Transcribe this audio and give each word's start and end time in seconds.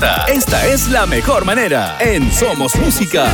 Esta 0.00 0.64
es 0.66 0.86
la 0.88 1.06
mejor 1.06 1.44
manera. 1.44 1.96
En 1.98 2.30
Somos 2.32 2.76
Música. 2.76 3.26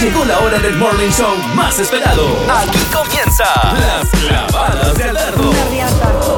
Llegó 0.00 0.24
la 0.24 0.38
hora 0.38 0.58
del 0.60 0.76
morning 0.76 1.10
show 1.10 1.34
más 1.56 1.80
esperado. 1.80 2.28
Aquí 2.48 2.78
comienza 2.92 3.44
Las 3.74 4.08
clavadas 4.10 4.96
de 4.96 5.04
Alberto. 5.04 5.52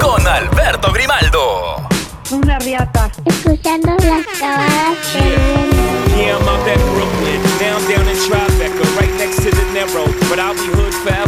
Con 0.00 0.26
Alberto 0.26 0.90
Grimaldo. 0.92 1.86
Una 2.30 2.58
riata. 2.60 3.10
Escuchando 3.26 3.94
las 4.06 4.26
clavadas 4.38 5.12
de 5.12 5.98
Yeah, 6.16 6.36
I'm 6.36 6.48
out 6.48 6.66
at 6.66 6.78
Brooklyn. 6.94 7.40
Now 7.60 7.76
I'm 7.76 7.86
down 7.86 8.08
in 8.08 8.16
Tribeca, 8.16 8.98
right 8.98 9.14
next 9.18 9.36
to 9.42 9.50
the 9.50 9.64
Narrow. 9.74 10.06
But 10.30 10.38
I'll 10.40 10.54
be 10.54 10.66
hood 10.72 10.94
forever. 11.04 11.27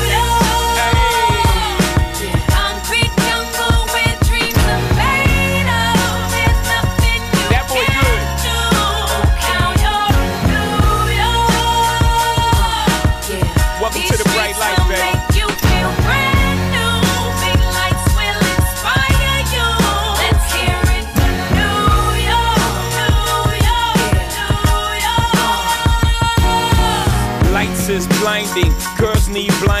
you 29.41 29.51
blind 29.65 29.80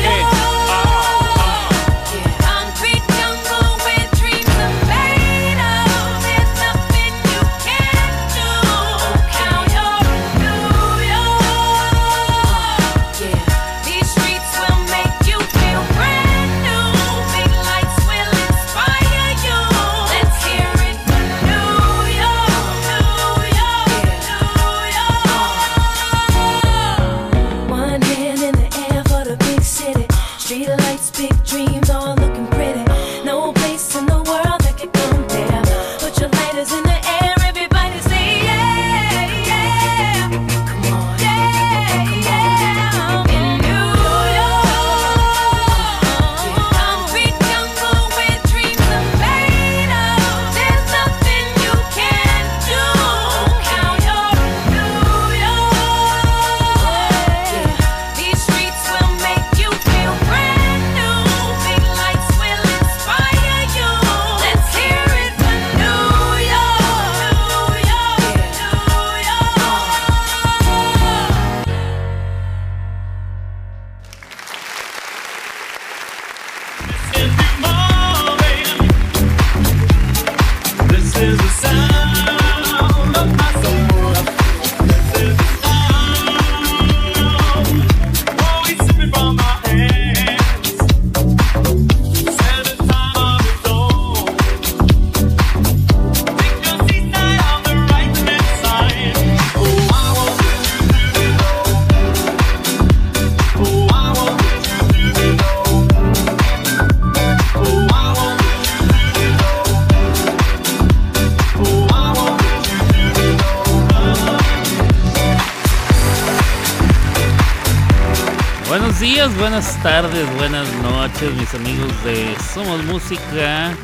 Tardes, 119.83 120.31
buenas 120.35 120.71
noches, 120.83 121.33
mis 121.33 121.51
amigos 121.55 122.03
de 122.03 122.35
Somos 122.53 122.83
Música 122.85 123.75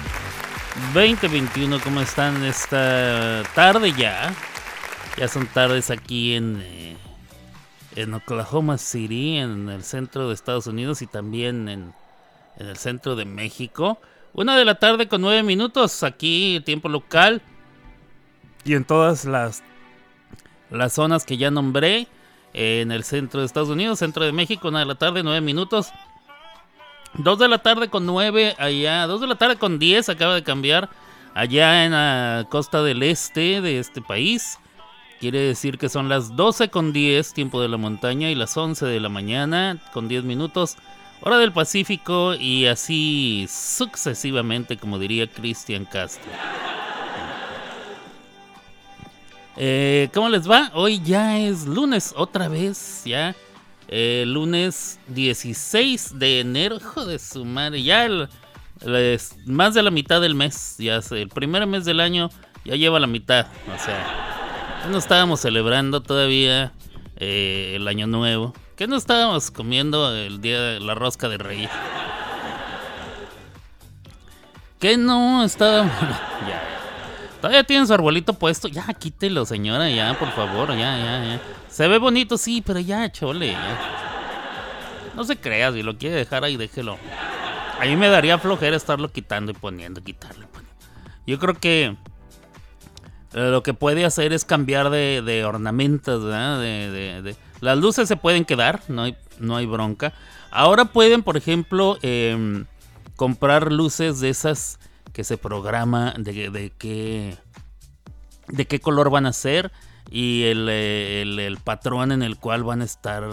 2021. 0.94 1.80
¿Cómo 1.80 2.02
están 2.02 2.44
esta 2.44 3.42
tarde 3.56 3.92
ya? 3.98 4.32
Ya 5.18 5.28
son 5.28 5.48
tardes 5.48 5.90
aquí 5.90 6.36
en, 6.36 6.62
eh, 6.62 6.98
en 7.96 8.14
Oklahoma 8.14 8.78
City, 8.78 9.38
en 9.38 9.70
el 9.70 9.84
centro 9.84 10.28
de 10.28 10.36
Estados 10.36 10.68
Unidos 10.68 11.02
y 11.02 11.08
también 11.08 11.68
en, 11.68 11.94
en 12.58 12.68
el 12.68 12.78
centro 12.78 13.16
de 13.16 13.26
México. 13.26 14.00
Una 14.34 14.56
de 14.56 14.66
la 14.66 14.76
tarde 14.76 15.08
con 15.08 15.22
nueve 15.22 15.42
minutos 15.42 16.04
aquí, 16.04 16.62
tiempo 16.64 16.90
local. 16.90 17.42
Y 18.66 18.76
en 18.76 18.86
todas 18.86 19.26
las, 19.26 19.64
las 20.70 20.94
zonas 20.94 21.26
que 21.26 21.38
ya 21.38 21.50
nombré 21.50 22.08
en 22.54 22.92
el 22.92 23.04
centro 23.04 23.40
de 23.40 23.46
Estados 23.46 23.70
Unidos, 23.70 24.00
centro 24.00 24.24
de 24.26 24.32
México, 24.32 24.68
una 24.68 24.80
de 24.80 24.86
la 24.86 24.96
tarde, 24.96 25.24
nueve 25.24 25.42
minutos. 25.42 25.92
Dos 27.14 27.40
de 27.40 27.48
la 27.48 27.60
tarde 27.60 27.90
con 27.90 28.06
nueve 28.06 28.56
allá, 28.60 29.08
dos 29.08 29.22
de 29.22 29.28
la 29.28 29.36
tarde 29.36 29.56
con 29.56 29.80
diez 29.80 30.10
acaba 30.10 30.36
de 30.36 30.44
cambiar 30.44 30.90
allá 31.34 31.86
en 31.86 31.92
la 31.92 32.46
costa 32.50 32.84
del 32.84 33.04
este 33.04 33.62
de 33.62 33.80
este 33.80 34.02
país. 34.02 34.60
Quiere 35.20 35.40
decir 35.40 35.80
que 35.80 35.90
son 35.90 36.10
las 36.10 36.36
12 36.36 36.70
con 36.70 36.94
10 36.94 37.34
tiempo 37.34 37.60
de 37.60 37.68
la 37.68 37.78
montaña 37.78 38.30
y 38.30 38.36
las 38.36 38.56
11 38.56 38.86
de 38.86 39.00
la 39.00 39.10
mañana 39.10 39.78
con 39.92 40.08
10 40.08 40.24
minutos 40.26 40.78
hora 41.22 41.40
del 41.40 41.52
Pacífico 41.52 42.36
y 42.36 42.68
así 42.68 43.48
sucesivamente 43.50 44.78
como 44.78 45.00
diría 45.00 45.28
Cristian 45.28 45.86
Castro. 45.86 46.32
Eh, 49.60 50.10
¿Cómo 50.14 50.30
les 50.30 50.50
va? 50.50 50.70
Hoy 50.76 51.02
ya 51.04 51.40
es 51.40 51.66
lunes, 51.66 52.14
otra 52.16 52.48
vez, 52.48 53.02
ya. 53.06 53.36
Eh, 53.88 54.24
lunes 54.28 55.00
16 55.08 56.20
de 56.20 56.42
enero, 56.42 56.76
hijo 56.76 57.06
de 57.06 57.18
su 57.18 57.44
madre, 57.44 57.82
ya 57.82 58.06
el, 58.06 58.30
más 59.46 59.74
de 59.74 59.82
la 59.82 59.90
mitad 59.90 60.22
del 60.22 60.36
mes, 60.36 60.76
ya 60.78 61.02
sé, 61.02 61.22
el 61.22 61.30
primer 61.30 61.66
mes 61.66 61.86
del 61.86 62.02
año 62.02 62.30
ya 62.66 62.76
lleva 62.76 63.00
la 63.00 63.08
mitad, 63.08 63.48
o 63.74 63.80
sea, 63.80 64.84
no 64.92 64.98
estábamos 64.98 65.40
celebrando 65.40 66.02
todavía 66.02 66.74
eh, 67.16 67.74
el 67.78 67.88
año 67.88 68.08
nuevo, 68.08 68.54
que 68.76 68.88
no 68.88 68.98
estábamos 68.98 69.52
comiendo 69.52 70.14
el 70.14 70.42
día 70.42 70.62
de 70.62 70.80
la 70.82 70.94
rosca 70.94 71.30
de 71.30 71.38
rey. 71.38 71.70
Que 74.80 74.98
no 74.98 75.44
estábamos... 75.44 75.94
ya, 76.48 76.77
Todavía 77.48 77.64
tiene 77.64 77.88
su 77.88 77.94
arbolito 77.94 78.34
puesto. 78.34 78.68
Ya, 78.68 78.84
quítelo, 78.94 79.46
señora, 79.46 79.90
ya, 79.90 80.20
por 80.20 80.30
favor, 80.34 80.72
ya, 80.72 80.98
ya, 80.98 81.24
ya. 81.24 81.42
Se 81.70 81.88
ve 81.88 81.98
bonito, 81.98 82.38
sí, 82.38 82.62
pero 82.62 82.78
ya, 82.82 83.10
chole, 83.10 83.56
No 85.16 85.24
se 85.24 85.38
crea, 85.38 85.72
si 85.72 85.82
lo 85.82 85.98
quiere 85.98 86.18
dejar 86.18 86.44
ahí, 86.44 86.58
déjelo. 86.58 86.98
A 87.80 87.86
mí 87.86 87.96
me 87.96 88.10
daría 88.10 88.38
flojera 88.38 88.76
estarlo 88.76 89.14
quitando 89.14 89.52
y 89.52 89.54
poniendo, 89.54 90.04
quitarlo. 90.04 90.46
Yo 91.26 91.40
creo 91.40 91.54
que 91.54 91.86
eh, 91.86 91.96
lo 93.32 93.64
que 93.64 93.74
puede 93.74 94.04
hacer 94.04 94.34
es 94.34 94.44
cambiar 94.44 94.90
de, 94.90 95.44
ornamentos, 95.48 96.26
¿verdad? 96.26 96.60
De, 96.60 97.34
Las 97.62 97.78
luces 97.78 98.10
se 98.10 98.18
pueden 98.18 98.44
quedar, 98.44 98.82
no 98.90 99.04
hay, 99.04 99.16
no 99.40 99.56
hay 99.56 99.66
bronca. 99.66 100.12
Ahora 100.52 100.84
pueden, 100.84 101.24
por 101.24 101.38
ejemplo, 101.38 101.98
em, 102.02 102.66
comprar 103.16 103.72
luces 103.72 104.20
de 104.20 104.28
esas 104.28 104.80
que 105.18 105.24
se 105.24 105.40
programa 105.40 106.14
de, 106.16 106.72
qué 106.78 107.36
de 108.50 108.68
qué 108.68 108.80
color 108.80 109.10
van 109.10 109.26
a 109.26 109.34
ser 109.34 109.72
y 110.12 110.44
el, 110.44 111.58
patrón 111.64 112.12
en 112.12 112.22
el 112.22 112.38
cual 112.38 112.64
van 112.64 112.84
a 112.84 112.86
estar 112.86 113.24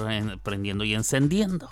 prendiendo 0.42 0.84
y 0.84 0.94
encendiendo. 0.94 1.68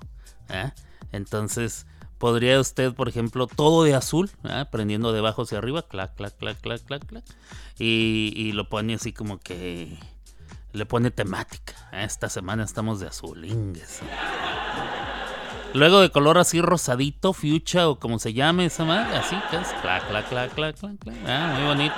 ¿eh? 0.50 0.70
Entonces 1.12 1.86
podría 2.18 2.60
usted, 2.60 2.92
por 2.92 3.08
ejemplo, 3.08 3.46
todo 3.46 3.84
de 3.84 3.94
azul, 3.94 4.30
¿eh? 4.44 4.66
prendiendo 4.70 5.14
de 5.14 5.20
abajo 5.20 5.44
hacia 5.44 5.56
arriba, 5.56 5.80
clac, 5.80 6.14
clac, 6.14 6.36
clac, 6.36 6.60
clac, 6.60 6.82
clac, 6.84 7.06
clac, 7.06 7.24
y, 7.78 8.34
y 8.36 8.52
lo 8.52 8.68
pone 8.68 8.92
así 8.92 9.14
como 9.14 9.40
que 9.40 9.98
le 10.74 10.84
pone 10.84 11.10
temática. 11.10 11.88
¿eh? 11.90 12.04
Esta 12.04 12.28
semana 12.28 12.64
estamos 12.64 13.00
de 13.00 13.06
azul, 13.06 13.46
ingues. 13.46 14.00
Luego 15.74 16.00
de 16.00 16.10
color 16.10 16.36
así 16.36 16.60
rosadito, 16.60 17.32
fuchsia 17.32 17.88
o 17.88 17.98
como 17.98 18.18
se 18.18 18.34
llame 18.34 18.66
esa 18.66 18.84
madre, 18.84 19.16
así 19.16 19.34
es 19.34 19.68
clac, 19.80 20.06
clac, 20.06 20.28
clac, 20.28 20.54
clac, 20.54 20.74
clac, 20.76 20.98
clac. 20.98 21.16
Ah, 21.26 21.54
muy 21.56 21.66
bonito. 21.66 21.94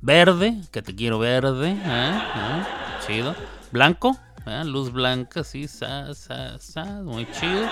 Verde, 0.00 0.62
que 0.70 0.80
te 0.80 0.94
quiero 0.94 1.18
verde, 1.18 1.76
ah, 1.84 2.32
ah, 2.34 2.66
chido. 3.06 3.34
Blanco, 3.72 4.16
luz 4.64 4.90
blanca, 4.90 5.44
sí, 5.44 5.68
sa, 5.68 6.14
sa, 6.14 6.58
sa, 6.58 6.84
muy 7.02 7.30
chido. 7.32 7.68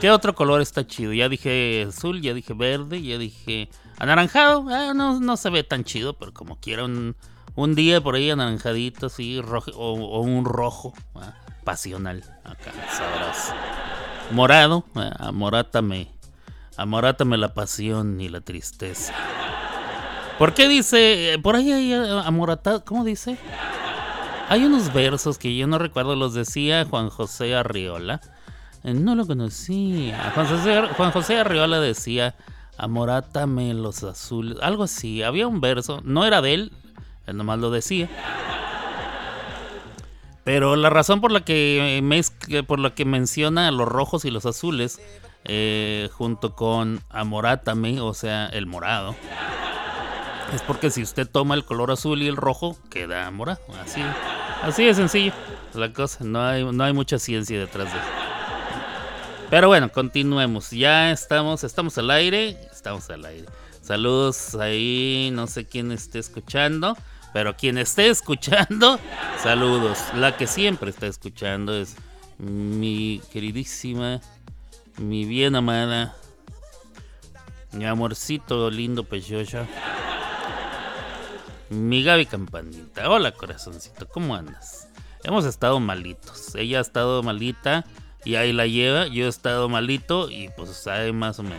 ¿Qué 0.00 0.12
otro 0.12 0.36
color 0.36 0.60
está 0.60 0.86
chido? 0.86 1.12
Ya 1.12 1.28
dije 1.28 1.86
azul, 1.88 2.22
ya 2.22 2.32
dije 2.34 2.54
verde, 2.54 3.02
ya 3.02 3.18
dije 3.18 3.68
anaranjado. 3.98 4.62
No, 4.94 5.18
no 5.18 5.36
se 5.36 5.50
ve 5.50 5.64
tan 5.64 5.82
chido, 5.82 6.12
pero 6.12 6.32
como 6.32 6.60
quiera 6.60 6.84
un, 6.84 7.16
un 7.56 7.74
día 7.74 8.00
por 8.00 8.14
ahí 8.14 8.30
anaranjadito, 8.30 9.06
así, 9.06 9.40
rojo, 9.40 9.72
o, 9.74 9.94
o 9.94 10.20
un 10.20 10.44
rojo. 10.44 10.94
Pasional. 11.68 12.24
Acá. 12.44 12.72
Morado, 14.30 14.86
eh, 14.96 15.10
amorátame. 15.18 16.08
Amorátame 16.78 17.36
la 17.36 17.52
pasión 17.52 18.18
y 18.22 18.30
la 18.30 18.40
tristeza. 18.40 19.12
¿Por 20.38 20.54
qué 20.54 20.66
dice? 20.66 21.34
Eh, 21.34 21.38
por 21.38 21.56
ahí 21.56 21.70
hay 21.70 21.92
eh, 21.92 22.22
amoratado. 22.24 22.86
¿Cómo 22.86 23.04
dice? 23.04 23.36
Hay 24.48 24.64
unos 24.64 24.94
versos 24.94 25.36
que 25.36 25.54
yo 25.58 25.66
no 25.66 25.78
recuerdo, 25.78 26.16
los 26.16 26.32
decía 26.32 26.86
Juan 26.88 27.10
José 27.10 27.54
Arriola. 27.54 28.22
No 28.82 29.14
lo 29.14 29.26
conocía. 29.26 30.32
Juan 30.34 30.46
José, 30.46 30.88
Juan 30.96 31.10
José 31.10 31.38
Arriola 31.38 31.80
decía, 31.80 32.34
amorátame 32.78 33.74
los 33.74 34.02
azules. 34.04 34.56
Algo 34.62 34.84
así. 34.84 35.22
Había 35.22 35.46
un 35.46 35.60
verso, 35.60 36.00
no 36.02 36.24
era 36.24 36.40
de 36.40 36.54
él, 36.54 36.72
él 37.26 37.36
nomás 37.36 37.58
lo 37.58 37.70
decía. 37.70 38.08
Pero 40.48 40.76
la 40.76 40.88
razón 40.88 41.20
por 41.20 41.30
la 41.30 41.42
que 41.42 42.02
por 42.66 42.78
la 42.78 42.94
que 42.94 43.04
menciona 43.04 43.70
los 43.70 43.86
rojos 43.86 44.24
y 44.24 44.30
los 44.30 44.46
azules, 44.46 44.98
eh, 45.44 46.08
junto 46.14 46.56
con 46.56 47.02
Amorátame, 47.10 48.00
o 48.00 48.14
sea, 48.14 48.46
el 48.46 48.64
morado, 48.64 49.14
es 50.54 50.62
porque 50.62 50.88
si 50.88 51.02
usted 51.02 51.28
toma 51.28 51.54
el 51.54 51.66
color 51.66 51.90
azul 51.90 52.22
y 52.22 52.28
el 52.28 52.36
rojo, 52.38 52.78
queda 52.88 53.30
morado. 53.30 53.60
Así, 53.84 54.00
así 54.62 54.86
de 54.86 54.94
sencillo 54.94 55.34
la 55.74 55.92
cosa. 55.92 56.24
No 56.24 56.42
hay, 56.42 56.64
no 56.64 56.82
hay 56.82 56.94
mucha 56.94 57.18
ciencia 57.18 57.58
detrás 57.58 57.92
de 57.92 57.98
eso. 57.98 58.08
Pero 59.50 59.68
bueno, 59.68 59.92
continuemos. 59.92 60.70
Ya 60.70 61.10
estamos, 61.10 61.62
estamos 61.62 61.98
al 61.98 62.10
aire. 62.10 62.56
Estamos 62.72 63.10
al 63.10 63.26
aire. 63.26 63.48
Saludos 63.82 64.54
ahí, 64.54 65.28
no 65.30 65.46
sé 65.46 65.66
quién 65.66 65.92
esté 65.92 66.18
escuchando. 66.18 66.96
Pero 67.32 67.56
quien 67.56 67.78
esté 67.78 68.08
escuchando, 68.08 68.98
saludos. 69.42 69.98
La 70.14 70.36
que 70.36 70.46
siempre 70.46 70.90
está 70.90 71.06
escuchando 71.06 71.74
es 71.74 71.96
mi 72.38 73.20
queridísima, 73.32 74.20
mi 74.96 75.24
bien 75.24 75.56
amada, 75.56 76.14
mi 77.72 77.84
amorcito 77.84 78.70
lindo 78.70 79.04
pechocha. 79.04 79.66
Mi 81.70 82.02
Gaby 82.02 82.24
Campanita. 82.24 83.10
Hola 83.10 83.32
corazoncito, 83.32 84.08
¿cómo 84.08 84.34
andas? 84.34 84.88
Hemos 85.22 85.44
estado 85.44 85.78
malitos. 85.80 86.54
Ella 86.54 86.78
ha 86.78 86.80
estado 86.80 87.22
malita 87.22 87.84
y 88.24 88.36
ahí 88.36 88.54
la 88.54 88.66
lleva. 88.66 89.06
Yo 89.08 89.26
he 89.26 89.28
estado 89.28 89.68
malito 89.68 90.30
y 90.30 90.48
pues 90.56 90.70
sabe 90.70 91.12
más 91.12 91.38
o 91.38 91.42
menos. 91.42 91.58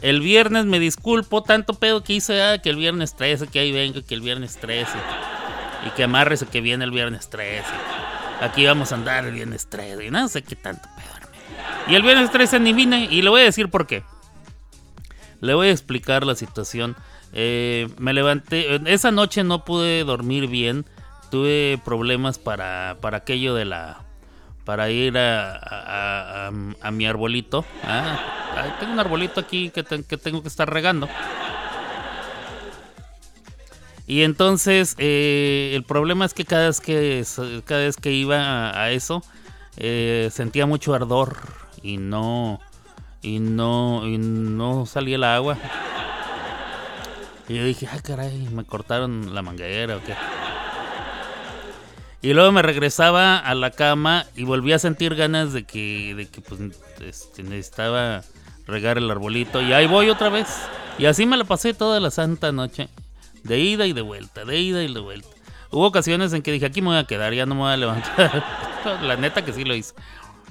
El 0.00 0.20
viernes 0.20 0.64
me 0.64 0.78
disculpo, 0.78 1.42
tanto 1.42 1.74
pedo 1.74 2.04
que 2.04 2.14
hice, 2.14 2.42
ah, 2.42 2.58
que 2.58 2.70
el 2.70 2.76
viernes 2.76 3.16
13, 3.16 3.48
que 3.48 3.58
ahí 3.58 3.72
vengo, 3.72 4.00
que 4.06 4.14
el 4.14 4.20
viernes 4.20 4.56
13. 4.56 4.92
Y 5.86 5.90
que 5.90 6.04
amarrese 6.04 6.46
que 6.46 6.60
viene 6.60 6.84
el 6.84 6.90
viernes 6.90 7.28
13. 7.30 7.64
Aquí 8.40 8.64
vamos 8.64 8.92
a 8.92 8.94
andar 8.94 9.24
el 9.24 9.34
viernes 9.34 9.68
13. 9.68 10.06
Y 10.06 10.10
no 10.10 10.28
sé 10.28 10.42
qué 10.42 10.54
tanto 10.54 10.88
pedo. 10.96 11.18
Y 11.88 11.94
el 11.94 12.02
viernes 12.02 12.30
13 12.30 12.60
ni 12.60 12.72
vine 12.72 13.08
y 13.10 13.22
le 13.22 13.30
voy 13.30 13.40
a 13.40 13.44
decir 13.44 13.70
por 13.70 13.86
qué. 13.86 14.04
Le 15.40 15.54
voy 15.54 15.68
a 15.68 15.72
explicar 15.72 16.26
la 16.26 16.34
situación. 16.34 16.96
Eh, 17.32 17.88
me 17.98 18.12
levanté, 18.12 18.80
esa 18.92 19.10
noche 19.10 19.42
no 19.42 19.64
pude 19.64 20.04
dormir 20.04 20.48
bien. 20.48 20.84
Tuve 21.30 21.80
problemas 21.84 22.38
para, 22.38 22.98
para 23.00 23.18
aquello 23.18 23.54
de 23.54 23.64
la 23.64 24.07
para 24.68 24.90
ir 24.90 25.16
a, 25.16 26.48
a, 26.48 26.90
mi 26.90 27.06
arbolito. 27.06 27.64
Ah, 27.84 28.76
tengo 28.78 28.92
un 28.92 29.00
arbolito 29.00 29.40
aquí 29.40 29.70
que, 29.70 29.82
que, 29.82 30.18
tengo 30.18 30.42
que 30.42 30.48
estar 30.48 30.70
regando. 30.70 31.08
Y 34.06 34.24
entonces 34.24 34.94
eh, 34.98 35.72
el 35.74 35.84
problema 35.84 36.26
es 36.26 36.34
que 36.34 36.44
cada 36.44 36.66
vez 36.66 36.82
que, 36.82 37.24
cada 37.64 37.80
vez 37.80 37.96
que 37.96 38.12
iba 38.12 38.78
a, 38.78 38.90
eso 38.90 39.22
eh, 39.78 40.28
sentía 40.30 40.66
mucho 40.66 40.92
ardor 40.92 41.38
y 41.82 41.96
no 41.96 42.60
y 43.22 43.38
no 43.38 44.06
y 44.06 44.18
no 44.18 44.84
salía 44.84 45.16
el 45.16 45.24
agua. 45.24 45.56
Y 47.48 47.54
yo 47.54 47.64
dije, 47.64 47.88
ay 47.90 48.00
caray, 48.00 48.48
me 48.52 48.66
cortaron 48.66 49.34
la 49.34 49.40
manguera 49.40 49.96
o 49.96 50.02
qué. 50.02 50.12
Y 52.20 52.32
luego 52.34 52.50
me 52.50 52.62
regresaba 52.62 53.38
a 53.38 53.54
la 53.54 53.70
cama 53.70 54.26
y 54.34 54.42
volví 54.42 54.72
a 54.72 54.78
sentir 54.78 55.14
ganas 55.14 55.52
de 55.52 55.64
que, 55.64 56.14
de 56.16 56.28
que 56.28 56.40
pues, 56.40 56.60
este, 57.00 57.44
necesitaba 57.44 58.22
regar 58.66 58.98
el 58.98 59.10
arbolito. 59.10 59.62
Y 59.62 59.72
ahí 59.72 59.86
voy 59.86 60.10
otra 60.10 60.28
vez. 60.28 60.48
Y 60.98 61.06
así 61.06 61.26
me 61.26 61.36
la 61.36 61.44
pasé 61.44 61.74
toda 61.74 62.00
la 62.00 62.10
santa 62.10 62.50
noche. 62.50 62.88
De 63.44 63.60
ida 63.60 63.86
y 63.86 63.92
de 63.92 64.02
vuelta, 64.02 64.44
de 64.44 64.58
ida 64.58 64.82
y 64.82 64.92
de 64.92 65.00
vuelta. 65.00 65.28
Hubo 65.70 65.86
ocasiones 65.86 66.32
en 66.32 66.42
que 66.42 66.50
dije, 66.50 66.66
aquí 66.66 66.82
me 66.82 66.88
voy 66.88 66.96
a 66.96 67.04
quedar, 67.04 67.32
ya 67.34 67.46
no 67.46 67.54
me 67.54 67.60
voy 67.62 67.72
a 67.72 67.76
levantar. 67.76 68.44
la 69.02 69.16
neta 69.16 69.44
que 69.44 69.52
sí 69.52 69.64
lo 69.64 69.74
hice. 69.74 69.94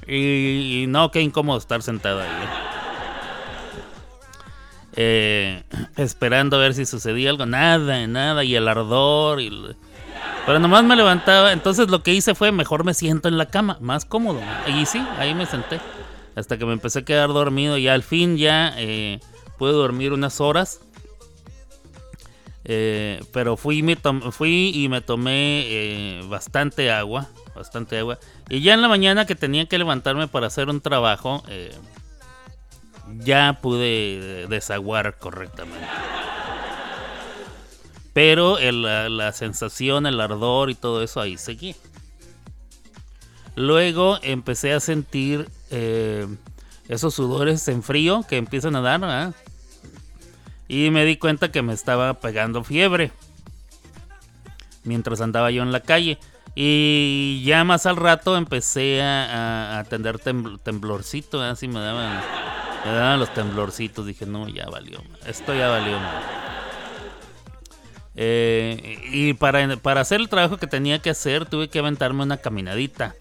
Y, 0.08 0.86
no, 0.88 1.12
qué 1.12 1.22
incómodo 1.22 1.58
estar 1.58 1.82
sentado 1.82 2.22
ahí. 2.22 2.28
¿eh? 2.30 2.68
Eh, 5.00 5.64
esperando 5.98 6.56
a 6.56 6.60
ver 6.60 6.74
si 6.74 6.86
sucedía 6.86 7.30
algo. 7.30 7.46
Nada, 7.46 8.08
nada. 8.08 8.44
Y 8.44 8.56
el 8.56 8.68
ardor. 8.68 9.42
Y 9.42 9.76
Pero 10.48 10.60
nomás 10.60 10.86
me 10.86 10.96
levantaba. 10.96 11.52
Entonces 11.52 11.90
lo 11.90 12.04
que 12.04 12.14
hice 12.14 12.34
fue, 12.34 12.54
mejor 12.54 12.86
me 12.86 12.94
siento 12.94 13.28
en 13.28 13.38
la 13.38 13.48
cama. 13.48 13.78
Más 13.82 14.06
cómodo. 14.06 14.40
Y 14.66 14.86
sí, 14.86 15.06
ahí 15.20 15.36
me 15.36 15.46
senté. 15.46 15.82
Hasta 16.38 16.58
que 16.58 16.66
me 16.66 16.72
empecé 16.72 17.00
a 17.00 17.06
quedar 17.06 17.28
dormido. 17.30 17.78
Y 17.78 17.90
al 17.90 18.02
fin 18.02 18.38
ya 18.38 18.74
eh, 18.78 19.20
pude 19.58 19.74
dormir 19.74 20.14
unas 20.14 20.40
horas. 20.40 20.80
Eh, 22.64 23.22
pero 23.34 23.58
fui, 23.58 23.80
y 23.80 24.88
me 24.90 25.02
tomé 25.02 25.66
eh, 25.68 26.22
bastante 26.30 26.92
agua. 26.92 27.28
Bastante 27.54 28.00
agua. 28.00 28.18
Y 28.48 28.62
ya 28.62 28.74
en 28.74 28.82
la 28.82 28.88
mañana 28.88 29.26
que 29.26 29.36
tenía 29.36 29.66
que 29.66 29.78
levantarme 29.78 30.30
para 30.30 30.48
hacer 30.48 30.70
un 30.70 30.80
trabajo. 30.80 31.44
ya 33.20 33.60
pude 33.62 34.48
desaguar 34.48 35.18
correctamente. 35.18 35.88
Pero 38.18 38.58
la, 38.58 39.32
sensación, 39.32 40.08
el 40.08 40.20
ardor 40.20 40.72
y 40.72 40.74
todo 40.74 41.04
eso 41.04 41.22
ahí 41.22 41.38
seguía. 41.38 41.76
Luego 43.56 44.18
empecé 44.24 44.74
a 44.74 44.80
sentir 44.80 45.48
eh, 45.70 46.26
esos 46.88 47.14
sudores 47.14 47.68
en 47.68 47.84
frío 47.84 48.26
que 48.28 48.38
empiezan 48.38 48.76
a 48.76 48.82
dar. 48.82 49.02
¿verdad? 49.02 49.36
Y 50.68 50.90
me 50.90 51.06
di 51.06 51.18
cuenta 51.18 51.52
que 51.52 51.62
me 51.62 51.74
estaba 51.74 52.16
pegando 52.16 52.64
fiebre. 52.64 53.12
Mientras 54.84 55.22
andaba 55.22 55.52
yo 55.52 55.62
en 55.62 55.72
la 55.72 55.82
calle. 55.82 56.18
Y 56.56 57.44
ya 57.46 57.64
más 57.66 57.86
al 57.86 57.98
rato 57.98 58.36
empecé 58.36 59.00
a, 59.04 59.78
a- 59.78 59.84
temblorcito. 59.84 61.40
Así 61.40 61.68
me 61.68 61.82
daban, 61.82 63.20
los 63.20 63.32
temblorcitos. 63.32 64.08
Dije, 64.08 64.26
no, 64.26 64.50
ya 64.50 64.66
valió. 64.66 65.04
Esto 65.28 65.54
ya 65.54 65.68
valió. 65.68 66.00
madre". 66.00 66.47
Eh, 68.20 69.00
y 69.12 69.34
para, 69.34 69.78
para 69.78 70.02
hacer 70.02 70.20
el 70.20 70.28
trabajo 70.28 70.58
que 70.58 70.66
tenía 70.66 71.00
que 71.00 71.12
hacer, 71.12 71.46
tuve 71.46 71.70
que 71.70 71.80
aventarme 71.80 72.24
una 72.24 72.38
caminadita. 72.38 73.16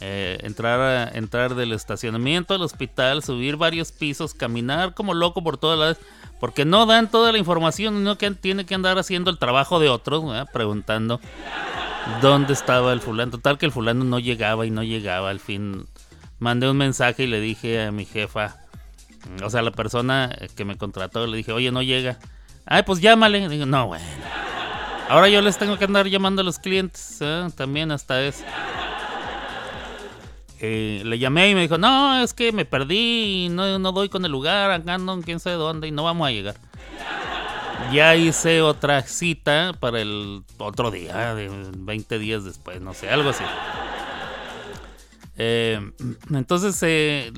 Eh, 0.00 0.38
entrar, 0.42 1.16
entrar 1.16 1.54
del 1.54 1.72
estacionamiento 1.72 2.52
al 2.52 2.60
hospital, 2.60 3.22
subir 3.22 3.56
varios 3.56 3.90
pisos, 3.90 4.34
caminar 4.34 4.94
como 4.94 5.14
loco 5.14 5.42
por 5.42 5.56
todas 5.56 5.78
las... 5.78 6.06
Porque 6.40 6.66
no 6.66 6.84
dan 6.84 7.10
toda 7.10 7.32
la 7.32 7.38
información, 7.38 7.94
uno 7.94 8.18
que 8.18 8.30
tiene 8.32 8.66
que 8.66 8.74
andar 8.74 8.98
haciendo 8.98 9.30
el 9.30 9.38
trabajo 9.38 9.80
de 9.80 9.88
otros, 9.88 10.24
preguntando 10.52 11.20
dónde 12.20 12.52
estaba 12.52 12.92
el 12.92 13.00
fulano. 13.00 13.30
Total 13.30 13.56
que 13.56 13.64
el 13.64 13.72
fulano 13.72 14.04
no 14.04 14.18
llegaba 14.18 14.66
y 14.66 14.70
no 14.70 14.82
llegaba. 14.82 15.30
Al 15.30 15.40
fin 15.40 15.86
mandé 16.38 16.68
un 16.68 16.76
mensaje 16.76 17.22
y 17.22 17.26
le 17.28 17.40
dije 17.40 17.84
a 17.84 17.92
mi 17.92 18.04
jefa, 18.04 18.58
o 19.42 19.48
sea, 19.48 19.62
la 19.62 19.70
persona 19.70 20.36
que 20.54 20.66
me 20.66 20.76
contrató, 20.76 21.26
le 21.26 21.38
dije, 21.38 21.52
oye, 21.52 21.70
no 21.70 21.80
llega. 21.80 22.18
Ay, 22.66 22.82
pues 22.82 23.00
llámale. 23.00 23.48
Digo, 23.48 23.66
no, 23.66 23.86
bueno. 23.88 24.04
Ahora 25.08 25.28
yo 25.28 25.42
les 25.42 25.58
tengo 25.58 25.76
que 25.76 25.84
andar 25.84 26.06
llamando 26.06 26.40
a 26.40 26.44
los 26.44 26.58
clientes, 26.58 27.18
¿eh? 27.20 27.46
también 27.54 27.92
hasta 27.92 28.22
eso. 28.22 28.42
Eh, 30.60 31.02
le 31.04 31.18
llamé 31.18 31.50
y 31.50 31.54
me 31.54 31.60
dijo, 31.60 31.76
no, 31.76 32.22
es 32.22 32.32
que 32.32 32.52
me 32.52 32.64
perdí 32.64 33.44
y 33.44 33.48
no, 33.50 33.78
no 33.78 33.92
doy 33.92 34.08
con 34.08 34.24
el 34.24 34.32
lugar, 34.32 34.70
acá 34.70 34.94
en 34.94 35.22
quién 35.22 35.40
sabe 35.40 35.56
dónde 35.56 35.88
y 35.88 35.90
no 35.90 36.04
vamos 36.04 36.26
a 36.26 36.30
llegar. 36.30 36.54
Ya 37.92 38.16
hice 38.16 38.62
otra 38.62 39.02
cita 39.02 39.74
para 39.78 40.00
el 40.00 40.42
otro 40.56 40.90
día, 40.90 41.34
de 41.34 41.50
20 41.76 42.18
días 42.18 42.44
después, 42.44 42.80
no 42.80 42.94
sé, 42.94 43.10
algo 43.10 43.28
así. 43.28 43.44
Eh, 45.36 45.92
entonces, 46.32 46.78
eh, 46.82 47.30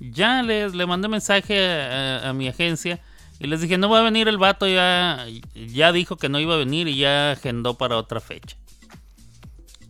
ya 0.00 0.42
les, 0.42 0.74
le 0.74 0.86
mandé 0.86 1.06
mensaje 1.06 2.20
a 2.24 2.32
mi 2.32 2.48
agencia 2.48 3.00
y 3.40 3.46
les 3.46 3.60
dije, 3.60 3.78
no 3.78 3.88
va 3.88 4.00
a 4.00 4.02
venir 4.02 4.28
el 4.28 4.38
vato, 4.38 4.66
ya, 4.66 5.26
ya 5.54 5.92
dijo 5.92 6.16
que 6.16 6.28
no 6.28 6.38
iba 6.38 6.54
a 6.54 6.58
venir 6.58 6.88
y 6.88 6.96
ya 6.96 7.32
agendó 7.32 7.74
para 7.74 7.96
otra 7.96 8.20
fecha. 8.20 8.56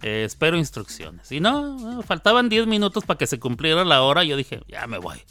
Eh, 0.03 0.25
espero 0.25 0.59
instrucciones. 0.59 1.33
Y 1.33 1.41
no, 1.41 2.03
faltaban 2.03 2.49
10 2.49 2.67
minutos 2.67 3.05
para 3.05 3.17
que 3.17 3.27
se 3.27 3.39
cumpliera 3.39 3.85
la 3.85 4.03
hora. 4.03 4.23
Yo 4.23 4.37
dije, 4.37 4.61
ya 4.69 4.87
me 4.87 4.99
voy. 4.99 5.23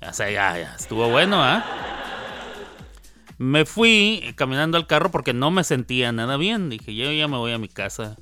Ya 0.00 0.12
sé, 0.12 0.32
ya, 0.32 0.56
ya. 0.56 0.76
Estuvo 0.78 1.08
bueno, 1.08 1.42
¿ah? 1.42 1.64
Me 3.38 3.64
fui 3.64 4.32
caminando 4.36 4.76
al 4.76 4.86
carro 4.86 5.10
porque 5.10 5.32
no 5.32 5.50
me 5.50 5.64
sentía 5.64 6.12
nada 6.12 6.36
bien. 6.36 6.70
Dije, 6.70 6.94
yo 6.94 7.10
ya 7.10 7.26
me 7.26 7.38
voy 7.38 7.52
a 7.52 7.58
mi 7.58 7.68
casa. 7.68 8.16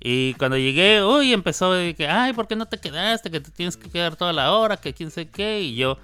Y 0.00 0.34
cuando 0.34 0.56
llegué, 0.56 1.04
uy, 1.04 1.32
empezó 1.32 1.72
que, 1.96 2.08
ay, 2.08 2.32
¿por 2.32 2.46
qué 2.46 2.56
no 2.56 2.66
te 2.66 2.78
quedaste? 2.78 3.30
Que 3.30 3.40
te 3.40 3.50
tienes 3.50 3.76
que 3.76 3.90
quedar 3.90 4.16
toda 4.16 4.32
la 4.32 4.52
hora, 4.52 4.76
que 4.76 4.94
quién 4.94 5.10
sé 5.10 5.28
qué. 5.28 5.60
Y 5.60 5.74
yo, 5.74 5.98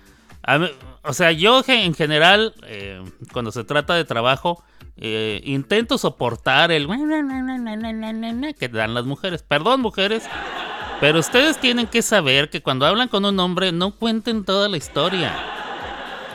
o 1.02 1.12
sea, 1.12 1.32
yo 1.32 1.62
en 1.66 1.94
general, 1.94 2.54
eh, 2.66 3.02
cuando 3.32 3.52
se 3.52 3.64
trata 3.64 3.94
de 3.94 4.04
trabajo, 4.04 4.62
eh, 4.96 5.40
intento 5.44 5.98
soportar 5.98 6.70
el 6.70 6.86
que 8.58 8.68
dan 8.68 8.94
las 8.94 9.04
mujeres. 9.04 9.42
Perdón, 9.42 9.80
mujeres, 9.80 10.24
pero 11.00 11.18
ustedes 11.18 11.58
tienen 11.58 11.86
que 11.86 12.02
saber 12.02 12.50
que 12.50 12.62
cuando 12.62 12.86
hablan 12.86 13.08
con 13.08 13.24
un 13.24 13.38
hombre, 13.40 13.72
no 13.72 13.92
cuenten 13.92 14.44
toda 14.44 14.68
la 14.68 14.76
historia. 14.76 15.34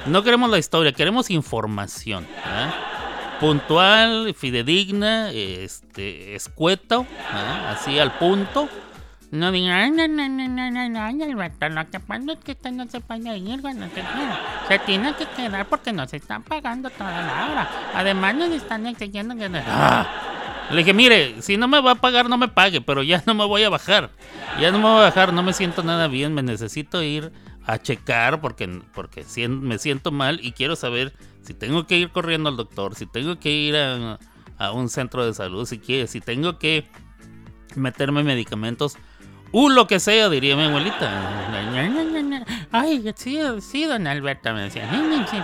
No 0.06 0.24
queremos 0.24 0.50
la 0.50 0.58
historia, 0.58 0.92
queremos 0.92 1.30
información. 1.30 2.28
¿verdad? 2.44 2.74
Puntual, 3.40 4.34
fidedigna, 4.36 5.32
este, 5.32 6.36
escueto, 6.36 7.06
¿verdad? 7.32 7.70
así 7.72 8.00
al 8.00 8.18
punto. 8.18 8.68
No 9.30 9.52
digan, 9.52 9.96
no, 9.96 10.08
no, 10.08 10.30
no, 10.30 10.48
no, 10.48 10.72
no, 10.72 10.90
no, 10.90 11.02
ay, 11.02 11.22
Alberto, 11.22 11.68
lo 11.68 11.90
que 11.90 12.00
pasa 12.00 12.32
es 12.32 12.40
que 12.40 12.52
usted 12.54 12.72
no 12.72 12.88
se 12.88 13.02
puede 13.02 13.38
ir, 13.38 13.60
bueno, 13.60 13.88
que 13.88 14.02
quiera. 14.02 14.40
Se 14.70 14.80
tiene 14.80 15.14
que 15.16 15.26
quedar 15.26 15.66
porque 15.68 15.92
nos 15.92 16.14
están 16.14 16.44
pagando 16.44 16.90
toda 16.90 17.12
la 17.12 17.48
hora. 17.52 17.70
Además 17.94 18.36
nos 18.36 18.52
están 18.52 18.88
exigiendo 18.88 19.36
que... 19.36 19.50
¡Ah! 19.68 20.08
Le 20.72 20.78
dije, 20.78 20.94
mire, 20.94 21.42
si 21.42 21.58
no 21.58 21.68
me 21.68 21.82
va 21.82 21.92
a 21.92 21.96
pagar, 21.96 22.30
no 22.30 22.38
me 22.38 22.48
pague, 22.48 22.80
pero 22.80 23.04
ya 23.04 23.22
no 23.26 23.34
me 23.34 23.46
voy 23.46 23.64
a 23.64 23.70
bajar. 23.70 24.12
Ya 24.62 24.72
no 24.72 24.78
me 24.78 24.86
voy 24.86 25.00
a 25.00 25.04
bajar, 25.04 25.34
no 25.34 25.44
me 25.44 25.54
siento 25.54 25.84
nada 25.84 26.08
bien, 26.08 26.34
me 26.34 26.42
necesito 26.42 27.04
ir 27.04 27.32
a 27.66 27.78
checar 27.80 28.40
porque, 28.40 28.82
porque 28.94 29.26
me 29.50 29.78
siento 29.78 30.12
mal 30.12 30.40
y 30.42 30.54
quiero 30.54 30.78
saber 30.78 31.14
si 31.42 31.54
tengo 31.54 31.86
que 31.86 31.98
ir 31.98 32.12
corriendo 32.12 32.48
al 32.48 32.56
doctor, 32.56 32.96
si 32.96 33.06
tengo 33.06 33.40
que 33.40 33.52
ir 33.52 33.76
a, 33.76 34.20
a 34.58 34.72
un 34.72 34.90
centro 34.90 35.26
de 35.26 35.34
salud, 35.34 35.66
si, 35.66 35.80
quiere, 35.80 36.08
si 36.08 36.22
tengo 36.22 36.58
que 36.60 36.86
meterme 37.76 38.24
medicamentos, 38.24 38.98
uh, 39.52 39.70
lo 39.70 39.88
que 39.88 40.00
sea, 40.00 40.30
diría 40.30 40.56
mi 40.56 40.64
abuelita. 40.64 41.10
Ay, 42.72 43.14
sí, 43.16 43.40
sí, 43.62 43.86
don 43.86 44.08
Alberto, 44.08 44.54
me 44.54 44.64
decía, 44.64 44.90
sí, 45.30 45.38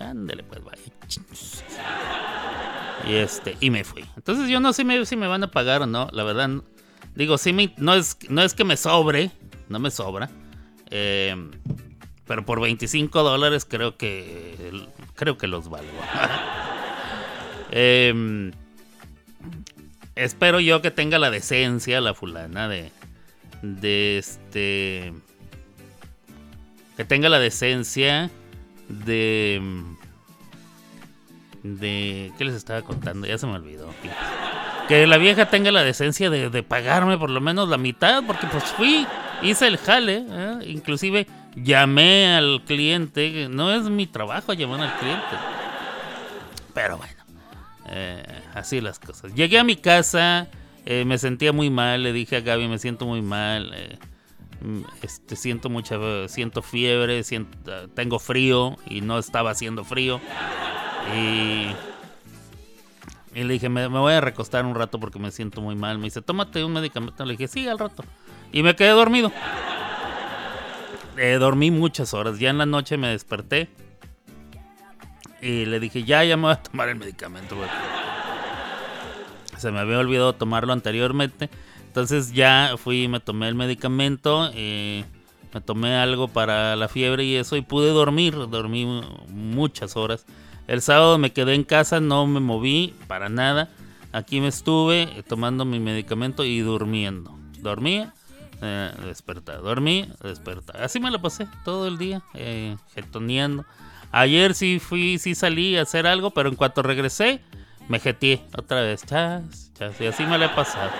ándale, 0.00 0.42
pues 0.44 0.62
vaya. 0.64 0.82
Y 3.06 3.14
este, 3.14 3.56
y 3.60 3.70
me 3.70 3.84
fui. 3.84 4.04
Entonces 4.16 4.48
yo 4.48 4.60
no 4.60 4.72
sé 4.72 4.84
si 5.04 5.16
me 5.16 5.26
van 5.26 5.42
a 5.44 5.50
pagar 5.50 5.82
o 5.82 5.86
no, 5.86 6.08
la 6.12 6.24
verdad. 6.24 6.50
Digo, 7.14 7.38
sí 7.38 7.52
me, 7.52 7.74
no, 7.76 7.94
es, 7.94 8.16
no 8.28 8.42
es 8.42 8.54
que 8.54 8.64
me 8.64 8.76
sobre, 8.76 9.30
no 9.68 9.78
me 9.78 9.90
sobra. 9.90 10.30
eh, 10.90 11.36
pero 12.26 12.44
por 12.46 12.60
25 12.60 13.22
dólares 13.22 13.66
creo 13.68 13.96
que 13.96 14.72
creo 15.14 15.36
que 15.38 15.46
los 15.46 15.68
valgo. 15.68 15.88
Em, 17.76 18.52
espero 20.16 20.60
yo 20.60 20.82
que 20.82 20.90
tenga 20.90 21.18
la 21.18 21.30
decencia 21.30 22.00
la 22.00 22.14
fulana 22.14 22.68
de 22.68 22.90
de 23.62 24.18
este 24.18 25.12
que 26.96 27.04
tenga 27.04 27.28
la 27.28 27.38
decencia 27.38 28.30
de 28.88 29.60
de 31.62 32.32
qué 32.36 32.44
les 32.44 32.54
estaba 32.54 32.82
contando 32.82 33.26
ya 33.26 33.38
se 33.38 33.46
me 33.46 33.54
olvidó 33.54 33.88
que 34.88 35.06
la 35.06 35.16
vieja 35.16 35.48
tenga 35.48 35.72
la 35.72 35.82
decencia 35.82 36.28
de, 36.28 36.50
de 36.50 36.62
pagarme 36.62 37.16
por 37.16 37.30
lo 37.30 37.40
menos 37.40 37.68
la 37.68 37.78
mitad 37.78 38.22
porque 38.26 38.46
pues 38.46 38.64
fui 38.64 39.06
hice 39.42 39.66
el 39.66 39.78
jale 39.78 40.24
¿eh? 40.28 40.58
inclusive 40.66 41.26
llamé 41.56 42.34
al 42.34 42.62
cliente 42.64 43.48
no 43.48 43.72
es 43.72 43.84
mi 43.84 44.06
trabajo 44.06 44.52
llamar 44.52 44.80
al 44.80 44.98
cliente. 44.98 45.36
Pero 46.74 46.98
bueno 46.98 47.14
eh, 47.88 48.22
así 48.54 48.80
las 48.80 48.98
cosas. 48.98 49.34
Llegué 49.34 49.58
a 49.58 49.64
mi 49.64 49.76
casa, 49.76 50.48
eh, 50.86 51.04
me 51.04 51.18
sentía 51.18 51.52
muy 51.52 51.70
mal, 51.70 52.02
le 52.02 52.12
dije 52.12 52.36
a 52.36 52.40
Gaby, 52.40 52.68
me 52.68 52.78
siento 52.78 53.06
muy 53.06 53.22
mal, 53.22 53.72
eh, 53.74 53.98
mm, 54.60 54.82
este, 55.02 55.36
siento 55.36 55.68
mucha, 55.68 55.98
siento 56.28 56.62
fiebre, 56.62 57.22
siento, 57.24 57.88
tengo 57.90 58.18
frío 58.18 58.76
y 58.86 59.00
no 59.00 59.18
estaba 59.18 59.50
haciendo 59.50 59.84
frío. 59.84 60.20
Y 63.34 63.42
le 63.42 63.52
dije, 63.52 63.68
me, 63.68 63.88
voy 63.88 64.12
a 64.12 64.20
recostar 64.20 64.64
un 64.64 64.74
rato 64.74 65.00
porque 65.00 65.18
me 65.18 65.32
siento 65.32 65.60
muy 65.60 65.74
mal. 65.74 65.98
Me 65.98 66.04
dice, 66.04 66.22
tómate 66.22 66.64
un 66.64 66.72
medicamento. 66.72 67.24
Le 67.24 67.32
dije, 67.32 67.48
sí, 67.48 67.66
al 67.66 67.78
rato. 67.78 68.04
Y 68.52 68.62
me 68.62 68.76
quedé 68.76 68.90
dormido. 68.90 69.32
Eh, 71.16 71.36
dormí 71.40 71.70
muchas 71.72 72.14
horas. 72.14 72.38
Ya 72.38 72.50
en 72.50 72.58
la 72.58 72.66
noche 72.66 72.96
me 72.96 73.08
desperté. 73.08 73.68
Y 75.42 75.66
le 75.66 75.80
dije, 75.80 76.04
ya, 76.04 76.22
ya 76.22 76.36
me 76.36 76.44
voy 76.44 76.52
a 76.52 76.62
tomar 76.62 76.88
el 76.88 76.96
medicamento. 76.96 77.56
güey". 77.56 77.68
Se 79.58 79.70
me 79.70 79.78
había 79.80 79.98
olvidado 79.98 80.32
tomarlo 80.34 80.72
anteriormente. 80.72 81.48
Entonces 81.86 82.32
ya 82.32 82.74
fui 82.76 83.08
me 83.08 83.20
tomé 83.20 83.48
el 83.48 83.54
medicamento. 83.54 84.50
eh, 84.54 85.04
me 85.52 85.60
tomé 85.60 85.94
algo 85.96 86.26
para 86.28 86.74
la 86.76 86.88
fiebre 86.88 87.24
y 87.24 87.36
eso. 87.36 87.56
Y 87.56 87.62
pude 87.62 87.90
dormir. 87.90 88.34
Dormí 88.34 88.84
mu- 88.86 89.02
muchas 89.28 89.96
horas. 89.96 90.26
El 90.66 90.80
sábado 90.82 91.18
me 91.18 91.32
quedé 91.32 91.54
en 91.54 91.62
casa, 91.64 92.00
no 92.00 92.26
me 92.26 92.40
moví 92.40 92.94
para 93.06 93.28
nada. 93.28 93.68
Aquí 94.12 94.40
me 94.40 94.48
estuve 94.48 95.02
eh, 95.02 95.22
tomando 95.26 95.64
mi 95.64 95.78
medicamento 95.80 96.44
y 96.44 96.60
durmiendo. 96.60 97.36
Dormía, 97.60 98.12
eh. 98.62 98.92
Dormía, 99.62 100.08
despertaba. 100.22 100.84
Así 100.84 101.00
me 101.00 101.10
la 101.10 101.20
pasé 101.20 101.46
todo 101.64 101.86
el 101.88 101.98
día, 101.98 102.22
eh. 102.34 102.76
Ayer 104.10 104.54
sí 104.54 104.78
fui, 104.78 105.18
sí 105.18 105.34
salí 105.34 105.76
a 105.76 105.82
hacer 105.82 106.06
algo, 106.06 106.30
pero 106.30 106.48
en 106.48 106.54
cuanto 106.54 106.82
regresé, 106.82 107.40
me 107.88 107.98
jeteé 108.00 108.42
otra 108.56 108.82
vez. 108.82 109.04
Chas, 109.04 109.72
chas, 109.74 110.00
y 110.00 110.06
así 110.06 110.24
me 110.24 110.38
la 110.38 110.46
he 110.46 110.48
pasado. 110.50 110.90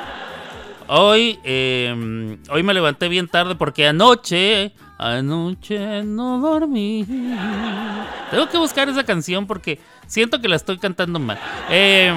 Hoy, 0.86 1.38
eh, 1.44 2.38
hoy 2.50 2.62
me 2.62 2.74
levanté 2.74 3.08
bien 3.08 3.26
tarde 3.26 3.54
porque 3.54 3.86
anoche, 3.86 4.72
anoche 4.98 6.02
no 6.04 6.38
dormí. 6.40 7.06
Tengo 8.30 8.48
que 8.50 8.58
buscar 8.58 8.88
esa 8.90 9.04
canción 9.04 9.46
porque 9.46 9.80
siento 10.06 10.42
que 10.42 10.48
la 10.48 10.56
estoy 10.56 10.78
cantando 10.78 11.18
mal. 11.18 11.38
Eh, 11.70 12.12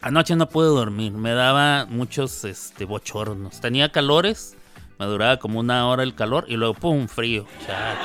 anoche 0.00 0.36
no 0.36 0.48
pude 0.48 0.68
dormir, 0.68 1.12
me 1.12 1.32
daba 1.32 1.86
muchos 1.86 2.44
este, 2.44 2.84
bochornos. 2.84 3.60
Tenía 3.60 3.90
calores, 3.90 4.56
me 5.00 5.06
duraba 5.06 5.38
como 5.38 5.58
una 5.58 5.88
hora 5.88 6.04
el 6.04 6.14
calor 6.14 6.44
y 6.46 6.56
luego 6.56 6.74
pum, 6.74 7.08
frío. 7.08 7.44
Chas. 7.66 7.98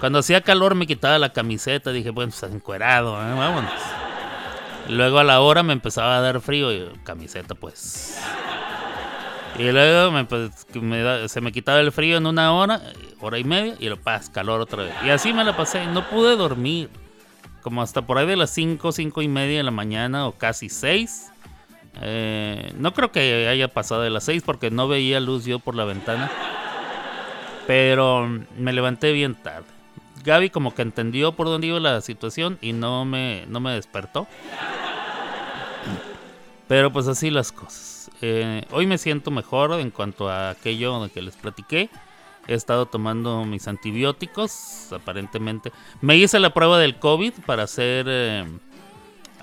Cuando 0.00 0.18
hacía 0.18 0.40
calor 0.40 0.74
me 0.74 0.88
quitaba 0.88 1.18
la 1.20 1.32
camiseta, 1.32 1.92
dije, 1.92 2.10
bueno, 2.10 2.32
pues 2.36 2.52
encuerado, 2.52 3.14
¿eh? 3.22 3.34
vámonos. 3.34 3.70
Luego 4.88 5.18
a 5.18 5.24
la 5.24 5.40
hora 5.40 5.62
me 5.62 5.72
empezaba 5.72 6.16
a 6.16 6.20
dar 6.20 6.40
frío 6.40 6.72
y 6.72 6.88
camiseta 7.04 7.54
pues. 7.54 8.18
Y 9.58 9.72
luego 9.72 10.12
me, 10.12 11.28
se 11.28 11.40
me 11.40 11.50
quitaba 11.50 11.80
el 11.80 11.90
frío 11.90 12.18
en 12.18 12.26
una 12.26 12.52
hora, 12.52 12.82
hora 13.20 13.38
y 13.38 13.44
media, 13.44 13.74
y 13.80 13.88
lo 13.88 13.96
paz, 13.96 14.28
calor 14.28 14.60
otra 14.60 14.84
vez. 14.84 14.94
Y 15.04 15.10
así 15.10 15.32
me 15.32 15.44
la 15.44 15.56
pasé, 15.56 15.86
no 15.86 16.06
pude 16.08 16.36
dormir. 16.36 16.90
Como 17.62 17.82
hasta 17.82 18.02
por 18.02 18.18
ahí 18.18 18.26
de 18.26 18.36
las 18.36 18.50
5, 18.50 18.92
5 18.92 19.22
y 19.22 19.28
media 19.28 19.58
de 19.58 19.62
la 19.64 19.70
mañana 19.70 20.28
o 20.28 20.32
casi 20.32 20.68
6. 20.68 21.32
Eh, 22.02 22.74
no 22.76 22.92
creo 22.92 23.10
que 23.10 23.48
haya 23.48 23.68
pasado 23.68 24.02
de 24.02 24.10
las 24.10 24.24
6 24.24 24.42
porque 24.44 24.70
no 24.70 24.86
veía 24.88 25.18
luz 25.20 25.46
yo 25.46 25.58
por 25.58 25.74
la 25.74 25.84
ventana. 25.84 26.30
Pero 27.66 28.28
me 28.56 28.72
levanté 28.72 29.12
bien 29.12 29.34
tarde. 29.34 29.66
Gaby 30.22 30.50
como 30.50 30.74
que 30.74 30.82
entendió 30.82 31.32
por 31.32 31.46
dónde 31.46 31.68
iba 31.68 31.80
la 31.80 32.00
situación 32.02 32.58
y 32.60 32.72
no 32.72 33.04
me, 33.04 33.44
no 33.48 33.60
me 33.60 33.72
despertó. 33.72 34.28
Pero 36.68 36.92
pues 36.92 37.06
así 37.08 37.30
las 37.30 37.52
cosas. 37.52 38.10
Eh, 38.22 38.64
hoy 38.70 38.86
me 38.86 38.98
siento 38.98 39.30
mejor 39.30 39.72
en 39.74 39.90
cuanto 39.90 40.28
a 40.28 40.50
aquello 40.50 41.02
de 41.02 41.10
que 41.10 41.22
les 41.22 41.36
platiqué. 41.36 41.90
He 42.48 42.54
estado 42.54 42.86
tomando 42.86 43.44
mis 43.44 43.66
antibióticos, 43.68 44.92
aparentemente. 44.92 45.72
Me 46.00 46.16
hice 46.16 46.38
la 46.38 46.50
prueba 46.54 46.78
del 46.78 46.96
COVID 46.98 47.32
para 47.44 47.66
ser 47.66 48.06
eh, 48.08 48.44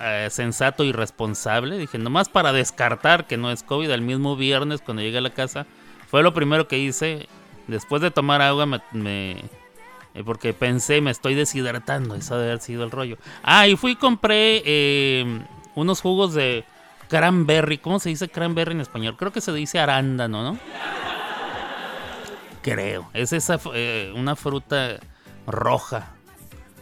eh, 0.02 0.28
sensato 0.32 0.84
y 0.84 0.92
responsable. 0.92 1.78
Dije, 1.78 1.98
nomás 1.98 2.30
para 2.30 2.52
descartar 2.54 3.28
que 3.28 3.38
no 3.38 3.52
es 3.52 3.64
COVID. 3.64 3.90
El 3.92 4.02
mismo 4.02 4.36
viernes 4.36 4.82
cuando 4.82 5.02
llegué 5.04 5.18
a 5.18 5.22
la 5.22 5.30
casa, 5.34 5.66
fue 6.10 6.24
lo 6.24 6.34
primero 6.34 6.68
que 6.68 6.78
hice. 6.80 7.28
Después 7.68 8.02
de 8.02 8.12
tomar 8.12 8.42
agua, 8.42 8.66
me, 8.66 8.82
me- 8.92 9.44
porque 10.26 10.54
pensé, 10.54 11.00
me 11.02 11.12
estoy 11.12 11.36
deshidratando. 11.36 12.16
Eso 12.16 12.36
debe 12.38 12.52
haber 12.52 12.62
sido 12.62 12.84
el 12.84 12.92
rollo. 12.92 13.18
Ah, 13.44 13.68
y 13.68 13.76
fui 13.78 13.92
y 13.94 13.96
compré 13.96 15.26
unos 15.76 16.02
jugos 16.02 16.34
de 16.34 16.64
cranberry. 17.18 17.78
¿Cómo 17.78 18.00
se 18.00 18.10
dice 18.10 18.28
cranberry 18.28 18.72
en 18.74 18.82
español? 18.82 19.16
Creo 19.18 19.32
que 19.32 19.40
se 19.42 19.54
dice 19.54 19.80
arándano, 19.80 20.44
¿no? 20.44 20.60
Creo. 22.64 23.08
Es 23.14 23.34
esa 23.34 23.60
eh, 23.74 24.12
una 24.16 24.36
fruta 24.36 25.00
roja. 25.46 26.10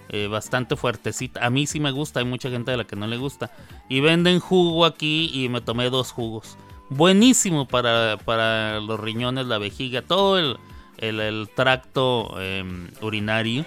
eh, 0.09 0.27
bastante 0.27 0.75
fuertecita. 0.75 1.45
A 1.45 1.49
mí 1.49 1.65
sí 1.67 1.79
me 1.79 1.91
gusta, 1.91 2.19
hay 2.19 2.25
mucha 2.25 2.49
gente 2.49 2.71
a 2.71 2.77
la 2.77 2.83
que 2.85 2.95
no 2.95 3.07
le 3.07 3.17
gusta. 3.17 3.51
Y 3.89 3.99
venden 4.01 4.39
jugo 4.39 4.85
aquí 4.85 5.29
y 5.33 5.49
me 5.49 5.59
tomé 5.61 5.89
dos 5.89 6.11
jugos. 6.11 6.57
Buenísimo 6.89 7.67
para, 7.67 8.17
para 8.23 8.79
los 8.81 8.99
riñones, 8.99 9.45
la 9.47 9.57
vejiga, 9.57 10.01
todo 10.01 10.37
el, 10.37 10.57
el- 10.97 11.49
tracto 11.55 12.39
em, 12.41 12.89
urinario. 13.01 13.65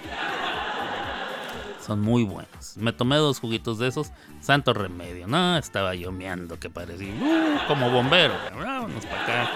Son 1.85 1.99
muy 2.01 2.23
buenos. 2.23 2.54
Me 2.77 2.91
tomé 2.93 3.17
dos 3.17 3.39
juguitos 3.39 3.79
de 3.79 3.87
esos. 3.87 4.11
Santo 4.41 4.73
remedio. 4.73 5.27
No, 5.27 5.57
estaba 5.57 5.95
yo 5.95 6.11
meando 6.11 6.59
que 6.59 6.69
parecía 6.69 7.13
uh, 7.13 7.67
como 7.67 7.89
bombero. 7.89 8.33
Vámonos 8.55 9.05
para 9.05 9.23
acá. 9.23 9.49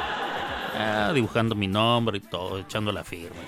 Ah, 0.77 1.11
dibujando 1.13 1.55
mi 1.55 1.67
nombre 1.67 2.17
y 2.17 2.21
todo, 2.21 2.59
echando 2.59 2.91
la 2.91 3.03
firma. 3.03 3.41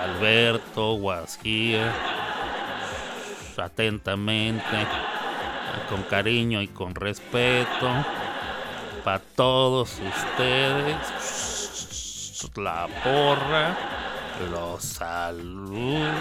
Alberto, 0.00 0.94
was 0.94 1.38
here. 1.42 1.90
Atentamente. 3.56 4.86
Con 5.88 6.02
cariño 6.04 6.62
y 6.62 6.68
con 6.68 6.94
respeto. 6.94 7.88
Para 9.04 9.18
todos 9.18 9.98
ustedes. 10.00 10.96
La 12.56 12.88
porra. 13.02 13.76
Los 14.50 14.82
saluda. 14.82 16.12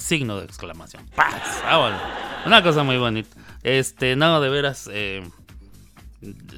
Signo 0.00 0.38
de 0.38 0.46
exclamación. 0.46 1.06
Paz. 1.14 1.60
Vámonos. 1.62 2.00
Una 2.46 2.62
cosa 2.62 2.82
muy 2.82 2.96
bonita. 2.96 3.36
Este, 3.62 4.16
no, 4.16 4.40
de 4.40 4.48
veras. 4.48 4.88
eh, 4.92 5.22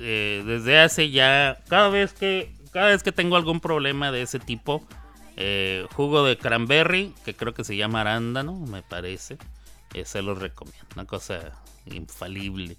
eh, 0.00 0.42
desde 0.46 0.78
hace 0.80 1.10
ya. 1.10 1.58
Cada 1.68 1.88
vez 1.88 2.12
que. 2.12 2.54
Cada 2.72 2.86
vez 2.86 3.02
que 3.02 3.12
tengo 3.12 3.36
algún 3.36 3.60
problema 3.60 4.10
de 4.12 4.22
ese 4.22 4.38
tipo. 4.38 4.82
eh, 5.36 5.86
jugo 5.94 6.24
de 6.24 6.38
cranberry. 6.38 7.12
Que 7.24 7.34
creo 7.34 7.52
que 7.52 7.64
se 7.64 7.76
llama 7.76 8.00
arándano. 8.02 8.54
Me 8.54 8.82
parece. 8.82 9.38
se 10.04 10.22
los 10.22 10.38
recomiendo. 10.38 10.86
Una 10.94 11.04
cosa 11.04 11.40
infalible. 11.86 12.76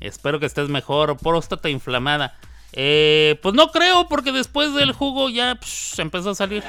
Espero 0.00 0.40
que 0.40 0.46
estés 0.46 0.68
mejor. 0.68 1.16
Próstata 1.16 1.68
inflamada. 1.70 2.36
Pues 2.72 3.54
no 3.54 3.70
creo, 3.70 4.08
porque 4.08 4.32
después 4.32 4.74
del 4.74 4.90
jugo 4.92 5.30
ya 5.30 5.54
psh, 5.54 6.00
empezó 6.00 6.30
a 6.30 6.34
salir. 6.34 6.64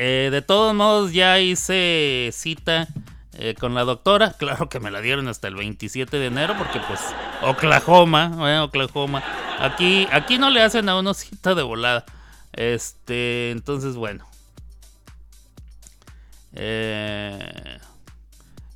Eh, 0.00 0.28
de 0.30 0.42
todos 0.42 0.74
modos, 0.74 1.12
ya 1.12 1.40
hice 1.40 2.30
cita 2.32 2.86
eh, 3.32 3.54
con 3.58 3.74
la 3.74 3.82
doctora. 3.84 4.32
Claro 4.38 4.68
que 4.68 4.78
me 4.80 4.90
la 4.92 5.00
dieron 5.00 5.26
hasta 5.28 5.48
el 5.48 5.56
27 5.56 6.18
de 6.18 6.26
enero, 6.26 6.54
porque 6.56 6.80
pues 6.86 7.00
Oklahoma, 7.42 8.62
Oklahoma. 8.62 9.22
Aquí, 9.58 10.06
aquí 10.12 10.38
no 10.38 10.50
le 10.50 10.62
hacen 10.62 10.88
a 10.88 10.96
uno 10.96 11.14
cita 11.14 11.54
de 11.56 11.62
volada. 11.64 12.04
Este, 12.52 13.50
entonces, 13.50 13.96
bueno. 13.96 14.24
Eh, 16.54 17.78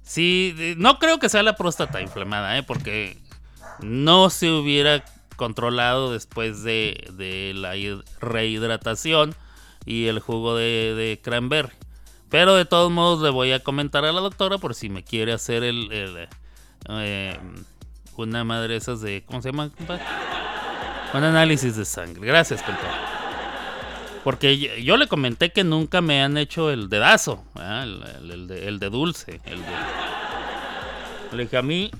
sí, 0.02 0.74
no 0.76 0.98
creo 0.98 1.18
que 1.18 1.28
sea 1.28 1.42
la 1.42 1.56
próstata 1.56 2.00
inflamada, 2.02 2.58
¿eh? 2.58 2.62
porque 2.62 3.16
no 3.80 4.28
se 4.30 4.50
hubiera 4.50 5.04
controlado 5.37 6.12
después 6.12 6.62
de, 6.62 7.08
de 7.14 7.52
la 7.54 7.76
hid- 7.76 8.04
rehidratación 8.20 9.35
y 9.85 10.07
el 10.07 10.21
jugo 10.21 10.57
de, 10.57 11.21
cranberry. 11.23 11.73
Pero 12.29 12.55
de 12.55 12.64
todos 12.64 12.90
modos 12.90 13.23
le 13.23 13.31
voy 13.31 13.53
a 13.53 13.61
comentar 13.61 14.05
a 14.05 14.12
la 14.12 14.21
doctora 14.21 14.59
por 14.59 14.75
si 14.75 14.88
me 14.88 15.05
quiere 15.05 15.33
hacer 15.33 15.62
el, 15.62 15.88
eh, 16.88 17.38
una 18.16 18.45
madre 18.45 18.77
esas 18.77 19.01
de... 19.01 19.23
¿Cómo 19.27 19.42
se 19.42 19.51
llama? 19.51 19.71
compadre? 19.71 20.03
Un 21.12 21.25
análisis 21.25 21.77
de 21.77 21.85
sangre. 21.85 22.27
Gracias, 22.27 22.62
compadre. 22.62 22.88
Porque 24.25 24.83
yo, 24.83 24.97
le 24.97 25.09
comenté 25.09 25.51
que 25.51 25.64
nunca 25.64 26.01
me 26.01 26.23
han 26.23 26.38
hecho 26.38 26.71
el 26.71 26.88
dedazo, 26.88 27.45
el 27.57 28.79
de 28.79 28.90
dulce. 28.90 29.40
El 29.45 29.59
de... 29.61 29.73
Le 31.33 31.42
dije, 31.45 31.57
a 31.57 31.62
mí, 31.62 31.90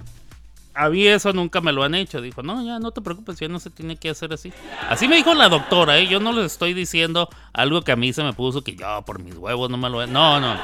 a 0.75 0.89
mí 0.89 1.07
eso 1.07 1.33
nunca 1.33 1.61
me 1.61 1.73
lo 1.73 1.83
han 1.83 1.95
hecho. 1.95 2.21
Dijo, 2.21 2.43
no, 2.43 2.65
ya 2.65 2.79
no 2.79 2.91
te 2.93 3.01
preocupes, 3.01 3.39
ya 3.39 3.49
no 3.49 3.59
se 3.59 3.71
tiene 3.71 3.97
que 3.97 4.11
hacer 4.11 4.33
así. 4.33 4.53
Así 4.89 5.09
me 5.09 5.17
dijo 5.17 5.35
la 5.35 5.49
doctora, 5.49 5.99
¿eh? 5.99 6.07
yo 6.07 6.21
no 6.21 6.33
les 6.33 6.53
estoy 6.53 6.75
diciendo 6.75 7.29
algo 7.53 7.83
que 7.83 7.93
a 7.93 7.97
mí 7.97 8.13
se 8.13 8.23
me 8.23 8.33
puso 8.33 8.63
que 8.63 8.75
yo 8.75 9.03
por 9.05 9.23
mis 9.23 9.35
huevos 9.37 9.71
no 9.71 9.77
me 9.77 9.91
lo... 9.91 10.07
No, 10.07 10.41
no. 10.41 10.57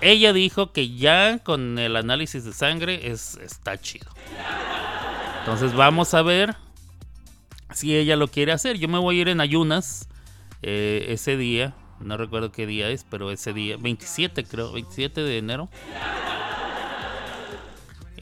Ella 0.00 0.32
dijo 0.32 0.72
que 0.72 0.90
ya 0.90 1.38
con 1.38 1.78
el 1.78 1.96
análisis 1.96 2.44
de 2.44 2.52
sangre 2.52 3.10
es, 3.10 3.36
está 3.36 3.80
chido. 3.80 4.10
Entonces 5.40 5.74
vamos 5.74 6.12
a 6.14 6.22
ver 6.22 6.56
si 7.72 7.96
ella 7.96 8.16
lo 8.16 8.28
quiere 8.28 8.52
hacer. 8.52 8.78
Yo 8.78 8.88
me 8.88 8.98
voy 8.98 9.18
a 9.18 9.20
ir 9.22 9.28
en 9.28 9.40
ayunas 9.40 10.08
eh, 10.62 11.06
ese 11.08 11.36
día. 11.36 11.74
No 12.00 12.16
recuerdo 12.16 12.50
qué 12.50 12.66
día 12.66 12.88
es, 12.88 13.06
pero 13.08 13.30
ese 13.30 13.52
día, 13.52 13.76
27 13.76 14.44
creo, 14.44 14.72
27 14.72 15.20
de 15.20 15.38
enero. 15.38 15.68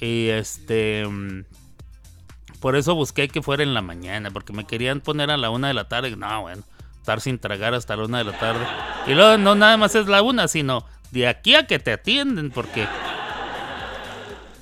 Y 0.01 0.29
este... 0.29 1.07
Por 2.61 2.77
eso 2.77 2.95
busqué 2.95 3.29
que 3.29 3.43
fuera 3.43 3.63
en 3.63 3.73
la 3.73 3.81
mañana, 3.81 4.31
porque 4.31 4.53
me 4.53 4.67
querían 4.67 5.01
poner 5.01 5.31
a 5.31 5.39
la 5.39 5.51
una 5.51 5.69
de 5.69 5.75
la 5.75 5.89
tarde. 5.89 6.15
No, 6.17 6.43
bueno, 6.43 6.63
estar 6.99 7.21
sin 7.21 7.39
tragar 7.39 7.73
hasta 7.73 7.97
la 7.97 8.05
una 8.05 8.19
de 8.19 8.25
la 8.25 8.39
tarde. 8.39 8.67
Y 9.07 9.15
luego 9.15 9.39
no 9.39 9.55
nada 9.55 9.77
más 9.79 9.95
es 9.95 10.07
la 10.07 10.21
una, 10.23 10.47
sino 10.47 10.85
de 11.11 11.27
aquí 11.27 11.55
a 11.55 11.67
que 11.67 11.79
te 11.79 11.93
atienden, 11.93 12.51
porque... 12.51 12.87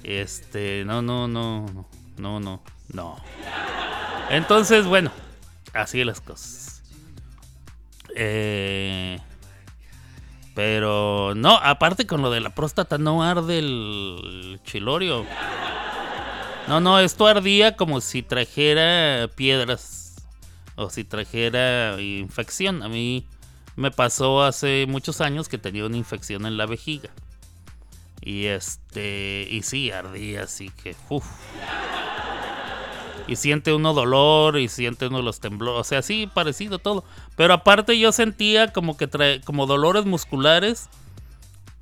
Este, 0.04 0.84
no, 0.86 1.02
no, 1.02 1.28
no, 1.28 1.86
no, 2.16 2.40
no, 2.40 2.62
no. 2.92 3.16
Entonces, 4.30 4.86
bueno, 4.86 5.10
así 5.74 6.04
las 6.04 6.20
cosas. 6.20 6.82
Eh, 8.14 9.18
pero 10.58 11.34
no, 11.36 11.54
aparte 11.54 12.04
con 12.04 12.20
lo 12.20 12.32
de 12.32 12.40
la 12.40 12.50
próstata 12.50 12.98
no 12.98 13.22
arde 13.22 13.60
el 13.60 14.60
chilorio. 14.64 15.24
No, 16.66 16.80
no, 16.80 16.98
esto 16.98 17.28
ardía 17.28 17.76
como 17.76 18.00
si 18.00 18.24
trajera 18.24 19.28
piedras 19.36 20.16
o 20.74 20.90
si 20.90 21.04
trajera 21.04 22.00
infección. 22.00 22.82
A 22.82 22.88
mí 22.88 23.24
me 23.76 23.92
pasó 23.92 24.42
hace 24.42 24.86
muchos 24.88 25.20
años 25.20 25.48
que 25.48 25.58
tenía 25.58 25.86
una 25.86 25.96
infección 25.96 26.44
en 26.44 26.56
la 26.56 26.66
vejiga. 26.66 27.10
Y 28.20 28.46
este, 28.46 29.46
y 29.48 29.62
sí, 29.62 29.92
ardía, 29.92 30.42
así 30.42 30.70
que, 30.70 30.96
uff. 31.08 31.24
Y 33.28 33.36
siente 33.36 33.74
uno 33.74 33.92
dolor 33.92 34.58
y 34.58 34.68
siente 34.68 35.06
uno 35.06 35.20
los 35.20 35.38
temblores, 35.38 35.80
o 35.80 35.84
sea, 35.84 36.02
sí, 36.02 36.26
parecido 36.32 36.78
todo. 36.78 37.04
Pero 37.36 37.54
aparte 37.54 37.98
yo 37.98 38.10
sentía 38.10 38.72
como 38.72 38.96
que 38.96 39.06
trae, 39.06 39.42
como 39.42 39.66
dolores 39.66 40.06
musculares, 40.06 40.88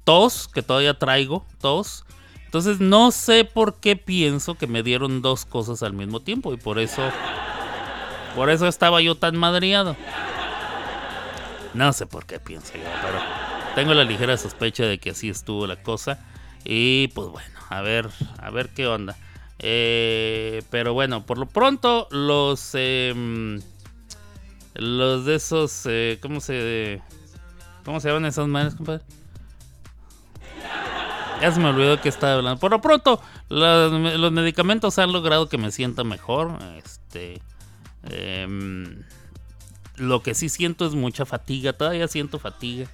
tos, 0.04 0.48
que 0.48 0.62
todavía 0.62 0.98
traigo, 0.98 1.46
tos. 1.61 2.04
Entonces 2.44 2.80
no 2.80 3.11
sé 3.12 3.44
por 3.44 3.76
qué 3.76 3.96
pienso 3.96 4.56
que 4.56 4.66
me 4.66 4.82
dieron 4.82 5.22
dos 5.22 5.44
cosas 5.44 5.82
al 5.82 5.92
mismo 5.92 6.20
tiempo 6.20 6.52
y 6.52 6.56
por 6.56 6.78
eso, 6.78 7.02
por 8.35 8.50
eso 8.50 8.66
estaba 8.66 9.00
yo 9.00 9.14
tan 9.14 9.37
madreado. 9.37 9.96
No 11.74 11.92
sé 11.92 12.06
por 12.06 12.26
qué 12.26 12.40
pienso 12.40 12.72
yo, 12.74 12.88
pero 13.02 13.18
tengo 13.74 13.94
la 13.94 14.04
ligera 14.04 14.37
sospecha 14.37 14.85
de 14.85 14.98
que 14.98 15.11
así 15.11 15.28
estuvo 15.28 15.66
la 15.66 15.76
cosa. 15.82 16.18
Y 16.64 17.09
pues 17.09 17.28
bueno, 17.28 17.59
a 17.68 17.82
ver, 17.82 18.09
a 18.38 18.50
ver 18.50 18.70
qué 18.70 18.87
onda. 18.87 19.16
Eh, 19.59 20.62
pero 20.71 20.92
bueno, 20.95 21.25
por 21.25 21.38
lo 21.38 21.47
pronto, 21.47 22.09
los. 22.11 22.71
em, 22.75 23.61
los 24.75 25.25
de 25.25 25.35
esos. 25.37 25.83
eh, 25.87 26.19
¿Cómo 26.21 26.40
se. 26.40 27.01
¿Cómo 27.85 28.01
se 28.01 28.09
llaman 28.09 28.27
esas 28.27 28.49
madres, 28.49 28.75
compadre? 28.75 29.05
Ya 31.40 31.53
se 31.53 31.61
me 31.61 31.69
olvidó 31.69 32.01
que 32.01 32.09
estaba 32.09 32.35
hablando. 32.35 32.59
Por 32.59 32.71
lo 32.71 32.81
pronto, 32.81 33.21
los, 33.49 33.92
los 34.19 34.33
medicamentos 34.33 34.99
han 34.99 35.12
logrado 35.12 35.49
que 35.49 35.59
me 35.59 35.71
sienta 35.71 36.03
mejor. 36.05 36.59
Este. 36.85 37.42
em, 38.05 39.03
lo 39.97 40.23
que 40.23 40.35
sí 40.35 40.49
siento 40.49 40.87
es 40.87 40.95
mucha 40.95 41.25
fatiga. 41.27 41.73
Todavía 41.73 42.09
siento 42.09 42.38
fatiga. 42.38 42.88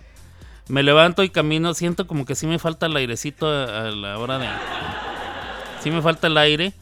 Me 0.68 0.82
levanto 0.82 1.22
y 1.24 1.30
camino. 1.30 1.74
Siento 1.74 2.06
como 2.06 2.24
que 2.26 2.34
sí 2.34 2.46
me 2.46 2.58
falta 2.58 2.86
el 2.86 2.96
airecito 2.96 3.48
a 3.48 3.90
la 3.90 4.18
hora 4.18 4.38
de. 4.38 4.48
Sí 5.82 5.90
me 5.90 6.00
falta 6.00 6.28
el 6.28 6.38
aire. 6.38 6.72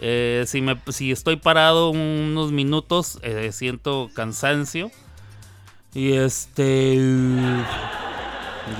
Eh, 0.00 0.44
si, 0.46 0.60
me, 0.60 0.80
si 0.88 1.12
estoy 1.12 1.36
parado 1.36 1.90
unos 1.90 2.50
minutos, 2.50 3.20
eh, 3.22 3.52
siento 3.52 4.10
cansancio. 4.14 4.90
Y 5.94 6.14
este. 6.14 6.94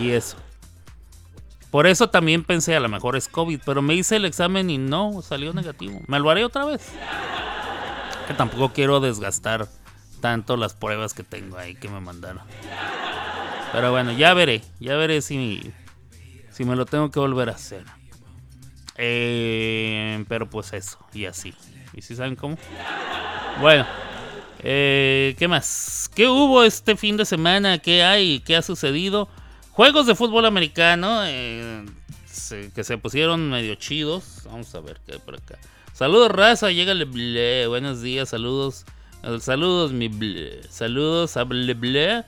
Y 0.00 0.10
eso. 0.10 0.36
Por 1.70 1.86
eso 1.86 2.08
también 2.08 2.44
pensé, 2.44 2.74
a 2.74 2.80
lo 2.80 2.88
mejor 2.88 3.14
es 3.14 3.28
COVID, 3.28 3.60
pero 3.64 3.82
me 3.82 3.94
hice 3.94 4.16
el 4.16 4.24
examen 4.24 4.68
y 4.70 4.78
no, 4.78 5.22
salió 5.22 5.52
negativo. 5.52 6.00
Me 6.06 6.18
lo 6.18 6.30
haré 6.30 6.44
otra 6.44 6.64
vez. 6.64 6.82
Que 8.26 8.34
tampoco 8.34 8.72
quiero 8.72 9.00
desgastar 9.00 9.68
tanto 10.20 10.56
las 10.56 10.74
pruebas 10.74 11.14
que 11.14 11.22
tengo 11.22 11.56
ahí 11.56 11.74
que 11.74 11.88
me 11.88 12.00
mandaron. 12.00 12.42
Pero 13.72 13.92
bueno, 13.92 14.12
ya 14.12 14.34
veré, 14.34 14.62
ya 14.80 14.96
veré 14.96 15.20
si, 15.20 15.72
si 16.50 16.64
me 16.64 16.74
lo 16.74 16.86
tengo 16.86 17.10
que 17.10 17.20
volver 17.20 17.50
a 17.50 17.52
hacer. 17.52 17.84
Eh, 18.98 20.24
pero 20.28 20.50
pues 20.50 20.72
eso, 20.72 20.98
y 21.14 21.24
así. 21.24 21.54
¿Y 21.94 22.02
si 22.02 22.16
saben 22.16 22.34
cómo? 22.36 22.58
Bueno, 23.60 23.86
eh, 24.58 25.36
¿qué 25.38 25.46
más? 25.46 26.10
¿Qué 26.14 26.26
hubo 26.26 26.64
este 26.64 26.96
fin 26.96 27.16
de 27.16 27.24
semana? 27.24 27.78
¿Qué 27.78 28.02
hay? 28.02 28.40
¿Qué 28.40 28.56
ha 28.56 28.62
sucedido? 28.62 29.28
Juegos 29.70 30.06
de 30.06 30.16
fútbol 30.16 30.44
americano 30.46 31.20
eh, 31.24 31.86
que 32.74 32.82
se 32.82 32.98
pusieron 32.98 33.48
medio 33.48 33.76
chidos. 33.76 34.42
Vamos 34.46 34.74
a 34.74 34.80
ver 34.80 35.00
qué 35.06 35.12
hay 35.12 35.18
por 35.20 35.36
acá. 35.36 35.56
Saludos, 35.92 36.32
raza. 36.32 36.70
Llegale, 36.70 37.04
ble. 37.04 37.68
Buenos 37.68 38.02
días, 38.02 38.28
saludos. 38.28 38.84
Saludos, 39.40 39.92
mi 39.92 40.08
ble. 40.08 40.60
Saludos 40.68 41.36
a 41.36 41.44
ble, 41.44 41.74
ble. 41.74 42.24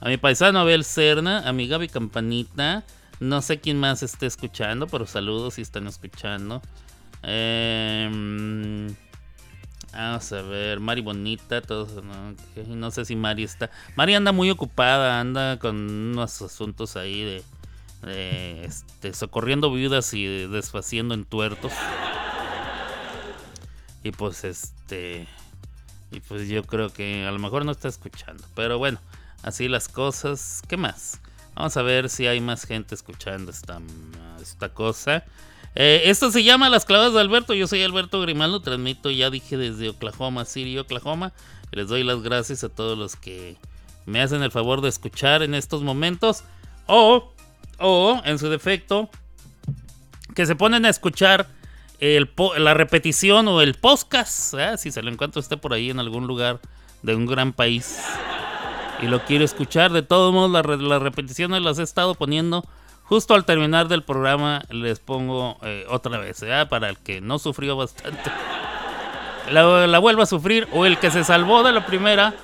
A 0.00 0.08
mi 0.08 0.16
paisano 0.16 0.58
Abel 0.60 0.84
Serna, 0.84 1.46
a 1.46 1.52
mi 1.52 1.66
Gaby 1.66 1.88
Campanita. 1.88 2.84
No 3.20 3.42
sé 3.42 3.60
quién 3.60 3.78
más 3.78 4.02
esté 4.02 4.26
escuchando, 4.26 4.86
pero 4.86 5.06
saludos 5.06 5.54
si 5.54 5.62
están 5.62 5.86
escuchando. 5.86 6.60
Em, 7.22 8.94
vamos 9.92 10.32
a 10.32 10.42
ver, 10.42 10.80
Mari 10.80 11.00
Bonita, 11.00 11.62
todos, 11.62 12.02
¿no? 12.04 12.90
Sé 12.90 13.04
si 13.04 13.16
Mari 13.16 13.44
está. 13.44 13.70
Mari 13.96 14.14
anda 14.14 14.32
muy 14.32 14.50
ocupada, 14.50 15.20
anda 15.20 15.58
con 15.58 15.76
unos 15.76 16.42
asuntos 16.42 16.96
ahí 16.96 17.22
de, 17.22 17.42
de, 18.02 18.64
este, 18.64 19.14
socorriendo 19.14 19.70
viudas 19.72 20.12
y 20.12 20.46
desfaciendo 20.48 21.14
entuertos. 21.14 21.72
Y 24.02 24.12
pues 24.12 24.44
este. 24.44 25.26
Y 26.10 26.20
pues 26.20 26.46
yo 26.48 26.62
creo 26.64 26.90
que 26.90 27.26
a 27.26 27.32
lo 27.32 27.38
mejor 27.38 27.64
no 27.64 27.72
está 27.72 27.88
escuchando. 27.88 28.44
Pero 28.54 28.78
bueno, 28.78 28.98
así 29.42 29.68
las 29.68 29.88
cosas. 29.88 30.62
¿Qué 30.68 30.76
más? 30.76 31.20
Vamos 31.54 31.76
a 31.76 31.82
ver 31.82 32.08
si 32.08 32.26
hay 32.26 32.40
más 32.40 32.64
gente 32.64 32.94
escuchando 32.94 33.50
esta, 33.50 33.80
esta 34.42 34.70
cosa. 34.70 35.24
Eh, 35.76 36.02
esto 36.06 36.30
se 36.30 36.42
llama 36.42 36.68
Las 36.68 36.84
Clavadas 36.84 37.14
de 37.14 37.20
Alberto. 37.20 37.54
Yo 37.54 37.66
soy 37.66 37.82
Alberto 37.82 38.20
Grimaldo. 38.20 38.60
Transmito, 38.60 39.10
ya 39.10 39.30
dije, 39.30 39.56
desde 39.56 39.88
Oklahoma 39.88 40.44
City, 40.44 40.78
Oklahoma. 40.78 41.32
Les 41.70 41.88
doy 41.88 42.02
las 42.02 42.22
gracias 42.22 42.64
a 42.64 42.68
todos 42.68 42.98
los 42.98 43.16
que 43.16 43.56
me 44.06 44.20
hacen 44.20 44.42
el 44.42 44.50
favor 44.50 44.80
de 44.80 44.88
escuchar 44.88 45.42
en 45.42 45.54
estos 45.54 45.82
momentos. 45.82 46.44
O, 46.86 47.32
o, 47.78 48.20
en 48.24 48.38
su 48.38 48.48
defecto, 48.48 49.08
que 50.34 50.46
se 50.46 50.56
ponen 50.56 50.84
a 50.84 50.90
escuchar 50.90 51.48
la 52.00 52.74
repetición 52.74 53.46
o 53.46 53.60
el 53.60 53.74
podcast. 53.74 54.54
Si 54.76 54.90
se 54.90 55.02
lo 55.02 55.10
encuentra 55.10 55.40
usted 55.40 55.58
por 55.58 55.72
ahí 55.72 55.90
en 55.90 56.00
algún 56.00 56.26
lugar 56.26 56.60
de 57.02 57.14
un 57.14 57.26
gran 57.26 57.52
país 57.52 57.98
y 59.04 59.08
lo 59.08 59.24
quiero 59.24 59.44
escuchar. 59.44 59.92
De 59.92 60.02
todos 60.02 60.32
modos, 60.32 60.50
las 60.80 61.02
repeticiones 61.02 61.62
las 61.62 61.78
he 61.78 61.82
estado 61.82 62.14
poniendo 62.14 62.64
justo 63.04 63.34
al 63.34 63.44
terminar 63.44 63.88
del 63.88 64.02
programa. 64.02 64.62
Les 64.70 64.98
pongo 64.98 65.58
eh, 65.62 65.84
otra 65.88 66.18
vez, 66.18 66.42
¿eh? 66.42 66.66
para 66.68 66.88
el 66.88 66.96
que 66.98 67.20
no 67.20 67.38
sufrió 67.38 67.76
bastante. 67.76 68.30
La, 69.50 69.86
la 69.86 69.98
vuelva 69.98 70.22
a 70.22 70.26
sufrir 70.26 70.66
o 70.72 70.86
el 70.86 70.98
que 70.98 71.10
se 71.10 71.22
salvó 71.22 71.62
de 71.62 71.72
la 71.72 71.84
primera, 71.84 72.34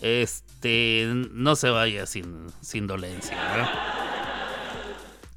este, 0.00 1.10
no 1.32 1.56
se 1.56 1.70
vaya 1.70 2.06
sin, 2.06 2.46
sin 2.60 2.86
dolencia. 2.86 3.36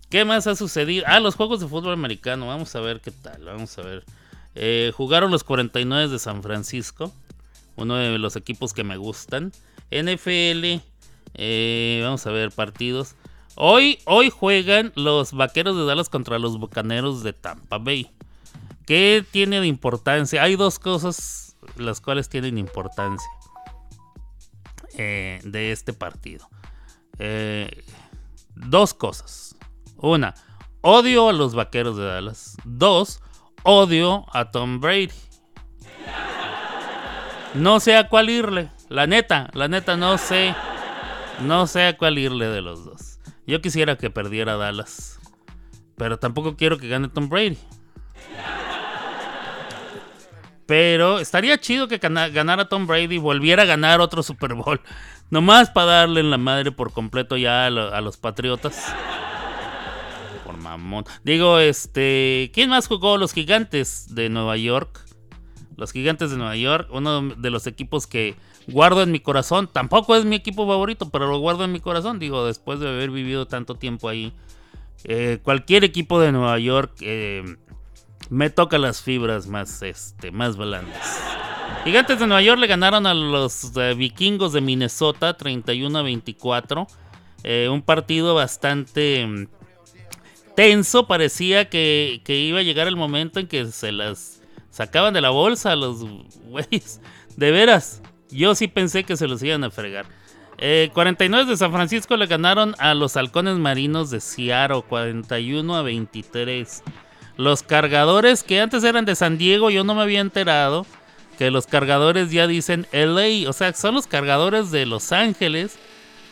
¿Qué 0.09 0.23
más 0.25 0.45
ha 0.45 0.55
sucedido? 0.55 1.05
Ah, 1.07 1.19
los 1.19 1.35
juegos 1.35 1.59
de 1.59 1.67
fútbol 1.67 1.93
americano. 1.93 2.47
Vamos 2.47 2.75
a 2.75 2.79
ver 2.79 3.01
qué 3.01 3.11
tal. 3.11 3.43
Vamos 3.43 3.77
a 3.77 3.81
ver. 3.81 4.05
Eh, 4.55 4.93
jugaron 4.95 5.31
los 5.31 5.43
49 5.43 6.07
de 6.07 6.19
San 6.19 6.43
Francisco. 6.43 7.11
Uno 7.75 7.95
de 7.95 8.17
los 8.17 8.35
equipos 8.35 8.73
que 8.73 8.83
me 8.83 8.95
gustan. 8.95 9.51
NFL. 9.91 10.81
eh, 11.33 12.01
vamos 12.03 12.25
a 12.25 12.31
ver 12.31 12.51
partidos. 12.51 13.15
Hoy, 13.55 13.99
hoy 14.05 14.29
juegan 14.29 14.91
los 14.95 15.33
Vaqueros 15.33 15.75
de 15.75 15.85
Dallas 15.85 16.09
contra 16.09 16.37
los 16.37 16.59
Bucaneros 16.59 17.23
de 17.23 17.33
Tampa 17.33 17.79
Bay. 17.79 18.11
¿Qué 18.85 19.25
tiene 19.31 19.59
de 19.59 19.67
importancia? 19.67 20.43
Hay 20.43 20.55
dos 20.55 20.79
cosas 20.79 21.57
las 21.75 21.99
cuales 22.01 22.29
tienen 22.29 22.57
importancia 22.57 23.27
eh, 24.97 25.41
de 25.43 25.71
este 25.71 25.93
partido. 25.93 26.47
Eh, 27.19 27.83
dos 28.55 28.93
cosas. 28.93 29.55
Una, 29.97 30.35
odio 30.81 31.29
a 31.29 31.33
los 31.33 31.55
Vaqueros 31.55 31.97
de 31.97 32.05
Dallas. 32.05 32.57
Dos, 32.63 33.21
odio 33.63 34.25
a 34.33 34.51
Tom 34.51 34.79
Brady. 34.79 35.09
No 37.55 37.79
sé 37.79 37.95
a 37.97 38.07
cuál 38.07 38.29
irle. 38.29 38.69
La 38.89 39.05
neta, 39.07 39.49
la 39.53 39.67
neta, 39.67 39.97
no 39.97 40.17
sé. 40.17 40.55
No 41.41 41.67
sé 41.67 41.87
a 41.87 41.97
cuál 41.97 42.17
irle 42.17 42.47
de 42.47 42.61
los 42.61 42.85
dos. 42.85 43.19
Yo 43.45 43.61
quisiera 43.61 43.97
que 43.97 44.09
perdiera 44.09 44.57
Dallas. 44.57 45.19
Pero 45.97 46.17
tampoco 46.17 46.55
quiero 46.55 46.77
que 46.77 46.87
gane 46.87 47.09
Tom 47.09 47.29
Brady. 47.29 47.57
Pero 50.65 51.19
estaría 51.19 51.57
chido 51.59 51.87
que 51.87 51.97
gana- 51.97 52.27
ganara 52.27 52.67
Tom 52.67 52.87
Brady 52.87 53.15
y 53.15 53.19
volviera 53.19 53.63
a 53.63 53.65
ganar 53.65 54.01
otro 54.01 54.21
Super 54.21 54.53
Bowl. 54.53 54.81
Nomás 55.29 55.69
para 55.69 55.91
darle 55.99 56.19
en 56.19 56.29
la 56.29 56.37
madre 56.37 56.71
por 56.71 56.91
completo 56.91 57.37
ya 57.37 57.63
a, 57.63 57.67
a 57.67 58.01
los 58.01 58.17
Patriotas. 58.17 58.93
Por 60.45 60.57
mamón. 60.57 61.05
Digo, 61.23 61.59
este. 61.59 62.51
¿Quién 62.53 62.69
más 62.69 62.87
jugó? 62.87 63.17
Los 63.17 63.33
Gigantes 63.33 64.13
de 64.13 64.29
Nueva 64.29 64.57
York. 64.57 65.05
Los 65.77 65.93
Gigantes 65.93 66.31
de 66.31 66.37
Nueva 66.37 66.55
York. 66.57 66.89
Uno 66.91 67.21
de 67.29 67.49
los 67.49 67.65
equipos 67.67 68.05
que 68.07 68.35
guardo 68.67 69.01
en 69.01 69.11
mi 69.11 69.19
corazón. 69.19 69.69
Tampoco 69.71 70.15
es 70.15 70.25
mi 70.25 70.35
equipo 70.35 70.67
favorito, 70.67 71.09
pero 71.09 71.27
lo 71.27 71.39
guardo 71.39 71.63
en 71.63 71.71
mi 71.71 71.79
corazón. 71.79 72.19
Digo, 72.19 72.45
después 72.45 72.79
de 72.79 72.89
haber 72.89 73.09
vivido 73.09 73.47
tanto 73.47 73.75
tiempo 73.75 74.09
ahí. 74.09 74.33
Eh, 75.03 75.39
cualquier 75.43 75.83
equipo 75.83 76.19
de 76.19 76.31
Nueva 76.31 76.57
York 76.59 76.95
eh, 77.01 77.43
me 78.29 78.49
toca 78.49 78.77
las 78.77 79.01
fibras 79.01 79.47
más, 79.47 79.81
este, 79.81 80.31
más 80.31 80.57
blandas. 80.57 81.21
Gigantes 81.83 82.19
de 82.19 82.27
Nueva 82.27 82.41
York 82.41 82.59
le 82.59 82.67
ganaron 82.67 83.05
a 83.05 83.13
los 83.13 83.71
eh, 83.77 83.93
vikingos 83.93 84.51
de 84.51 84.61
Minnesota 84.61 85.37
31 85.37 85.97
a 85.97 86.01
24. 86.01 86.87
Eh, 87.43 87.69
un 87.71 87.81
partido 87.81 88.35
bastante 88.35 89.25
mm, 89.25 89.47
tenso. 90.55 91.07
Parecía 91.07 91.69
que, 91.69 92.21
que 92.25 92.37
iba 92.39 92.59
a 92.59 92.63
llegar 92.63 92.87
el 92.87 92.97
momento 92.97 93.39
en 93.39 93.47
que 93.47 93.65
se 93.67 93.91
las 93.91 94.41
sacaban 94.69 95.13
de 95.13 95.21
la 95.21 95.29
bolsa 95.29 95.75
los 95.75 96.03
güeyes. 96.49 96.99
De 97.37 97.51
veras, 97.51 98.01
yo 98.29 98.55
sí 98.55 98.67
pensé 98.67 99.03
que 99.03 99.17
se 99.17 99.27
los 99.27 99.41
iban 99.43 99.63
a 99.63 99.71
fregar. 99.71 100.05
Eh, 100.59 100.89
49 100.93 101.51
de 101.51 101.57
San 101.57 101.71
Francisco 101.71 102.17
le 102.17 102.25
ganaron 102.25 102.75
a 102.79 102.95
los 102.95 103.15
halcones 103.15 103.57
marinos 103.57 104.09
de 104.09 104.19
Seattle 104.19 104.83
41 104.87 105.75
a 105.75 105.81
23. 105.83 106.83
Los 107.37 107.61
cargadores 107.61 108.43
que 108.43 108.59
antes 108.59 108.83
eran 108.83 109.05
de 109.05 109.15
San 109.15 109.37
Diego, 109.37 109.69
yo 109.69 109.83
no 109.83 109.93
me 109.93 110.01
había 110.01 110.19
enterado 110.19 110.87
que 111.37 111.51
los 111.51 111.67
cargadores 111.67 112.31
ya 112.31 112.47
dicen 112.47 112.87
LA, 112.91 113.47
o 113.47 113.53
sea, 113.53 113.73
son 113.73 113.93
los 113.93 114.07
cargadores 114.07 114.71
de 114.71 114.87
Los 114.87 115.11
Ángeles. 115.11 115.77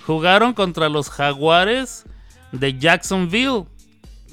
Jugaron 0.07 0.53
contra 0.53 0.89
los 0.89 1.09
jaguares 1.09 2.05
de 2.51 2.77
Jacksonville. 2.77 3.65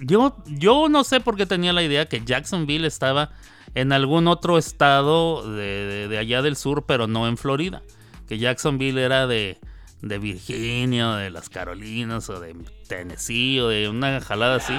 Yo, 0.01 0.37
yo 0.46 0.88
no 0.88 1.05
sé 1.05 1.20
por 1.20 1.37
qué 1.37 1.44
tenía 1.44 1.75
la 1.75 1.83
idea 1.83 2.07
que 2.07 2.22
Jacksonville 2.25 2.87
estaba 2.87 3.31
en 3.75 3.92
algún 3.92 4.29
otro 4.29 4.59
estado 4.59 5.51
de, 5.55 6.16
allá 6.18 6.42
del 6.42 6.57
sur, 6.57 6.85
pero 6.87 7.07
no 7.07 7.27
en 7.29 7.37
Florida. 7.37 7.83
Que 8.29 8.38
Jacksonville 8.38 9.03
era 9.03 9.27
de, 9.27 9.59
de 10.01 10.18
Virginia, 10.18 11.11
o 11.11 11.14
de 11.16 11.31
las 11.31 11.48
Carolinas, 11.48 12.29
o 12.31 12.40
de 12.40 12.55
Tennessee, 12.88 13.61
o 13.61 13.68
de 13.68 13.88
una 13.88 14.20
jalada 14.20 14.57
así. 14.57 14.75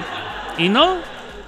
Y 0.58 0.68
no, 0.68 0.98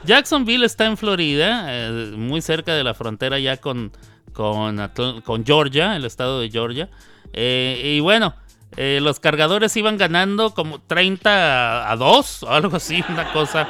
Jacksonville 0.04 0.64
está 0.64 0.86
en 0.86 0.96
Florida, 0.96 1.64
eh, 1.68 2.12
muy 2.16 2.40
cerca 2.40 2.74
de 2.74 2.84
la 2.84 2.94
frontera 2.94 3.38
ya 3.38 3.56
con, 3.58 3.92
con, 4.32 4.90
con 5.24 5.44
Georgia, 5.44 5.96
el 5.96 6.04
estado 6.04 6.40
de 6.40 6.50
Georgia. 6.50 6.88
Eh, 7.32 7.96
y 7.96 8.00
bueno, 8.00 8.34
eh, 8.76 8.98
los 9.00 9.20
cargadores 9.20 9.76
iban 9.76 9.96
ganando 9.96 10.52
como 10.52 10.80
30 10.80 11.90
a 11.90 11.96
2 11.96 12.42
o 12.42 12.50
algo 12.50 12.76
así, 12.76 13.02
una 13.08 13.32
cosa, 13.32 13.66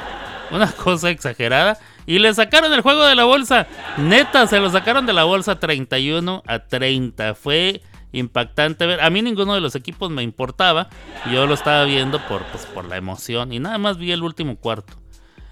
una 0.51 0.71
cosa 0.83 1.09
exagerada. 1.09 1.77
Y 2.05 2.19
le 2.19 2.33
sacaron 2.33 2.71
el 2.71 2.81
juego 2.81 3.05
de 3.05 3.15
la 3.15 3.25
bolsa. 3.25 3.67
Neta, 3.97 4.47
se 4.47 4.59
lo 4.59 4.69
sacaron 4.69 5.05
de 5.05 5.13
la 5.13 5.25
bolsa 5.25 5.59
31 5.59 6.43
a 6.45 6.59
30. 6.59 7.35
Fue 7.35 7.81
impactante 8.13 8.85
ver. 8.85 9.01
A 9.01 9.09
mí 9.09 9.21
ninguno 9.21 9.53
de 9.53 9.61
los 9.61 9.75
equipos 9.75 10.09
me 10.09 10.23
importaba. 10.23 10.89
Yo 11.31 11.45
lo 11.45 11.53
estaba 11.53 11.83
viendo 11.83 12.19
por, 12.27 12.43
pues, 12.45 12.65
por 12.67 12.85
la 12.85 12.97
emoción. 12.97 13.51
Y 13.51 13.59
nada 13.59 13.77
más 13.77 13.97
vi 13.97 14.11
el 14.11 14.23
último 14.23 14.55
cuarto. 14.57 14.93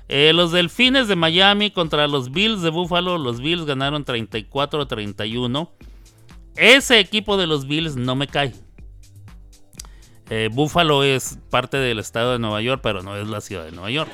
Eh, 0.07 0.33
los 0.33 0.51
Delfines 0.51 1.07
de 1.07 1.15
Miami 1.15 1.71
contra 1.71 2.07
los 2.07 2.31
Bills 2.31 2.61
de 2.61 2.69
Buffalo. 2.69 3.17
Los 3.17 3.41
Bills 3.41 3.65
ganaron 3.65 4.05
34 4.05 4.81
a 4.81 4.87
31. 4.87 5.71
Ese 6.55 6.99
equipo 6.99 7.37
de 7.37 7.47
los 7.47 7.67
Bills 7.67 7.95
no 7.95 8.15
me 8.15 8.27
cae. 8.27 8.53
Eh, 10.29 10.49
Buffalo 10.51 11.03
es 11.03 11.37
parte 11.49 11.77
del 11.77 11.99
estado 11.99 12.31
de 12.33 12.39
Nueva 12.39 12.61
York, 12.61 12.81
pero 12.81 13.03
no 13.03 13.15
es 13.15 13.27
la 13.27 13.41
ciudad 13.41 13.65
de 13.65 13.71
Nueva 13.71 13.91
York. 13.91 14.09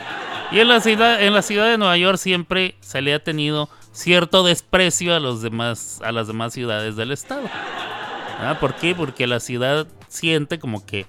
Y 0.52 0.60
en 0.60 0.68
la 0.68 0.82
ciudad, 0.82 1.22
en 1.22 1.34
la 1.34 1.42
ciudad 1.42 1.70
de 1.70 1.78
Nueva 1.78 1.98
York 1.98 2.18
siempre 2.18 2.76
se 2.82 3.02
le 3.02 3.14
ha 3.14 3.24
tenido 3.24 3.70
cierto 3.94 4.44
desprecio 4.44 5.16
a 5.16 5.20
los 5.20 5.42
demás, 5.42 6.02
a 6.04 6.12
las 6.12 6.28
demás 6.28 6.54
ciudades 6.54 6.96
del 6.96 7.12
estado. 7.12 7.48
¿Ah? 8.40 8.58
¿Por 8.60 8.76
qué? 8.76 8.94
Porque 8.94 9.28
la 9.28 9.40
ciudad 9.40 9.88
siente 10.10 10.60
como 10.60 10.86
que 10.86 11.06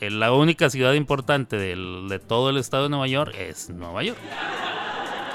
eh, 0.00 0.10
la 0.10 0.32
única 0.32 0.70
ciudad 0.70 0.92
importante 0.92 1.56
de 1.56 2.20
todo 2.20 2.50
el 2.50 2.58
estado 2.58 2.84
de 2.84 2.90
Nueva 2.90 3.08
York 3.08 3.34
es 3.36 3.70
Nueva 3.70 4.02
York. 4.02 4.18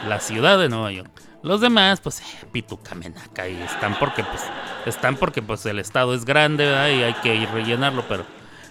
La 0.07 0.19
ciudad 0.19 0.57
de 0.57 0.69
Nueva 0.69 0.91
York. 0.91 1.11
Los 1.43 1.59
demás, 1.59 1.99
pues, 1.99 2.21
eh, 2.21 2.23
pitucamenaca 2.51 3.49
y 3.49 3.55
están 3.61 3.97
porque, 3.99 4.23
pues, 4.23 4.43
están 4.85 5.17
porque, 5.17 5.41
pues, 5.41 5.65
el 5.65 5.79
estado 5.79 6.13
es 6.13 6.23
grande. 6.23 6.65
Y 6.65 7.03
hay 7.03 7.13
que 7.15 7.35
ir 7.35 7.49
rellenarlo, 7.49 8.05
pero... 8.07 8.25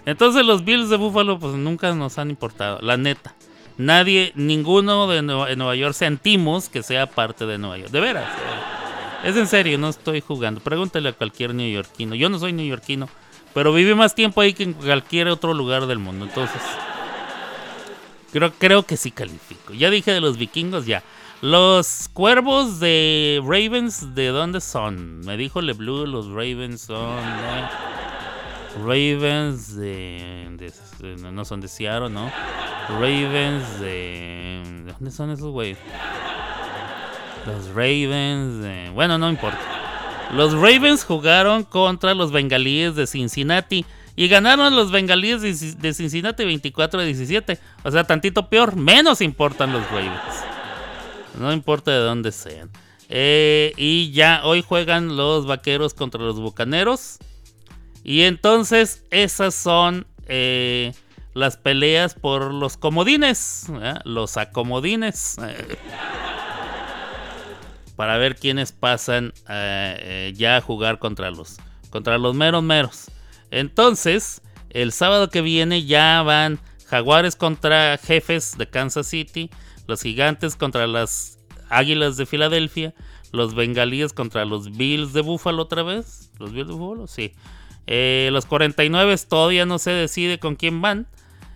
Entonces 0.05 0.45
los 0.45 0.63
Bills 0.63 0.89
de 0.89 0.97
Buffalo, 0.97 1.37
pues, 1.37 1.53
nunca 1.53 1.93
nos 1.93 2.17
han 2.17 2.29
importado, 2.29 2.79
la 2.81 2.97
neta. 2.97 3.35
Nadie, 3.77 4.31
ninguno 4.35 5.07
de 5.07 5.21
Nueva, 5.21 5.75
York 5.75 5.93
sentimos 5.93 6.69
que 6.69 6.83
sea 6.83 7.07
parte 7.07 7.45
de 7.45 7.57
Nueva 7.57 7.77
York. 7.77 7.91
De 7.91 7.99
veras. 7.99 8.29
Es 9.23 9.35
en 9.35 9.47
serio, 9.47 9.77
no 9.77 9.89
estoy 9.89 10.21
jugando. 10.21 10.61
Pregúntale 10.61 11.09
a 11.09 11.13
cualquier 11.13 11.53
neoyorquino. 11.53 12.15
Yo 12.15 12.29
no 12.29 12.39
soy 12.39 12.53
neoyorquino, 12.53 13.07
pero 13.53 13.73
viví 13.73 13.93
más 13.93 14.15
tiempo 14.15 14.41
ahí 14.41 14.53
que 14.53 14.63
en 14.63 14.73
cualquier 14.73 15.27
otro 15.27 15.53
lugar 15.53 15.85
del 15.85 15.99
mundo. 15.99 16.25
Entonces, 16.25 16.61
creo, 18.31 18.51
creo 18.53 18.83
que 18.83 18.97
sí 18.97 19.11
califico. 19.11 19.73
Ya 19.73 19.89
dije 19.89 20.11
de 20.11 20.21
los 20.21 20.37
vikingos, 20.37 20.85
ya. 20.85 21.03
Los 21.41 22.07
cuervos 22.13 22.79
de 22.79 23.41
Ravens, 23.43 24.13
¿de 24.13 24.27
dónde 24.27 24.61
son? 24.61 25.21
Me 25.21 25.37
dijo 25.37 25.61
LeBlue, 25.61 26.05
los 26.05 26.27
Ravens 26.27 26.81
son. 26.81 27.17
Ravens 28.77 29.75
de, 29.75 30.71
No 31.31 31.45
son 31.45 31.61
de 31.61 31.67
Seattle, 31.67 32.09
¿no? 32.09 32.31
Ravens 32.89 33.79
de... 33.79 34.61
¿De 34.85 34.93
dónde 34.93 35.11
son 35.11 35.31
esos 35.31 35.51
güeyes? 35.51 35.77
Los 37.45 37.67
Ravens 37.69 38.61
de... 38.61 38.91
Bueno, 38.93 39.17
no 39.17 39.29
importa. 39.29 39.59
Los 40.33 40.53
Ravens 40.53 41.03
jugaron 41.03 41.63
contra 41.63 42.13
los 42.13 42.31
Bengalíes 42.31 42.95
de 42.95 43.07
Cincinnati 43.07 43.85
y 44.15 44.27
ganaron 44.27 44.75
los 44.75 44.91
Bengalíes 44.91 45.41
de 45.81 45.93
Cincinnati 45.93 46.45
24 46.45 46.99
a 46.99 47.03
17. 47.03 47.59
O 47.83 47.91
sea, 47.91 48.03
tantito 48.05 48.47
peor, 48.47 48.75
menos 48.75 49.21
importan 49.21 49.73
los 49.73 49.85
Ravens. 49.89 50.43
No 51.39 51.51
importa 51.51 51.91
de 51.91 51.97
dónde 51.97 52.31
sean. 52.31 52.69
Eh, 53.09 53.73
y 53.75 54.11
ya 54.11 54.41
hoy 54.45 54.61
juegan 54.61 55.17
los 55.17 55.45
Vaqueros 55.45 55.93
contra 55.93 56.21
los 56.21 56.39
Bucaneros. 56.39 57.19
Y 58.03 58.23
entonces 58.23 59.03
esas 59.11 59.53
son 59.53 60.07
eh, 60.27 60.93
las 61.33 61.57
peleas 61.57 62.15
por 62.15 62.53
los 62.53 62.77
comodines, 62.77 63.67
¿eh? 63.81 63.95
los 64.03 64.37
acomodines. 64.37 65.37
para 67.95 68.17
ver 68.17 68.35
quiénes 68.35 68.71
pasan 68.71 69.31
eh, 69.47 70.33
ya 70.35 70.57
a 70.57 70.61
jugar 70.61 70.97
contra 70.97 71.29
los, 71.29 71.57
contra 71.91 72.17
los 72.17 72.33
meros 72.33 72.63
meros. 72.63 73.11
Entonces, 73.51 74.41
el 74.71 74.91
sábado 74.91 75.29
que 75.29 75.41
viene 75.41 75.85
ya 75.85 76.23
van 76.23 76.59
Jaguares 76.87 77.35
contra 77.35 77.99
Jefes 77.99 78.57
de 78.57 78.67
Kansas 78.67 79.05
City, 79.05 79.51
los 79.87 80.01
Gigantes 80.01 80.55
contra 80.55 80.87
las 80.87 81.37
Águilas 81.69 82.17
de 82.17 82.25
Filadelfia, 82.25 82.95
los 83.31 83.53
Bengalíes 83.53 84.13
contra 84.13 84.45
los 84.45 84.75
Bills 84.75 85.13
de 85.13 85.21
Buffalo 85.21 85.61
otra 85.61 85.83
vez. 85.83 86.31
¿Los 86.39 86.53
Bills 86.53 86.69
de 86.69 86.73
Buffalo? 86.73 87.07
Sí. 87.07 87.33
Eh, 87.87 88.29
los 88.31 88.45
49 88.45 89.15
todavía 89.27 89.65
no 89.65 89.79
se 89.79 89.91
decide 89.91 90.39
con 90.39 90.55
quién 90.55 90.81
van. 90.81 91.07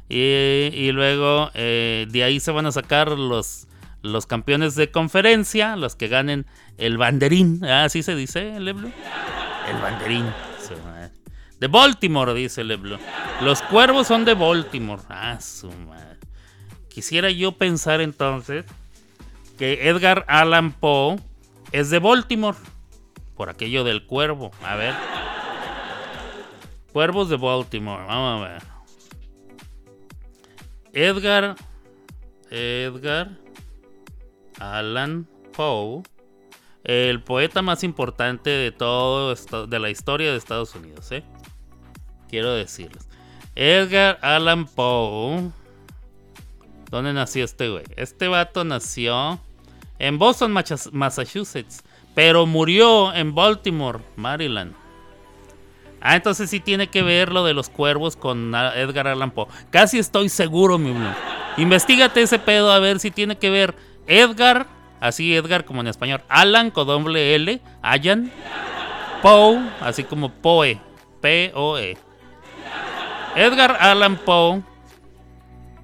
Y, 0.09 0.17
y 0.17 0.91
luego 0.91 1.49
eh, 1.55 2.05
de 2.09 2.23
ahí 2.23 2.39
se 2.39 2.51
van 2.51 2.65
a 2.65 2.71
sacar 2.71 3.09
los, 3.11 3.67
los 4.01 4.25
campeones 4.25 4.75
de 4.75 4.91
conferencia, 4.91 5.75
los 5.75 5.95
que 5.95 6.07
ganen 6.07 6.45
el 6.77 6.97
banderín. 6.97 7.63
Ah, 7.65 7.85
Así 7.85 8.03
se 8.03 8.15
dice, 8.15 8.59
Leblo. 8.59 8.89
El 9.69 9.77
banderín. 9.81 10.25
De 11.59 11.67
Baltimore, 11.67 12.33
dice 12.33 12.63
Leblo. 12.63 12.99
Los 13.41 13.61
cuervos 13.61 14.07
son 14.07 14.25
de 14.25 14.33
Baltimore. 14.33 15.01
Ah, 15.09 15.39
su 15.39 15.71
madre. 15.71 16.19
Quisiera 16.89 17.29
yo 17.29 17.53
pensar 17.53 18.01
entonces 18.01 18.65
que 19.57 19.88
Edgar 19.89 20.25
Allan 20.27 20.71
Poe 20.73 21.17
es 21.71 21.89
de 21.89 21.99
Baltimore. 21.99 22.57
Por 23.35 23.49
aquello 23.49 23.83
del 23.83 24.05
cuervo. 24.05 24.51
A 24.63 24.75
ver. 24.75 24.93
Cuervos 26.95 27.27
de 27.27 27.36
Baltimore. 27.36 28.05
Vamos 28.05 28.41
a 28.41 28.47
ver. 28.47 28.63
Edgar. 30.93 31.58
Edgar 32.49 33.31
Allan 34.62 35.27
Poe. 35.58 36.03
El 36.86 37.21
poeta 37.21 37.62
más 37.62 37.84
importante 37.84 38.49
de 38.49 38.71
todo 38.71 39.36
de 39.67 39.79
la 39.79 39.89
historia 39.89 40.31
de 40.31 40.38
Estados 40.38 40.73
Unidos, 40.73 41.12
¿eh? 41.12 41.25
Quiero 42.29 42.53
decirles. 42.53 43.10
Edgar 43.55 44.17
Allan 44.21 44.65
Poe. 44.65 45.51
¿Dónde 46.89 47.12
nació 47.12 47.43
este 47.43 47.71
güey? 47.71 47.84
Este 47.97 48.29
vato 48.29 48.63
nació 48.63 49.41
en 49.99 50.17
Boston, 50.17 50.53
Massachusetts. 50.93 51.84
pero 52.13 52.45
murió 52.45 53.13
en 53.13 53.36
Baltimore, 53.36 53.99
Maryland. 54.15 54.85
Ah, 56.08 56.15
entonces 56.15 56.52
sí 56.52 56.60
tiene 56.60 56.86
que 56.86 57.02
ver 57.02 57.32
lo 57.32 57.44
de 57.44 57.56
los 57.56 57.68
cuervos 57.68 58.15
con 58.15 58.54
Edgar 58.54 59.08
Allan 59.08 59.32
Poe. 59.32 59.48
Casi 59.72 59.98
estoy 59.98 60.30
seguro, 60.30 60.78
mi 60.78 60.91
Blue. 60.91 61.15
Investígate 61.58 62.22
ese 62.22 62.38
pedo 62.38 62.72
a 62.72 62.78
ver 62.78 63.00
si 63.00 63.10
tiene 63.10 63.39
que 63.39 63.50
ver 63.50 63.74
Edgar, 64.06 64.68
así 65.00 65.36
Edgar 65.36 65.65
como 65.65 65.82
en 65.82 65.88
español, 65.88 66.22
Alan 66.30 66.70
con 66.70 66.86
doble 66.86 67.34
L, 67.34 67.60
Allan, 67.82 68.32
Poe, 69.24 69.60
así 69.82 70.04
como 70.04 70.30
Poe, 70.30 70.80
P-O-E. 71.22 71.98
Edgar 73.36 73.76
Allan 73.80 74.18
Poe, 74.18 74.62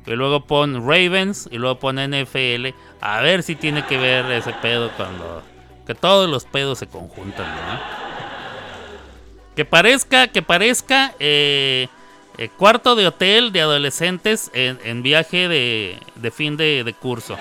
y 0.06 0.12
luego 0.12 0.46
pon 0.46 0.88
Ravens, 0.88 1.50
y 1.52 1.58
luego 1.58 1.80
pon 1.80 1.96
NFL, 1.96 2.76
a 3.02 3.22
ver 3.22 3.42
si 3.42 3.56
tiene 3.56 3.84
que 3.88 3.98
ver 3.98 4.32
ese 4.32 4.54
pedo 4.54 4.92
cuando... 4.96 5.42
Que 5.88 5.96
todos 5.96 6.30
los 6.30 6.46
pedos 6.46 6.78
se 6.78 6.86
conjuntan, 6.86 7.48
¿no? 7.48 8.11
Que 9.56 9.66
parezca, 9.66 10.28
que 10.28 10.42
parezca 10.42 11.14
eh, 11.20 11.88
eh, 12.38 12.50
cuarto 12.58 12.96
de 12.96 13.08
hotel 13.08 13.52
de 13.52 13.62
adolescentes 13.62 14.50
en, 14.54 15.04
viaje 15.04 15.48
de, 15.48 16.32
fin 16.32 16.58
de, 16.58 16.96
curso. 17.00 17.38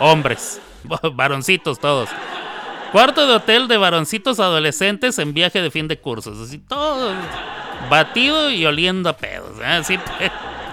Hombres, 0.00 0.60
varoncitos 1.14 1.78
todos. 1.78 2.08
Cuarto 2.92 3.26
de 3.26 3.34
hotel 3.34 3.68
de 3.68 3.76
varoncitos 3.76 4.40
adolescentes 4.40 5.18
en 5.18 5.32
viaje 5.32 5.62
de 5.62 5.70
fin 5.70 5.88
de 5.88 5.98
cursos. 5.98 6.38
Así 6.38 6.58
todo 6.58 7.14
batido 7.88 8.50
y 8.50 8.64
oliendo 8.66 9.08
a 9.08 9.16
pedos. 9.16 9.58
¿eh? 9.60 9.64
Así, 9.64 9.98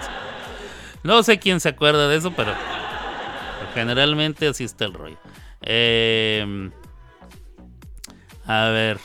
no 1.02 1.22
sé 1.22 1.38
quién 1.38 1.60
se 1.60 1.68
acuerda 1.68 2.08
de 2.08 2.16
eso, 2.16 2.32
pero 2.32 2.54
generalmente 3.74 4.48
así 4.48 4.64
está 4.64 4.84
el 4.84 4.94
rollo. 4.94 5.18
Eh, 5.62 6.70
a 8.46 8.64
ver. 8.66 8.98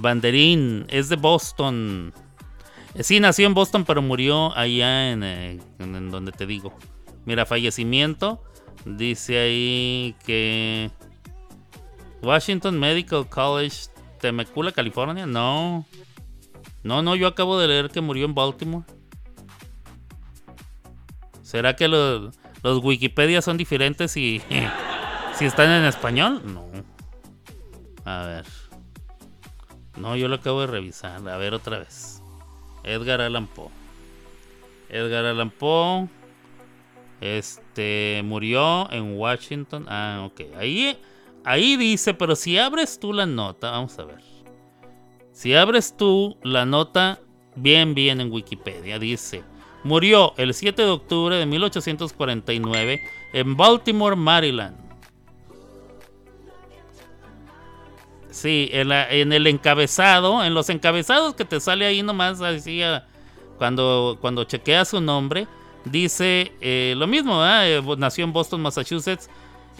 Banderín 0.00 0.84
es 0.88 1.08
de 1.08 1.16
Boston. 1.16 2.12
Eh, 2.94 3.02
Sí, 3.02 3.20
nació 3.20 3.46
en 3.46 3.54
Boston, 3.54 3.84
pero 3.84 4.00
murió 4.02 4.56
allá 4.56 5.10
en, 5.10 5.22
eh, 5.22 5.60
en- 5.78 6.10
donde 6.10 6.32
te 6.32 6.46
digo. 6.46 6.72
Mira, 7.24 7.44
fallecimiento. 7.46 8.42
Dice 8.84 9.38
ahí 9.38 10.14
que. 10.24 10.90
Washington 12.22 12.78
Medical 12.80 13.28
College, 13.28 13.88
Temecula, 14.20 14.72
California. 14.72 15.26
No. 15.26 15.84
No, 16.82 17.02
no, 17.02 17.16
yo 17.16 17.26
acabo 17.26 17.58
de 17.58 17.68
leer 17.68 17.90
que 17.90 18.00
murió 18.00 18.24
en 18.26 18.34
Baltimore. 18.34 18.84
¿Será 21.42 21.76
que 21.76 21.88
los, 21.88 22.34
los 22.62 22.82
Wikipedia 22.82 23.42
son 23.42 23.56
diferentes 23.56 24.10
si, 24.12 24.40
si 25.38 25.44
están 25.44 25.70
en 25.70 25.84
español? 25.84 26.42
No. 26.44 26.66
A 28.04 28.24
ver. 28.26 28.44
No, 29.96 30.16
yo 30.16 30.28
lo 30.28 30.36
acabo 30.36 30.60
de 30.60 30.66
revisar. 30.66 31.26
A 31.28 31.36
ver 31.36 31.54
otra 31.54 31.78
vez. 31.78 32.22
Edgar 32.84 33.20
Allan 33.20 33.46
Poe. 33.46 33.70
Edgar 34.88 35.24
Allan 35.24 35.50
Poe. 35.50 36.08
Este 37.20 38.22
murió 38.24 38.90
en 38.92 39.18
Washington. 39.18 39.86
Ah, 39.88 40.22
ok. 40.26 40.42
Ahí, 40.58 40.98
ahí 41.44 41.76
dice, 41.76 42.14
pero 42.14 42.36
si 42.36 42.58
abres 42.58 42.98
tú 43.00 43.12
la 43.12 43.26
nota, 43.26 43.70
vamos 43.70 43.98
a 43.98 44.04
ver. 44.04 44.22
Si 45.32 45.54
abres 45.54 45.96
tú 45.96 46.36
la 46.42 46.64
nota 46.64 47.20
bien, 47.56 47.94
bien 47.94 48.20
en 48.20 48.30
Wikipedia, 48.30 48.98
dice: 48.98 49.42
Murió 49.82 50.34
el 50.36 50.54
7 50.54 50.82
de 50.82 50.90
octubre 50.90 51.36
de 51.36 51.46
1849 51.46 53.02
en 53.32 53.56
Baltimore, 53.56 54.16
Maryland. 54.16 54.85
Sí, 58.36 58.68
en, 58.70 58.88
la- 58.88 59.10
en 59.10 59.32
el 59.32 59.46
encabezado, 59.46 60.44
en 60.44 60.52
los 60.52 60.68
encabezados 60.68 61.34
que 61.34 61.46
te 61.46 61.58
sale 61.58 61.86
ahí 61.86 62.02
nomás, 62.02 62.38
así, 62.42 62.82
ah, 62.82 63.06
cuando, 63.56 64.18
cuando 64.20 64.44
chequeas 64.44 64.88
su 64.88 65.00
nombre, 65.00 65.46
dice 65.86 66.52
eh, 66.60 66.92
lo 66.98 67.06
mismo, 67.06 67.40
¿ah? 67.42 67.66
Eh, 67.66 67.82
nació 67.96 68.24
en 68.24 68.34
Boston, 68.34 68.60
Massachusetts, 68.60 69.30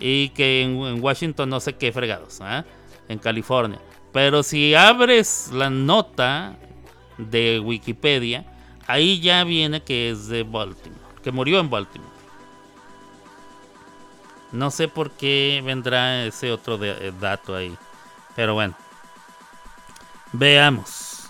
y 0.01 0.31
que 0.31 0.63
en, 0.63 1.03
Washington 1.05 1.51
no 1.51 1.61
sé 1.61 1.75
qué 1.75 1.93
fregados, 1.93 2.41
¿ah? 2.41 2.65
en 3.11 3.19
California. 3.19 3.79
Pero 4.11 4.43
si 4.43 4.75
abres 4.75 5.51
la 5.53 5.69
nota 5.69 6.57
de 7.19 7.61
Wikipedia, 7.61 8.47
ahí 8.87 9.21
ya 9.21 9.45
viene 9.45 9.83
que 9.83 10.09
es 10.09 10.29
de 10.29 10.45
Baltimore, 10.45 11.03
que 11.23 11.31
murió 11.31 11.61
en 11.61 11.69
Baltimore. 11.69 12.11
No 14.51 14.71
sé 14.71 14.89
por 14.89 15.11
qué 15.11 15.61
vendrá 15.63 16.25
ese 16.25 16.51
otro 16.53 16.83
eh, 16.83 17.13
dato 17.21 17.55
ahí. 17.55 17.77
Pero 18.37 18.55
bueno. 18.55 18.77
Veamos. 20.33 21.29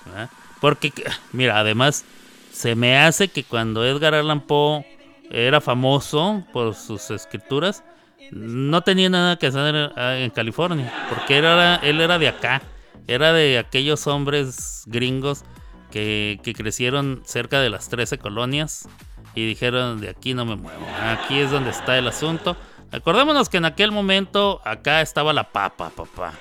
Porque, 0.60 0.92
mira, 1.32 1.58
además, 1.58 2.04
se 2.52 2.74
me 2.74 2.98
hace 2.98 3.28
que 3.28 3.44
cuando 3.44 3.84
Edgar 3.84 4.14
Allan 4.14 4.40
Poe 4.40 4.84
era 5.30 5.60
famoso 5.60 6.44
por 6.52 6.74
sus 6.74 7.10
escrituras, 7.10 7.84
no 8.32 8.82
tenía 8.82 9.08
nada 9.08 9.36
que 9.36 9.46
hacer 9.46 9.92
en 9.96 10.30
California. 10.30 10.92
Porque 11.08 11.38
era, 11.38 11.76
él 11.76 12.00
era 12.00 12.18
de 12.18 12.28
acá. 12.28 12.62
Era 13.06 13.32
de 13.32 13.58
aquellos 13.58 14.06
hombres 14.08 14.82
gringos 14.86 15.44
que, 15.92 16.40
que 16.42 16.54
crecieron 16.54 17.22
cerca 17.24 17.60
de 17.60 17.70
las 17.70 17.88
13 17.88 18.18
colonias 18.18 18.88
y 19.36 19.46
dijeron, 19.46 20.00
de 20.00 20.08
aquí 20.08 20.34
no 20.34 20.44
me 20.44 20.56
muevo. 20.56 20.84
Aquí 21.00 21.38
es 21.38 21.50
donde 21.50 21.70
está 21.70 21.96
el 21.98 22.08
asunto. 22.08 22.56
Acordémonos 22.90 23.48
que 23.48 23.58
en 23.58 23.66
aquel 23.66 23.92
momento 23.92 24.60
acá 24.64 25.02
estaba 25.02 25.32
la 25.32 25.52
papa, 25.52 25.90
papá. 25.90 26.32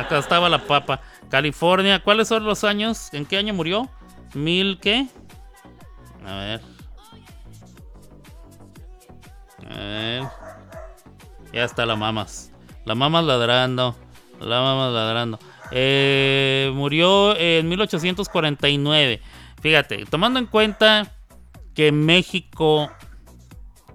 Acá 0.00 0.18
estaba 0.18 0.48
la 0.48 0.66
papa. 0.66 1.02
California, 1.28 2.02
¿cuáles 2.02 2.28
son 2.28 2.44
los 2.44 2.64
años? 2.64 3.12
¿En 3.12 3.26
qué 3.26 3.36
año 3.36 3.52
murió? 3.52 3.90
¿Mil 4.32 4.78
qué? 4.80 5.06
A 6.24 6.34
ver. 6.36 6.60
A 9.70 9.78
ver. 9.78 10.22
Ya 11.52 11.64
está 11.64 11.84
la 11.84 11.96
mamas. 11.96 12.50
La 12.86 12.94
mamas 12.94 13.24
ladrando. 13.24 13.94
La 14.40 14.60
mamas 14.62 14.92
ladrando. 14.94 15.38
Eh, 15.70 16.72
murió 16.74 17.36
en 17.36 17.68
1849. 17.68 19.20
Fíjate, 19.60 20.06
tomando 20.06 20.38
en 20.38 20.46
cuenta 20.46 21.12
que 21.74 21.92
México 21.92 22.90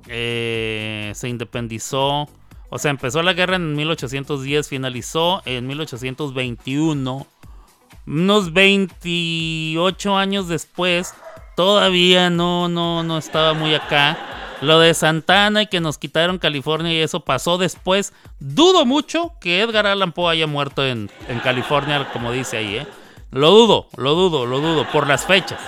eh, 0.08 1.12
se 1.16 1.30
independizó, 1.30 2.30
o 2.70 2.80
sea, 2.80 2.92
empezó 2.92 3.22
la 3.22 3.34
guerra 3.34 3.56
en 3.56 3.76
1810, 3.76 4.68
finalizó 4.68 5.42
en 5.46 5.68
1821. 5.68 7.28
Unos 8.08 8.54
28 8.54 10.18
años 10.18 10.48
después, 10.48 11.14
todavía 11.56 12.30
no, 12.30 12.68
no, 12.68 13.04
no 13.04 13.18
estaba 13.18 13.54
muy 13.54 13.74
acá. 13.74 14.18
Lo 14.62 14.80
de 14.80 14.94
Santana 14.94 15.64
y 15.64 15.68
que 15.68 15.82
nos 15.82 15.98
quitaron 15.98 16.40
California 16.40 16.94
y 16.94 17.02
eso 17.02 17.20
pasó 17.20 17.58
después. 17.58 18.14
Dudo 18.40 18.86
mucho 18.86 19.34
que 19.42 19.62
Edgar 19.62 19.86
Allan 19.86 20.12
Poe 20.12 20.32
haya 20.32 20.48
muerto 20.48 20.86
en, 20.86 21.10
California, 21.44 22.10
como 22.14 22.32
dice 22.32 22.58
ahí, 22.58 22.78
¿eh? 22.78 22.88
Lo 23.32 23.52
dudo, 23.52 23.90
lo 23.98 24.16
dudo, 24.16 24.46
lo 24.46 24.62
dudo, 24.62 24.90
por 24.92 25.08
las 25.08 25.26
fechas. 25.26 25.60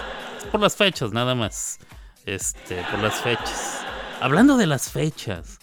Por 0.51 0.61
las 0.61 0.75
fechas, 0.75 1.11
nada 1.11 1.35
más. 1.35 1.79
Este, 2.25 2.81
por 2.89 2.99
las 2.99 3.15
fechas. 3.15 3.81
Hablando 4.21 4.57
de 4.57 4.67
las 4.67 4.89
fechas. 4.89 5.56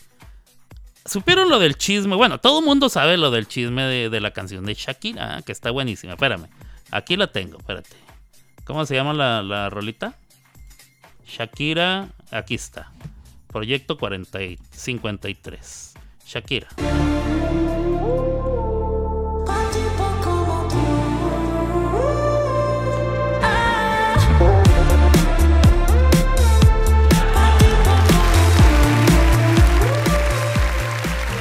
¿Supieron 1.06 1.50
lo 1.50 1.58
del 1.58 1.76
chisme? 1.76 2.16
Bueno, 2.16 2.38
todo 2.38 2.60
el 2.60 2.64
mundo 2.64 2.88
sabe 2.88 3.16
lo 3.16 3.30
del 3.30 3.46
chisme 3.46 3.82
de, 3.82 4.08
de 4.08 4.20
la 4.20 4.30
canción 4.30 4.64
de 4.64 4.74
Shakira, 4.74 5.42
que 5.42 5.52
está 5.52 5.70
buenísima. 5.70 6.14
Espérame, 6.14 6.48
aquí 6.90 7.16
la 7.16 7.26
tengo, 7.26 7.58
espérate. 7.58 7.96
¿Cómo 8.64 8.86
se 8.86 8.94
llama 8.94 9.12
la, 9.12 9.42
la 9.42 9.68
rolita? 9.68 10.16
Shakira, 11.26 12.08
aquí 12.30 12.54
está. 12.54 12.90
Proyecto 13.48 13.98
40 13.98 14.42
y 14.42 14.58
53. 14.72 15.94
Shakira. 16.26 16.68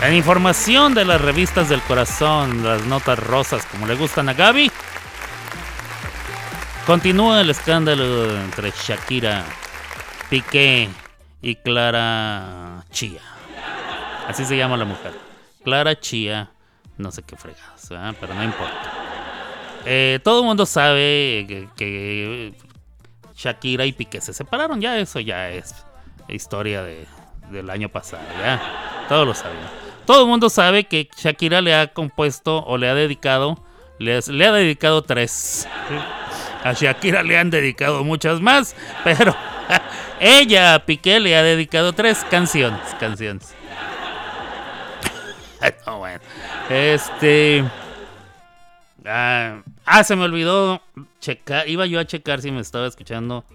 En 0.04 0.14
información 0.16 0.93
de 0.93 1.06
las 1.06 1.22
revistas 1.22 1.70
del 1.70 1.82
corazón, 1.82 2.62
las 2.62 2.86
notas 2.88 3.18
rosas, 3.18 3.66
como 3.66 3.88
le 3.88 3.95
gustan 3.95 4.28
a 4.28 4.34
Gaby, 4.34 4.70
continúa 6.86 7.39
el 7.39 7.49
escándalo 7.49 8.38
entre 8.38 8.72
Shakira, 8.72 9.45
Piqué 10.30 10.89
y 11.41 11.56
Clara 11.56 12.84
Chía. 12.91 13.22
Así 14.28 14.43
se 14.43 14.58
llama 14.58 14.76
la 14.76 14.84
mujer. 14.84 15.14
Clara 15.64 15.97
Chía, 15.97 16.51
no 16.97 17.10
sé 17.14 17.24
qué 17.24 17.38
fregados, 17.38 17.88
¿verdad? 17.88 18.14
pero 18.20 18.34
no 18.34 18.43
importa. 18.43 18.91
Eh, 19.86 20.20
todo 20.22 20.41
el 20.41 20.45
mundo 20.45 20.66
sabe 20.66 21.70
que, 21.78 22.54
Shakira 23.34 23.86
y 23.86 23.93
Piqué 23.93 24.20
se 24.20 24.34
separaron, 24.34 24.82
ya 24.82 24.97
eso 24.97 25.22
ya 25.22 25.49
es 25.49 25.74
historia 26.28 26.84
de, 26.84 27.08
del 27.51 27.70
año 27.70 27.88
pasado, 27.88 28.24
ya 28.41 29.06
todos 29.08 29.26
lo 29.26 29.34
sabían. 29.34 29.82
Todo 30.06 30.24
el 30.24 30.28
mundo 30.28 30.49
sabe 30.49 30.86
que 30.86 31.10
Shakira 31.18 31.62
le 31.62 31.76
ha 31.76 31.93
compuesto 31.93 32.64
o 32.66 32.78
le 32.78 32.89
ha 32.89 32.95
dedicado, 32.95 33.58
le, 33.99 34.16
ha 34.16 34.51
dedicado 34.51 35.01
tres. 35.01 35.68
A 36.64 36.74
Shakira 36.74 37.24
le 37.24 37.38
han 37.38 37.49
dedicado 37.49 38.04
muchas 38.04 38.41
más, 38.41 38.76
pero 39.04 39.36
ella 40.20 40.76
a 40.76 40.86
Piqué 40.86 41.20
le 41.20 41.36
ha 41.36 41.43
dedicado 41.43 41.93
tres 41.93 42.26
canciones, 42.30 42.82
canciones. 42.99 43.54
No, 45.88 45.99
bueno. 45.99 46.20
Este. 46.70 47.64
Ah, 49.06 49.62
ah, 49.86 50.04
se 50.04 50.14
me 50.18 50.26
olvidó 50.26 50.82
checar. 51.22 51.70
Iba 51.70 51.86
yo 51.86 52.01
a 52.01 52.06
checar 52.06 52.41
si 52.41 52.51
me 52.51 52.60
estaba 52.60 52.86
escuchando. 52.86 53.45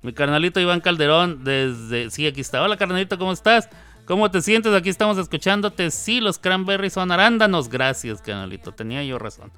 Mi 0.00 0.14
carnalito 0.14 0.60
Iván 0.60 0.80
Calderón, 0.80 1.44
desde. 1.44 2.10
Sí, 2.10 2.26
aquí 2.26 2.40
está. 2.40 2.62
Hola, 2.62 2.78
carnalito, 2.78 3.18
¿cómo 3.18 3.32
estás? 3.32 3.68
¿Cómo 4.08 4.30
te 4.30 4.40
sientes? 4.42 4.72
Aquí 4.74 4.88
estamos 4.88 5.18
escuchándote. 5.18 5.90
Sí, 5.90 6.20
los 6.20 6.38
cranberries 6.38 6.94
son 6.94 7.12
arándanos. 7.12 7.68
Gracias, 7.68 8.20
carnalito. 8.22 8.72
Tenía 8.72 9.04
yo 9.04 9.18
razón. 9.18 9.52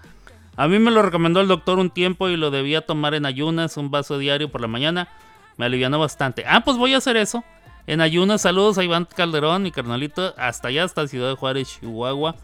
A 0.57 0.67
mí 0.69 0.79
me 0.81 0.91
lo 0.91 1.01
recomendó 1.03 1.41
el 1.41 1.49
doctor 1.49 1.79
un 1.79 1.89
tiempo 1.91 2.29
y 2.29 2.37
lo 2.37 2.51
debía 2.51 2.85
tomar 2.85 3.15
en 3.15 3.25
ayunas, 3.27 3.77
un 3.77 3.91
vaso 3.93 4.19
diario 4.19 4.51
por 4.51 4.61
la 4.61 4.67
mañana. 4.67 5.09
Me 5.57 5.67
alivianó 5.67 5.99
bastante. 6.01 6.45
Ah, 6.47 6.63
pues 6.65 6.77
voy 6.77 6.95
a 6.95 6.99
hacer 6.99 7.17
eso. 7.17 7.45
En 7.87 8.01
ayunas, 8.01 8.43
saludos 8.43 8.77
a 8.77 8.85
Iván 8.85 9.05
Calderón, 9.07 9.63
mi 9.63 9.71
carnalito, 9.71 10.35
hasta 10.37 10.69
allá, 10.69 10.85
hasta 10.85 11.07
Ciudad 11.07 11.31
de 11.31 11.37
Juárez, 11.37 11.79
Chihuahua. 11.81 12.35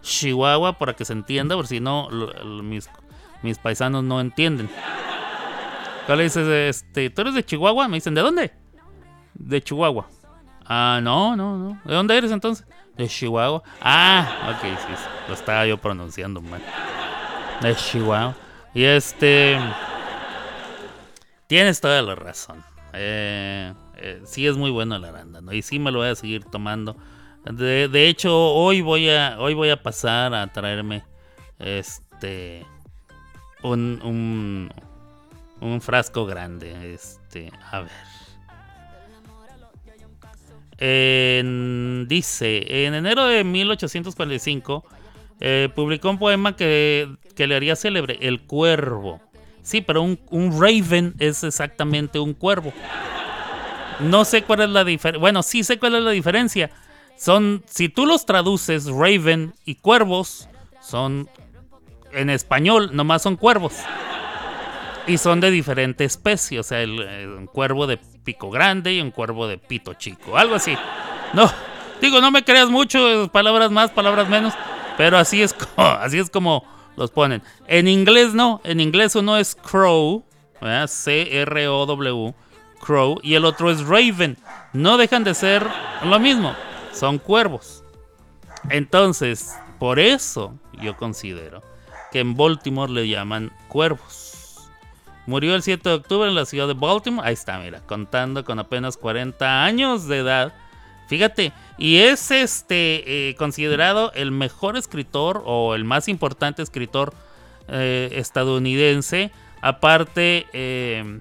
Chihuahua, 0.00 0.78
para 0.78 0.94
que 0.94 1.04
se 1.04 1.12
entienda, 1.12 1.56
por 1.56 1.66
si 1.66 1.80
no, 1.80 2.08
lo- 2.10 2.32
lo- 2.32 2.62
mis, 2.62 2.88
mis 3.42 3.58
paisanos 3.58 4.04
no 4.04 4.20
entienden. 4.20 4.70
¿Cuál 6.06 6.20
dices? 6.20 6.46
Este, 6.48 7.10
¿Tú 7.10 7.22
eres 7.22 7.34
de 7.34 7.44
Chihuahua? 7.44 7.88
Me 7.88 7.96
dicen, 7.96 8.14
¿de 8.14 8.22
dónde? 8.22 8.52
De 9.34 9.60
Chihuahua. 9.62 10.08
Ah, 10.68 11.00
no, 11.02 11.34
no, 11.34 11.56
no. 11.56 11.80
¿De 11.82 11.94
dónde 11.94 12.16
eres 12.16 12.30
entonces? 12.30 12.66
De 12.94 13.08
Chihuahua. 13.08 13.62
Ah, 13.80 14.54
ok, 14.54 14.62
sí, 14.62 14.94
sí. 14.96 15.04
Lo 15.26 15.34
estaba 15.34 15.66
yo 15.66 15.78
pronunciando 15.78 16.42
mal. 16.42 16.60
De 17.62 17.74
Chihuahua. 17.74 18.34
Y 18.74 18.84
este. 18.84 19.58
Tienes 21.46 21.80
toda 21.80 22.02
la 22.02 22.14
razón. 22.14 22.62
Eh, 22.92 23.72
eh, 23.96 24.20
sí 24.26 24.46
es 24.46 24.58
muy 24.58 24.70
bueno 24.70 24.96
el 24.96 25.04
arándano. 25.06 25.54
Y 25.54 25.62
sí 25.62 25.78
me 25.78 25.90
lo 25.90 26.00
voy 26.00 26.08
a 26.08 26.14
seguir 26.14 26.44
tomando. 26.44 26.96
De, 27.44 27.88
de 27.88 28.08
hecho, 28.08 28.36
hoy 28.36 28.82
voy 28.82 29.08
a. 29.08 29.36
Hoy 29.38 29.54
voy 29.54 29.70
a 29.70 29.82
pasar 29.82 30.34
a 30.34 30.46
traerme. 30.48 31.02
Este. 31.58 32.66
Un. 33.62 34.00
un. 34.04 34.70
un 35.62 35.80
frasco 35.80 36.26
grande. 36.26 36.92
Este. 36.92 37.50
A 37.72 37.80
ver. 37.80 38.17
Dice, 40.78 42.86
en 42.86 42.94
enero 42.94 43.26
de 43.26 43.42
1845 43.42 44.84
eh, 45.40 45.68
publicó 45.74 46.10
un 46.10 46.18
poema 46.18 46.56
que, 46.56 47.08
que 47.34 47.46
le 47.46 47.56
haría 47.56 47.76
célebre, 47.76 48.18
El 48.20 48.42
Cuervo. 48.42 49.20
Sí, 49.62 49.80
pero 49.80 50.02
un, 50.02 50.18
un 50.30 50.60
raven 50.60 51.14
es 51.18 51.44
exactamente 51.44 52.18
un 52.18 52.32
cuervo. 52.32 52.72
No 54.00 54.24
sé 54.24 54.42
cuál 54.42 54.62
es 54.62 54.70
la 54.70 54.84
diferencia. 54.84 55.20
Bueno, 55.20 55.42
sí 55.42 55.64
sé 55.64 55.78
cuál 55.78 55.96
es 55.96 56.02
la 56.02 56.12
diferencia. 56.12 56.70
Son, 57.16 57.64
si 57.66 57.88
tú 57.88 58.06
los 58.06 58.26
traduces, 58.26 58.86
raven 58.86 59.54
y 59.64 59.74
cuervos, 59.74 60.48
son, 60.80 61.28
en 62.12 62.30
español, 62.30 62.90
nomás 62.92 63.22
son 63.22 63.36
cuervos. 63.36 63.74
Y 65.06 65.18
son 65.18 65.40
de 65.40 65.50
diferente 65.50 66.04
especie. 66.04 66.60
O 66.60 66.62
sea, 66.62 66.80
el, 66.80 67.48
cuervo 67.52 67.86
de 67.86 67.98
pico 68.28 68.50
grande 68.50 68.92
y 68.92 69.00
un 69.00 69.10
cuervo 69.10 69.48
de 69.48 69.56
pito 69.56 69.94
chico. 69.94 70.36
Algo 70.36 70.56
así. 70.56 70.76
No, 71.32 71.50
digo, 71.98 72.20
no 72.20 72.30
me 72.30 72.44
creas 72.44 72.68
mucho, 72.68 73.24
eh, 73.24 73.28
palabras 73.30 73.70
más, 73.70 73.90
palabras 73.90 74.28
menos. 74.28 74.52
Pero 74.98 75.16
así 75.16 75.40
es 75.40 75.54
como, 75.54 75.88
así 75.88 76.18
es 76.18 76.28
como 76.28 76.62
los 76.94 77.10
ponen. 77.10 77.42
En 77.68 77.88
inglés 77.88 78.34
no. 78.34 78.60
En 78.64 78.80
inglés 78.80 79.14
uno 79.14 79.38
es 79.38 79.54
crow. 79.54 80.26
C-R-O-W. 80.60 82.34
Crow. 82.80 83.18
Y 83.22 83.32
el 83.32 83.46
otro 83.46 83.70
es 83.70 83.80
raven. 83.80 84.36
No 84.74 84.98
dejan 84.98 85.24
de 85.24 85.32
ser 85.32 85.66
lo 86.04 86.20
mismo. 86.20 86.54
Son 86.92 87.16
cuervos. 87.16 87.82
Entonces, 88.68 89.56
por 89.78 89.98
eso 89.98 90.54
yo 90.82 90.98
considero 90.98 91.62
que 92.12 92.20
en 92.20 92.36
Baltimore 92.36 92.92
le 92.92 93.08
llaman 93.08 93.50
cuervos. 93.68 94.27
Murió 95.28 95.54
el 95.54 95.60
7 95.62 95.86
de 95.86 95.94
octubre 95.94 96.26
en 96.26 96.34
la 96.34 96.46
ciudad 96.46 96.66
de 96.66 96.72
Baltimore. 96.72 97.28
Ahí 97.28 97.34
está, 97.34 97.58
mira, 97.58 97.80
contando 97.80 98.46
con 98.46 98.58
apenas 98.58 98.96
40 98.96 99.62
años 99.62 100.08
de 100.08 100.20
edad. 100.20 100.54
Fíjate, 101.06 101.52
y 101.76 101.98
es 101.98 102.30
este 102.30 103.28
eh, 103.28 103.34
considerado 103.34 104.10
el 104.14 104.30
mejor 104.30 104.78
escritor 104.78 105.42
o 105.44 105.74
el 105.74 105.84
más 105.84 106.08
importante 106.08 106.62
escritor 106.62 107.12
eh, 107.68 108.08
estadounidense. 108.12 109.30
Aparte, 109.60 110.46
eh, 110.54 111.20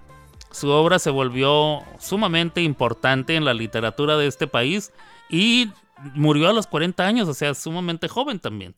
su 0.51 0.69
obra 0.69 0.99
se 0.99 1.09
volvió 1.09 1.83
sumamente 1.99 2.61
importante 2.61 3.35
en 3.35 3.43
la 3.43 3.53
literatura 3.53 4.15
de 4.15 4.27
este 4.27 4.47
país 4.47 4.93
y 5.29 5.69
murió 6.15 6.47
a 6.47 6.53
los 6.53 6.65
40 6.65 7.05
años, 7.05 7.27
o 7.27 7.33
sea, 7.33 7.53
sumamente 7.55 8.07
joven 8.07 8.39
también. 8.39 8.73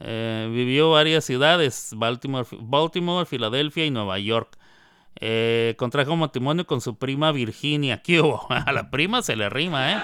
Eh, 0.00 0.50
vivió 0.50 0.92
varias 0.92 1.26
ciudades, 1.26 1.90
Baltimore, 1.94 2.46
Baltimore, 2.58 3.26
Filadelfia 3.26 3.84
y 3.84 3.90
Nueva 3.90 4.18
York. 4.18 4.56
Eh, 5.20 5.74
contrajo 5.78 6.16
matrimonio 6.16 6.66
con 6.66 6.80
su 6.80 6.96
prima 6.96 7.32
Virginia. 7.32 8.02
¿Qué 8.02 8.20
hubo? 8.20 8.46
A 8.50 8.72
la 8.72 8.90
prima 8.90 9.22
se 9.22 9.36
le 9.36 9.48
rima, 9.48 9.92
¿eh? 9.92 9.98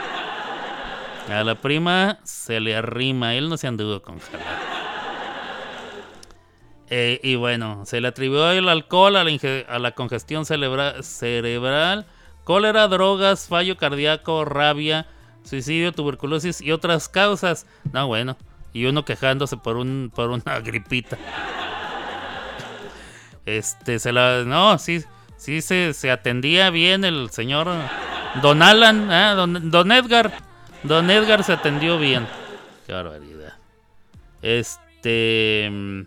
A 1.28 1.44
la 1.44 1.56
prima 1.56 2.18
se 2.22 2.60
le 2.60 2.76
arrima. 2.76 3.34
Él 3.34 3.48
no 3.48 3.56
se 3.56 3.66
anduvo 3.66 4.00
con. 4.00 4.18
Eh, 6.90 7.20
y 7.22 7.36
bueno, 7.36 7.84
se 7.84 8.00
le 8.00 8.08
atribuyó 8.08 8.50
el 8.50 8.68
alcohol 8.68 9.16
a 9.16 9.78
la, 9.78 9.90
congestión 9.92 10.46
cerebral, 10.46 12.06
cólera, 12.44 12.88
drogas, 12.88 13.46
fallo 13.46 13.76
cardíaco, 13.76 14.46
rabia, 14.46 15.06
suicidio, 15.42 15.92
tuberculosis 15.92 16.62
y 16.62 16.72
otras 16.72 17.10
causas. 17.10 17.66
No, 17.92 18.06
bueno. 18.06 18.38
Y 18.72 18.86
uno 18.86 19.04
quejándose 19.04 19.56
por 19.58 19.76
un 19.76 20.10
por 20.14 20.30
una 20.30 20.60
gripita. 20.64 21.18
Este, 23.48 23.98
se 23.98 24.12
la. 24.12 24.44
No, 24.44 24.78
sí, 24.78 25.02
sí 25.38 25.62
se, 25.62 25.94
se 25.94 26.10
atendía 26.10 26.68
bien 26.68 27.04
el 27.04 27.30
señor 27.30 27.68
Don 28.42 28.62
Alan, 28.62 29.10
¿eh? 29.10 29.34
don, 29.34 29.70
don 29.70 29.90
Edgar. 29.90 30.32
Don 30.82 31.10
Edgar 31.10 31.42
se 31.42 31.54
atendió 31.54 31.98
bien. 31.98 32.26
Qué 32.86 32.92
barbaridad. 32.92 33.54
Este. 34.42 35.68
mm, 35.70 36.02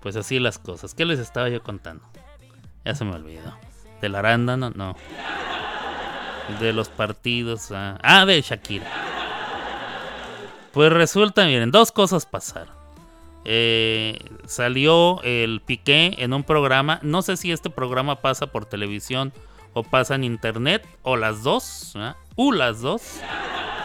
Pues 0.00 0.16
así 0.16 0.38
las 0.38 0.58
cosas. 0.58 0.94
¿Qué 0.94 1.04
les 1.04 1.18
estaba 1.18 1.48
yo 1.50 1.62
contando? 1.62 2.04
Ya 2.86 2.94
se 2.94 3.04
me 3.04 3.14
olvidó. 3.14 3.54
Del 4.00 4.14
arándano, 4.14 4.70
no. 4.70 4.96
De 6.58 6.72
los 6.72 6.88
partidos. 6.88 7.70
Ah, 7.70 7.98
ah, 8.02 8.24
de 8.24 8.40
Shakira. 8.40 8.86
Pues 10.72 10.90
resulta, 10.90 11.44
miren, 11.44 11.70
dos 11.70 11.92
cosas 11.92 12.24
pasaron. 12.24 12.77
Eh, 13.50 14.18
salió 14.46 15.22
el 15.22 15.62
Piqué 15.64 16.14
en 16.18 16.34
un 16.34 16.44
programa. 16.44 16.98
No 17.02 17.22
sé 17.22 17.38
si 17.38 17.50
este 17.50 17.70
programa 17.70 18.16
pasa 18.20 18.48
por 18.48 18.66
televisión 18.66 19.32
o 19.72 19.82
pasa 19.84 20.16
en 20.16 20.24
internet 20.24 20.86
o 21.02 21.16
las 21.16 21.42
dos. 21.42 21.92
¿verdad? 21.94 22.16
U 22.36 22.52
las 22.52 22.82
dos, 22.82 23.20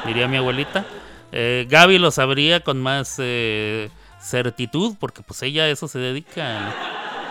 diría 0.06 0.28
mi 0.28 0.36
abuelita. 0.38 0.86
Eh, 1.32 1.66
Gaby 1.70 1.98
lo 1.98 2.12
sabría 2.12 2.60
con 2.60 2.82
más 2.82 3.16
eh, 3.20 3.90
certitud 4.22 4.96
porque 5.00 5.22
pues 5.22 5.42
ella 5.44 5.64
a 5.64 5.68
eso 5.70 5.88
se 5.88 5.98
dedica. 6.00 6.74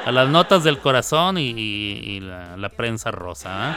A 0.06 0.10
las 0.10 0.28
notas 0.28 0.64
del 0.64 0.78
corazón 0.78 1.36
y, 1.38 1.50
y- 1.50 2.20
la 2.20 2.68
prensa 2.70 3.10
rosa. 3.10 3.50
¿ah? 3.52 3.76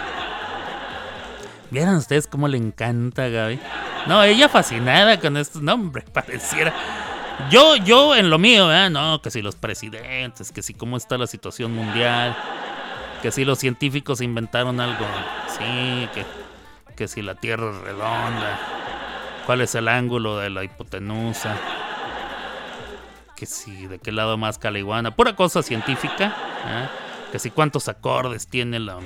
¿Vieron 1.71 1.95
ustedes 1.95 2.25
cómo 2.27 2.47
le 2.47 2.57
encanta 2.57 3.25
a 3.25 3.27
Gaby? 3.29 3.59
No, 4.07 4.23
ella 4.23 4.47
fascinada 4.49 5.19
con 5.19 5.35
estos 5.37 5.61
nombres, 5.61 6.05
pareciera. 6.13 6.73
Yo, 7.49 7.75
yo 7.75 8.15
en 8.15 8.29
lo 8.29 8.39
mío, 8.39 8.73
¿eh? 8.73 8.89
no, 8.89 9.21
que 9.21 9.29
si 9.29 9.41
los 9.41 9.55
presidentes, 9.55 10.51
que 10.51 10.61
si 10.61 10.73
cómo 10.73 10.97
está 10.97 11.17
la 11.17 11.27
situación 11.27 11.73
mundial, 11.75 12.35
que 13.21 13.31
si 13.31 13.45
los 13.45 13.59
científicos 13.59 14.21
inventaron 14.21 14.79
algo, 14.79 15.05
sí, 15.47 16.09
que, 16.13 16.25
que 16.95 17.07
si 17.07 17.21
la 17.21 17.35
Tierra 17.35 17.69
es 17.69 17.77
redonda, 17.81 18.59
cuál 19.45 19.61
es 19.61 19.75
el 19.75 19.87
ángulo 19.87 20.37
de 20.37 20.49
la 20.49 20.63
hipotenusa, 20.63 21.55
que 23.35 23.45
si 23.45 23.85
de 23.87 23.99
qué 23.99 24.11
lado 24.11 24.37
más 24.37 24.57
caliguana, 24.57 25.15
pura 25.15 25.35
cosa 25.35 25.61
científica, 25.61 26.35
¿eh? 26.65 26.87
que 27.31 27.37
si 27.37 27.51
cuántos 27.51 27.89
acordes 27.89 28.47
tiene 28.47 28.79
la, 28.79 28.97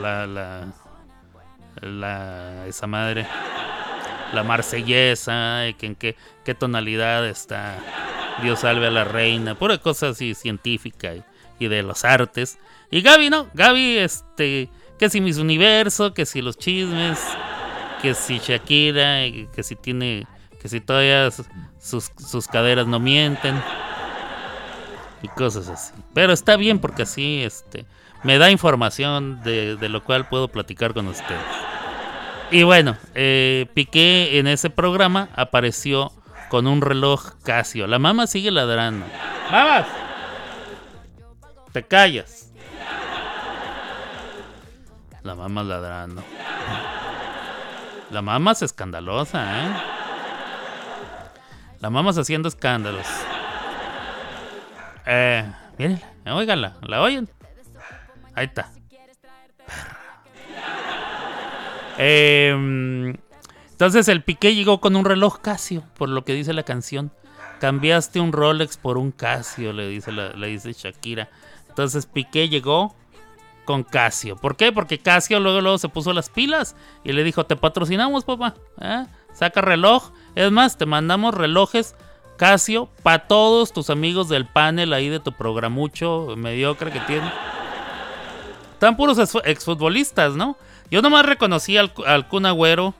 la, 0.00 0.26
la, 0.26 0.66
la, 1.80 2.66
esa 2.66 2.86
madre 2.86 3.26
la 4.32 4.42
marsellesa, 4.42 5.62
que 5.78 5.86
en 5.86 5.94
qué, 5.94 6.16
tonalidad 6.54 7.26
está 7.26 7.78
Dios 8.42 8.60
salve 8.60 8.86
a 8.86 8.90
la 8.90 9.04
reina, 9.04 9.54
pura 9.54 9.78
cosa 9.78 10.08
así 10.08 10.34
científica 10.34 11.12
y, 11.58 11.68
de 11.68 11.82
los 11.82 12.04
artes. 12.04 12.58
Y 12.90 13.00
Gaby, 13.00 13.30
¿no? 13.30 13.48
Gaby, 13.54 13.98
este, 13.98 14.68
que 14.98 15.08
si 15.08 15.20
mis 15.20 15.38
universo, 15.38 16.12
que 16.12 16.26
si 16.26 16.42
los 16.42 16.58
chismes, 16.58 17.18
que 18.02 18.14
si 18.14 18.38
Shakira, 18.38 19.20
que 19.54 19.62
si 19.62 19.74
tiene, 19.74 20.26
que 20.60 20.68
si 20.68 20.80
todavía 20.80 21.30
sus 21.78 22.48
caderas 22.48 22.86
no 22.86 23.00
mienten 23.00 23.60
y 25.22 25.28
cosas 25.28 25.68
así. 25.68 25.94
Pero 26.12 26.32
está 26.32 26.56
bien 26.56 26.78
porque 26.78 27.02
así, 27.02 27.42
este, 27.42 27.86
me 28.22 28.38
da 28.38 28.50
información 28.50 29.42
de, 29.42 29.76
de 29.76 29.88
lo 29.88 30.04
cual 30.04 30.28
puedo 30.28 30.48
platicar 30.48 30.92
con 30.92 31.08
ustedes. 31.08 31.75
Y 32.50 32.62
bueno, 32.62 32.96
eh, 33.14 33.66
Piqué 33.74 34.38
en 34.38 34.46
ese 34.46 34.70
programa 34.70 35.28
apareció 35.34 36.12
con 36.48 36.66
un 36.66 36.80
reloj 36.80 37.32
Casio. 37.42 37.86
La 37.86 37.98
mamá 37.98 38.26
sigue 38.26 38.50
ladrando. 38.50 39.06
¡Mamas! 39.50 39.86
Te 41.72 41.82
callas. 41.82 42.52
La 45.22 45.34
mamá 45.34 45.64
ladrando. 45.64 46.22
La 48.10 48.22
mamá 48.22 48.52
es 48.52 48.62
escandalosa, 48.62 49.66
¿eh? 49.66 49.68
La 51.80 51.90
mamá 51.90 52.10
haciendo 52.10 52.48
escándalos. 52.48 53.06
Eh, 55.04 55.44
mírenla, 55.78 56.34
óigala, 56.34 56.76
¿la 56.82 57.02
oyen? 57.02 57.28
Ahí 58.34 58.46
está. 58.46 58.70
Eh, 61.98 63.14
entonces 63.70 64.08
el 64.08 64.22
Piqué 64.22 64.54
llegó 64.54 64.80
con 64.80 64.96
un 64.96 65.04
reloj 65.04 65.38
Casio, 65.40 65.82
por 65.98 66.08
lo 66.08 66.24
que 66.24 66.32
dice 66.34 66.52
la 66.52 66.62
canción. 66.62 67.10
Cambiaste 67.60 68.20
un 68.20 68.32
Rolex 68.32 68.76
por 68.76 68.98
un 68.98 69.12
Casio, 69.12 69.72
le 69.72 69.88
dice, 69.88 70.12
la- 70.12 70.30
le 70.32 70.46
dice 70.48 70.72
Shakira. 70.72 71.28
Entonces 71.68 72.06
Piqué 72.06 72.48
llegó 72.48 72.94
con 73.64 73.82
Casio. 73.82 74.36
¿Por 74.36 74.56
qué? 74.56 74.72
Porque 74.72 74.98
Casio 74.98 75.40
luego, 75.40 75.60
luego 75.60 75.78
se 75.78 75.88
puso 75.88 76.12
las 76.12 76.30
pilas 76.30 76.76
y 77.04 77.12
le 77.12 77.24
dijo, 77.24 77.44
te 77.44 77.56
patrocinamos, 77.56 78.24
papá. 78.24 78.54
¿eh? 78.80 79.06
Saca 79.34 79.60
reloj. 79.60 80.10
Es 80.34 80.50
más, 80.52 80.78
te 80.78 80.86
mandamos 80.86 81.34
relojes 81.34 81.94
Casio 82.36 82.88
para 83.02 83.26
todos 83.26 83.72
tus 83.72 83.88
amigos 83.90 84.28
del 84.28 84.46
panel 84.46 84.92
ahí 84.92 85.08
de 85.08 85.20
tu 85.20 85.32
programucho 85.32 86.34
mediocre 86.36 86.92
que 86.92 87.00
tiene. 87.00 87.30
Están 88.74 88.96
puros 88.96 89.18
ex- 89.18 89.38
exfutbolistas, 89.44 90.34
¿no? 90.36 90.56
Yo 90.90 91.02
nomás 91.02 91.26
reconocí 91.26 91.76
al, 91.76 91.92
al 92.06 92.28
Kun 92.28 92.46
Agüero. 92.46 92.94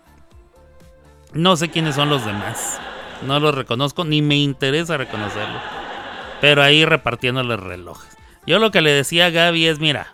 No 1.33 1.57
sé 1.57 1.71
quiénes 1.71 1.95
son 1.95 2.11
los 2.11 2.25
demás. 2.25 2.81
No 3.23 3.41
los 3.41 3.55
reconozco, 3.55 4.05
ni 4.05 4.23
me 4.23 4.37
interesa 4.37 4.97
reconocerlos. 4.97 5.63
Pero 6.41 6.63
ahí 6.63 6.85
repartiéndoles 6.85 7.61
relojes. 7.61 8.17
Yo 8.47 8.59
lo 8.59 8.71
que 8.71 8.81
le 8.81 8.93
decía 8.93 9.27
a 9.27 9.31
Gaby 9.31 9.67
es, 9.67 9.81
mira, 9.81 10.13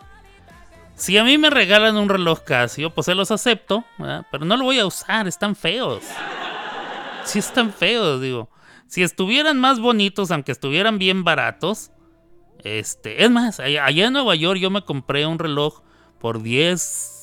si 0.94 1.18
a 1.18 1.24
mí 1.24 1.36
me 1.36 1.50
regalan 1.50 1.96
un 1.96 2.08
reloj 2.08 2.40
Casio, 2.44 2.90
pues 2.90 3.06
se 3.06 3.14
los 3.14 3.30
acepto, 3.30 3.84
pero 4.30 4.44
no 4.44 4.56
lo 4.56 4.64
voy 4.64 4.78
a 4.78 4.86
usar, 4.86 5.26
están 5.26 5.56
feos. 5.56 6.04
Sí 7.24 7.38
están 7.38 7.72
feos, 7.72 8.20
digo. 8.20 8.48
Si 8.86 9.02
estuvieran 9.02 9.58
más 9.58 9.80
bonitos, 9.80 10.30
aunque 10.30 10.52
estuvieran 10.52 10.98
bien 10.98 11.24
baratos, 11.24 11.90
este, 12.62 13.24
es 13.24 13.30
más, 13.30 13.58
allá 13.58 14.06
en 14.06 14.12
Nueva 14.12 14.34
York 14.34 14.60
yo 14.60 14.70
me 14.70 14.82
compré 14.82 15.26
un 15.26 15.38
reloj 15.38 15.82
por 16.18 16.42
10, 16.42 17.21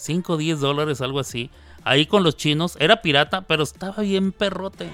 5 0.00 0.32
o 0.32 0.36
10 0.36 0.60
dólares, 0.60 1.00
algo 1.00 1.20
así. 1.20 1.50
Ahí 1.84 2.06
con 2.06 2.22
los 2.22 2.36
chinos, 2.36 2.76
era 2.78 3.00
pirata, 3.02 3.42
pero 3.42 3.62
estaba 3.62 4.02
bien 4.02 4.32
perrote. 4.32 4.90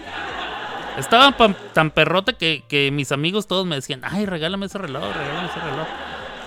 Estaba 0.98 1.36
tan 1.72 1.90
perrote 1.90 2.34
que, 2.34 2.90
mis 2.92 3.12
amigos 3.12 3.46
todos 3.46 3.66
me 3.66 3.76
decían, 3.76 4.00
ay, 4.04 4.26
regálame 4.26 4.66
ese 4.66 4.78
reloj, 4.78 5.04
regálame 5.14 5.48
ese 5.48 5.60
reloj. 5.60 5.86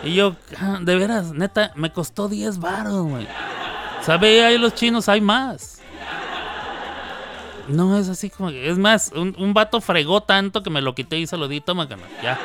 Y 0.03 0.13
yo, 0.15 0.35
"Ah, 0.59 0.79
de 0.81 0.95
veras, 0.95 1.33
neta, 1.33 1.71
me 1.75 1.91
costó 1.91 2.29
10 2.29 2.59
baros, 2.59 3.03
güey. 3.05 3.27
¿Sabe? 4.01 4.45
Ahí 4.45 4.57
los 4.57 4.73
chinos 4.73 5.09
hay 5.09 5.19
más. 5.21 5.81
No, 7.67 7.97
es 7.97 8.09
así 8.09 8.29
como 8.29 8.49
que. 8.49 8.69
Es 8.69 8.77
más, 8.77 9.11
un, 9.13 9.35
un 9.37 9.53
vato 9.53 9.81
fregó 9.81 10.23
tanto 10.23 10.63
que 10.63 10.69
me 10.69 10.81
lo 10.81 10.95
quité 10.95 11.19
y 11.19 11.27
se 11.27 11.37
lo 11.37 11.47
di, 11.47 11.61
toma, 11.61 11.87
Ya. 12.23 12.39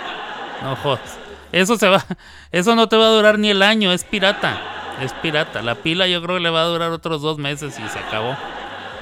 No 0.63 0.77
jodas. 0.77 1.19
Eso 1.53 1.79
se 1.79 1.89
va. 1.89 2.05
Eso 2.53 2.75
no 2.75 2.89
te 2.89 2.97
va 2.97 3.07
a 3.07 3.11
durar 3.11 3.39
ni 3.39 3.51
el 3.51 3.63
año, 3.63 3.93
es 3.93 4.05
pirata. 4.05 4.61
Es 5.01 5.13
pirata. 5.15 5.63
La 5.63 5.75
pila 5.75 6.07
yo 6.07 6.23
creo 6.23 6.37
que 6.37 6.43
le 6.43 6.51
va 6.51 6.63
a 6.63 6.67
durar 6.67 6.91
otros 6.91 7.23
dos 7.23 7.39
meses 7.39 7.79
y 7.79 7.89
se 7.89 7.99
acabó. 7.99 8.37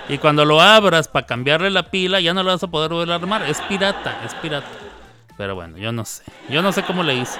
Y 0.08 0.18
cuando 0.18 0.44
lo 0.44 0.60
abras 0.60 1.08
para 1.08 1.26
cambiarle 1.26 1.70
la 1.70 1.90
pila, 1.90 2.20
ya 2.20 2.34
no 2.34 2.42
lo 2.42 2.50
vas 2.50 2.62
a 2.62 2.68
poder 2.68 2.92
volver 2.92 3.12
a 3.12 3.16
armar. 3.16 3.42
Es 3.42 3.60
pirata, 3.62 4.20
es 4.24 4.34
pirata. 4.34 4.66
Pero 5.36 5.54
bueno, 5.54 5.78
yo 5.78 5.92
no 5.92 6.04
sé. 6.04 6.24
Yo 6.48 6.62
no 6.62 6.72
sé 6.72 6.82
cómo 6.82 7.02
le 7.02 7.14
hice. 7.14 7.38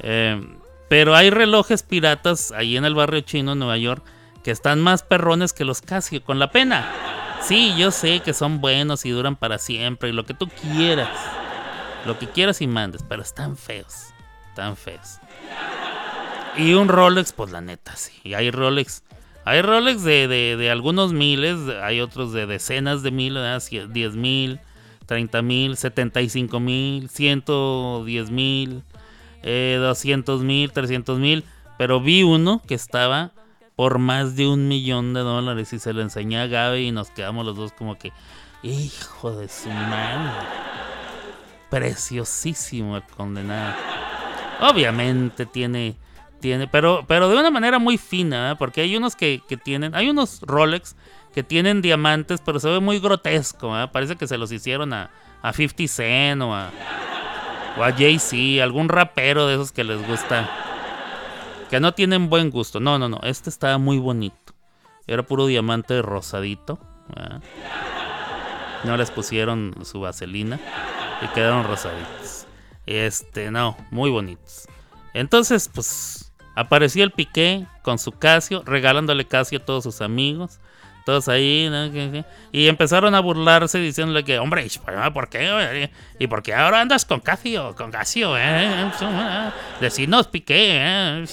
Eh, 0.00 0.40
pero 0.88 1.14
hay 1.14 1.30
relojes 1.30 1.82
piratas 1.82 2.52
ahí 2.52 2.76
en 2.76 2.84
el 2.84 2.94
barrio 2.94 3.20
chino, 3.20 3.54
Nueva 3.54 3.76
York, 3.76 4.04
que 4.42 4.50
están 4.50 4.80
más 4.80 5.02
perrones 5.02 5.52
que 5.52 5.64
los 5.64 5.82
Casio, 5.82 6.24
con 6.24 6.38
la 6.38 6.50
pena. 6.50 6.86
Sí, 7.40 7.74
yo 7.76 7.90
sé 7.90 8.20
que 8.20 8.34
son 8.34 8.60
buenos 8.60 9.04
y 9.06 9.10
duran 9.10 9.36
para 9.36 9.58
siempre 9.58 10.10
y 10.10 10.12
lo 10.12 10.26
que 10.26 10.34
tú 10.34 10.48
quieras. 10.48 11.08
Lo 12.06 12.18
que 12.18 12.28
quieras 12.28 12.60
y 12.60 12.66
mandes, 12.66 13.04
pero 13.08 13.22
están 13.22 13.56
feos. 13.56 14.08
Están 14.48 14.76
feos. 14.76 15.20
Y 16.56 16.74
un 16.74 16.88
Rolex, 16.88 17.32
pues 17.32 17.50
la 17.52 17.60
neta, 17.60 17.94
sí. 17.96 18.12
Y 18.24 18.34
hay 18.34 18.50
Rolex. 18.50 19.02
Hay 19.44 19.62
Rolex 19.62 20.02
de, 20.02 20.28
de- 20.28 20.56
de 20.56 20.70
algunos 20.70 21.12
miles, 21.12 21.56
hay 21.82 22.00
otros 22.00 22.32
de 22.32 22.46
decenas 22.46 23.02
de 23.02 23.10
mil. 23.10 23.36
Cie- 23.36 23.86
10 23.88 24.14
mil, 24.16 24.60
30 25.06 25.42
mil, 25.42 25.76
75 25.76 26.60
mil, 26.60 27.08
110 27.08 28.30
mil, 28.30 28.82
eh, 29.42 29.78
200 29.80 30.42
mil, 30.42 30.72
300 30.72 31.18
mil. 31.18 31.44
Pero 31.78 32.00
vi 32.00 32.22
uno 32.22 32.60
que 32.66 32.74
estaba 32.74 33.32
por 33.76 33.98
más 33.98 34.36
de 34.36 34.46
un 34.46 34.68
millón 34.68 35.14
de 35.14 35.20
dólares 35.20 35.72
y 35.72 35.78
se 35.78 35.94
lo 35.94 36.02
enseñé 36.02 36.38
a 36.40 36.46
Gaby 36.46 36.88
y 36.88 36.92
nos 36.92 37.10
quedamos 37.10 37.46
los 37.46 37.56
dos 37.56 37.72
como 37.72 37.96
que, 37.96 38.12
hijo 38.62 39.32
de 39.32 39.48
su 39.48 39.70
madre. 39.70 40.30
Preciosísimo 41.70 42.96
el 42.96 43.02
condenado. 43.04 43.74
Obviamente 44.60 45.46
tiene, 45.46 45.96
tiene, 46.40 46.66
pero, 46.66 47.04
pero 47.06 47.28
de 47.28 47.36
una 47.36 47.50
manera 47.50 47.78
muy 47.78 47.98
fina, 47.98 48.52
¿eh? 48.52 48.56
porque 48.56 48.80
hay 48.80 48.96
unos 48.96 49.14
que, 49.14 49.42
que 49.48 49.56
tienen, 49.56 49.94
hay 49.94 50.10
unos 50.10 50.40
Rolex 50.42 50.96
que 51.34 51.42
tienen 51.42 51.82
diamantes, 51.82 52.40
pero 52.44 52.58
se 52.58 52.68
ve 52.68 52.80
muy 52.80 52.98
grotesco, 52.98 53.78
¿eh? 53.78 53.88
parece 53.88 54.16
que 54.16 54.26
se 54.26 54.38
los 54.38 54.50
hicieron 54.50 54.92
a, 54.92 55.10
a 55.42 55.52
50 55.52 55.92
Cent 55.92 56.42
o 56.42 56.54
a, 56.54 56.70
o 57.78 57.84
a 57.84 57.92
Jay-Z, 57.92 58.62
algún 58.62 58.88
rapero 58.88 59.46
de 59.46 59.54
esos 59.54 59.70
que 59.72 59.84
les 59.84 60.04
gusta, 60.06 60.48
que 61.68 61.78
no 61.78 61.92
tienen 61.92 62.28
buen 62.28 62.50
gusto. 62.50 62.80
No, 62.80 62.98
no, 62.98 63.08
no, 63.08 63.20
este 63.22 63.48
estaba 63.48 63.78
muy 63.78 63.98
bonito. 63.98 64.54
Era 65.06 65.22
puro 65.22 65.46
diamante 65.46 66.02
rosadito. 66.02 66.80
¿verdad? 67.14 67.40
No 68.84 68.96
les 68.96 69.10
pusieron 69.10 69.74
su 69.84 70.00
vaselina 70.00 70.58
y 71.22 71.26
quedaron 71.28 71.64
rosaditos. 71.64 72.46
Este, 72.86 73.50
no, 73.50 73.76
muy 73.90 74.10
bonitos. 74.10 74.66
Entonces, 75.12 75.68
pues, 75.72 76.29
apareció 76.54 77.04
el 77.04 77.10
Piqué 77.10 77.66
con 77.82 77.98
su 77.98 78.12
Casio, 78.12 78.62
regalándole 78.64 79.26
Casio 79.26 79.58
a 79.58 79.64
todos 79.64 79.84
sus 79.84 80.00
amigos. 80.00 80.60
Todos 81.06 81.28
ahí, 81.28 81.68
y 82.52 82.68
empezaron 82.68 83.14
a 83.14 83.20
burlarse 83.20 83.78
diciéndole 83.78 84.22
que, 84.22 84.38
hombre, 84.38 84.66
¿por 85.14 85.30
qué? 85.30 85.90
¿Y 86.18 86.26
por 86.26 86.42
qué 86.42 86.52
ahora 86.52 86.82
andas 86.82 87.06
con 87.06 87.20
Casio? 87.20 87.74
Con 87.74 87.90
Casio, 87.90 88.36
¿eh? 88.36 88.90
Decinos, 89.80 90.28
Piqué, 90.28 90.76
¿eh? 90.78 91.24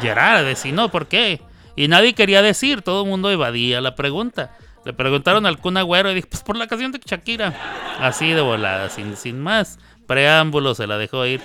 Gerard, 0.00 0.44
decinos, 0.44 0.92
¿por 0.92 1.08
qué? 1.08 1.40
Y 1.74 1.88
nadie 1.88 2.14
quería 2.14 2.40
decir, 2.40 2.82
todo 2.82 3.02
el 3.02 3.10
mundo 3.10 3.30
evadía 3.30 3.80
la 3.80 3.96
pregunta. 3.96 4.52
Le 4.84 4.92
preguntaron 4.92 5.44
al 5.44 5.58
Kun 5.58 5.76
Agüero 5.76 6.12
y 6.12 6.14
dijo, 6.14 6.28
pues 6.30 6.42
por 6.44 6.56
la 6.56 6.68
canción 6.68 6.92
de 6.92 7.00
Shakira. 7.04 7.52
Así 8.00 8.30
de 8.30 8.40
volada, 8.40 8.90
sin, 8.90 9.16
sin 9.16 9.40
más 9.40 9.78
preámbulo, 10.06 10.74
se 10.74 10.86
la 10.86 10.98
dejó 10.98 11.26
ir. 11.26 11.40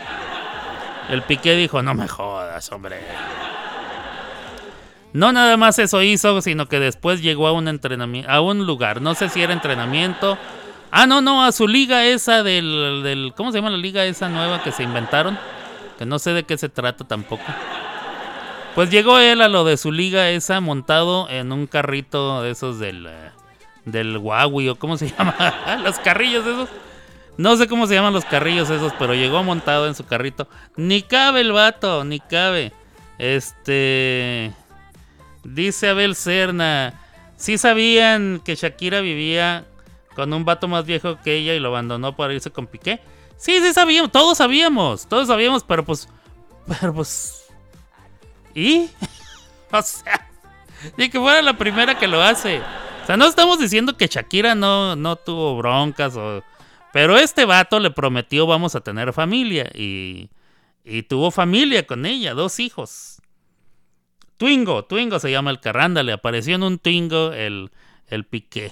El 1.09 1.21
Piqué 1.23 1.55
dijo, 1.55 1.81
no 1.81 1.93
me 1.93 2.07
jodas, 2.07 2.71
hombre. 2.71 2.99
No 5.13 5.31
nada 5.31 5.57
más 5.57 5.77
eso 5.77 6.01
hizo, 6.01 6.41
sino 6.41 6.67
que 6.67 6.79
después 6.79 7.21
llegó 7.21 7.47
a 7.47 7.51
un 7.51 7.67
entrenamiento, 7.67 8.31
a 8.31 8.41
un 8.41 8.65
lugar, 8.65 9.01
no 9.01 9.13
sé 9.13 9.29
si 9.29 9.41
era 9.43 9.53
entrenamiento. 9.53 10.37
Ah, 10.89 11.05
no, 11.05 11.21
no, 11.21 11.43
a 11.43 11.51
su 11.51 11.67
liga 11.67 12.05
esa 12.05 12.43
del, 12.43 13.01
del, 13.03 13.33
¿cómo 13.35 13.51
se 13.51 13.57
llama 13.59 13.69
la 13.69 13.77
liga 13.77 14.05
esa 14.05 14.29
nueva 14.29 14.63
que 14.63 14.71
se 14.71 14.83
inventaron? 14.83 15.37
Que 15.97 16.05
no 16.05 16.19
sé 16.19 16.33
de 16.33 16.43
qué 16.43 16.57
se 16.57 16.69
trata 16.69 17.03
tampoco. 17.03 17.43
Pues 18.75 18.89
llegó 18.89 19.19
él 19.19 19.41
a 19.41 19.49
lo 19.49 19.63
de 19.63 19.77
su 19.77 19.91
liga 19.91 20.29
esa 20.29 20.59
montado 20.59 21.29
en 21.29 21.51
un 21.51 21.67
carrito 21.67 22.41
de 22.41 22.51
esos 22.51 22.79
del, 22.79 23.05
eh, 23.05 23.31
del 23.85 24.17
Huawei 24.17 24.69
o 24.69 24.75
cómo 24.75 24.97
se 24.97 25.09
llama, 25.17 25.35
los 25.83 25.99
carrillos 25.99 26.45
esos. 26.45 26.69
No 27.37 27.57
sé 27.57 27.67
cómo 27.67 27.87
se 27.87 27.95
llaman 27.95 28.13
los 28.13 28.25
carrillos 28.25 28.69
esos, 28.69 28.93
pero 28.99 29.15
llegó 29.15 29.43
montado 29.43 29.87
en 29.87 29.95
su 29.95 30.05
carrito. 30.05 30.47
Ni 30.75 31.01
cabe 31.01 31.41
el 31.41 31.51
vato, 31.51 32.03
ni 32.03 32.19
cabe. 32.19 32.71
Este... 33.17 34.53
Dice 35.43 35.89
Abel 35.89 36.15
Serna. 36.15 36.99
Sí 37.35 37.57
sabían 37.57 38.41
que 38.43 38.55
Shakira 38.55 39.01
vivía 39.01 39.65
con 40.15 40.31
un 40.31 40.45
vato 40.45 40.67
más 40.67 40.85
viejo 40.85 41.17
que 41.23 41.35
ella 41.35 41.53
y 41.53 41.59
lo 41.59 41.69
abandonó 41.69 42.15
para 42.15 42.33
irse 42.33 42.51
con 42.51 42.67
Piqué. 42.67 43.01
Sí, 43.35 43.59
sí 43.61 43.73
sabíamos, 43.73 44.11
todos 44.11 44.37
sabíamos, 44.37 45.07
todos 45.07 45.27
sabíamos, 45.27 45.63
pero 45.63 45.83
pues... 45.83 46.07
Pero 46.67 46.93
pues... 46.93 47.45
¿Y? 48.53 48.89
o 49.71 49.81
sea... 49.81 50.29
Ni 50.97 51.09
que 51.09 51.19
fuera 51.19 51.41
la 51.41 51.57
primera 51.57 51.97
que 51.97 52.07
lo 52.07 52.21
hace. 52.21 52.61
O 53.03 53.05
sea, 53.05 53.17
no 53.17 53.25
estamos 53.25 53.59
diciendo 53.59 53.97
que 53.97 54.07
Shakira 54.07 54.55
no, 54.55 54.95
no 54.95 55.15
tuvo 55.15 55.57
broncas 55.57 56.15
o... 56.15 56.43
Pero 56.93 57.17
este 57.17 57.45
vato 57.45 57.79
le 57.79 57.89
prometió 57.89 58.45
vamos 58.45 58.75
a 58.75 58.81
tener 58.81 59.13
familia 59.13 59.69
y, 59.73 60.29
y 60.85 61.01
tuvo 61.01 61.31
familia 61.31 61.87
con 61.87 62.05
ella, 62.05 62.35
dos 62.35 62.59
hijos. 62.59 63.19
Twingo, 64.37 64.85
Twingo 64.85 65.17
se 65.17 65.31
llama 65.31 65.49
el 65.49 65.59
carranda, 65.59 66.03
le 66.03 66.13
apareció 66.13 66.53
en 66.53 66.61
un 66.61 66.77
Twingo 66.77 67.33
el, 67.33 67.71
el 68.07 68.25
Piqué. 68.25 68.71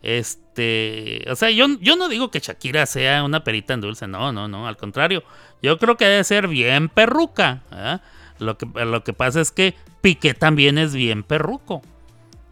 Este, 0.00 1.24
o 1.28 1.34
sea, 1.34 1.50
yo, 1.50 1.66
yo 1.80 1.96
no 1.96 2.08
digo 2.08 2.30
que 2.30 2.38
Shakira 2.38 2.86
sea 2.86 3.24
una 3.24 3.42
perita 3.42 3.74
en 3.74 3.80
dulce, 3.80 4.06
no, 4.06 4.32
no, 4.32 4.46
no, 4.46 4.68
al 4.68 4.76
contrario. 4.76 5.24
Yo 5.60 5.76
creo 5.76 5.96
que 5.96 6.04
debe 6.04 6.22
ser 6.22 6.46
bien 6.46 6.88
perruca. 6.88 7.64
¿ah? 7.72 8.00
Lo, 8.38 8.58
que, 8.58 8.66
lo 8.66 9.02
que 9.02 9.12
pasa 9.12 9.40
es 9.40 9.50
que 9.50 9.74
Piqué 10.02 10.34
también 10.34 10.78
es 10.78 10.94
bien 10.94 11.24
perruco. 11.24 11.82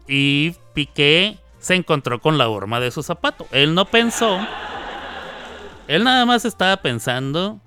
Y 0.09 0.55
Piqué 0.73 1.37
se 1.59 1.75
encontró 1.75 2.19
con 2.19 2.37
la 2.37 2.49
horma 2.49 2.81
de 2.81 2.91
su 2.91 3.01
zapato. 3.01 3.47
Él 3.51 3.73
no 3.73 3.85
pensó. 3.85 4.45
Él 5.89 6.03
nada 6.03 6.23
más 6.25 6.45
estaba 6.45 6.77
pensando 6.77 7.59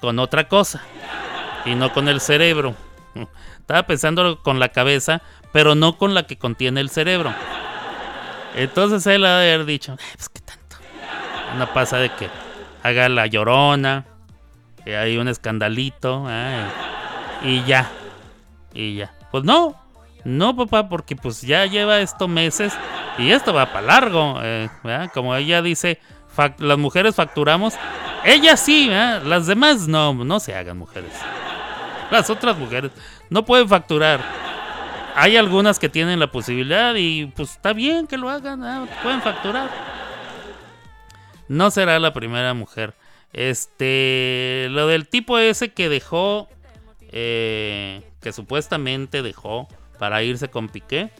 con 0.00 0.20
otra 0.20 0.46
cosa. 0.46 0.80
Y 1.64 1.74
no 1.74 1.92
con 1.92 2.08
el 2.08 2.20
cerebro. 2.20 2.76
Estaba 3.58 3.82
pensando 3.82 4.42
con 4.42 4.60
la 4.60 4.68
cabeza, 4.68 5.22
pero 5.52 5.74
no 5.74 5.98
con 5.98 6.14
la 6.14 6.22
que 6.26 6.38
contiene 6.38 6.80
el 6.80 6.88
cerebro. 6.88 7.34
Entonces 8.54 9.04
él 9.08 9.24
ha 9.24 9.38
de 9.38 9.52
haber 9.54 9.66
dicho, 9.66 9.96
"Ay, 9.98 10.06
pues 10.14 10.28
qué 10.28 10.40
tanto. 10.40 10.76
No 11.58 11.72
pasa 11.72 11.96
de 11.96 12.10
que 12.10 12.28
haga 12.84 13.08
la 13.08 13.26
llorona, 13.26 14.04
que 14.84 14.96
hay 14.96 15.16
un 15.16 15.26
escandalito, 15.26 16.26
y 17.42 17.64
ya, 17.64 17.90
y 18.72 18.94
ya. 18.96 19.12
Pues 19.32 19.42
no, 19.42 19.74
no 20.24 20.54
papá, 20.54 20.88
porque 20.88 21.16
pues 21.16 21.40
ya 21.42 21.66
lleva 21.66 21.98
esto 21.98 22.28
meses 22.28 22.72
y 23.18 23.32
esto 23.32 23.52
va 23.52 23.72
para 23.72 23.86
largo. 23.86 24.38
eh. 24.42 24.68
Como 25.12 25.34
ella 25.34 25.62
dice, 25.62 25.98
las 26.58 26.78
mujeres 26.78 27.14
facturamos. 27.14 27.74
Ella 28.24 28.56
sí, 28.56 28.88
¿verdad? 28.88 29.22
las 29.22 29.46
demás 29.46 29.86
no, 29.86 30.14
no 30.14 30.40
se 30.40 30.54
hagan 30.54 30.78
mujeres. 30.78 31.12
Las 32.10 32.30
otras 32.30 32.56
mujeres 32.56 32.90
no 33.30 33.44
pueden 33.44 33.68
facturar. 33.68 34.20
Hay 35.16 35.36
algunas 35.36 35.78
que 35.78 35.88
tienen 35.88 36.18
la 36.18 36.30
posibilidad 36.30 36.94
y 36.96 37.26
pues 37.26 37.52
está 37.52 37.72
bien 37.72 38.06
que 38.06 38.16
lo 38.16 38.30
hagan, 38.30 38.60
¿verdad? 38.60 38.88
pueden 39.02 39.22
facturar. 39.22 39.70
No 41.48 41.70
será 41.70 41.98
la 41.98 42.12
primera 42.12 42.54
mujer. 42.54 42.94
Este, 43.32 44.68
lo 44.70 44.86
del 44.86 45.08
tipo 45.08 45.38
ese 45.38 45.72
que 45.72 45.88
dejó, 45.88 46.48
eh, 47.10 48.02
que 48.20 48.32
supuestamente 48.32 49.22
dejó 49.22 49.68
para 49.98 50.22
irse 50.22 50.48
con 50.48 50.68
Piqué, 50.68 51.10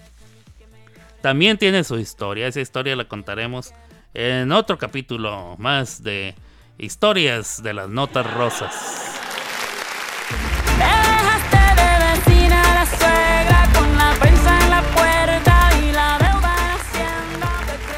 también 1.21 1.59
tiene 1.59 1.85
su 1.85 1.99
historia. 1.99 2.47
Esa 2.47 2.61
historia 2.61 2.97
la 2.97 3.05
contaremos 3.05 3.73
en 4.15 4.53
otro 4.53 4.79
capítulo 4.79 5.57
más 5.59 6.03
de 6.03 6.37
historias 6.79 7.63
de 7.63 7.75
las 7.75 7.89
notas 7.89 8.33
rosas. 8.33 8.73
Dejaste 10.79 11.57
de 11.83 12.31
vecina 12.31 12.63
a 12.63 12.75
la 12.75 12.87
suegra 12.87 13.69
con 13.75 13.99
la 13.99 14.15
prensa 14.21 14.61
en 14.61 14.71
la 14.71 14.83
puerta 14.83 15.71
y 15.83 15.93
la 15.93 16.19
deuda 16.19 16.75
haciendo 16.75 17.47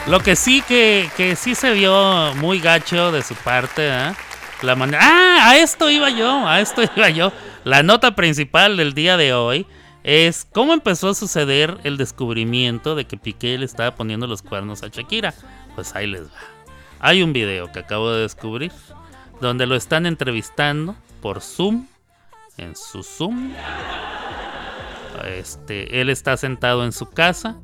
Lo 0.07 0.21
que 0.21 0.37
sí 0.37 0.63
que, 0.67 1.11
que 1.19 1.37
sí 1.37 1.55
se 1.55 1.73
vio 1.73 2.35
muy 2.37 2.61
gacho 2.61 3.13
de 3.13 3.23
su 3.23 3.35
parte, 3.35 3.89
¿eh? 3.89 4.13
La 4.63 4.75
manera. 4.75 5.01
¡Ah! 5.03 5.51
A 5.51 5.59
esto 5.59 5.91
iba 5.91 6.09
yo, 6.09 6.49
a 6.49 6.61
esto 6.61 6.83
iba 6.97 7.11
yo. 7.11 7.31
La 7.65 7.83
nota 7.83 8.17
principal 8.17 8.79
del 8.79 8.95
día 8.95 9.19
de 9.19 9.35
hoy 9.35 9.67
es 10.07 10.47
cómo 10.53 10.73
empezó 10.73 11.09
a 11.09 11.15
suceder 11.15 11.79
el 11.83 11.97
descubrimiento 11.97 12.95
de 12.95 13.07
que 13.07 13.17
Piqué 13.17 13.59
le 13.59 13.65
estaba 13.65 13.97
poniendo 13.97 14.29
los 14.29 14.41
cuernos 14.41 14.85
a 14.85 14.87
Shakira. 14.87 15.35
Pues 15.75 15.97
ahí 15.97 16.07
les 16.07 16.29
va. 16.29 16.39
Hay 17.01 17.25
un 17.25 17.33
video 17.33 17.73
que 17.73 17.81
acabo 17.81 18.13
de 18.13 18.23
descubrir 18.23 18.71
donde 19.41 19.67
lo 19.67 19.75
están 19.75 20.07
entrevistando 20.07 20.95
por 21.21 21.41
Zoom, 21.41 21.89
en 22.57 22.77
su 22.77 23.03
Zoom. 23.03 23.53
Este, 25.25 26.01
él 26.01 26.09
está 26.09 26.37
sentado 26.37 26.85
en 26.85 26.93
su 26.93 27.11
casa. 27.11 27.57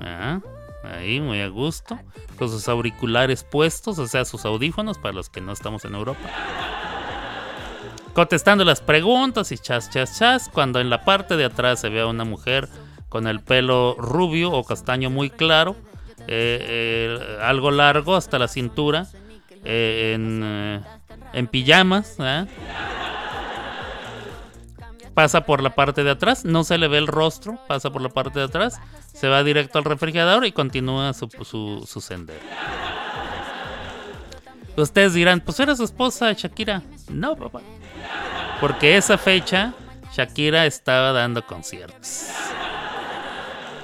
Ah, 0.00 0.40
ahí, 0.82 1.20
muy 1.20 1.40
a 1.40 1.46
gusto. 1.46 2.00
Con 2.36 2.48
sus 2.48 2.66
auriculares 2.66 3.44
puestos, 3.44 4.00
o 4.00 4.08
sea, 4.08 4.24
sus 4.24 4.44
audífonos 4.44 4.98
para 4.98 5.14
los 5.14 5.30
que 5.30 5.40
no 5.40 5.52
estamos 5.52 5.84
en 5.84 5.94
Europa. 5.94 6.28
Contestando 8.14 8.64
las 8.64 8.80
preguntas 8.80 9.50
y 9.50 9.58
chas, 9.58 9.90
chas, 9.90 10.16
chas. 10.16 10.48
Cuando 10.48 10.80
en 10.80 10.88
la 10.88 11.04
parte 11.04 11.36
de 11.36 11.44
atrás 11.44 11.80
se 11.80 11.88
ve 11.88 12.00
a 12.00 12.06
una 12.06 12.24
mujer 12.24 12.68
con 13.08 13.26
el 13.26 13.40
pelo 13.40 13.96
rubio 13.98 14.52
o 14.52 14.62
castaño 14.62 15.10
muy 15.10 15.30
claro, 15.30 15.74
eh, 16.28 16.58
eh, 16.60 17.38
algo 17.42 17.72
largo 17.72 18.14
hasta 18.14 18.38
la 18.38 18.46
cintura, 18.46 19.08
eh, 19.64 20.12
en, 20.14 20.84
en 21.32 21.46
pijamas. 21.48 22.16
pasa 25.12 25.44
por 25.44 25.60
la 25.60 25.74
parte 25.74 26.04
de 26.04 26.10
atrás, 26.10 26.44
no 26.44 26.62
se 26.62 26.78
le 26.78 26.86
ve 26.86 26.98
el 26.98 27.08
rostro, 27.08 27.58
pasa 27.66 27.90
por 27.90 28.00
la 28.00 28.10
parte 28.10 28.38
de 28.38 28.44
atrás, 28.44 28.80
se 29.12 29.28
va 29.28 29.42
directo 29.42 29.78
al 29.78 29.84
refrigerador 29.84 30.46
y 30.46 30.52
continúa 30.52 31.12
su, 31.14 31.28
su, 31.42 31.84
su 31.84 32.00
sendero. 32.00 32.40
Ustedes 34.76 35.14
dirán, 35.14 35.40
pues 35.40 35.58
era 35.58 35.74
su 35.74 35.82
esposa 35.84 36.32
Shakira. 36.32 36.82
No, 37.08 37.34
papá. 37.36 37.60
Porque 38.60 38.96
esa 38.96 39.18
fecha 39.18 39.72
Shakira 40.12 40.66
estaba 40.66 41.12
dando 41.12 41.44
conciertos. 41.44 42.28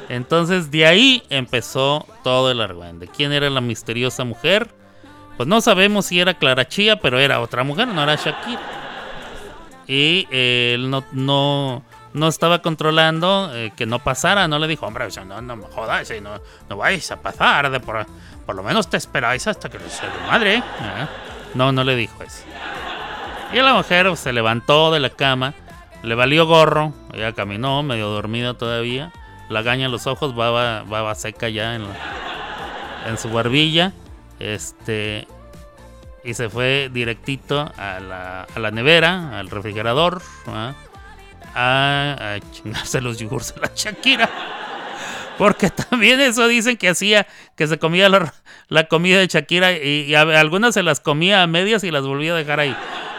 Entonces 0.09 0.71
de 0.71 0.87
ahí 0.87 1.23
empezó 1.31 2.07
todo 2.25 2.51
el 2.51 2.61
argüende. 2.61 3.09
¿Quién 3.09 3.33
era 3.33 3.49
la 3.51 3.61
misteriosa 3.61 4.25
mujer? 4.25 4.69
Pues 5.37 5.49
no 5.49 5.61
sabemos 5.61 6.07
si 6.07 6.21
era 6.21 6.35
Clara 6.35 6.67
Chía, 6.69 7.01
pero 7.01 7.19
era 7.19 7.41
otra 7.41 7.65
mujer, 7.65 7.89
no 7.89 8.03
era 8.03 8.17
Shakira 8.17 8.81
y 9.91 10.29
eh, 10.31 10.75
él 10.77 10.89
no, 10.89 11.03
no, 11.11 11.83
no 12.13 12.29
estaba 12.29 12.63
controlando 12.63 13.51
eh, 13.53 13.73
que 13.75 13.87
no 13.87 13.99
pasara, 13.99 14.47
no 14.47 14.61
le 14.61 14.69
dijo, 14.69 14.87
hombre, 14.87 15.09
no, 15.27 15.41
no 15.41 15.57
me 15.57 15.65
jodas, 15.65 16.09
eh, 16.13 16.21
no, 16.21 16.41
no 16.69 16.77
vais 16.77 17.11
a 17.11 17.21
pasar, 17.21 17.69
de 17.73 17.81
por, 17.81 18.07
por 18.47 18.55
lo 18.55 18.63
menos 18.63 18.89
te 18.89 18.97
esperáis 18.97 19.49
hasta 19.49 19.69
que 19.69 19.81
sea 19.81 20.09
tu 20.13 20.21
madre. 20.31 20.63
No, 21.55 21.73
no 21.73 21.83
le 21.83 21.97
dijo 21.97 22.23
eso. 22.23 22.45
Y 23.53 23.57
la 23.57 23.75
mujer 23.75 24.17
se 24.17 24.33
levantó 24.33 24.93
de 24.93 25.01
la 25.01 25.11
cama, 25.11 25.55
le 26.03 26.15
valió 26.15 26.47
gorro, 26.47 26.93
ella 27.13 27.33
caminó, 27.33 27.83
medio 27.83 28.09
dormida 28.09 28.55
todavía, 28.55 29.13
la 29.49 29.63
gaña 29.63 29.87
en 29.87 29.93
los 29.93 30.07
ojos, 30.07 30.35
baba, 30.37 30.85
baba 30.85 31.15
seca 31.17 31.49
ya 31.49 31.75
en, 31.75 31.83
la- 31.83 31.97
en 33.09 33.19
su 33.19 33.29
barbilla, 33.31 33.93
este, 34.39 35.27
y 36.23 36.35
se 36.35 36.49
fue 36.49 36.91
directito 36.93 37.73
a 37.77 37.99
la, 37.99 38.43
a 38.55 38.59
la 38.61 38.71
nevera, 38.71 39.39
al 39.39 39.51
refrigerador, 39.51 40.23
¿ah? 40.47 40.75
a, 41.55 42.35
a 42.35 42.41
chingarse 42.53 43.01
los 43.01 43.19
yogures 43.19 43.53
de 43.55 43.61
la 43.63 43.71
Shakira. 43.75 44.31
Porque 45.39 45.71
también 45.71 46.21
eso 46.21 46.47
dicen 46.47 46.77
que 46.77 46.89
hacía, 46.91 47.27
que 47.57 47.67
se 47.67 47.79
comía 47.79 48.09
la, 48.11 48.33
la 48.71 48.85
comida 48.85 49.19
de 49.19 49.27
Shakira 49.27 49.73
y, 49.73 50.15
algunas 50.15 50.75
se 50.75 50.83
las 50.83 51.01
comía 51.01 51.43
a 51.43 51.47
medias 51.47 51.85
y 51.85 51.91
las 51.91 52.05
volvía 52.05 52.33
a 52.33 52.37
dejar 52.37 52.61
ahí. 52.61 52.75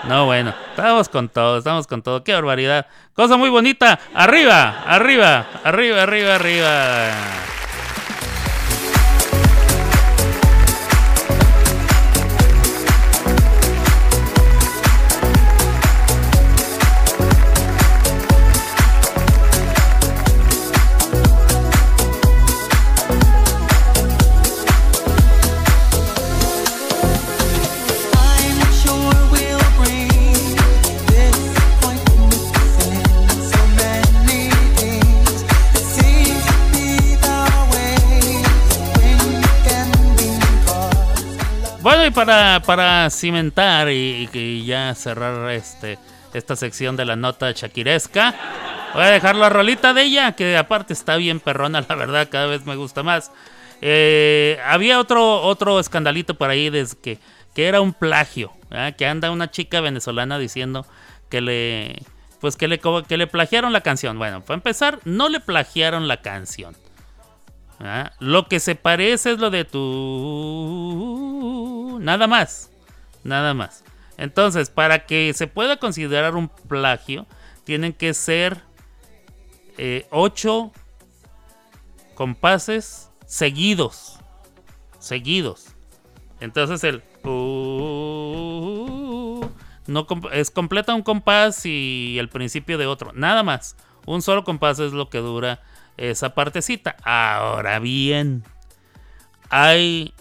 No, 0.07 0.25
bueno, 0.25 0.55
estamos 0.71 1.09
con 1.09 1.29
todo, 1.29 1.59
estamos 1.59 1.85
con 1.85 2.01
todo. 2.01 2.23
Qué 2.23 2.33
barbaridad. 2.33 2.87
Cosa 3.13 3.37
muy 3.37 3.49
bonita. 3.49 3.99
Arriba, 4.15 4.81
arriba, 4.87 5.45
arriba, 5.63 6.03
arriba, 6.03 6.35
arriba. 6.35 7.11
Bueno, 41.81 42.05
y 42.05 42.11
para, 42.11 42.61
para 42.63 43.09
cimentar 43.09 43.89
y, 43.89 44.29
y 44.31 44.65
ya 44.65 44.93
cerrar 44.93 45.49
este, 45.49 45.97
esta 46.31 46.55
sección 46.55 46.95
de 46.95 47.05
la 47.05 47.15
nota 47.15 47.51
shakiresca, 47.51 48.35
voy 48.93 49.01
a 49.01 49.07
dejar 49.07 49.35
la 49.35 49.49
rolita 49.49 49.91
de 49.91 50.03
ella, 50.03 50.33
que 50.35 50.55
aparte 50.57 50.93
está 50.93 51.15
bien 51.15 51.39
perrona, 51.39 51.83
la 51.87 51.95
verdad, 51.95 52.29
cada 52.29 52.45
vez 52.45 52.67
me 52.67 52.75
gusta 52.75 53.01
más. 53.01 53.31
Eh, 53.81 54.59
había 54.63 54.99
otro, 54.99 55.41
otro 55.41 55.79
escandalito 55.79 56.35
por 56.35 56.51
ahí 56.51 56.69
desde 56.69 56.99
que, 56.99 57.17
que 57.55 57.67
era 57.67 57.81
un 57.81 57.93
plagio, 57.93 58.51
que 58.95 59.07
anda 59.07 59.31
una 59.31 59.49
chica 59.49 59.81
venezolana 59.81 60.37
diciendo 60.37 60.85
que 61.29 61.41
le, 61.41 62.03
pues 62.39 62.57
que 62.57 62.67
le, 62.67 62.79
que 63.07 63.17
le 63.17 63.25
plagiaron 63.25 63.73
la 63.73 63.81
canción. 63.81 64.19
Bueno, 64.19 64.41
para 64.41 64.55
empezar, 64.55 64.99
no 65.03 65.29
le 65.29 65.39
plagiaron 65.39 66.07
la 66.07 66.21
canción. 66.21 66.77
Lo 68.19 68.47
que 68.47 68.59
se 68.59 68.75
parece 68.75 69.31
es 69.31 69.39
lo 69.39 69.49
de 69.49 69.65
tu... 69.65 69.79
Nada 71.99 72.27
más. 72.27 72.69
Nada 73.23 73.53
más. 73.53 73.83
Entonces, 74.17 74.69
para 74.69 75.05
que 75.05 75.33
se 75.33 75.47
pueda 75.47 75.77
considerar 75.77 76.35
un 76.35 76.49
plagio, 76.49 77.25
tienen 77.63 77.93
que 77.93 78.13
ser 78.13 78.61
eh, 79.77 80.07
ocho 80.11 80.71
compases 82.15 83.09
seguidos. 83.25 84.19
Seguidos. 84.99 85.67
Entonces 86.39 86.83
el... 86.83 87.01
uh, 87.23 88.11
no 89.87 90.07
es 90.31 90.51
completa 90.51 90.93
un 90.93 91.01
compás 91.01 91.65
y 91.65 92.17
el 92.19 92.29
principio 92.29 92.77
de 92.77 92.85
otro. 92.87 93.11
Nada 93.13 93.41
más. 93.43 93.75
Un 94.05 94.21
solo 94.21 94.43
compás 94.43 94.79
es 94.79 94.93
lo 94.93 95.09
que 95.09 95.19
dura 95.19 95.61
esa 95.97 96.33
partecita. 96.33 96.95
Ahora 97.03 97.79
bien, 97.79 98.43
hay 99.49 100.13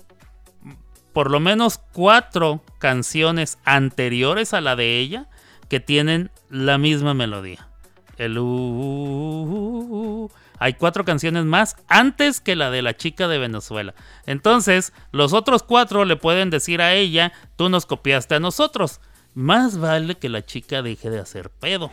por 1.12 1.30
lo 1.30 1.40
menos 1.40 1.78
cuatro 1.92 2.62
canciones 2.78 3.58
anteriores 3.64 4.54
a 4.54 4.61
la 4.61 4.76
de 4.76 4.98
ella 4.98 5.28
que 5.68 5.80
tienen 5.80 6.30
la 6.48 6.78
misma 6.78 7.14
melodía. 7.14 7.68
El 8.16 8.38
uh, 8.38 10.28
hay 10.58 10.74
cuatro 10.74 11.06
canciones 11.06 11.46
más 11.46 11.76
antes 11.88 12.40
que 12.40 12.54
la 12.54 12.70
de 12.70 12.82
la 12.82 12.94
chica 12.94 13.28
de 13.28 13.38
Venezuela. 13.38 13.94
Entonces, 14.26 14.92
los 15.11 15.32
otros 15.32 15.62
cuatro 15.62 16.04
le 16.04 16.16
pueden 16.16 16.50
decir 16.50 16.82
a 16.82 16.92
ella, 16.92 17.32
tú 17.56 17.70
nos 17.70 17.86
copiaste 17.86 18.34
a 18.34 18.40
nosotros. 18.40 19.00
Más 19.32 19.78
vale 19.78 20.16
que 20.16 20.28
la 20.28 20.44
chica 20.44 20.82
deje 20.82 21.08
de 21.08 21.18
hacer 21.18 21.48
pedo. 21.48 21.90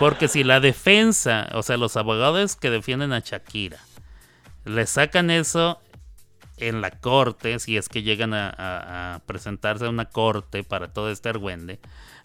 Porque 0.00 0.26
si 0.26 0.42
la 0.42 0.58
defensa, 0.58 1.48
o 1.52 1.62
sea, 1.62 1.76
los 1.76 1.96
abogados 1.96 2.56
que 2.56 2.70
defienden 2.70 3.12
a 3.12 3.20
Shakira, 3.20 3.78
le 4.64 4.86
sacan 4.86 5.30
eso 5.30 5.78
en 6.60 6.80
la 6.80 6.90
corte, 6.90 7.58
si 7.58 7.76
es 7.76 7.88
que 7.88 8.02
llegan 8.02 8.32
a, 8.34 9.20
presentarse 9.26 9.86
a 9.86 9.90
una 9.90 10.06
corte 10.06 10.62
para 10.62 10.92
todo 10.92 11.10
este 11.10 11.28
argüende, 11.28 11.80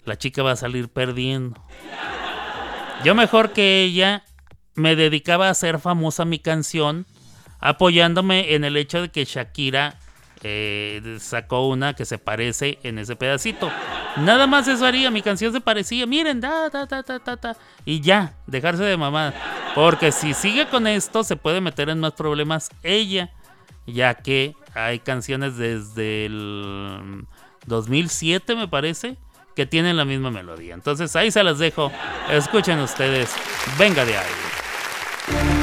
la 0.06 0.18
chica 0.18 0.44
va 0.44 0.52
a 0.52 0.56
salir 0.56 0.90
perdiendo. 0.90 1.62
Yo 3.04 3.16
mejor 3.16 3.52
que 3.52 3.84
ella 3.84 4.24
me 4.76 4.96
dedicaba 4.96 5.48
a 5.48 5.52
hacer 5.52 5.80
famosa 5.80 6.26
mi 6.26 6.40
canción, 6.40 7.06
apoyándome 7.60 8.54
en 8.54 8.64
el 8.64 8.78
hecho 8.78 9.02
de 9.02 9.10
que 9.10 9.26
Shakira 9.26 9.98
eh, 10.44 11.18
sacó 11.20 11.68
una 11.68 11.94
que 11.94 12.06
se 12.06 12.18
parece 12.18 12.78
en 12.84 13.00
ese 13.00 13.16
pedacito. 13.16 13.72
Nada 14.18 14.48
más 14.48 14.68
eso 14.68 14.86
haría, 14.86 15.10
mi 15.12 15.22
canción 15.22 15.52
se 15.52 15.60
parecía, 15.60 16.06
miren, 16.06 16.40
da, 16.40 16.70
da, 16.70 16.86
da, 16.86 17.02
da, 17.02 17.36
da, 17.36 17.58
y 17.84 18.00
ya, 18.02 18.36
dejarse 18.46 18.84
de 18.84 18.96
mamá. 18.96 19.34
Porque 19.74 20.12
si 20.12 20.34
sigue 20.34 20.68
con 20.68 20.88
esto, 20.88 21.24
se 21.24 21.36
puede 21.36 21.62
meter 21.62 21.90
en 21.90 22.00
más 22.00 22.14
problemas 22.14 22.70
ella, 22.84 23.32
ya 23.86 24.16
que 24.16 24.56
hay 24.74 25.00
canciones 25.00 25.58
desde 25.58 26.26
el 26.26 27.26
2007, 27.66 28.56
me 28.56 28.68
parece, 28.68 29.18
que 29.56 29.66
tienen 29.66 29.98
la 29.98 30.06
misma 30.06 30.32
melodía. 30.32 30.74
Entonces 30.74 31.16
ahí 31.16 31.32
se 31.32 31.44
las 31.44 31.60
dejo, 31.60 31.92
escuchen 32.30 32.80
ustedes, 32.80 33.34
venga 33.78 34.06
de 34.06 34.18
ahí. 34.18 35.55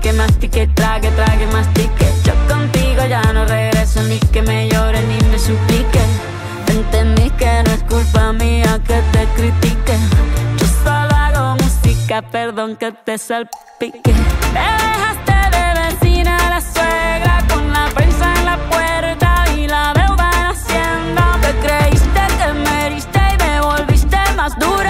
Mortifique, 0.00 0.12
mastique, 0.12 0.66
trague, 0.74 1.10
trague, 1.10 1.46
mastique. 1.52 2.06
Yo 2.24 2.32
contigo 2.48 3.04
ya 3.08 3.22
no 3.32 3.44
regreso 3.44 4.02
ni 4.04 4.18
que 4.18 4.42
me 4.42 4.68
llore 4.68 5.00
ni 5.02 5.18
me 5.30 5.38
suplique. 5.38 6.00
Entendí 6.68 7.30
que 7.30 7.62
no 7.64 7.70
es 7.72 7.82
culpa 7.84 8.32
mía 8.32 8.80
que 8.86 9.00
te 9.12 9.26
critique. 9.36 9.96
Yo 10.58 10.66
solo 10.84 11.14
hago 11.14 11.56
música, 11.62 12.22
perdón 12.22 12.76
que 12.76 12.92
te 12.92 13.18
salpique. 13.18 14.00
Te 14.02 14.66
dejaste 14.82 15.36
de 15.56 15.64
vecina 15.80 16.36
la 16.50 16.60
suegra 16.60 17.44
con 17.48 17.72
la 17.72 17.86
prensa 17.94 18.32
en 18.36 18.44
la 18.46 18.56
puerta 18.70 19.44
y 19.56 19.66
la 19.66 19.92
deuda 19.94 20.30
en 20.36 20.46
hacienda. 20.46 21.38
Te 21.42 21.52
creíste 21.66 22.20
que 22.38 22.52
me 22.52 22.86
heriste 22.86 23.18
y 23.18 23.44
me 23.44 23.60
volviste 23.60 24.18
más 24.36 24.58
dura. 24.58 24.89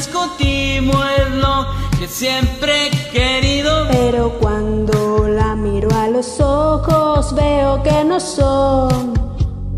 Discutimos, 0.00 0.96
es 1.18 1.30
lo 1.34 1.66
que 1.98 2.08
siempre 2.08 2.86
he 2.86 3.10
querido. 3.10 3.86
Pero 3.90 4.38
cuando 4.40 5.28
la 5.28 5.54
miro 5.54 5.90
a 5.94 6.08
los 6.08 6.40
ojos, 6.40 7.34
veo 7.34 7.82
que 7.82 8.02
no 8.04 8.18
son 8.18 9.12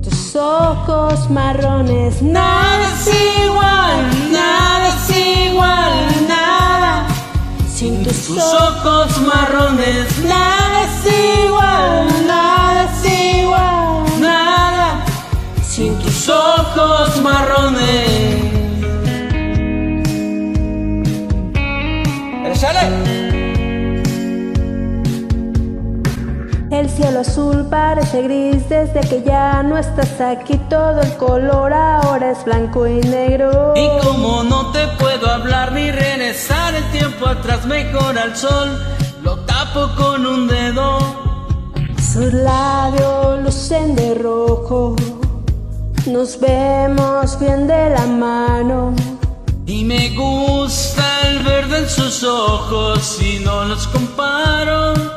tus 0.00 0.36
ojos 0.36 1.28
marrones. 1.28 2.22
Nada 2.22 2.84
es 2.94 3.06
igual, 3.44 3.98
nada 4.30 4.88
es 4.94 5.46
igual, 5.48 6.28
nada. 6.28 7.06
Sin 7.74 8.04
tus 8.04 8.26
Tus 8.26 8.38
ojos 8.38 9.11
gris 28.20 28.68
desde 28.68 29.00
que 29.00 29.22
ya 29.22 29.62
no 29.62 29.78
estás 29.78 30.20
aquí. 30.20 30.58
Todo 30.68 31.00
el 31.00 31.16
color 31.16 31.72
ahora 31.72 32.32
es 32.32 32.44
blanco 32.44 32.86
y 32.86 33.00
negro. 33.00 33.72
Y 33.76 33.88
como 34.04 34.42
no 34.44 34.70
te 34.72 34.86
puedo 34.98 35.28
hablar 35.28 35.72
ni 35.72 35.90
regresar 35.90 36.74
el 36.74 36.84
tiempo 36.90 37.26
atrás, 37.26 37.64
mejor 37.66 38.18
al 38.18 38.36
sol 38.36 38.68
lo 39.22 39.38
tapo 39.40 39.88
con 39.96 40.26
un 40.26 40.48
dedo. 40.48 40.98
Sus 42.12 42.32
labios 42.32 43.42
lucen 43.42 43.96
de 43.96 44.14
rojo. 44.14 44.96
Nos 46.06 46.38
vemos 46.38 47.38
bien 47.38 47.66
de 47.66 47.90
la 47.90 48.06
mano. 48.06 48.94
Y 49.66 49.84
me 49.84 50.10
gusta 50.10 51.04
el 51.28 51.42
verde 51.44 51.78
en 51.78 51.88
sus 51.88 52.24
ojos 52.24 53.18
y 53.22 53.38
no 53.38 53.64
los 53.64 53.86
comparo 53.86 55.11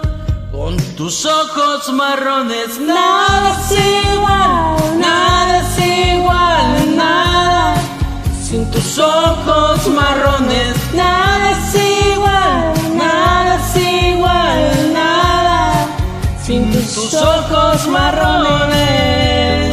tus 1.05 1.23
ojos 1.23 1.93
marrones. 1.93 2.79
Nada 2.79 3.51
es 3.51 3.71
igual, 3.77 4.99
nada 4.99 5.59
es 5.59 5.77
igual, 5.77 6.97
nada. 6.97 7.75
Sin 8.41 8.71
tus 8.71 8.97
ojos 8.97 9.87
marrones, 9.89 10.75
nada 10.95 11.51
es 11.51 11.75
igual, 11.75 12.97
nada 12.97 13.55
es 13.59 13.75
igual, 14.07 14.93
nada. 14.93 15.87
Sin 16.43 16.71
tus 16.71 17.13
ojos 17.13 17.87
marrones. 17.87 19.64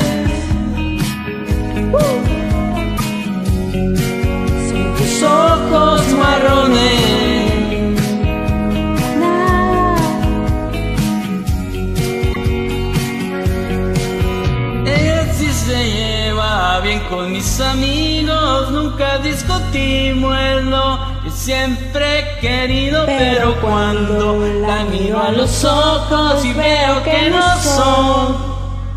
Mis 17.53 17.61
amigos, 17.61 18.71
nunca 18.71 19.19
discutimos 19.19 20.35
es 20.39 20.65
lo 20.65 20.99
que 21.23 21.31
siempre 21.31 22.21
he 22.21 22.41
querido, 22.41 23.05
pero, 23.05 23.53
Pero 23.53 23.61
cuando 23.61 24.39
la 24.39 24.85
miro 24.85 25.23
a 25.23 25.33
los 25.33 25.63
ojos 25.63 26.43
y 26.47 26.53
veo 26.55 27.03
que 27.03 27.29
no 27.29 27.43
son. 27.61 28.37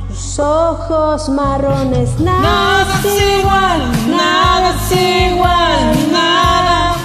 Tus 0.08 0.40
ojos 0.40 1.28
marrones, 1.30 2.18
nada, 2.20 2.40
Nada 2.42 3.00
es 3.00 3.40
igual, 3.40 3.82
nada 4.10 4.70
es 4.70 5.32
igual, 5.32 6.12
nada. 6.14 6.96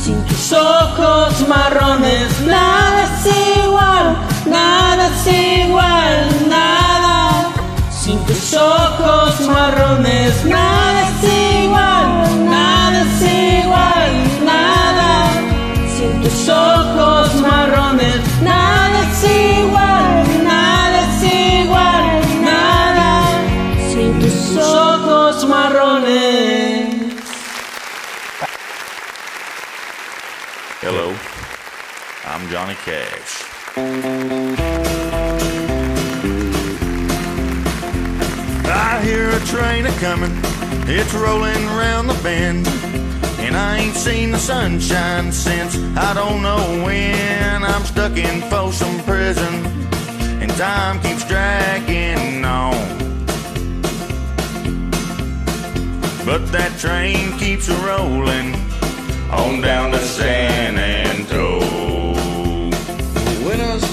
Sin 0.00 0.22
tus 0.26 0.38
Tus 0.38 0.52
ojos 0.52 1.48
marrones, 1.48 2.40
nada 2.42 3.02
es 3.02 3.26
igual, 3.64 4.16
nada 4.46 5.08
es 5.08 5.26
igual, 5.26 6.48
nada. 6.48 7.50
Sin 7.90 8.18
tus 8.26 8.54
ojos 8.54 9.40
marrones, 9.40 9.73
Cash. 32.84 33.42
I 38.66 39.00
hear 39.02 39.30
a 39.30 39.40
train 39.46 39.86
a 39.86 39.92
coming, 40.00 40.30
it's 40.86 41.14
rolling 41.14 41.64
around 41.68 42.08
the 42.08 42.20
bend. 42.22 42.68
And 43.38 43.56
I 43.56 43.78
ain't 43.78 43.94
seen 43.94 44.32
the 44.32 44.38
sunshine 44.38 45.32
since 45.32 45.78
I 45.96 46.12
don't 46.12 46.42
know 46.42 46.84
when. 46.84 47.64
I'm 47.64 47.84
stuck 47.84 48.18
in 48.18 48.42
Folsom 48.50 49.00
Prison, 49.04 49.54
and 50.42 50.50
time 50.58 51.00
keeps 51.00 51.26
dragging 51.26 52.44
on. 52.44 52.74
But 56.26 56.52
that 56.52 56.76
train 56.78 57.38
keeps 57.38 57.70
rolling 57.70 58.54
on 59.30 59.62
down 59.62 59.92
to 59.92 60.00
San 60.00 60.76
Antonio. 60.76 61.53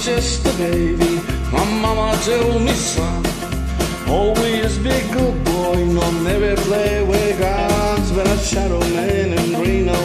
Was 0.02 0.08
just 0.08 0.48
a 0.48 0.58
baby, 0.58 1.22
my 1.52 1.64
mama 1.80 2.18
told 2.24 2.64
me, 2.64 2.74
son, 2.74 3.24
always 4.08 4.80
be 4.80 4.90
a 4.90 5.14
good 5.14 5.44
boy, 5.44 5.76
no 5.86 6.10
never 6.24 6.56
play 6.56 7.04
with 7.04 7.38
guns. 7.38 8.12
When 8.12 8.26
I 8.26 8.36
shadow 8.38 8.80
man 8.80 9.34
in 9.34 9.62
Reno, 9.62 10.02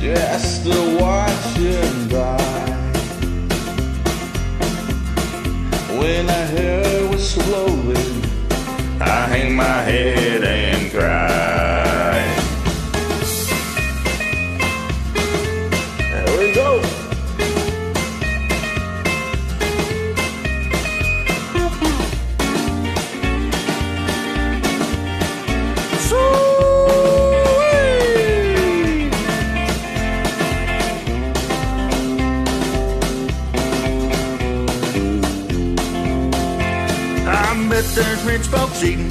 just 0.00 0.64
to 0.64 0.98
watch 0.98 1.58
you 1.58 1.78
die. 2.08 2.70
When 5.98 6.30
I 6.30 6.46
hear 6.46 6.82
her 6.82 7.08
whistling, 7.10 8.22
I 8.98 9.26
hang 9.28 9.54
my 9.54 9.82
head 9.82 10.42
and 10.42 10.90
cry. 10.90 11.51
Rich 38.24 38.46
folks 38.46 38.82
eating 38.84 39.10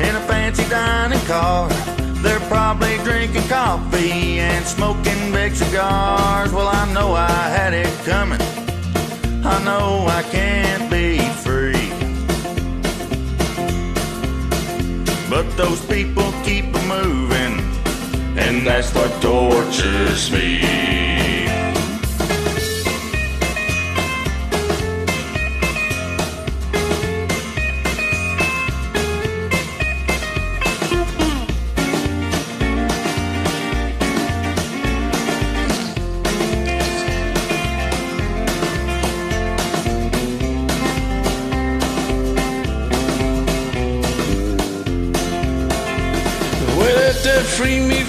in 0.00 0.14
a 0.16 0.20
fancy 0.26 0.68
dining 0.68 1.20
car. 1.26 1.68
They're 2.22 2.40
probably 2.48 2.96
drinking 2.98 3.46
coffee 3.48 4.40
and 4.40 4.64
smoking 4.64 5.32
big 5.32 5.54
cigars. 5.54 6.52
Well, 6.52 6.68
I 6.68 6.92
know 6.92 7.12
I 7.12 7.30
had 7.30 7.72
it 7.72 7.92
coming. 8.04 8.40
I 9.44 9.62
know 9.64 10.06
I 10.08 10.22
can't 10.24 10.90
be 10.90 11.18
free. 11.44 11.90
But 15.30 15.46
those 15.56 15.84
people 15.86 16.32
keep 16.42 16.66
moving, 16.86 17.60
and 18.36 18.66
that's 18.66 18.92
what 18.94 19.10
tortures 19.22 20.32
me. 20.32 20.87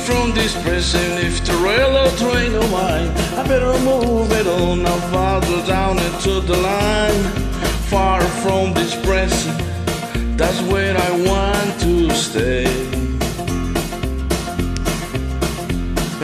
From 0.10 0.32
this 0.34 0.53
prison 0.64 1.10
if 1.28 1.45
the 1.45 1.53
railroad 1.68 2.16
train 2.18 2.55
of 2.55 2.68
mine. 2.72 3.10
I 3.39 3.43
better 3.47 3.74
move 3.91 4.32
it 4.32 4.47
on 4.47 4.84
now 4.84 4.99
farther 5.12 5.62
down 5.68 5.99
into 6.07 6.34
the 6.49 6.57
line. 6.57 7.24
Far 7.91 8.22
from 8.43 8.74
this 8.74 8.93
prison, 9.05 9.55
that's 10.36 10.62
where 10.72 10.95
I 11.07 11.12
want 11.30 11.72
to 11.86 12.10
stay. 12.28 12.66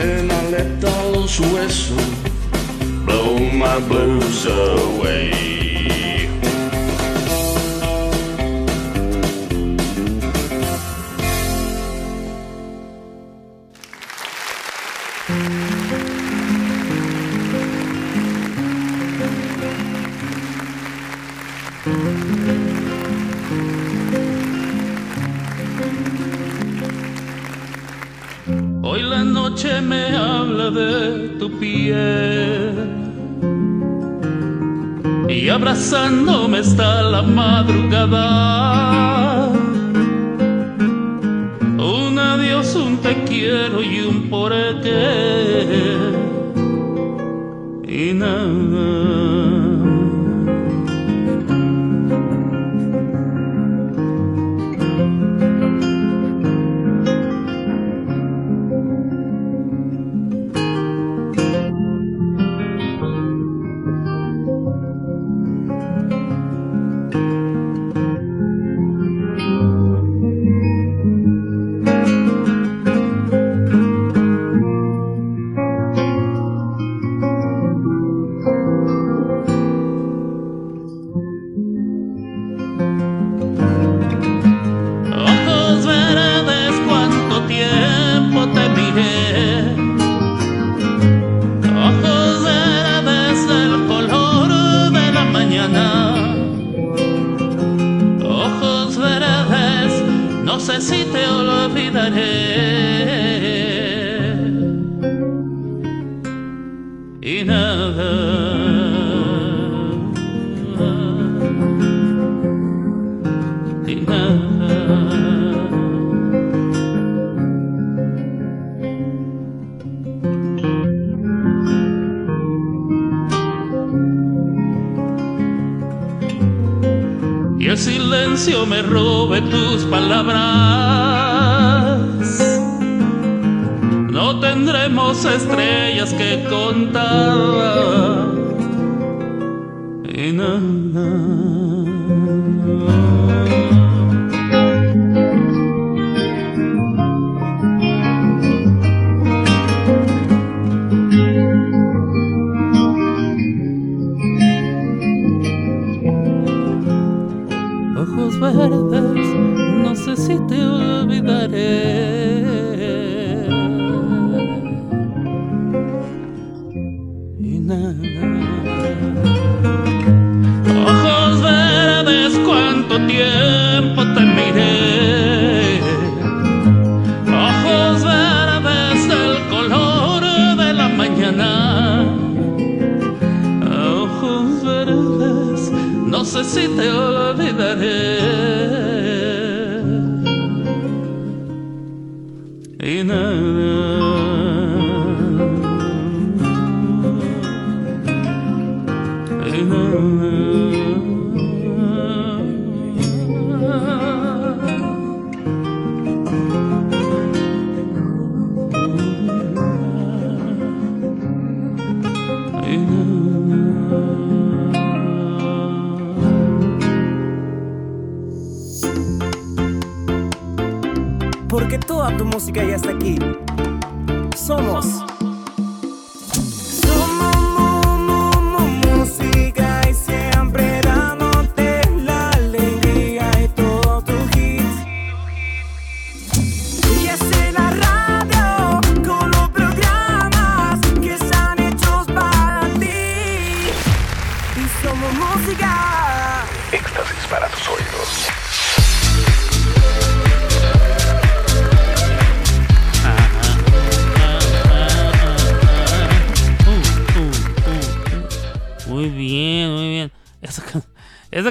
And 0.06 0.32
I 0.32 0.40
let 0.56 0.80
those 0.80 1.38
whistles 1.52 2.14
blow 3.06 3.38
my 3.64 3.78
blues 3.88 4.46
away. 4.46 5.55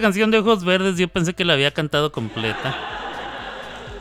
Canción 0.05 0.29
de 0.29 0.37
Ojos 0.37 0.63
Verdes 0.63 0.99
yo 0.99 1.07
pensé 1.07 1.33
que 1.33 1.43
la 1.43 1.53
había 1.53 1.71
cantado 1.71 2.11
completa. 2.11 2.75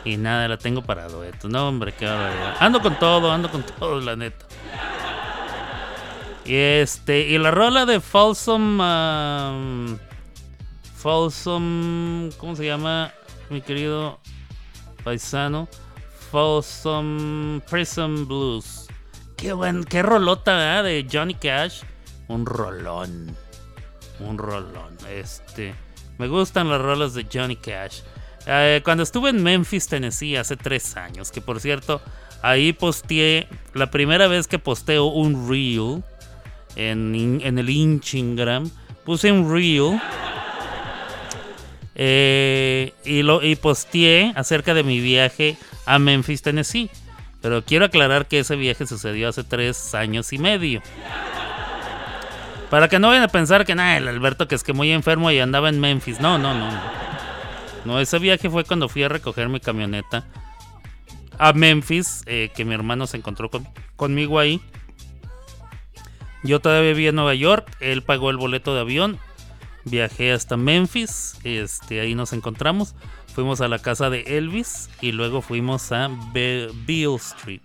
Y 0.03 0.17
nada, 0.17 0.47
la 0.47 0.57
tengo 0.59 0.83
para 0.83 1.07
dueto. 1.07 1.49
No, 1.49 1.67
hombre, 1.67 1.95
qué 1.97 2.05
barbaridad. 2.05 2.57
Ando 2.59 2.79
con 2.79 2.99
todo, 2.99 3.31
ando 3.31 3.49
con 3.49 3.63
todo, 3.63 3.99
la 3.99 4.15
neta. 4.15 4.45
Y 6.45 6.53
este, 6.55 7.21
y 7.21 7.39
la 7.39 7.49
rola 7.49 7.87
de 7.87 7.99
Folsom. 7.99 8.79
um, 8.79 9.97
Folsom. 10.95 12.29
¿Cómo 12.37 12.55
se 12.55 12.67
llama? 12.67 13.11
Mi 13.49 13.61
querido 13.61 14.19
paisano. 15.03 15.67
Folsom 16.31 17.61
Prison 17.67 18.27
Blues. 18.27 18.85
Qué 19.37 19.53
buen, 19.53 19.83
qué 19.83 20.03
rolota, 20.03 20.55
¿verdad? 20.55 20.83
De 20.83 21.07
Johnny 21.11 21.33
Cash. 21.33 21.81
Un 22.27 22.45
rolón. 22.45 23.35
Un 24.19 24.37
rolón. 24.37 24.95
Este. 25.09 25.73
Me 26.17 26.27
gustan 26.27 26.69
las 26.69 26.81
rolas 26.81 27.13
de 27.13 27.25
Johnny 27.31 27.55
Cash. 27.55 27.99
Eh, 28.47 28.81
cuando 28.83 29.03
estuve 29.03 29.29
en 29.29 29.41
Memphis, 29.41 29.87
Tennessee, 29.87 30.35
hace 30.35 30.55
tres 30.55 30.95
años, 30.97 31.31
que 31.31 31.41
por 31.41 31.59
cierto, 31.59 32.01
ahí 32.41 32.73
posteé, 32.73 33.47
la 33.73 33.89
primera 33.89 34.27
vez 34.27 34.47
que 34.47 34.59
posteo 34.59 35.05
un 35.05 35.49
reel 35.49 36.03
en, 36.75 37.41
en 37.43 37.57
el 37.57 37.69
Inchingram, 37.69 38.69
puse 39.03 39.31
un 39.31 39.51
reel 39.51 39.99
eh, 41.95 42.93
y, 43.05 43.23
lo, 43.23 43.41
y 43.41 43.55
posteé 43.55 44.33
acerca 44.35 44.73
de 44.73 44.83
mi 44.83 44.99
viaje 44.99 45.57
a 45.85 45.97
Memphis, 45.97 46.41
Tennessee. 46.41 46.89
Pero 47.41 47.63
quiero 47.63 47.85
aclarar 47.85 48.27
que 48.27 48.39
ese 48.39 48.55
viaje 48.55 48.85
sucedió 48.87 49.29
hace 49.29 49.43
tres 49.43 49.93
años 49.95 50.33
y 50.33 50.37
medio. 50.37 50.81
Para 52.69 52.87
que 52.89 52.99
no 52.99 53.07
vayan 53.09 53.23
a 53.23 53.27
pensar 53.27 53.65
que 53.65 53.75
nada, 53.75 53.97
el 53.97 54.07
Alberto 54.07 54.47
que 54.47 54.55
es 54.55 54.63
que 54.63 54.73
muy 54.73 54.91
enfermo 54.91 55.31
y 55.31 55.39
andaba 55.39 55.69
en 55.69 55.79
Memphis. 55.79 56.19
No, 56.19 56.37
no, 56.37 56.53
no. 56.53 56.69
No, 57.85 57.99
ese 57.99 58.17
viaje 58.19 58.49
fue 58.49 58.63
cuando 58.63 58.89
fui 58.89 59.03
a 59.03 59.09
recoger 59.09 59.47
mi 59.49 59.59
camioneta 59.59 60.25
a 61.37 61.53
Memphis, 61.53 62.23
eh, 62.25 62.51
que 62.55 62.65
mi 62.65 62.73
hermano 62.73 63.05
se 63.07 63.17
encontró 63.17 63.49
con- 63.49 63.67
conmigo 63.95 64.39
ahí. 64.39 64.59
Yo 66.43 66.59
todavía 66.59 66.89
vivía 66.91 67.09
en 67.09 67.15
Nueva 67.15 67.35
York, 67.35 67.69
él 67.79 68.01
pagó 68.03 68.29
el 68.29 68.37
boleto 68.37 68.73
de 68.73 68.81
avión, 68.81 69.19
viajé 69.83 70.31
hasta 70.31 70.57
Memphis, 70.57 71.37
este, 71.43 72.01
ahí 72.01 72.15
nos 72.15 72.33
encontramos, 72.33 72.95
fuimos 73.33 73.61
a 73.61 73.67
la 73.67 73.79
casa 73.79 74.09
de 74.09 74.21
Elvis 74.37 74.89
y 75.01 75.11
luego 75.11 75.41
fuimos 75.41 75.91
a 75.91 76.09
Be- 76.33 76.69
Beale 76.87 77.15
Street. 77.15 77.61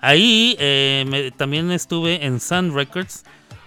Ahí 0.00 0.56
eh, 0.58 1.30
también 1.36 1.70
estuve 1.72 2.24
en 2.24 2.38
Sun 2.40 2.74
Records 2.74 3.24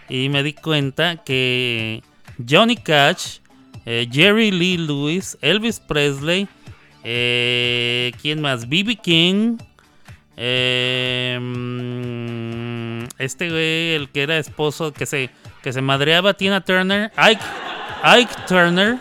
y 0.09 0.29
me 0.29 0.43
di 0.43 0.53
cuenta 0.53 1.17
que 1.17 2.03
Johnny 2.47 2.77
Cash, 2.77 3.39
eh, 3.85 4.07
Jerry 4.11 4.51
Lee 4.51 4.77
Lewis, 4.77 5.37
Elvis 5.41 5.79
Presley, 5.79 6.47
eh, 7.03 8.11
¿quién 8.21 8.41
más? 8.41 8.67
B.B. 8.67 8.97
King, 8.97 9.57
eh, 10.35 11.39
este 13.17 13.49
güey, 13.49 13.95
el 13.95 14.09
que 14.09 14.23
era 14.23 14.37
esposo, 14.37 14.93
que 14.93 15.05
se, 15.05 15.29
que 15.63 15.73
se 15.73 15.81
madreaba, 15.81 16.33
Tina 16.33 16.61
Turner, 16.61 17.11
Ike, 17.15 17.41
Ike 18.03 18.33
Turner 18.47 18.97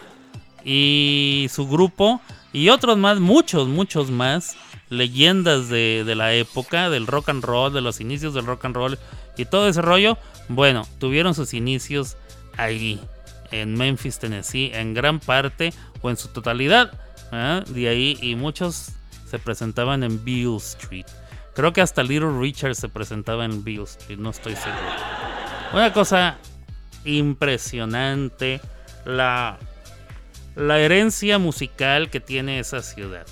y 0.65 1.47
su 1.51 1.69
grupo, 1.69 2.21
y 2.53 2.71
otros 2.71 2.97
más, 2.97 3.21
muchos, 3.21 3.69
muchos 3.69 4.11
más, 4.11 4.57
leyendas 4.89 5.69
de, 5.69 6.05
de 6.05 6.15
la 6.15 6.33
época, 6.33 6.91
del 6.91 7.07
rock 7.07 7.29
and 7.29 7.45
roll, 7.45 7.73
de 7.73 7.81
los 7.81 8.01
inicios 8.01 8.35
del 8.35 8.47
rock 8.47 8.65
and 8.65 8.75
roll 8.75 8.99
y 9.37 9.45
todo 9.45 9.69
ese 9.69 9.83
rollo, 9.83 10.17
bueno, 10.49 10.87
tuvieron 10.99 11.35
sus 11.35 11.55
inicios 11.55 12.17
ahí, 12.57 13.01
en 13.51 13.75
Memphis, 13.75 14.19
Tennessee, 14.19 14.71
en 14.75 14.95
gran 14.95 15.21
parte 15.21 15.73
o 16.03 16.11
en 16.11 16.17
su 16.17 16.29
totalidad, 16.29 16.93
de 17.31 17.89
ahí, 17.89 18.19
y 18.21 18.35
muchos 18.35 18.93
se 19.29 19.39
presentaban 19.39 20.03
en 20.03 20.25
Beale 20.25 20.57
Street. 20.57 21.07
Creo 21.55 21.73
que 21.73 21.81
hasta 21.81 22.03
Little 22.03 22.39
Richard 22.39 22.75
se 22.75 22.89
presentaba 22.89 23.45
en 23.45 23.65
Beale 23.65 23.85
Street, 23.85 24.19
no 24.19 24.31
estoy 24.31 24.57
seguro. 24.57 24.83
Una 25.73 25.93
cosa 25.93 26.39
impresionante, 27.05 28.61
la, 29.05 29.59
la 30.55 30.79
herencia 30.79 31.39
musical 31.39 32.11
que 32.11 32.21
tiene 32.21 32.59
esa 32.59 32.83
ciudad. 32.83 33.27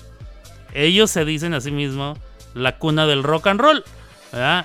Ellos 0.73 1.11
se 1.11 1.23
dicen 1.23 1.53
a 1.53 1.61
sí 1.61 1.71
mismos 1.71 2.17
la 2.53 2.77
cuna 2.77 3.05
del 3.05 3.23
rock 3.23 3.47
and 3.47 3.61
roll. 3.61 3.83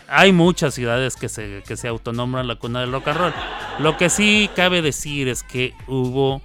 Hay 0.09 0.33
muchas 0.33 0.75
ciudades 0.75 1.16
que 1.16 1.29
se, 1.29 1.62
que 1.66 1.77
se 1.77 1.89
autonombran 1.89 2.49
la 2.49 2.57
cuna 2.57 2.81
del 2.81 2.93
rock 2.93 3.09
and 3.09 3.18
roll. 3.18 3.33
Lo 3.79 3.97
que 3.97 4.11
sí 4.11 4.51
cabe 4.57 4.83
decir 4.83 5.29
es 5.29 5.43
que 5.43 5.75
hubo 5.87 6.43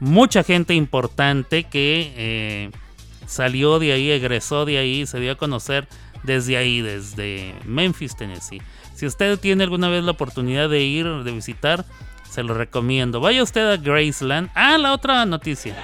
mucha 0.00 0.42
gente 0.42 0.74
importante 0.74 1.64
que 1.64 2.12
eh, 2.16 2.70
salió 3.26 3.78
de 3.78 3.92
ahí, 3.92 4.10
egresó 4.10 4.64
de 4.64 4.78
ahí, 4.78 5.06
se 5.06 5.20
dio 5.20 5.32
a 5.32 5.36
conocer 5.36 5.86
desde 6.24 6.56
ahí, 6.56 6.80
desde 6.80 7.54
Memphis, 7.64 8.16
Tennessee. 8.16 8.60
Si 8.94 9.06
usted 9.06 9.38
tiene 9.38 9.64
alguna 9.64 9.88
vez 9.88 10.02
la 10.04 10.12
oportunidad 10.12 10.68
de 10.68 10.82
ir, 10.82 11.06
de 11.06 11.32
visitar, 11.32 11.84
se 12.28 12.42
lo 12.42 12.54
recomiendo. 12.54 13.20
Vaya 13.20 13.42
usted 13.42 13.70
a 13.70 13.76
Graceland. 13.76 14.50
Ah, 14.54 14.78
la 14.78 14.92
otra 14.92 15.24
noticia. 15.26 15.76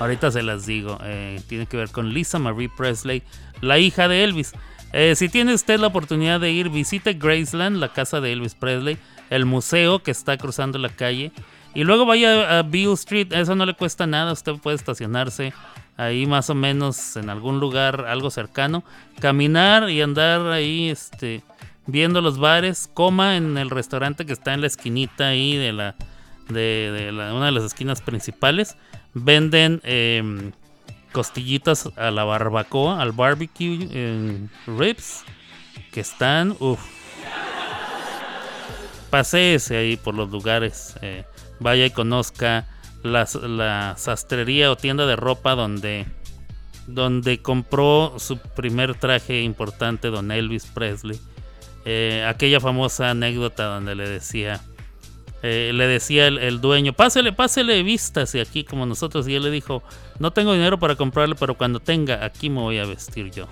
Ahorita 0.00 0.30
se 0.30 0.42
las 0.42 0.66
digo. 0.66 0.98
eh, 1.04 1.40
tiene 1.48 1.66
que 1.66 1.76
ver 1.76 1.90
con 1.90 2.12
Lisa 2.12 2.38
Marie 2.38 2.70
Presley, 2.74 3.22
la 3.60 3.78
hija 3.78 4.08
de 4.08 4.24
Elvis. 4.24 4.52
Eh, 4.92 5.14
si 5.16 5.28
tiene 5.28 5.54
usted 5.54 5.78
la 5.80 5.86
oportunidad 5.88 6.40
de 6.40 6.50
ir, 6.52 6.68
visite 6.68 7.14
Graceland, 7.14 7.76
la 7.78 7.92
casa 7.92 8.20
de 8.20 8.32
Elvis 8.32 8.54
Presley, 8.54 8.98
el 9.30 9.46
museo 9.46 10.02
que 10.02 10.10
está 10.10 10.36
cruzando 10.36 10.78
la 10.78 10.90
calle. 10.90 11.32
Y 11.74 11.84
luego 11.84 12.04
vaya 12.04 12.58
a 12.58 12.62
Beale 12.62 12.92
Street, 12.92 13.32
eso 13.32 13.54
no 13.54 13.64
le 13.64 13.74
cuesta 13.74 14.06
nada, 14.06 14.32
usted 14.32 14.54
puede 14.56 14.76
estacionarse 14.76 15.54
ahí 15.96 16.26
más 16.26 16.50
o 16.50 16.54
menos 16.54 17.16
en 17.16 17.30
algún 17.30 17.60
lugar 17.60 18.04
algo 18.06 18.30
cercano, 18.30 18.84
caminar 19.20 19.88
y 19.88 20.02
andar 20.02 20.46
ahí 20.48 20.88
este 20.90 21.42
viendo 21.86 22.20
los 22.20 22.38
bares, 22.38 22.90
coma 22.92 23.36
en 23.36 23.56
el 23.58 23.70
restaurante 23.70 24.24
que 24.26 24.32
está 24.32 24.54
en 24.54 24.60
la 24.60 24.66
esquinita 24.68 25.28
ahí 25.28 25.56
de 25.56 25.72
la 25.72 25.94
de, 26.48 26.90
de 26.92 27.12
la- 27.12 27.32
una 27.34 27.46
de 27.46 27.52
las 27.52 27.64
esquinas 27.64 28.00
principales, 28.02 28.76
venden 29.14 29.80
em, 29.84 30.52
costillitas 31.12 31.88
a 31.96 32.10
la 32.10 32.24
barbacoa, 32.24 33.00
al 33.00 33.12
barbecue 33.12 33.88
em, 33.92 34.48
ribs 34.66 35.24
que 35.92 36.00
están 36.00 36.56
uff 36.58 36.80
paséese 39.10 39.76
ahí 39.76 39.96
por 39.96 40.14
los 40.14 40.30
lugares, 40.30 40.96
eh, 41.02 41.24
vaya 41.60 41.84
y 41.86 41.90
conozca 41.90 42.66
las- 43.02 43.34
la 43.34 43.94
sastrería 43.98 44.70
o 44.70 44.76
tienda 44.76 45.06
de 45.06 45.16
ropa 45.16 45.54
donde, 45.54 46.06
donde 46.86 47.42
compró 47.42 48.14
su 48.18 48.38
primer 48.38 48.94
traje 48.94 49.42
importante, 49.42 50.08
don 50.08 50.30
Elvis 50.30 50.66
Presley. 50.66 51.20
Eh, 51.84 52.24
aquella 52.26 52.60
famosa 52.60 53.10
anécdota 53.10 53.64
donde 53.64 53.94
le 53.94 54.08
decía, 54.08 54.60
eh, 55.42 55.72
le 55.74 55.86
decía 55.88 56.28
el, 56.28 56.60
dueño, 56.60 56.92
pásele, 56.92 57.32
pásele 57.32 57.82
vistas 57.82 58.34
y 58.34 58.40
aquí 58.40 58.62
como 58.62 58.86
nosotros, 58.86 59.26
y 59.26 59.34
él 59.34 59.42
le 59.42 59.50
dijo, 59.50 59.82
no 60.20 60.32
tengo 60.32 60.52
dinero 60.52 60.78
para 60.78 60.94
comprarle, 60.94 61.34
pero 61.34 61.56
cuando 61.56 61.80
tenga, 61.80 62.24
aquí 62.24 62.48
me 62.48 62.60
voy 62.60 62.78
a 62.78 62.86
vestir 62.86 63.30
yo. 63.32 63.48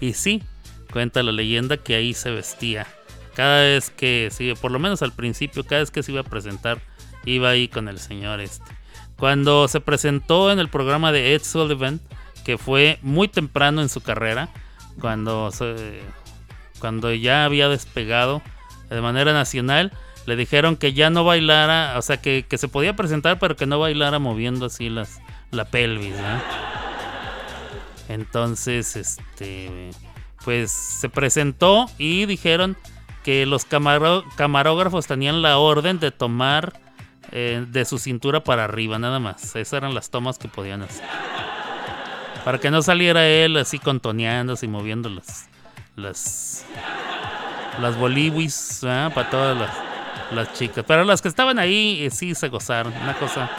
Y 0.00 0.12
sí, 0.14 0.42
cuenta 0.92 1.22
la 1.22 1.32
leyenda 1.32 1.76
que 1.76 1.96
ahí 1.96 2.14
se 2.14 2.30
vestía. 2.30 2.86
Cada 3.34 3.62
vez 3.62 3.90
que, 3.90 4.28
sí, 4.30 4.52
por 4.60 4.70
lo 4.70 4.78
menos 4.78 5.02
al 5.02 5.12
principio, 5.12 5.64
cada 5.64 5.80
vez 5.80 5.90
que 5.90 6.02
se 6.02 6.12
iba 6.12 6.20
a 6.20 6.24
presentar, 6.24 6.80
iba 7.24 7.50
ahí 7.50 7.66
con 7.66 7.88
el 7.88 7.98
señor 7.98 8.40
este. 8.40 8.70
Cuando 9.16 9.66
se 9.68 9.80
presentó 9.80 10.52
en 10.52 10.58
el 10.58 10.68
programa 10.68 11.12
de 11.12 11.34
Ed 11.34 11.42
Sullivan, 11.42 12.00
que 12.44 12.58
fue 12.58 12.98
muy 13.02 13.28
temprano 13.28 13.82
en 13.82 13.88
su 13.88 14.00
carrera, 14.00 14.48
cuando, 15.00 15.50
cuando 16.78 17.12
ya 17.12 17.44
había 17.44 17.68
despegado 17.68 18.42
de 18.92 19.00
manera 19.00 19.32
nacional, 19.32 19.92
le 20.26 20.36
dijeron 20.36 20.76
que 20.76 20.92
ya 20.92 21.10
no 21.10 21.24
bailara, 21.24 21.98
o 21.98 22.02
sea, 22.02 22.18
que, 22.18 22.44
que 22.48 22.58
se 22.58 22.68
podía 22.68 22.94
presentar, 22.94 23.38
pero 23.38 23.56
que 23.56 23.66
no 23.66 23.78
bailara 23.78 24.18
moviendo 24.18 24.66
así 24.66 24.88
las, 24.88 25.20
la 25.50 25.64
pelvis. 25.64 26.14
Entonces, 28.08 28.96
este, 28.96 29.90
pues 30.44 30.70
se 30.70 31.08
presentó 31.08 31.86
y 31.98 32.26
dijeron 32.26 32.76
que 33.22 33.46
los 33.46 33.64
camarógrafos 33.64 35.06
tenían 35.06 35.42
la 35.42 35.58
orden 35.58 36.00
de 36.00 36.10
tomar 36.10 36.80
eh, 37.30 37.64
de 37.68 37.84
su 37.84 37.98
cintura 37.98 38.42
para 38.44 38.64
arriba, 38.64 38.98
nada 38.98 39.18
más. 39.18 39.56
Esas 39.56 39.72
eran 39.74 39.94
las 39.94 40.10
tomas 40.10 40.38
que 40.38 40.48
podían 40.48 40.82
hacer. 40.82 41.06
Para 42.44 42.58
que 42.58 42.70
no 42.70 42.82
saliera 42.82 43.26
él 43.26 43.56
así 43.56 43.78
contoneándose 43.78 44.66
y 44.66 44.68
moviendo 44.68 45.08
las, 45.08 45.48
las, 45.94 46.66
las 47.80 47.96
boliwis 47.96 48.82
¿ah? 48.84 49.10
para 49.14 49.30
todas 49.30 49.56
las, 49.56 49.70
las 50.32 50.52
chicas. 50.54 50.84
Pero 50.86 51.04
las 51.04 51.22
que 51.22 51.28
estaban 51.28 51.58
ahí 51.58 52.02
eh, 52.02 52.10
sí 52.10 52.34
se 52.34 52.48
gozaron. 52.48 52.92
Una 53.02 53.14
cosa 53.14 53.50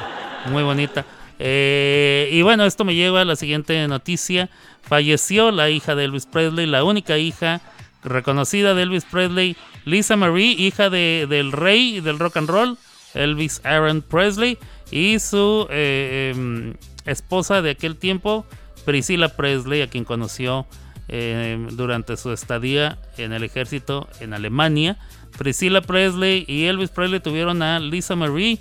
muy 0.49 0.63
bonita. 0.63 1.05
Eh, 1.39 2.29
y 2.31 2.41
bueno, 2.41 2.65
esto 2.65 2.85
me 2.85 2.95
lleva 2.95 3.21
a 3.21 3.25
la 3.25 3.35
siguiente 3.35 3.87
noticia. 3.87 4.49
Falleció 4.81 5.51
la 5.51 5.69
hija 5.69 5.95
de 5.95 6.05
Elvis 6.05 6.25
Presley, 6.25 6.65
la 6.65 6.83
única 6.83 7.17
hija 7.17 7.61
reconocida 8.03 8.73
de 8.73 8.83
Elvis 8.83 9.05
Presley, 9.05 9.55
Lisa 9.85 10.15
Marie, 10.15 10.51
hija 10.51 10.89
de- 10.89 11.25
del 11.29 11.51
rey 11.51 12.01
del 12.01 12.19
rock 12.19 12.37
and 12.37 12.49
roll, 12.49 12.77
Elvis 13.13 13.61
Aaron 13.63 14.01
Presley, 14.01 14.57
y 14.91 15.19
su 15.19 15.67
eh, 15.69 16.33
em, 16.35 16.73
esposa 17.05 17.61
de 17.61 17.71
aquel 17.71 17.95
tiempo, 17.95 18.45
Priscilla 18.85 19.29
Presley, 19.29 19.81
a 19.81 19.87
quien 19.89 20.03
conoció 20.03 20.65
eh, 21.07 21.67
durante 21.71 22.17
su 22.17 22.31
estadía 22.31 22.97
en 23.17 23.33
el 23.33 23.43
ejército 23.43 24.07
en 24.19 24.33
Alemania. 24.33 24.97
Priscilla 25.37 25.81
Presley 25.81 26.45
y 26.47 26.65
Elvis 26.65 26.89
Presley 26.89 27.19
tuvieron 27.19 27.61
a 27.61 27.79
Lisa 27.79 28.15
Marie, 28.15 28.59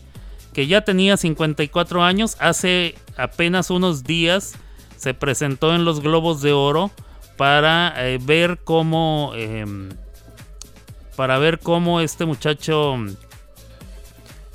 que 0.52 0.66
ya 0.66 0.82
tenía 0.82 1.16
54 1.16 2.02
años. 2.02 2.36
Hace 2.40 2.94
apenas 3.16 3.70
unos 3.70 4.05
días 4.05 4.55
se 4.97 5.14
presentó 5.14 5.74
en 5.74 5.85
los 5.85 6.01
Globos 6.01 6.43
de 6.43 6.52
Oro 6.52 6.90
para 7.36 7.94
eh, 7.97 8.19
ver 8.23 8.60
cómo 8.62 9.32
em, 9.35 9.90
para 11.16 11.39
ver 11.39 11.59
cómo 11.59 12.01
este 12.01 12.24
muchacho 12.24 12.97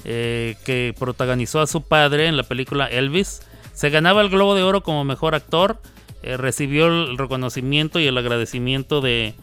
eh, 0.06 0.56
que 0.66 0.96
protagonizó 0.98 1.60
a 1.60 1.68
su 1.68 1.82
padre 1.82 2.28
en 2.28 2.38
la 2.38 2.44
película 2.44 2.86
Elvis 2.86 3.42
se 3.74 3.90
ganaba 3.90 4.22
el 4.22 4.30
Globo 4.30 4.56
de 4.56 4.64
Oro 4.64 4.82
como 4.82 5.04
mejor 5.04 5.36
actor, 5.36 5.80
eh, 6.24 6.38
recibió 6.38 6.88
el 6.88 7.18
reconocimiento 7.18 8.00
y 8.00 8.08
el 8.08 8.18
agradecimiento 8.18 9.02
de, 9.02 9.34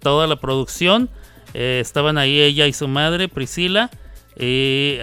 toda 0.00 0.26
la 0.26 0.36
producción. 0.36 1.08
Eh, 1.54 1.78
estaban 1.80 2.18
ahí 2.18 2.40
ella 2.40 2.66
y 2.66 2.72
su 2.72 2.86
madre, 2.88 3.28
Priscila, 3.28 3.90
y 4.38 4.96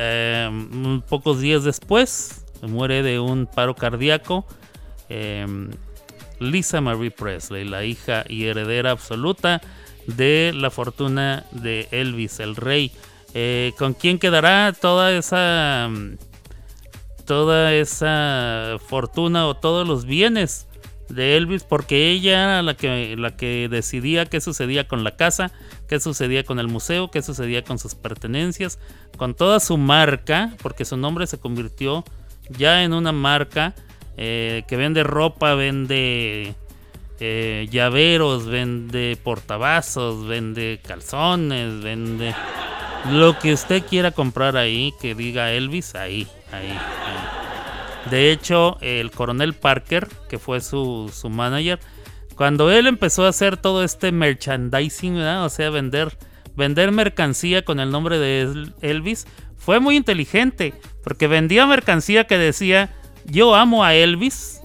un- 0.48 1.04
pocos 1.08 1.40
días 1.42 1.64
después 1.64 2.46
muere 2.62 3.04
de 3.04 3.20
un 3.20 3.46
paro 3.48 3.76
cardíaco. 3.76 4.46
eh, 5.10 5.46
Lisa 6.40 6.82
Marie 6.82 7.12
Presley, 7.12 7.66
la 7.66 7.84
hija 7.84 8.24
y 8.30 8.46
heredera 8.46 8.92
absoluta 8.92 9.60
de 10.06 10.52
la 10.56 10.70
fortuna 10.70 11.46
de 11.52 11.88
Elvis, 11.92 12.40
el 12.40 12.56
rey. 12.56 12.92
Eh, 13.34 13.74
¿Con 13.78 13.94
quién 13.94 14.20
quedará 14.20 14.74
toda 14.80 15.12
esa 15.12 15.88
mm, 15.90 16.18
toda 17.26 17.74
esa 17.74 18.78
fortuna 18.88 19.48
o 19.48 19.56
todos 19.56 19.88
los 19.88 20.06
bienes 20.06 20.67
de 21.10 21.38
Elvis? 21.38 21.64
Porque 21.64 22.10
ella 22.10 22.44
era 22.44 22.62
la 22.62 22.76
que, 22.76 23.16
la 23.18 23.36
que 23.36 23.68
decidía 23.70 24.26
qué 24.26 24.42
sucedía 24.42 24.88
con 24.88 25.04
la 25.04 25.16
casa, 25.16 25.52
qué 25.88 26.00
sucedía 26.00 26.44
con 26.44 26.60
el 26.60 26.68
museo, 26.68 27.12
qué 27.12 27.22
sucedía 27.22 27.64
con 27.64 27.80
sus 27.80 27.96
pertenencias, 27.96 28.80
con 29.18 29.36
toda 29.36 29.60
su 29.60 29.78
marca, 29.78 30.56
porque 30.62 30.86
su 30.86 30.98
nombre 30.98 31.28
se 31.28 31.40
convirtió 31.40 32.04
ya 32.50 32.84
en 32.84 32.94
una 32.94 33.12
marca 33.12 33.76
eh, 34.18 34.64
que 34.68 34.78
vende 34.78 35.04
ropa, 35.04 35.54
vende 35.56 36.56
eh, 37.20 37.68
llaveros, 37.72 38.46
vende 38.46 39.18
portavasos, 39.24 40.28
vende 40.28 40.80
calzones, 40.86 41.82
vende 41.82 42.36
lo 43.12 43.38
que 43.40 43.54
usted 43.54 43.84
quiera 43.86 44.12
comprar 44.12 44.58
ahí 44.58 44.94
que 45.02 45.16
diga 45.16 45.52
Elvis, 45.52 45.96
ahí, 45.96 46.28
ahí, 46.52 46.70
ahí. 46.70 47.37
De 48.10 48.32
hecho, 48.32 48.78
el 48.82 49.12
coronel 49.12 49.54
Parker, 49.54 50.08
que 50.30 50.40
fue 50.40 50.62
su, 50.62 51.12
su 51.14 51.30
manager, 51.30 51.80
cuando 52.36 52.72
él 52.72 52.88
empezó 52.88 53.26
a 53.26 53.30
hacer 53.30 53.58
todo 53.58 53.84
este 53.84 54.12
merchandising, 54.12 55.18
o 55.20 55.50
sea, 55.50 55.70
vender, 55.70 56.18
vender 56.56 56.92
mercancía 56.92 57.66
con 57.66 57.80
el 57.80 57.92
nombre 57.92 58.20
de 58.20 58.42
El- 58.42 58.74
Elvis, 58.82 59.26
fue 59.58 59.80
muy 59.80 59.96
inteligente, 59.98 60.74
porque 61.04 61.28
vendía 61.28 61.66
mercancía 61.66 62.26
que 62.28 62.38
decía, 62.38 62.94
yo 63.26 63.56
amo 63.56 63.84
a 63.84 63.96
Elvis, 63.96 64.62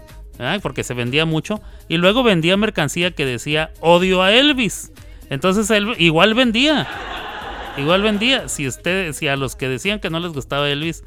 porque 0.60 0.84
se 0.84 0.94
vendía 0.94 1.24
mucho, 1.24 1.60
y 1.88 1.96
luego 1.96 2.22
vendía 2.22 2.56
mercancía 2.56 3.12
que 3.12 3.24
decía, 3.24 3.72
odio 3.80 4.22
a 4.22 4.32
Elvis. 4.32 4.92
Entonces 5.30 5.70
él 5.70 5.94
igual 5.98 6.34
vendía. 6.34 6.86
Igual 7.78 8.02
vendía. 8.02 8.48
Si 8.48 8.68
usted, 8.68 9.12
si 9.14 9.28
a 9.28 9.36
los 9.36 9.56
que 9.56 9.68
decían 9.68 9.98
que 9.98 10.10
no 10.10 10.20
les 10.20 10.32
gustaba 10.32 10.68
Elvis, 10.68 11.04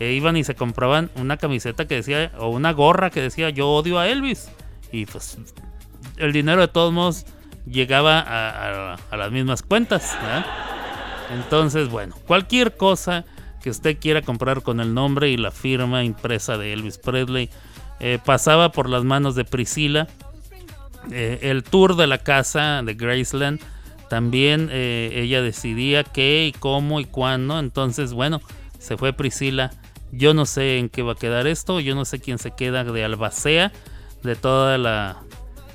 iban 0.00 0.36
y 0.36 0.44
se 0.44 0.54
compraban 0.54 1.10
una 1.14 1.36
camiseta 1.36 1.86
que 1.86 1.96
decía, 1.96 2.32
o 2.38 2.48
una 2.48 2.72
gorra 2.72 3.10
que 3.10 3.20
decía, 3.20 3.50
yo 3.50 3.68
odio 3.68 3.98
a 3.98 4.08
Elvis. 4.08 4.50
Y 4.90 5.06
pues 5.06 5.38
el 6.16 6.32
dinero 6.32 6.60
de 6.60 6.68
todos 6.68 6.92
modos 6.92 7.26
llegaba 7.66 8.20
a, 8.20 9.16
las 9.16 9.30
mismas 9.30 9.62
cuentas. 9.62 10.16
Entonces, 11.32 11.88
bueno, 11.88 12.14
cualquier 12.26 12.76
cosa 12.76 13.24
que 13.62 13.70
usted 13.70 13.98
quiera 13.98 14.22
comprar 14.22 14.62
con 14.62 14.80
el 14.80 14.92
nombre 14.92 15.30
y 15.30 15.36
la 15.36 15.50
firma 15.50 16.04
impresa 16.04 16.58
de 16.58 16.72
Elvis 16.72 16.98
Presley 16.98 17.48
eh, 18.00 18.18
pasaba 18.22 18.72
por 18.72 18.88
las 18.88 19.04
manos 19.04 19.34
de 19.34 19.44
Priscila. 19.44 20.08
Eh, 21.10 21.38
el 21.42 21.62
tour 21.62 21.96
de 21.96 22.06
la 22.06 22.18
casa 22.18 22.82
de 22.82 22.94
Graceland 22.94 23.60
también 24.08 24.68
eh, 24.70 25.10
ella 25.14 25.42
decidía 25.42 26.04
qué 26.04 26.46
y 26.46 26.52
cómo 26.52 27.00
y 27.00 27.04
cuándo. 27.04 27.58
Entonces, 27.58 28.12
bueno, 28.12 28.40
se 28.78 28.96
fue 28.96 29.12
Priscila. 29.12 29.70
Yo 30.12 30.34
no 30.34 30.46
sé 30.46 30.78
en 30.78 30.88
qué 30.88 31.02
va 31.02 31.12
a 31.12 31.16
quedar 31.16 31.46
esto. 31.46 31.80
Yo 31.80 31.94
no 31.94 32.04
sé 32.04 32.20
quién 32.20 32.38
se 32.38 32.52
queda 32.52 32.84
de 32.84 33.04
albacea 33.04 33.72
de 34.22 34.36
toda 34.36 34.78
la, 34.78 35.22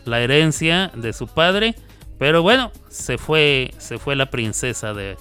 la 0.05 0.21
herencia 0.21 0.91
de 0.95 1.11
su 1.11 1.27
padre. 1.27 1.75
Pero 2.17 2.41
bueno, 2.41 2.71
se 2.89 3.17
fue, 3.17 3.73
se 3.77 3.97
fue 3.97 4.15
la 4.15 4.29
princesa 4.29 4.93
de 4.93 5.17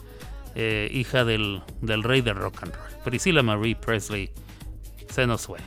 eh, 0.55 0.89
hija 0.93 1.25
del, 1.25 1.63
del 1.81 2.03
rey 2.03 2.21
de 2.21 2.33
rock 2.33 2.63
and 2.63 2.75
roll. 2.75 3.03
Priscilla 3.05 3.43
Marie 3.43 3.77
Presley 3.77 4.31
se 5.09 5.27
nos 5.27 5.47
fue. 5.47 5.59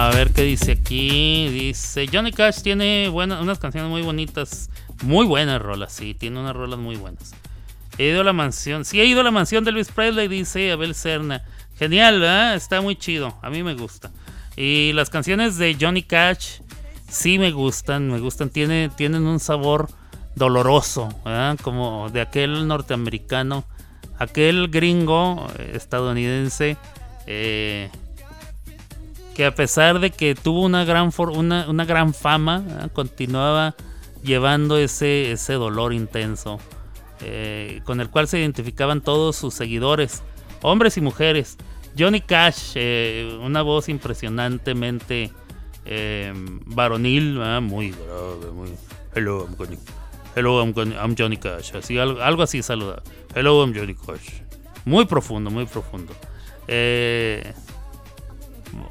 A 0.00 0.10
ver 0.10 0.32
qué 0.32 0.42
dice 0.42 0.70
aquí. 0.70 1.48
Dice 1.48 2.06
Johnny 2.06 2.30
Cash 2.30 2.62
tiene 2.62 3.08
buenas, 3.08 3.42
unas 3.42 3.58
canciones 3.58 3.90
muy 3.90 4.02
bonitas. 4.02 4.70
Muy 5.02 5.26
buenas 5.26 5.60
rolas, 5.60 5.92
sí, 5.92 6.14
tiene 6.14 6.38
unas 6.38 6.54
rolas 6.54 6.78
muy 6.78 6.94
buenas. 6.94 7.34
He 7.98 8.10
ido 8.10 8.20
a 8.20 8.24
la 8.24 8.32
mansión. 8.32 8.84
Sí, 8.84 9.00
he 9.00 9.06
ido 9.06 9.22
a 9.22 9.24
la 9.24 9.32
mansión 9.32 9.64
de 9.64 9.70
Elvis 9.70 9.90
Presley, 9.90 10.28
dice 10.28 10.70
Abel 10.70 10.94
Serna. 10.94 11.42
Genial. 11.80 12.22
Está 12.54 12.80
muy 12.80 12.94
chido. 12.94 13.36
A 13.42 13.50
mí 13.50 13.64
me 13.64 13.74
gusta. 13.74 14.12
Y 14.56 14.92
las 14.92 15.10
canciones 15.10 15.58
de 15.58 15.76
Johnny 15.80 16.04
Cash 16.04 16.60
sí 17.08 17.40
me 17.40 17.50
gustan, 17.50 18.08
me 18.08 18.20
gustan. 18.20 18.50
Tiene, 18.50 18.90
tienen 18.96 19.26
un 19.26 19.40
sabor 19.40 19.88
doloroso. 20.36 21.08
Como 21.62 22.08
de 22.10 22.20
aquel 22.20 22.68
norteamericano, 22.68 23.64
aquel 24.16 24.68
gringo 24.68 25.48
eh, 25.58 25.72
estadounidense. 25.74 26.76
eh, 27.26 27.90
que 29.38 29.44
a 29.44 29.54
pesar 29.54 30.00
de 30.00 30.10
que 30.10 30.34
tuvo 30.34 30.64
una 30.64 30.84
gran, 30.84 31.12
una, 31.16 31.70
una 31.70 31.84
gran 31.84 32.12
fama, 32.12 32.58
¿verdad? 32.58 32.90
continuaba 32.92 33.76
llevando 34.20 34.78
ese, 34.78 35.30
ese 35.30 35.52
dolor 35.52 35.92
intenso 35.92 36.58
eh, 37.20 37.80
con 37.84 38.00
el 38.00 38.10
cual 38.10 38.26
se 38.26 38.40
identificaban 38.40 39.00
todos 39.00 39.36
sus 39.36 39.54
seguidores, 39.54 40.24
hombres 40.60 40.96
y 40.96 41.02
mujeres. 41.02 41.56
Johnny 41.96 42.20
Cash, 42.20 42.72
eh, 42.74 43.38
una 43.40 43.62
voz 43.62 43.88
impresionantemente 43.88 45.30
eh, 45.84 46.32
varonil, 46.66 47.38
muy 47.62 47.92
grave. 47.92 48.74
Hello, 49.14 49.46
I'm 49.46 49.56
Johnny, 49.56 49.78
hello, 50.34 50.60
I'm 50.60 51.14
Johnny, 51.16 51.36
Cash, 51.36 51.74
algo, 51.96 52.20
algo 52.22 52.42
así 52.42 52.60
saluda. 52.60 53.04
Hello, 53.36 53.64
I'm 53.64 53.72
Johnny 53.72 53.94
Cash. 53.94 54.40
Muy 54.84 55.04
profundo, 55.04 55.48
muy 55.48 55.66
profundo. 55.66 56.12
Eh, 56.66 57.52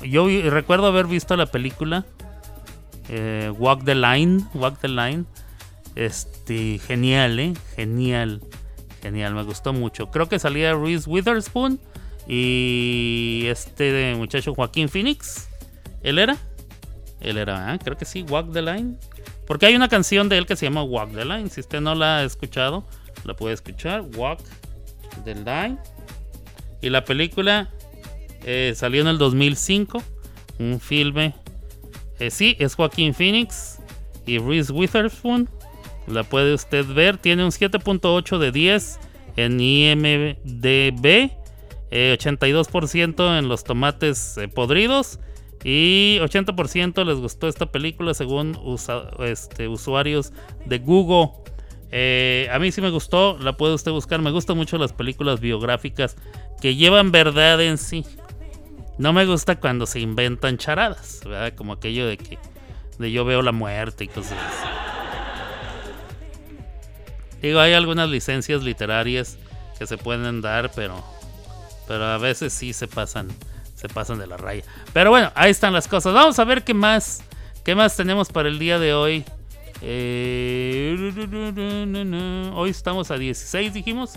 yo 0.04 0.28
recuerdo 0.49 0.88
haber 0.88 1.08
visto 1.08 1.36
la 1.36 1.45
película 1.45 2.06
eh, 3.10 3.52
Walk 3.58 3.84
the 3.86 3.95
Line. 3.95 4.44
Walk 4.54 4.80
the 4.80 4.88
Line. 4.88 5.26
Este, 5.95 6.80
genial, 6.80 7.40
¿eh? 7.40 7.54
Genial. 7.76 8.41
Genial, 9.02 9.34
me 9.34 9.44
gustó 9.44 9.74
mucho. 9.74 10.12
Creo 10.12 10.28
que 10.28 10.40
salía 10.40 10.74
Reese 10.74 11.10
Witherspoon 11.10 11.80
y 12.28 13.44
este 13.48 14.16
muchacho 14.16 14.54
Joaquín 14.54 14.90
Phoenix. 14.90 15.48
¿Él 16.02 16.20
era? 16.20 16.38
Él 17.20 17.38
era, 17.38 17.74
¿eh? 17.74 17.80
creo 17.84 17.98
que 17.98 18.06
sí, 18.06 18.24
Walk 18.24 18.52
the 18.54 18.62
Line. 18.62 18.98
Porque 19.48 19.66
hay 19.66 19.76
una 19.76 19.88
canción 19.88 20.30
de 20.30 20.38
él 20.38 20.45
que 20.45 20.56
se 20.56 20.66
llama 20.66 20.84
Walk 20.84 21.14
the 21.14 21.26
Line. 21.26 21.49
Si 21.49 21.62
usted 21.62 21.82
no 21.82 21.95
la 21.95 22.18
ha 22.18 22.24
escuchado, 22.24 22.86
la 23.24 23.34
puede 23.34 23.54
escuchar. 23.54 24.02
Walk 24.16 24.41
the 25.24 25.36
Line. 25.36 25.78
Y 26.82 26.90
la 26.90 27.06
película 27.06 27.70
eh, 28.43 28.73
salió 28.76 29.01
en 29.01 29.07
el 29.07 29.18
2005. 29.18 30.01
Un 30.59 30.80
filme. 30.80 31.35
Eh, 32.19 32.31
sí, 32.31 32.55
es 32.59 32.76
Joaquín 32.76 33.14
Phoenix 33.14 33.80
y 34.26 34.39
Reese 34.39 34.72
Witherspoon. 34.72 35.49
La 36.07 36.23
puede 36.23 36.53
usted 36.53 36.85
ver. 36.85 37.18
Tiene 37.18 37.43
un 37.43 37.51
7.8 37.51 38.38
de 38.38 38.51
10 38.51 38.99
en 39.35 39.59
IMDB. 39.59 41.31
eh, 41.91 42.18
82% 42.19 43.39
en 43.39 43.47
los 43.47 43.64
tomates 43.64 44.38
eh, 44.38 44.47
podridos. 44.47 45.19
Y 45.64 46.19
80% 46.22 47.03
les 47.05 47.18
gustó 47.18 47.47
esta 47.47 47.72
película 47.72 48.14
según 48.14 48.57
este, 49.19 49.68
usuarios 49.68 50.31
de 50.65 50.80
Google. 50.80 51.31
Eh, 51.91 52.49
a 52.51 52.59
mí 52.59 52.72
sí 52.72 52.81
me 52.81 52.89
gustó, 52.89 53.38
la 53.39 53.57
puede 53.57 53.73
usted 53.73 53.91
buscar. 53.91 54.22
Me 54.22 54.31
gustan 54.31 54.57
mucho 54.57 54.77
las 54.77 54.93
películas 54.93 55.39
biográficas 55.39 56.15
que 56.61 56.76
llevan 56.76 57.11
verdad 57.11 57.61
en 57.61 57.77
sí. 57.77 58.05
No 58.98 59.14
me 59.14 59.26
gusta 59.26 59.60
cuando 59.60 59.86
se 59.86 59.99
inventan 59.99 60.57
charadas, 60.57 61.22
¿verdad? 61.24 61.53
Como 61.56 61.74
aquello 61.74 62.07
de 62.07 62.18
que 62.18 62.40
de 62.98 63.11
yo 63.11 63.26
veo 63.26 63.41
la 63.41 63.52
muerte 63.52 64.06
y 64.06 64.07
cosas 64.07 64.34
así. 64.34 64.68
Digo, 67.41 67.60
hay 67.60 67.74
algunas 67.74 68.10
licencias 68.10 68.64
literarias 68.64 69.38
que 69.78 69.86
se 69.86 69.98
pueden 69.98 70.41
dar, 70.41 70.72
pero 70.76 71.03
pero 71.88 72.06
a 72.06 72.18
veces 72.18 72.52
sí 72.53 72.74
se 72.74 72.88
pasan 72.88 73.30
se 73.76 73.88
pasan 73.88 74.18
de 74.18 74.26
la 74.26 74.38
raya. 74.38 74.64
Pero 74.91 75.11
bueno, 75.11 75.32
ahí 75.36 75.52
están 75.52 75.74
las 75.74 75.88
cosas. 75.88 76.14
Vamos 76.14 76.40
a 76.40 76.44
ver 76.44 76.64
qué 76.64 76.74
más, 76.74 77.22
qué 77.64 77.76
más 77.76 77.95
tenemos 77.95 78.30
para 78.30 78.49
el 78.49 78.57
día 78.57 78.80
de 78.80 78.94
hoy. 78.95 79.24
Eh, 79.84 80.95
hoy 82.56 82.69
estamos 82.72 83.11
a 83.11 83.18
16, 83.18 83.74
dijimos. 83.74 84.14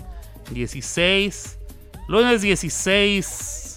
16. 0.49 1.59
Lunes 2.07 2.41
16. 2.41 3.70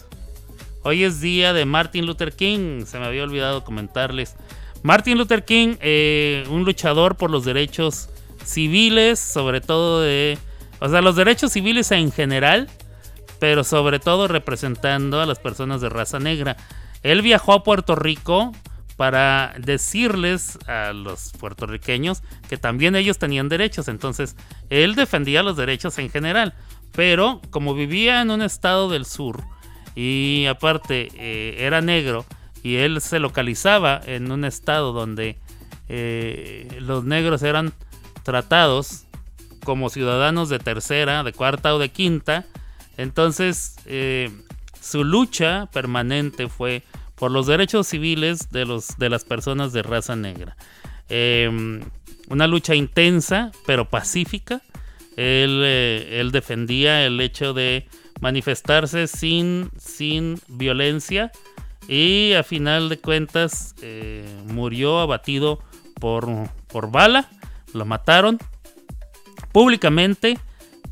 Hoy 0.87 1.03
es 1.03 1.23
día 1.23 1.55
de 1.55 1.65
Martin 1.65 2.05
Luther 2.05 2.35
King. 2.35 2.85
Se 2.85 2.99
me 2.99 3.07
había 3.07 3.25
olvidado 3.25 3.65
comentarles. 3.65 4.37
Martin 4.83 5.17
Luther 5.17 5.47
King, 5.47 5.77
eh, 5.81 6.45
un 6.51 6.65
luchador 6.65 7.17
por 7.17 7.31
los 7.31 7.47
derechos 7.47 8.11
civiles, 8.45 9.19
sobre 9.19 9.63
todo 9.63 10.03
de... 10.03 10.37
O 10.81 10.89
sea, 10.91 11.01
los 11.01 11.17
derechos 11.17 11.53
civiles 11.53 11.91
en 11.91 12.13
general, 12.13 12.69
pero 13.39 13.65
sobre 13.65 13.99
todo 13.99 14.29
representando 14.29 15.23
a 15.23 15.27
las 15.27 15.39
personas 15.39 15.81
de 15.81 15.89
raza 15.89 16.19
negra. 16.19 16.59
Él 17.03 17.23
viajó 17.23 17.55
a 17.55 17.63
Puerto 17.63 17.95
Rico 17.95 18.53
para 18.99 19.55
decirles 19.59 20.59
a 20.69 20.93
los 20.93 21.33
puertorriqueños 21.41 22.23
que 22.47 22.59
también 22.59 22.95
ellos 22.95 23.17
tenían 23.17 23.49
derechos. 23.49 23.89
Entonces, 23.89 24.37
él 24.69 24.97
defendía 24.97 25.43
los 25.43 25.57
derechos 25.57 25.97
en 25.99 26.11
general. 26.11 26.53
Pero 26.93 27.41
como 27.49 27.73
vivía 27.73 28.21
en 28.21 28.31
un 28.31 28.43
estado 28.43 28.91
del 28.91 29.07
sur 29.07 29.45
y 29.95 30.47
aparte 30.47 31.09
eh, 31.15 31.57
era 31.59 31.81
negro 31.81 32.25
y 32.63 32.77
él 32.77 33.01
se 33.01 33.21
localizaba 33.21 34.01
en 34.07 34.33
un 34.33 34.45
estado 34.45 34.93
donde 34.93 35.37
eh, 35.89 36.79
los 36.81 37.05
negros 37.05 37.43
eran 37.43 37.75
tratados 38.23 39.05
como 39.65 39.91
ciudadanos 39.91 40.49
de 40.49 40.59
tercera, 40.59 41.23
de 41.23 41.33
cuarta 41.33 41.75
o 41.75 41.79
de 41.79 41.91
quinta, 41.91 42.47
entonces 42.97 43.77
eh, 43.85 44.31
su 44.81 45.05
lucha 45.05 45.69
permanente 45.73 46.49
fue 46.49 46.83
por 47.17 47.31
los 47.31 47.47
derechos 47.47 47.87
civiles 47.87 48.51
de, 48.51 48.65
los, 48.65 48.97
de 48.99 49.11
las 49.11 49.25
personas 49.25 49.73
de 49.73 49.83
raza 49.83 50.17
negra. 50.17 50.57
Eh, 51.11 51.81
una 52.29 52.47
lucha 52.47 52.75
intensa, 52.75 53.53
pero 53.67 53.89
pacífica. 53.89 54.63
Él, 55.17 55.63
él, 55.63 56.33
defendía 56.33 57.07
el 57.07 57.21
hecho 57.21 57.53
de 57.53 57.87
manifestarse 58.21 59.07
sin, 59.07 59.71
sin 59.79 60.41
violencia 60.49 61.33
y 61.89 62.33
a 62.33 62.43
final 62.43 62.89
de 62.89 62.99
cuentas 62.99 63.75
eh, 63.83 64.25
murió 64.47 65.01
abatido 65.01 65.63
por, 66.01 66.29
por 66.69 66.91
bala. 66.91 67.29
Lo 67.73 67.85
mataron 67.85 68.39
públicamente, 69.53 70.39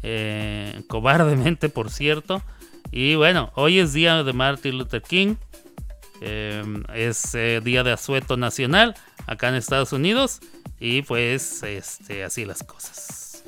eh, 0.02 0.82
cobardemente 0.88 1.68
por 1.68 1.90
cierto. 1.90 2.42
Y 2.90 3.14
bueno, 3.14 3.52
hoy 3.54 3.78
es 3.78 3.92
día 3.92 4.22
de 4.22 4.32
Martin 4.32 4.78
Luther 4.78 5.02
King. 5.02 5.36
Eh, 6.20 6.62
es 6.94 7.32
día 7.64 7.82
de 7.82 7.92
asueto 7.92 8.36
nacional 8.36 8.94
acá 9.26 9.48
en 9.48 9.54
Estados 9.54 9.92
Unidos. 9.92 10.40
Y 10.78 11.02
pues 11.02 11.62
este, 11.62 12.24
así 12.24 12.44
las 12.44 12.62
cosas. 12.62 13.44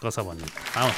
Cosa 0.00 0.22
bonita. 0.22 0.52
Vamos. 0.74 0.94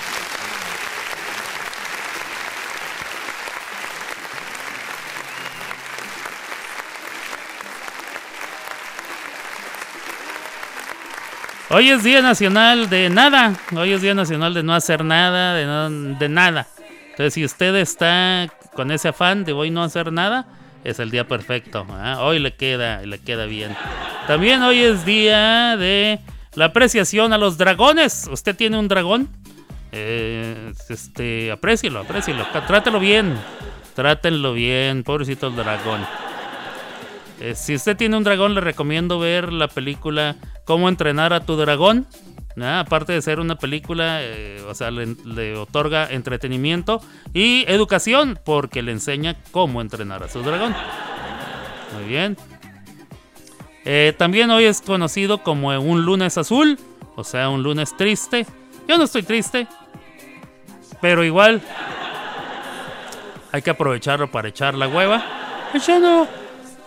Hoy 11.71 11.91
es 11.91 12.05
Día 12.05 12.21
Nacional 12.21 12.91
de 12.91 13.11
nada. 13.11 13.55
Hoy 13.77 13.93
es 13.93 14.03
Día 14.03 14.15
Nacional 14.15 14.55
de 14.55 14.63
no 14.63 14.75
hacer 14.75 15.05
nada, 15.05 15.55
de, 15.55 15.67
no- 15.67 16.19
de 16.19 16.29
nada. 16.29 16.67
Entonces, 17.11 17.35
si 17.35 17.45
usted 17.45 17.75
está 17.77 18.49
con 18.75 18.91
ese 18.91 19.09
afán 19.09 19.45
de 19.45 19.53
hoy 19.53 19.71
no 19.71 19.83
hacer 19.83 20.13
nada, 20.13 20.47
es 20.85 20.99
el 20.99 21.11
día 21.11 21.27
perfecto. 21.27 21.87
Hoy 22.19 22.39
le 22.39 22.55
queda, 22.55 23.01
le 23.03 23.19
queda 23.19 23.47
bien. 23.47 23.75
También 24.27 24.63
hoy 24.63 24.81
es 24.81 25.05
día 25.07 25.77
de 25.77 26.19
la 26.55 26.67
apreciación 26.67 27.33
a 27.33 27.39
los 27.39 27.57
dragones. 27.57 28.29
¿Usted 28.31 28.55
tiene 28.55 28.79
un 28.79 28.89
dragón? 28.89 29.29
Eh, 29.93 30.73
este, 30.91 31.51
aprécielo, 31.53 32.01
aprécielo. 32.01 32.45
Trátelo 32.67 32.99
bien. 33.01 33.37
Trátenlo 33.95 34.53
bien, 34.55 35.05
pobrecito 35.05 35.47
el 35.47 35.57
dragón. 35.57 36.05
Eh, 37.41 37.55
si 37.55 37.75
usted 37.75 37.97
tiene 37.97 38.17
un 38.17 38.25
dragón, 38.25 38.55
le 38.55 38.61
recomiendo 38.61 39.19
ver 39.19 39.53
la 39.53 39.69
película 39.69 40.37
Cómo 40.65 40.89
entrenar 40.89 41.33
a 41.35 41.41
tu 41.41 41.57
dragón. 41.57 42.07
Aparte 42.63 43.13
de 43.13 43.21
ser 43.21 43.41
una 43.41 43.57
película, 43.57 44.19
eh, 44.23 44.63
o 44.69 44.75
sea, 44.75 44.91
le, 44.91 45.17
le 45.25 45.57
otorga 45.57 46.07
entretenimiento 46.07 47.03
y 47.35 47.65
educación 47.67 48.39
porque 48.45 48.81
le 48.83 48.93
enseña 48.93 49.37
cómo 49.51 49.81
entrenar 49.81 50.23
a 50.23 50.29
su 50.29 50.41
dragón. 50.43 50.75
Muy 51.95 52.05
bien. 52.05 52.37
Eh, 53.85 54.15
también 54.17 54.51
hoy 54.51 54.65
es 54.65 54.81
conocido 54.81 55.43
como 55.43 55.69
un 55.79 56.05
lunes 56.05 56.39
azul, 56.39 56.79
o 57.17 57.25
sea, 57.25 57.51
un 57.51 57.63
lunes 57.63 57.95
triste. 57.97 58.47
Yo 58.89 58.97
no 58.97 59.05
estoy 59.05 59.23
triste, 59.23 59.67
pero 61.01 61.23
igual 61.23 61.61
hay 63.53 63.63
que 63.63 63.71
aprovecharlo 63.71 64.31
para 64.31 64.49
echar 64.49 64.75
la 64.75 64.89
hueva. 64.89 65.23
Echando, 65.75 66.27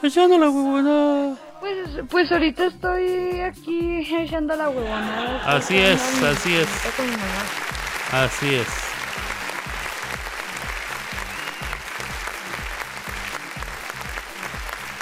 echando 0.04 0.38
la 0.38 0.50
huevona. 0.50 1.36
Pues, 1.60 1.78
pues 2.10 2.32
ahorita 2.32 2.68
estoy 2.68 3.42
aquí 3.42 4.06
echando 4.16 4.56
la 4.56 4.70
huevonada. 4.70 5.42
Así 5.46 5.78
es, 5.78 6.00
mi- 6.22 6.28
así 6.28 6.56
es. 6.56 6.68
Así 8.14 8.56
es. 8.56 8.68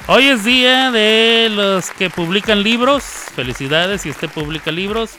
Hoy 0.07 0.25
es 0.25 0.43
día 0.43 0.91
de 0.91 1.49
los 1.51 1.89
que 1.91 2.09
publican 2.09 2.61
libros. 2.63 3.03
Felicidades 3.35 4.01
si 4.01 4.09
usted 4.11 4.29
publica 4.29 4.71
libros. 4.71 5.17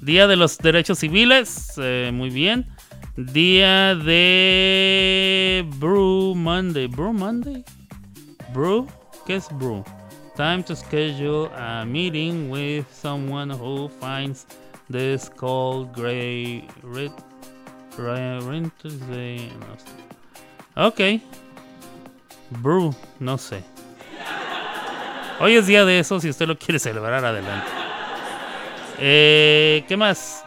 Día 0.00 0.26
de 0.26 0.36
los 0.36 0.58
derechos 0.58 0.98
civiles. 1.00 1.72
eh, 1.78 2.10
muy 2.12 2.30
bien. 2.30 2.68
Día 3.16 3.94
de 3.96 5.64
Brew 5.78 6.34
Monday. 6.36 6.86
Brew 6.86 7.12
Monday. 7.12 7.64
Brew. 8.54 8.86
¿Qué 9.30 9.36
es 9.36 9.48
Brew? 9.48 9.84
Time 10.34 10.64
to 10.64 10.74
schedule 10.74 11.52
a 11.54 11.84
meeting 11.86 12.50
with 12.50 12.84
someone 12.92 13.48
who 13.48 13.88
finds 14.00 14.44
this 14.90 15.28
called 15.28 15.92
gray 15.94 16.66
red. 16.82 17.12
Ok. 20.74 21.00
Brew, 22.60 22.92
no 23.20 23.38
sé. 23.38 23.62
Hoy 25.38 25.54
es 25.54 25.68
día 25.68 25.84
de 25.84 26.00
eso, 26.00 26.18
si 26.18 26.28
usted 26.28 26.48
lo 26.48 26.58
quiere 26.58 26.80
celebrar, 26.80 27.24
adelante. 27.24 27.70
Eh, 28.98 29.84
¿Qué 29.86 29.96
más? 29.96 30.44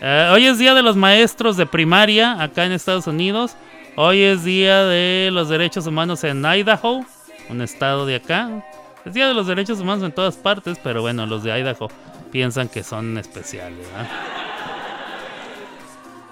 Eh, 0.00 0.30
hoy 0.32 0.46
es 0.46 0.56
día 0.56 0.72
de 0.72 0.82
los 0.82 0.96
maestros 0.96 1.58
de 1.58 1.66
primaria 1.66 2.42
acá 2.42 2.64
en 2.64 2.72
Estados 2.72 3.06
Unidos. 3.06 3.58
Hoy 3.94 4.22
es 4.22 4.42
día 4.42 4.86
de 4.86 5.28
los 5.30 5.50
derechos 5.50 5.86
humanos 5.86 6.24
en 6.24 6.42
Idaho, 6.46 7.04
un 7.48 7.62
estado 7.62 8.06
de 8.06 8.16
acá. 8.16 8.64
Es 9.04 9.14
día 9.14 9.28
de 9.28 9.34
los 9.34 9.46
derechos 9.46 9.78
humanos 9.80 10.04
en 10.04 10.12
todas 10.12 10.36
partes, 10.36 10.78
pero 10.82 11.00
bueno, 11.02 11.26
los 11.26 11.42
de 11.44 11.50
Idaho 11.58 11.88
piensan 12.32 12.68
que 12.68 12.82
son 12.82 13.16
especiales. 13.18 13.86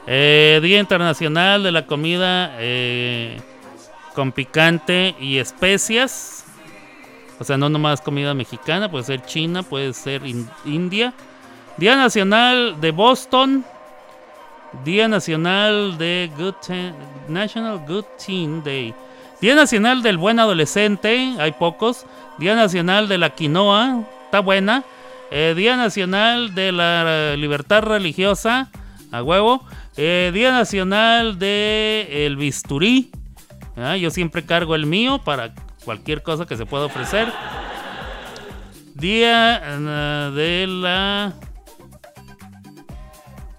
Eh, 0.06 0.60
día 0.62 0.80
Internacional 0.80 1.62
de 1.62 1.72
la 1.72 1.86
Comida 1.86 2.56
eh, 2.58 3.40
con 4.14 4.32
picante 4.32 5.14
y 5.18 5.38
especias. 5.38 6.44
O 7.40 7.44
sea, 7.44 7.56
no 7.56 7.68
nomás 7.68 8.00
comida 8.00 8.32
mexicana, 8.34 8.90
puede 8.90 9.04
ser 9.04 9.22
china, 9.24 9.62
puede 9.62 9.92
ser 9.92 10.24
in- 10.26 10.48
india. 10.64 11.12
Día 11.76 11.96
Nacional 11.96 12.80
de 12.80 12.90
Boston. 12.92 13.64
Día 14.84 15.08
Nacional 15.08 15.96
de 15.98 16.30
Good 16.36 16.54
National 17.28 17.78
Good 17.86 18.04
Teen 18.24 18.62
Day. 18.62 18.94
Día 19.44 19.54
Nacional 19.54 20.02
del 20.02 20.16
Buen 20.16 20.38
Adolescente, 20.38 21.34
hay 21.38 21.52
pocos. 21.52 22.06
Día 22.38 22.54
Nacional 22.54 23.08
de 23.08 23.18
la 23.18 23.34
Quinoa, 23.34 24.04
está 24.24 24.40
buena. 24.40 24.84
Eh, 25.30 25.52
Día 25.54 25.76
Nacional 25.76 26.54
de 26.54 26.72
la 26.72 27.36
Libertad 27.36 27.82
Religiosa, 27.82 28.70
a 29.12 29.22
huevo. 29.22 29.62
Eh, 29.98 30.30
Día 30.32 30.50
Nacional 30.50 31.38
de 31.38 32.34
Bisturí. 32.38 33.12
Ah, 33.76 33.98
Yo 33.98 34.10
siempre 34.10 34.46
cargo 34.46 34.74
el 34.74 34.86
mío 34.86 35.20
para 35.22 35.52
cualquier 35.84 36.22
cosa 36.22 36.46
que 36.46 36.56
se 36.56 36.64
pueda 36.64 36.86
ofrecer. 36.86 37.30
Día 38.94 39.60
eh, 39.62 40.30
de 40.34 40.66
la... 40.68 41.34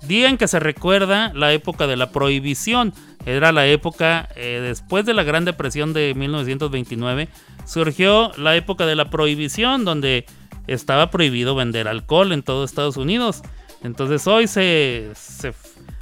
Día 0.02 0.30
en 0.30 0.40
que 0.40 0.48
se 0.48 0.60
recuerda 0.60 1.32
la 1.36 1.54
época 1.54 1.86
de 1.86 1.96
la 1.96 2.10
prohibición. 2.10 2.92
Era 3.26 3.52
la 3.52 3.66
época 3.66 4.30
eh, 4.36 4.60
después 4.62 5.06
de 5.06 5.14
la 5.14 5.24
Gran 5.24 5.46
Depresión 5.46 5.94
de 5.94 6.14
1929. 6.16 7.28
Surgió 7.66 8.32
la 8.38 8.56
época 8.56 8.86
de 8.86 8.96
la 8.96 9.10
prohibición 9.10 9.86
donde 9.86 10.26
estaba 10.68 11.10
prohibido 11.10 11.56
vender 11.56 11.88
alcohol 11.88 12.32
en 12.32 12.44
todo 12.44 12.64
Estados 12.64 12.98
Unidos. 12.98 13.42
Entonces 13.84 14.28
hoy 14.28 14.48
se, 14.48 15.12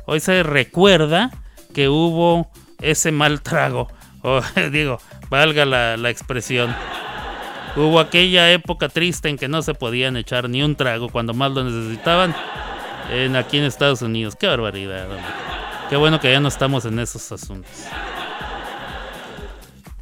hoy 0.06 0.20
se 0.20 0.44
recuerda 0.44 1.32
que 1.74 1.90
hubo 1.90 2.52
ese 2.80 3.12
mal 3.12 3.42
trago 3.42 3.88
O, 4.24 4.42
digo, 4.72 5.00
valga 5.30 5.66
la, 5.66 5.98
la 5.98 6.10
expresión. 6.10 6.74
Hubo 7.76 8.00
aquella 8.00 8.52
época 8.52 8.88
triste 8.88 9.28
en 9.28 9.38
que 9.38 9.50
no 9.50 9.62
se 9.62 9.74
podían 9.74 10.16
echar 10.16 10.50
ni 10.50 10.64
un 10.64 10.76
trago 10.78 11.10
cuando 11.10 11.34
más 11.34 11.52
lo 11.52 11.64
necesitaban 11.66 12.34
en, 13.12 13.36
aquí 13.36 13.58
en 13.58 13.66
Estados 13.66 14.02
Unidos. 14.02 14.38
Qué 14.38 14.48
barbaridad. 14.48 15.08
Qué 15.94 15.98
bueno 15.98 16.20
que 16.20 16.32
ya 16.32 16.40
no 16.40 16.48
estamos 16.48 16.86
en 16.86 16.98
esos 16.98 17.32
asuntos. 17.32 17.70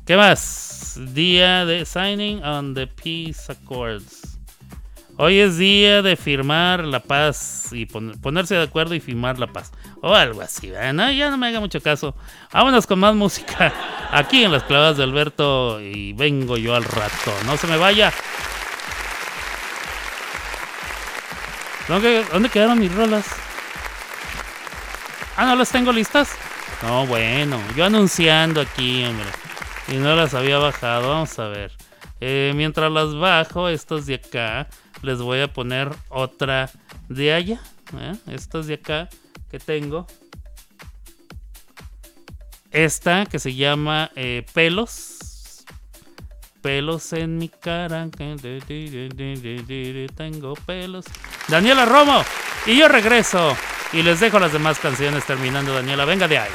¿Qué 0.05 0.15
más? 0.15 0.97
Día 1.13 1.65
de 1.65 1.85
signing 1.85 2.41
on 2.45 2.73
the 2.73 2.87
peace 2.87 3.51
accords. 3.51 4.37
Hoy 5.17 5.39
es 5.39 5.57
día 5.57 6.01
de 6.01 6.15
firmar 6.15 6.85
la 6.85 7.01
paz 7.01 7.71
y 7.73 7.87
pon- 7.87 8.17
ponerse 8.21 8.55
de 8.55 8.63
acuerdo 8.63 8.95
y 8.95 9.01
firmar 9.01 9.37
la 9.37 9.47
paz. 9.47 9.73
O 10.01 10.15
algo 10.15 10.39
así. 10.39 10.71
No, 10.93 11.11
ya 11.11 11.29
no 11.29 11.37
me 11.37 11.47
haga 11.47 11.59
mucho 11.59 11.81
caso. 11.81 12.15
Vámonos 12.53 12.87
con 12.87 12.97
más 12.97 13.13
música 13.13 13.73
aquí 14.11 14.45
en 14.45 14.53
las 14.53 14.63
clavadas 14.63 14.95
de 14.95 15.03
Alberto 15.03 15.81
y 15.81 16.13
vengo 16.13 16.55
yo 16.55 16.73
al 16.73 16.85
rato. 16.85 17.33
No 17.45 17.57
se 17.57 17.67
me 17.67 17.75
vaya. 17.75 18.13
¿Dónde, 21.89 22.23
dónde 22.31 22.47
quedaron 22.47 22.79
mis 22.79 22.95
rolas? 22.95 23.25
Ah, 25.41 25.45
¿no 25.47 25.55
las 25.55 25.71
tengo 25.71 25.91
listas? 25.91 26.35
No, 26.83 27.07
bueno, 27.07 27.59
yo 27.75 27.85
anunciando 27.85 28.61
aquí, 28.61 29.03
hombre. 29.03 29.25
Y 29.87 29.93
no 29.93 30.15
las 30.15 30.35
había 30.35 30.59
bajado, 30.59 31.09
vamos 31.09 31.39
a 31.39 31.47
ver. 31.47 31.71
Eh, 32.19 32.53
mientras 32.55 32.91
las 32.91 33.15
bajo, 33.15 33.67
estos 33.67 34.05
de 34.05 34.13
acá, 34.13 34.67
les 35.01 35.19
voy 35.19 35.41
a 35.41 35.51
poner 35.51 35.89
otra 36.09 36.69
de 37.09 37.33
allá. 37.33 37.59
¿eh? 37.97 38.15
Estos 38.27 38.67
de 38.67 38.75
acá 38.75 39.09
que 39.49 39.57
tengo. 39.57 40.05
Esta 42.69 43.25
que 43.25 43.39
se 43.39 43.55
llama 43.55 44.11
eh, 44.15 44.45
Pelos. 44.53 45.65
Pelos 46.61 47.13
en 47.13 47.39
mi 47.39 47.49
cara. 47.49 48.07
Tengo 50.15 50.53
pelos. 50.67 51.05
Daniela 51.47 51.85
Romo. 51.85 52.23
Y 52.67 52.77
yo 52.77 52.87
regreso. 52.87 53.57
Y 53.93 54.01
les 54.03 54.19
dejo 54.19 54.39
las 54.39 54.53
demás 54.53 54.79
canciones 54.79 55.25
terminando, 55.25 55.73
Daniela. 55.73 56.05
Venga 56.05 56.27
de 56.27 56.37
ahí. 56.37 56.51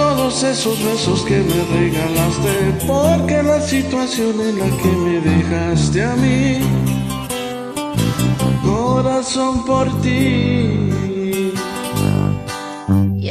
Todos 0.00 0.42
esos 0.42 0.76
besos 0.84 1.22
que 1.28 1.38
me 1.50 1.60
regalaste 1.78 2.52
Porque 2.86 3.42
la 3.42 3.60
situación 3.60 4.40
en 4.40 4.58
la 4.58 4.70
que 4.80 4.92
me 5.04 5.16
dejaste 5.20 6.04
a 6.04 6.14
mí 6.16 6.60
Corazón 8.64 9.64
por 9.64 9.86
ti 10.02 10.90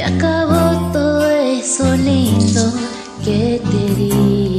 acabó 0.02 0.92
todo 0.92 1.30
eso 1.30 1.94
lindo 1.96 2.72
que 3.24 3.60
te 3.70 3.94
di. 3.94 4.49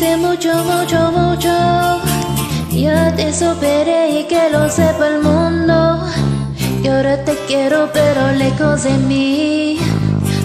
Mucho, 0.00 0.64
mucho, 0.64 1.12
mucho. 1.12 2.00
Ya 2.70 3.14
te 3.14 3.32
superé 3.34 4.20
y 4.20 4.24
que 4.24 4.48
lo 4.50 4.68
sepa 4.70 5.08
el 5.08 5.22
mundo. 5.22 6.06
Y 6.82 6.88
ahora 6.88 7.22
te 7.22 7.36
quiero, 7.46 7.90
pero 7.92 8.32
lejos 8.32 8.84
de 8.84 8.96
mí. 8.96 9.78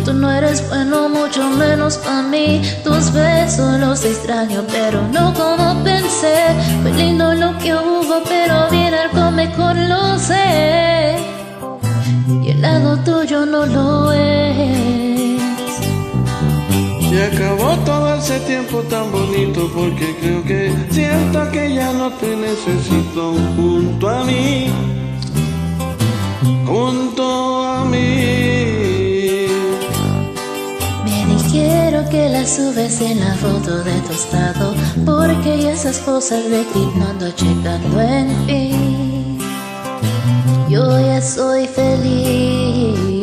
Tú 0.03 0.14
no 0.14 0.30
eres 0.30 0.68
bueno, 0.68 1.07
mucho 1.07 1.48
menos 1.49 1.98
para 1.98 2.23
mí. 2.23 2.61
Tus 2.84 3.14
besos 3.14 3.80
los 3.80 4.03
extraño, 4.03 4.64
pero 4.69 5.02
no 5.14 5.34
como 5.34 5.82
pensé. 5.84 6.36
Fue 6.82 6.91
lindo 6.91 7.34
lo 7.34 7.57
que 7.60 7.73
hubo, 7.73 8.22
pero 8.27 8.69
viene 8.69 8.98
algo 8.98 9.32
mejor, 9.32 9.76
lo 9.77 10.19
sé. 10.19 11.15
Y 12.44 12.49
el 12.49 12.61
lado 12.61 12.98
tuyo 13.06 13.45
no 13.45 13.65
lo 13.65 14.11
es. 14.11 15.15
Y 17.16 17.18
acabó 17.18 17.78
todo 17.86 18.16
ese 18.16 18.42
tiempo 18.42 18.80
tan 18.90 19.10
bonito 19.10 19.72
porque 19.74 20.18
creo 20.20 20.44
que 20.44 20.74
siento 20.92 21.50
que 21.50 21.74
ya 21.74 21.94
no 21.94 22.12
te 22.12 22.36
necesito 22.36 23.36
junto 23.56 24.10
a 24.10 24.26
mí, 24.26 24.70
junto 26.68 27.64
a 27.64 27.86
mí. 27.86 29.48
Me 31.06 31.26
dijeron 31.36 32.10
que 32.10 32.28
la 32.28 32.46
subes 32.46 33.00
en 33.00 33.22
la 33.22 33.34
foto 33.36 33.84
de 33.84 33.94
tu 34.02 34.12
estado 34.12 34.74
Porque 35.06 35.62
ya 35.62 35.72
esas 35.72 36.00
cosas 36.00 36.44
de 36.50 36.66
ti 36.66 36.86
no 36.98 37.08
ando 37.12 37.32
checando 37.32 38.02
en 38.02 38.46
fin. 38.46 39.40
Yo 40.68 41.00
ya 41.00 41.22
soy 41.22 41.66
feliz. 41.66 43.16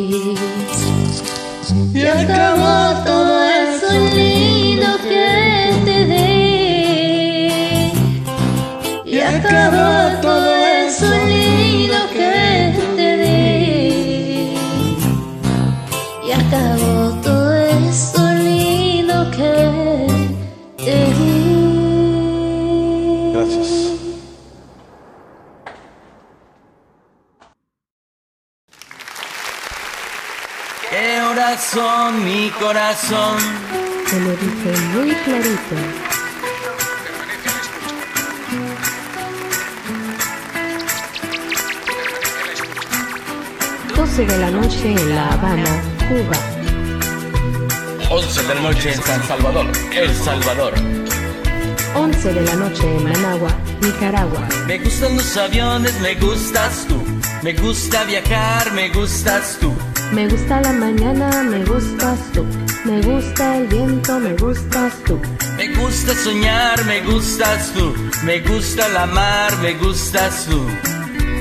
Y 1.93 2.07
acabó 2.07 3.05
todo 3.05 3.43
lindo 4.15 4.89
que 5.09 5.73
te 5.85 5.99
di 6.13 6.33
Y 9.05 9.19
acabó 9.21 10.21
todo 10.21 10.51
eso 10.87 11.07
lindo 11.27 11.99
que 12.13 12.75
te 12.97 13.09
di 13.17 14.55
y 16.27 16.31
acabó 16.33 17.02
corazón? 32.59 33.39
Se 34.07 34.21
lo 34.21 34.31
dije 34.31 34.81
muy 34.95 35.15
clarito. 35.25 35.77
Doce 43.97 44.27
de 44.27 44.39
la 44.39 44.51
noche 44.51 44.93
en 44.93 45.15
La 45.15 45.33
Habana, 45.33 45.83
Cuba. 46.09 46.37
11 48.11 48.43
de 48.43 48.55
la 48.55 48.61
noche 48.61 48.93
en 48.93 49.03
San 49.03 49.23
Salvador, 49.27 49.67
El 49.95 50.15
Salvador. 50.15 50.75
11 51.95 52.35
de 52.35 52.41
la 52.43 52.55
noche 52.57 52.85
en 52.85 53.05
Managua, 53.05 53.51
Nicaragua. 53.81 54.49
Me 54.67 54.79
gustan 54.79 55.17
los 55.17 55.37
aviones, 55.37 55.99
me 56.01 56.15
gustas 56.17 56.87
tú. 56.89 57.03
Me 57.43 57.55
gusta 57.55 58.05
viajar, 58.05 58.73
me 58.73 58.91
gustas 58.91 59.59
tú. 59.61 59.73
Me 60.13 60.29
gusta 60.29 60.61
la 60.61 60.73
mañana, 60.73 61.43
me 61.43 61.65
gustas 61.65 62.19
tú. 62.33 62.45
Me 62.85 63.01
gusta 63.01 63.57
el 63.59 63.67
viento, 63.69 64.19
me 64.21 64.35
gustas 64.35 64.93
tú. 65.07 65.19
Me 65.57 65.69
gusta 65.75 66.15
soñar, 66.15 66.85
me 66.85 67.01
gustas 67.03 67.73
tú. 67.75 67.95
Me 68.25 68.41
gusta 68.41 68.89
la 68.91 69.07
mar, 69.07 69.57
me 69.63 69.73
gustas 69.75 70.47
tú. 70.49 70.67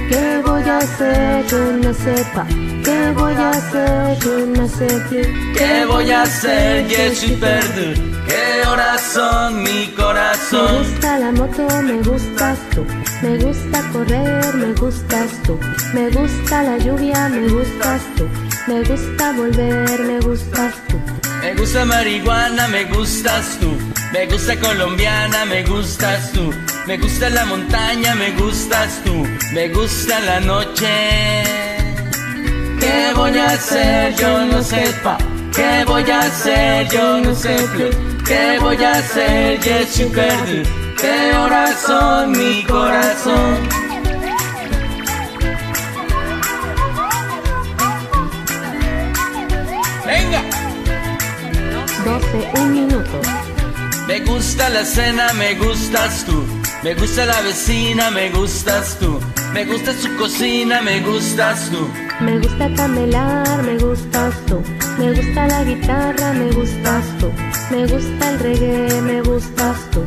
¿Qué 0.10 0.41
voy 0.45 0.64
a 0.64 0.77
hacer? 0.77 1.45
Yo 1.48 1.72
no 1.84 1.93
sepa. 1.93 2.45
¿Qué 2.85 3.11
voy 3.15 3.34
a 3.34 3.49
hacer? 3.49 4.19
Yo 4.19 4.45
no 4.48 4.68
sé 4.68 4.88
qué. 5.10 5.53
¿Qué 5.57 5.85
voy 5.85 6.11
a 6.11 6.22
hacer? 6.23 6.88
Je 6.88 7.15
suis 7.15 7.38
perdu. 7.39 7.93
¿Qué 8.27 8.68
horas 8.68 9.02
son, 9.14 9.64
mi 9.64 9.88
Me 9.88 9.93
corazón? 9.95 10.77
gusta 10.80 11.19
la 11.19 11.31
moto, 11.31 11.68
me 11.84 11.98
gustas 12.03 12.57
tú. 12.73 12.85
Me 13.22 13.38
gusta 13.38 13.81
correr, 13.93 14.56
me 14.56 14.73
gustas 14.73 15.30
tú. 15.45 15.60
Me 15.93 16.10
gusta 16.10 16.64
la 16.64 16.77
lluvia, 16.77 17.30
me 17.30 17.48
gustas 17.48 18.02
tú. 18.18 18.26
Me 18.67 18.83
gusta 18.83 19.31
volver, 19.33 19.99
me 20.01 20.19
gustas 20.19 20.75
tú. 20.88 20.99
Me 21.41 21.55
gusta 21.55 21.83
marihuana, 21.85 22.67
me 22.67 22.83
gustas 22.85 23.57
tú. 23.59 23.75
Me 24.13 24.27
gusta 24.27 24.59
colombiana, 24.59 25.45
me 25.45 25.63
gustas 25.63 26.31
tú. 26.31 26.53
Me 26.85 26.97
gusta 26.97 27.29
la 27.29 27.45
montaña, 27.45 28.13
me 28.15 28.31
gustas 28.31 29.01
tú. 29.03 29.25
Me 29.53 29.69
gusta 29.69 30.19
la 30.19 30.39
noche. 30.41 31.43
¿Qué 32.79 33.13
voy 33.15 33.38
a 33.38 33.47
hacer? 33.51 34.15
Yo 34.15 34.45
no 34.45 34.61
sepa. 34.61 35.17
¿Qué 35.55 35.83
voy 35.85 36.09
a 36.09 36.19
hacer? 36.19 36.88
Yo 36.89 37.19
no 37.19 37.33
sé. 37.33 37.55
¿Qué 38.27 38.59
voy 38.59 38.83
a 38.83 38.91
hacer? 38.91 39.59
Suis 39.88 40.07
perdu. 40.11 40.63
¿Qué 40.99 41.35
horas 41.35 41.81
son, 41.81 42.31
mi 42.31 42.63
corazón? 42.63 43.80
12, 52.31 52.61
un 52.61 52.71
minuto. 52.73 53.21
Me 54.07 54.19
gusta 54.21 54.69
la 54.69 54.83
cena, 54.83 55.33
me 55.33 55.55
gustas 55.55 56.25
tú. 56.25 56.43
Me 56.83 56.93
gusta 56.95 57.25
la 57.25 57.41
vecina, 57.41 58.09
me 58.11 58.29
gustas 58.29 58.97
tú. 58.99 59.19
Me 59.53 59.65
gusta 59.65 59.93
su 59.93 60.15
cocina, 60.17 60.81
me 60.81 61.01
gustas 61.01 61.69
tú. 61.69 61.89
Me 62.19 62.39
gusta 62.39 62.73
camelar, 62.75 63.63
me 63.63 63.77
gustas 63.77 64.33
tú. 64.45 64.61
Me 64.97 65.13
gusta 65.13 65.47
la 65.47 65.63
guitarra, 65.63 66.33
me 66.33 66.51
gustas 66.51 67.05
tú. 67.19 67.31
Me 67.69 67.85
gusta 67.87 68.29
el 68.31 68.39
reggae, 68.39 69.01
me 69.01 69.21
gustas 69.21 69.77
tú. 69.91 70.05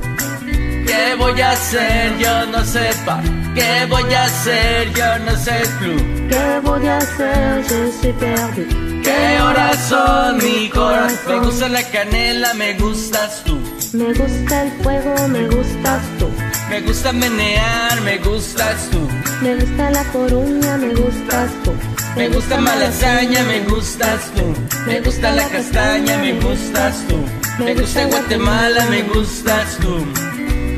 ¿Qué 0.86 1.14
voy 1.18 1.40
a 1.40 1.50
hacer? 1.52 2.18
Yo 2.18 2.46
no 2.46 2.64
sepa. 2.64 3.22
¿Qué 3.54 3.86
voy 3.88 4.12
a 4.12 4.24
hacer? 4.24 4.92
Yo 4.94 5.18
no 5.24 5.36
sé 5.36 5.62
plus. 5.78 6.02
¿Qué 6.28 6.60
voy 6.62 6.86
a 6.86 6.98
hacer? 6.98 7.64
Je 7.64 7.92
suis 8.00 8.14
perdu. 8.14 8.93
¿Qué 9.04 9.40
horas 9.40 9.78
son, 9.88 10.38
mi 10.38 10.68
corazón? 10.70 11.18
Me 11.28 11.46
gusta 11.46 11.68
la 11.68 11.82
canela, 11.90 12.54
me 12.54 12.74
gustas 12.74 13.44
tú. 13.44 13.58
Me 13.92 14.12
gusta 14.12 14.62
el 14.62 14.72
fuego, 14.82 15.28
me 15.28 15.46
gustas 15.48 16.02
tú. 16.18 16.28
Me 16.70 16.80
gusta 16.80 17.12
menear, 17.12 18.00
me 18.00 18.18
gustas 18.18 18.88
tú. 18.90 19.08
Me 19.42 19.54
gusta 19.56 19.90
la 19.90 20.04
coruña, 20.12 20.76
me 20.78 20.94
gustas 20.94 21.50
tú. 21.62 21.72
Me 22.16 22.28
gusta 22.28 22.60
malasaña, 22.60 23.42
me 23.44 23.60
gustas 23.60 24.30
tú. 24.34 24.54
Me 24.86 25.00
gusta 25.00 25.30
la 25.32 25.48
castaña, 25.48 26.16
me 26.18 26.32
gustas 26.40 27.04
tú. 27.08 27.18
Me 27.58 27.74
gusta 27.74 28.06
Guatemala, 28.06 28.86
me 28.86 29.02
gustas 29.02 29.76
tú. 29.80 29.98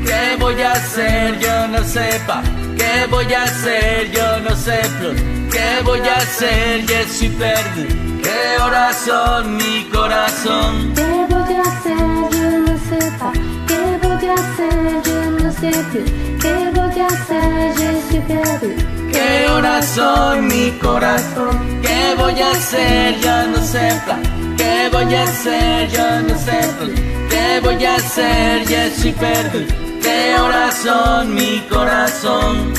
¿Qué 0.05 0.35
voy 0.39 0.61
a 0.61 0.73
hacer? 0.73 1.39
Yo 1.39 1.67
no 1.69 1.83
sepa. 1.83 2.43
¿Qué 2.77 3.07
voy 3.09 3.33
a 3.33 3.43
hacer? 3.43 4.11
Yo 4.11 4.39
no 4.41 4.55
sé 4.55 4.79
plus. 4.99 5.19
¿Qué 5.51 5.81
voy 5.83 5.99
a 5.99 6.15
hacer? 6.15 6.85
Je 6.85 7.05
suis 7.09 7.31
perdu. 7.31 7.83
¿Qué 8.23 8.61
horas 8.61 8.95
son, 9.05 9.57
mi 9.57 9.83
corazón? 9.91 10.93
¿Qué 10.95 11.25
voy 11.29 11.55
a 11.55 11.61
hacer? 11.61 11.97
Yo 12.37 12.49
no 12.67 12.75
sepa. 12.89 13.31
¿Qué 13.67 13.81
voy 14.01 14.29
a 14.29 14.33
hacer? 14.33 15.01
Yo 15.05 15.19
no 15.43 15.51
sé 15.51 15.71
plus. 15.91 16.11
¿Qué 16.43 16.71
voy 16.75 16.99
a 17.01 17.07
hacer? 17.07 17.73
Je 17.79 17.89
suis 18.09 18.23
perdu. 18.31 18.69
¿Qué 19.11 19.49
horas 19.49 19.85
son, 19.95 20.47
mi 20.47 20.71
corazón? 20.79 21.81
¿Qué 21.81 22.15
voy 22.17 22.39
a 22.41 22.51
hacer? 22.51 23.19
Yo 23.19 23.47
no 23.47 23.63
sé 23.63 24.01
plan. 24.05 24.21
¿Qué 24.57 24.89
voy 24.91 25.15
a 25.15 25.23
hacer? 25.23 25.89
Yo 25.89 26.21
no 26.27 26.37
sé 26.37 26.59
plus. 26.77 26.99
¿Qué 27.29 27.59
voy 27.63 27.85
a 27.85 27.95
hacer? 27.95 28.65
Je 28.67 28.91
suis 28.99 29.13
perdu. 29.13 29.86
¿Qué 30.07 30.39
horas 30.39 30.73
son, 30.85 31.35
mi 31.35 31.59
corazón? 31.69 32.73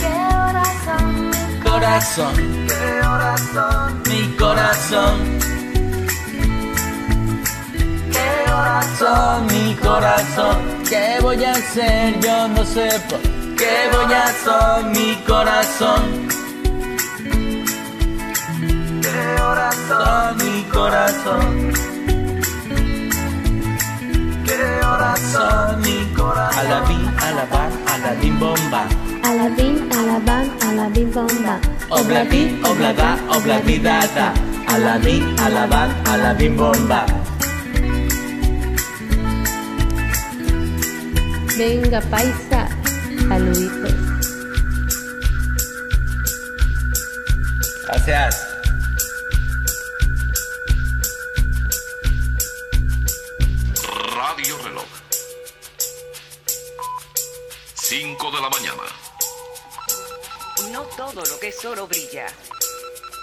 Corazón. 1.62 2.34
¿Qué 2.66 3.06
horas 3.06 3.40
son? 3.52 4.02
Mi 4.08 4.36
corazón. 4.36 5.16
¿Qué 8.14 8.52
horas 8.52 8.86
son, 8.98 9.46
mi 9.46 9.74
corazón? 9.74 10.56
¿Qué 10.88 11.18
voy 11.20 11.44
a 11.44 11.52
hacer? 11.52 12.18
Yo 12.20 12.48
no 12.48 12.64
sé 12.64 12.88
por 13.08 13.20
¿Qué 13.60 13.76
voy 13.92 14.12
a 14.14 14.24
hacer, 14.24 14.84
mi 14.96 15.14
corazón? 15.26 16.28
corazón, 19.36 20.36
mi 20.38 20.62
corazón. 20.76 21.97
¿Qué 24.88 24.94
horas 24.94 25.20
son, 25.20 25.80
mi 25.82 26.14
corazón? 26.14 26.66
Alabín, 26.66 27.06
alabán, 27.18 27.70
alabín 27.86 28.40
bomba. 28.40 28.88
Alabín, 29.22 29.88
alabán, 29.92 30.50
alabín 30.62 31.12
bomba. 31.12 31.60
Oblabí, 31.90 32.58
oblada, 32.64 33.18
oblabidada. 33.36 34.32
Alabín, 34.66 35.36
alabán, 35.40 35.90
alabín 36.06 36.56
bomba. 36.56 37.04
Venga, 41.58 42.00
paisa, 42.00 42.68
saluditos. 43.28 43.94
Gracias. 47.84 48.47
5 57.88 58.30
de 58.30 58.40
la 58.42 58.50
mañana. 58.50 58.82
No 60.70 60.82
todo 60.94 61.24
lo 61.24 61.40
que 61.40 61.48
es 61.48 61.64
oro 61.64 61.86
brilla. 61.86 62.26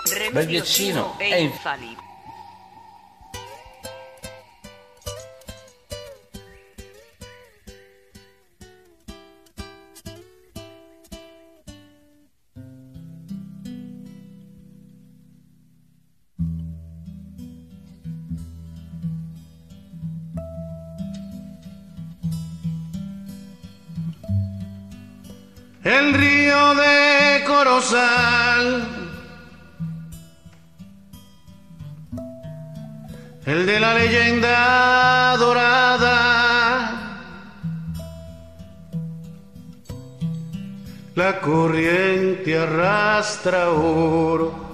Medio 0.06 0.18
Remedio 0.18 0.64
chino 0.64 1.16
e 1.20 1.32
e 1.36 1.42
infalible. 1.44 2.05
El 25.86 26.16
río 26.16 26.74
de 26.74 27.44
Corozal, 27.46 28.88
el 33.46 33.66
de 33.68 33.80
la 33.80 33.94
leyenda 33.94 35.38
dorada, 35.38 36.10
la 41.14 41.40
corriente 41.40 42.58
arrastra 42.58 43.70
oro. 43.70 44.66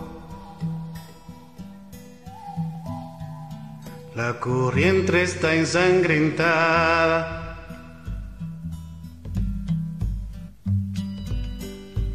La 4.16 4.40
corriente 4.40 5.24
está 5.24 5.54
ensangrentada. 5.56 7.41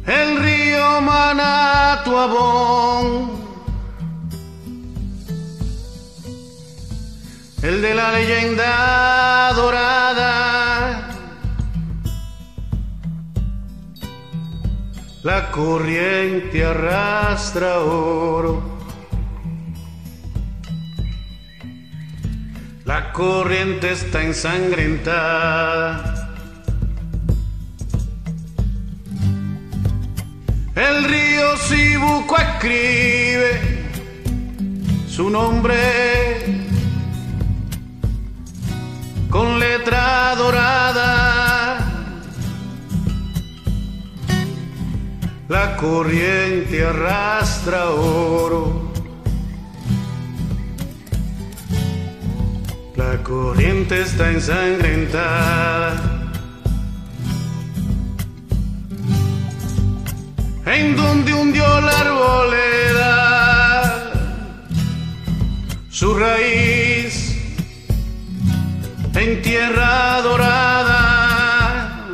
El 0.07 0.41
río 0.41 1.01
Manatuabón, 1.01 3.29
el 7.61 7.81
de 7.81 7.93
la 7.93 8.13
leyenda 8.13 9.51
dorada, 9.53 11.09
la 15.23 15.51
corriente 15.51 16.63
arrastra 16.63 17.81
oro. 17.81 18.77
La 22.85 23.11
corriente 23.11 23.91
está 23.91 24.23
ensangrentada. 24.23 26.26
El 30.77 31.05
río 31.05 31.57
Sibuco 31.57 32.37
escribe 32.37 33.59
su 35.09 35.27
nombre 35.27 35.75
con 39.27 39.57
letra 39.57 40.35
dorada. 40.35 41.79
La 45.49 45.75
corriente 45.77 46.85
arrastra 46.85 47.89
oro. 47.89 48.91
La 52.95 53.23
corriente 53.23 54.03
está 54.03 54.29
ensangrentada. 54.29 56.06
En 60.77 60.95
donde 60.95 61.33
hundió 61.33 61.81
la 61.81 61.99
arboleda 61.99 63.17
su 65.89 66.13
raíz 66.13 67.35
en 69.15 69.41
tierra 69.41 70.21
dorada. 70.21 72.05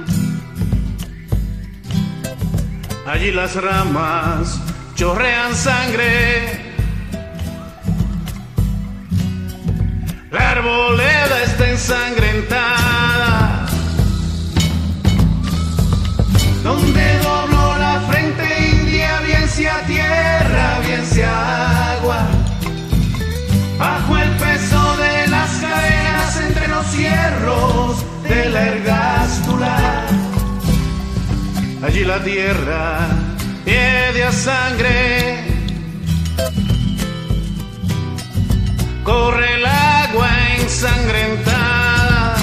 Allí 3.05 3.31
las 3.31 3.55
ramas 3.55 4.61
chorrean 4.95 5.53
sangre. 5.53 6.73
La 10.31 10.51
arboleda 10.51 11.43
está 11.43 11.69
ensangrentada. 11.69 12.93
Frente 16.63 17.02
sea 19.53 19.85
tierra, 19.85 20.79
bien 20.85 21.05
sea 21.05 21.93
agua. 21.93 22.27
Bajo 23.77 24.17
el 24.17 24.29
peso 24.31 24.97
de 24.97 25.27
las 25.27 25.49
cadenas 25.57 26.41
entre 26.41 26.67
los 26.69 26.97
hierros 26.97 28.05
de 28.23 28.49
la 28.49 28.61
ergástula. 28.65 30.07
Allí 31.85 32.03
la 32.03 32.23
tierra 32.23 33.07
piede 33.63 34.23
a 34.23 34.31
sangre. 34.31 35.43
Corre 39.03 39.53
el 39.55 39.65
agua 39.65 40.29
ensangrentada. 40.59 42.35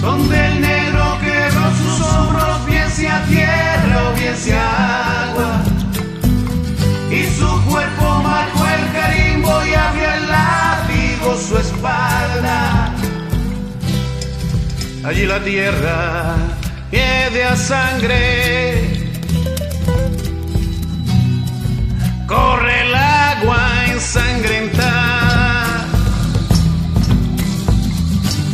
Donde 0.00 0.46
el 0.46 0.60
negro 0.60 1.18
quebró 1.20 1.64
sus 1.80 2.06
hombros, 2.06 2.66
sea 3.02 3.24
tierra 3.24 3.96
o 4.08 4.14
bien 4.14 4.36
sea 4.36 5.24
agua. 5.24 5.62
Y 7.10 7.20
su 7.36 7.50
cuerpo 7.68 8.06
marcó 8.22 8.64
el 8.76 8.84
carimbo 8.92 9.52
y 9.66 9.74
abrió 9.74 10.08
el 10.18 10.24
látigo 10.36 11.36
su 11.36 11.58
espalda. 11.58 12.94
Allí 15.04 15.26
la 15.26 15.40
tierra 15.42 16.36
piede 16.92 17.44
a 17.44 17.56
sangre. 17.56 18.20
Corre 22.28 22.74
el 22.86 22.94
agua 22.94 23.60
ensangrentada. 23.88 25.21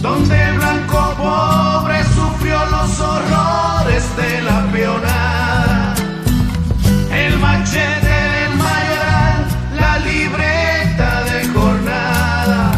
Donde 0.01 0.43
el 0.43 0.59
blanco 0.59 1.15
pobre 1.16 2.05
sufrió 2.05 2.65
los 2.66 3.01
horrores 3.01 4.16
de 4.16 4.43
la 4.43 4.66
peonada. 4.73 5.95
El 7.12 7.39
machete 7.39 8.07
del 8.07 8.55
mayoral, 8.55 9.47
la 9.77 9.99
libreta 9.99 11.25
de 11.25 11.49
jornada. 11.49 12.73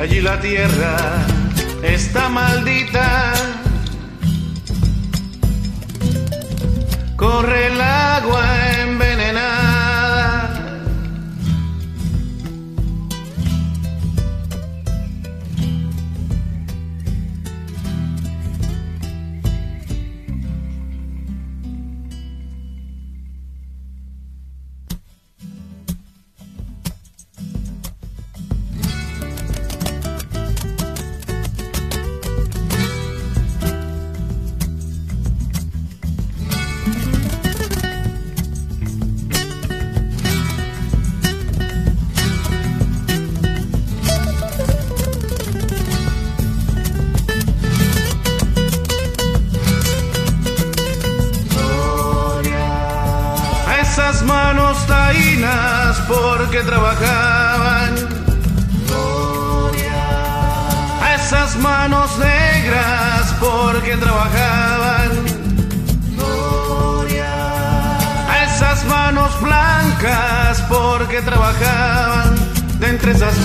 Allí 0.00 0.20
la 0.22 0.40
tierra 0.40 0.96
está 1.82 2.28
maldita. 2.30 3.32
Corre 7.16 7.66
el 7.66 7.80
agua 7.80 8.65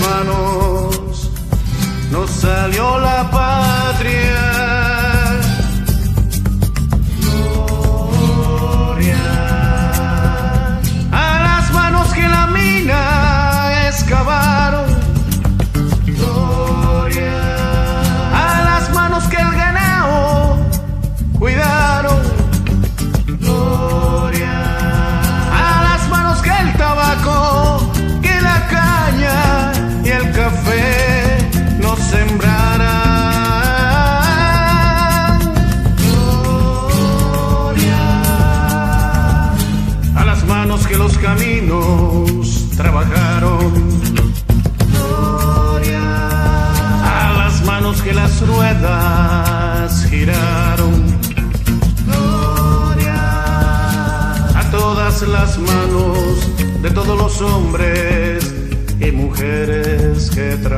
mano. 0.00 0.51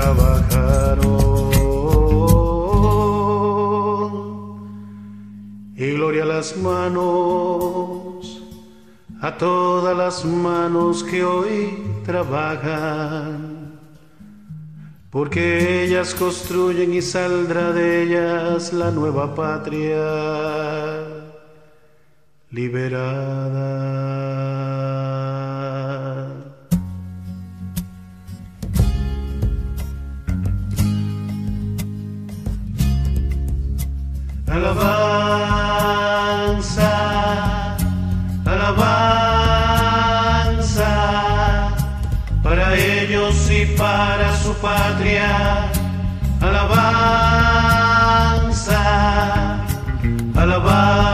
trabajaron. 0.05 1.51
Y 5.77 5.93
gloria 5.93 6.23
a 6.25 6.27
las 6.27 6.57
manos, 6.57 8.43
a 9.21 9.37
todas 9.37 9.97
las 9.97 10.25
manos 10.25 11.03
que 11.05 11.25
hoy 11.25 11.83
trabajan, 12.05 13.81
porque 15.11 15.85
ellas 15.85 16.15
construyen 16.15 16.93
y 16.95 17.03
saldrá 17.03 17.73
de 17.73 18.03
ellas 18.03 18.73
la 18.73 18.91
nueva 18.91 19.35
patria 19.35 20.05
liberada. 22.51 24.05
Alabanza, 34.55 34.95
alabanza, 38.47 38.93
para 42.41 42.75
ellos 42.77 43.51
y 43.51 43.67
para 43.77 44.37
su 44.37 44.55
patria. 44.55 45.71
Alabanza, 46.41 46.79
alabanza. 50.37 51.05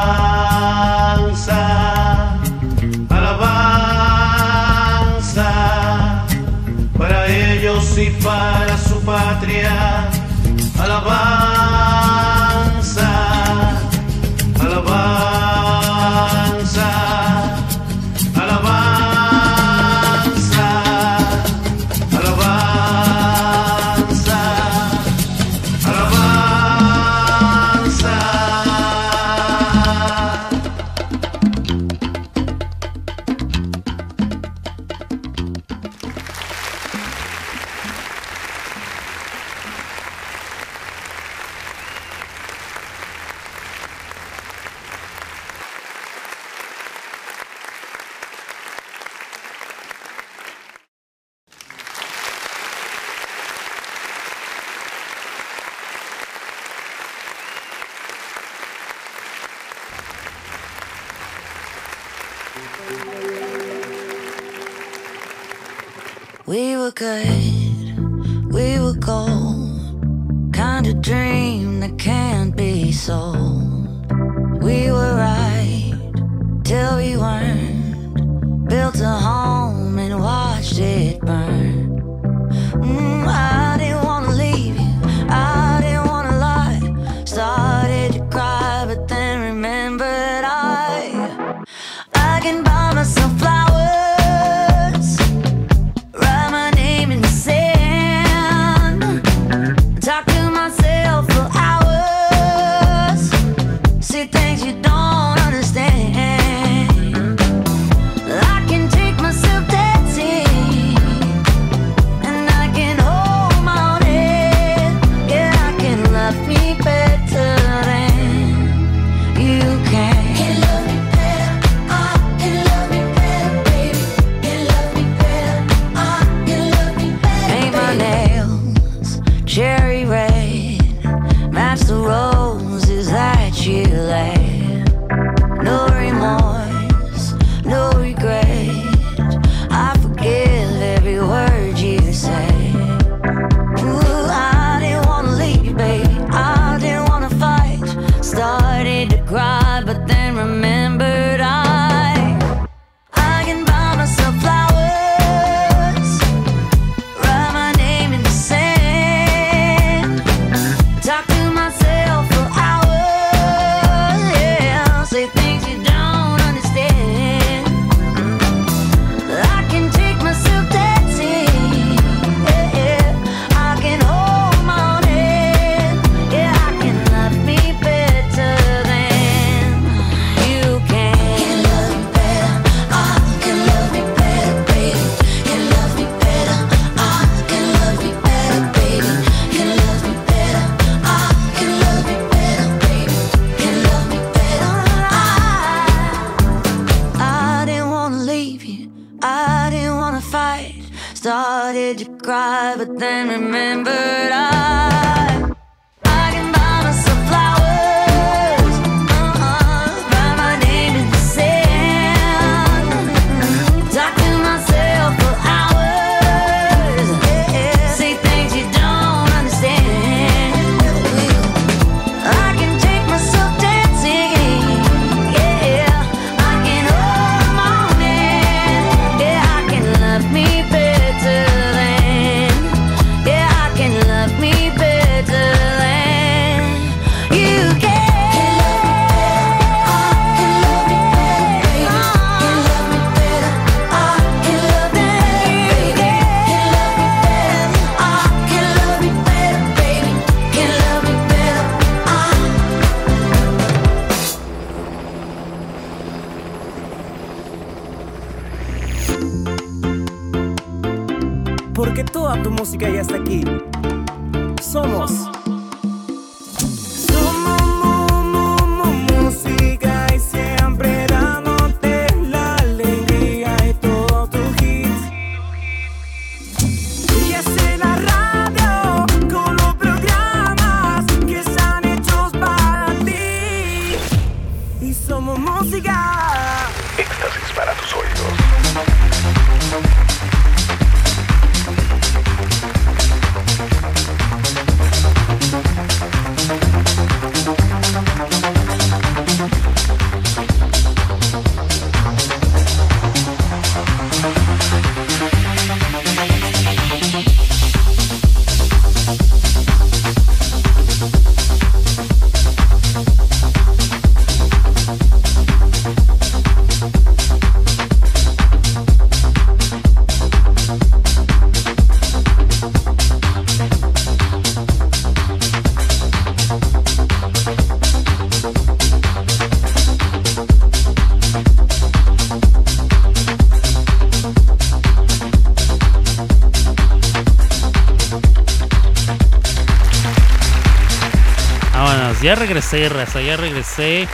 Ya 342.30 342.36
regresé, 342.36 342.88
raza, 342.88 343.20
ya 343.20 343.36
regresé. 343.36 344.06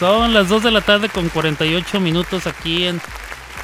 Son 0.00 0.34
las 0.34 0.48
2 0.48 0.64
de 0.64 0.72
la 0.72 0.80
tarde 0.80 1.08
con 1.08 1.28
48 1.28 2.00
minutos 2.00 2.48
aquí 2.48 2.86
en 2.86 3.00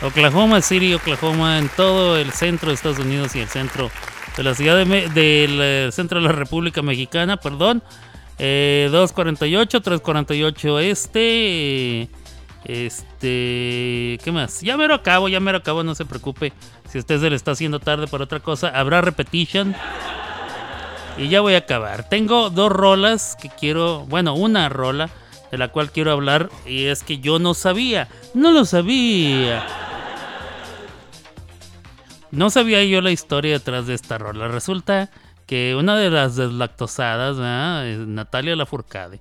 Oklahoma 0.03 0.63
City, 0.63 0.95
Oklahoma, 0.95 1.59
en 1.59 1.69
todo 1.69 2.17
el 2.17 2.31
centro 2.31 2.69
de 2.69 2.77
Estados 2.77 3.01
Unidos 3.01 3.35
y 3.35 3.41
el 3.41 3.49
centro 3.49 3.91
de 4.37 4.43
la 4.45 4.55
ciudad 4.55 4.77
de 4.77 5.09
del 5.09 5.59
eh, 5.61 5.89
centro 5.91 6.21
de 6.21 6.27
la 6.27 6.31
República 6.33 6.81
Mexicana, 6.81 7.39
perdón. 7.39 7.83
Eh, 8.39 8.89
248, 8.93 9.81
348 9.81 10.79
este. 10.79 12.03
eh, 12.03 12.09
Este. 12.65 14.21
¿Qué 14.23 14.31
más? 14.33 14.61
Ya 14.61 14.77
mero 14.77 14.95
acabo, 14.95 15.29
ya 15.29 15.41
mero 15.41 15.59
acabo, 15.59 15.83
no 15.83 15.97
se 15.97 16.05
preocupe. 16.05 16.53
Si 16.89 16.99
usted 17.01 17.19
se 17.21 17.31
le 17.31 17.35
está 17.35 17.51
haciendo 17.51 17.81
tarde 17.81 18.07
para 18.07 18.23
otra 18.23 18.39
cosa, 18.39 18.69
habrá 18.69 19.01
repetition. 19.01 19.75
Y 21.19 21.29
ya 21.29 21.41
voy 21.41 21.55
a 21.55 21.59
acabar. 21.59 22.09
Tengo 22.09 22.51
dos 22.51 22.71
rolas 22.73 23.37
que 23.41 23.49
quiero. 23.49 24.07
Bueno, 24.09 24.35
una 24.35 24.69
rola 24.69 25.11
de 25.51 25.59
la 25.59 25.69
cual 25.69 25.91
quiero 25.93 26.11
hablar. 26.13 26.49
Y 26.67 26.87
es 26.87 27.03
que 27.03 27.19
yo 27.19 27.39
no 27.39 27.55
sabía. 27.55 28.09
No 28.35 28.51
lo 28.53 28.65
sabía. 28.65 29.65
No 32.31 32.49
sabía 32.49 32.83
yo 32.85 33.01
la 33.03 33.11
historia 33.11 33.53
detrás 33.53 33.87
de 33.87 33.95
esta 33.95 34.17
rola. 34.19 34.49
Resulta 34.49 35.11
que 35.47 35.75
una 35.79 35.97
de 35.97 36.09
las 36.09 36.37
deslactosadas, 36.37 37.37
Natalia 38.07 38.57
Lafourcade, 38.57 39.21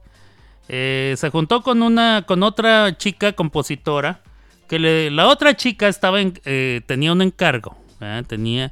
eh, 0.70 1.16
se 1.18 1.30
juntó 1.30 1.62
con 1.62 1.82
una, 1.82 2.24
con 2.26 2.42
otra 2.44 2.98
chica 2.98 3.34
compositora. 3.34 4.22
Que 4.70 4.80
le- 4.80 5.12
la 5.12 5.28
otra 5.28 5.58
chica 5.58 5.90
estaba 5.90 6.22
en- 6.22 6.40
eh, 6.46 6.80
tenía 6.86 7.12
un 7.12 7.22
encargo. 7.22 7.76
Tenía 8.28 8.72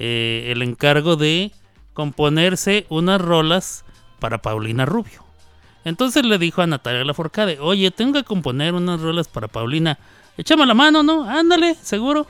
eh, 0.00 0.48
el 0.50 0.62
encargo 0.62 1.14
de 1.14 1.52
componerse 1.94 2.86
unas 2.90 3.20
rolas 3.20 3.84
para 4.18 4.38
Paulina 4.38 4.84
Rubio. 4.84 5.24
Entonces 5.84 6.24
le 6.24 6.38
dijo 6.38 6.62
a 6.62 6.66
Natalia 6.66 7.04
Lafourcade, 7.04 7.58
oye, 7.60 7.90
tengo 7.90 8.14
que 8.14 8.24
componer 8.24 8.74
unas 8.74 9.00
rolas 9.00 9.28
para 9.28 9.48
Paulina. 9.48 9.98
Échame 10.36 10.66
la 10.66 10.74
mano, 10.74 11.02
¿no? 11.02 11.28
Ándale, 11.28 11.74
seguro. 11.76 12.26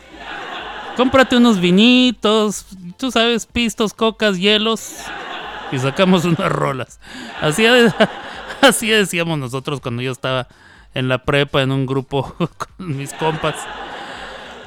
Cómprate 0.96 1.36
unos 1.36 1.60
vinitos, 1.60 2.66
tú 2.98 3.10
sabes, 3.10 3.46
pistos, 3.46 3.94
cocas, 3.94 4.38
hielos. 4.38 4.98
Y 5.72 5.78
sacamos 5.78 6.24
unas 6.24 6.50
rolas. 6.52 7.00
Así, 7.40 7.64
así 8.60 8.88
decíamos 8.88 9.38
nosotros 9.38 9.80
cuando 9.80 10.02
yo 10.02 10.12
estaba 10.12 10.46
en 10.94 11.08
la 11.08 11.18
prepa 11.24 11.62
en 11.62 11.72
un 11.72 11.86
grupo 11.86 12.34
con 12.76 12.96
mis 12.96 13.12
compas. 13.14 13.56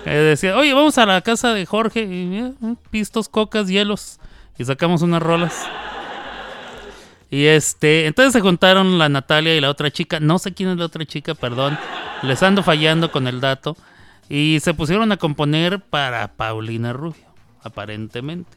Eh, 0.06 0.12
decía, 0.12 0.58
oye, 0.58 0.74
vamos 0.74 0.98
a 0.98 1.06
la 1.06 1.22
casa 1.22 1.54
de 1.54 1.66
Jorge. 1.66 2.04
Y, 2.04 2.38
eh, 2.38 2.54
pistos, 2.90 3.28
cocas, 3.30 3.68
hielos. 3.68 4.20
Y 4.58 4.66
sacamos 4.66 5.02
unas 5.02 5.22
rolas. 5.22 5.66
Y 7.30 7.46
este, 7.46 8.06
entonces 8.08 8.34
se 8.34 8.42
juntaron 8.42 8.98
la 8.98 9.10
Natalia 9.10 9.56
y 9.56 9.62
la 9.62 9.70
otra 9.70 9.92
chica. 9.92 10.20
No 10.20 10.40
sé 10.40 10.54
quién 10.54 10.70
es 10.70 10.78
la 10.78 10.86
otra 10.86 11.06
chica, 11.06 11.36
perdón. 11.36 11.78
Les 12.24 12.42
ando 12.42 12.64
fallando 12.64 13.12
con 13.12 13.28
el 13.28 13.40
dato. 13.42 13.76
Y 14.30 14.60
se 14.62 14.74
pusieron 14.74 15.12
a 15.12 15.18
componer 15.18 15.80
para 15.80 16.28
Paulina 16.34 16.92
Rubio, 16.94 17.24
aparentemente. 17.64 18.52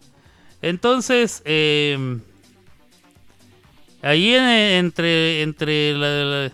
Entonces, 0.62 1.42
eh, 1.44 2.18
ahí 4.02 4.34
en- 4.34 4.42
entre, 4.84 5.42
entre 5.42 6.50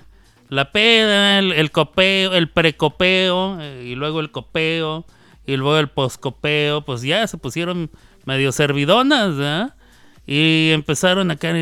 la, 0.48 0.70
peda, 0.72 1.38
el, 1.38 1.52
el 1.52 1.70
copeo, 1.70 2.34
el 2.34 2.48
precopeo, 2.50 3.58
eh, 3.60 3.84
y 3.86 3.94
luego 3.94 4.20
el 4.20 4.30
copeo, 4.30 5.04
y 5.46 5.56
luego 5.56 5.78
el 5.78 5.88
poscopeo, 5.88 6.82
pues 6.82 7.02
ya 7.02 7.26
se 7.26 7.38
pusieron 7.38 7.90
medio 8.26 8.52
servidonas, 8.52 9.36
¿verdad? 9.36 9.74
Y 10.26 10.70
empezaron 10.72 11.30
acá. 11.30 11.54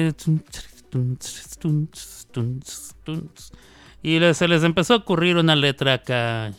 Y 4.03 4.19
se 4.35 4.49
les 4.49 4.65
empezó 4.65 4.95
a 4.95 4.97
ocurrir 4.97 5.37
una 5.37 5.55
letra 5.55 5.95
acá 5.95 6.53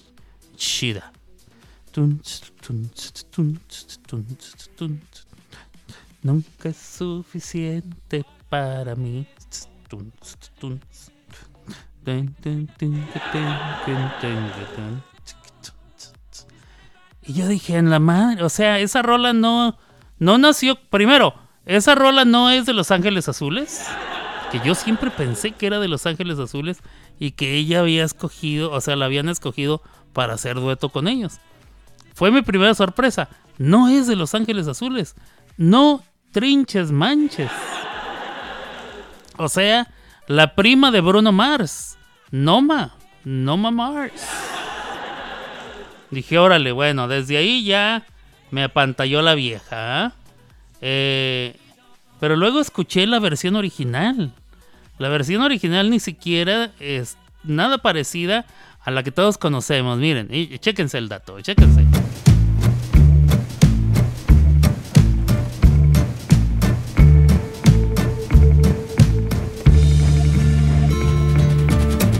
chida. 0.56 1.11
Nunca 6.22 6.69
es 6.69 6.77
suficiente 6.77 8.26
para 8.49 8.95
mí. 8.95 9.27
Y 17.23 17.34
yo 17.34 17.48
dije, 17.48 17.77
en 17.77 17.90
la 17.90 17.99
madre, 17.99 18.44
o 18.44 18.49
sea, 18.49 18.80
esa 18.80 19.02
rola 19.02 19.34
no, 19.34 19.77
no 20.20 20.38
nació. 20.38 20.76
Primero, 20.90 21.36
esa 21.66 21.96
rola 21.96 22.26
no 22.26 22.50
es 22.50 22.66
de 22.66 22.74
Los 22.74 22.92
Ángeles 22.92 23.28
Azules. 23.28 23.86
Que 24.52 24.60
yo 24.64 24.76
siempre 24.76 25.12
pensé 25.12 25.52
que 25.52 25.68
era 25.68 25.80
de 25.80 25.88
Los 25.88 26.06
Ángeles 26.06 26.40
Azules 26.40 26.80
y 27.20 27.32
que 27.32 27.56
ella 27.56 27.80
había 27.80 28.04
escogido, 28.04 28.72
o 28.72 28.80
sea, 28.82 28.96
la 28.96 29.06
habían 29.06 29.30
escogido 29.30 29.82
para 30.14 30.34
hacer 30.34 30.56
dueto 30.56 30.90
con 30.90 31.08
ellos. 31.08 31.40
Fue 32.14 32.32
mi 32.32 32.42
primera 32.42 32.74
sorpresa. 32.74 33.30
No 33.58 33.90
es 33.90 34.08
de 34.08 34.16
Los 34.16 34.36
Ángeles 34.36 34.68
Azules. 34.68 35.16
No 35.58 36.04
trinches 36.32 36.92
manches. 36.92 37.52
O 39.38 39.50
sea, 39.50 39.92
la 40.28 40.56
prima 40.56 40.92
de 40.92 41.02
Bruno 41.02 41.32
Mars. 41.32 41.98
Noma. 42.32 42.96
Noma 43.24 43.72
Mars. 43.72 44.26
Dije, 46.12 46.38
órale, 46.38 46.72
bueno, 46.72 47.08
desde 47.08 47.38
ahí 47.38 47.66
ya 47.66 48.06
me 48.56 48.64
apantalló 48.64 49.22
la 49.22 49.36
vieja. 49.36 50.06
¿ah? 50.06 50.14
Eh, 50.80 51.57
pero 52.22 52.38
luego 52.38 52.61
escuché 52.61 53.06
la 53.06 53.19
versión 53.19 53.57
original. 53.57 54.32
La 54.98 55.10
versión 55.10 55.41
original 55.41 55.90
ni 55.90 55.99
siquiera 55.99 56.72
es 56.80 57.18
nada 57.44 57.80
parecida 57.80 58.45
a 58.82 58.91
la 58.91 59.03
que 59.03 59.11
todos 59.11 59.38
conocemos. 59.38 59.98
Miren, 59.98 60.30
y, 60.32 60.57
chéquense 60.57 60.98
el 60.98 61.10
dato, 61.10 61.41
chéquense. 61.41 61.84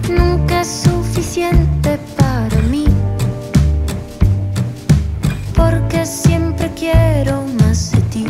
Nunca 0.10 0.60
es 0.60 0.84
suficiente 0.84 1.98
quiero 6.76 7.44
más 7.60 7.92
de 7.92 8.02
ti. 8.12 8.26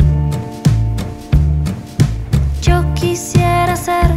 Yo 2.62 2.82
quisiera 2.94 3.72
hacerte 3.72 4.15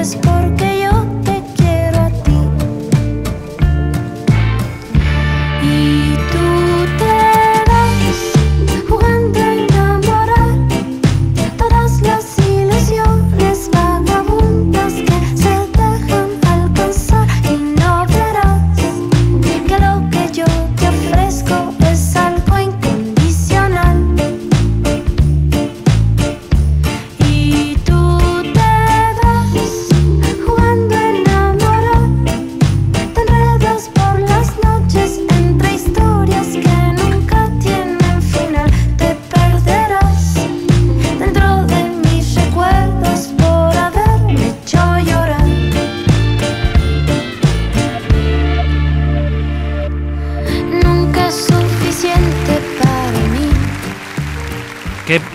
was 0.00 0.14
born. 0.14 0.39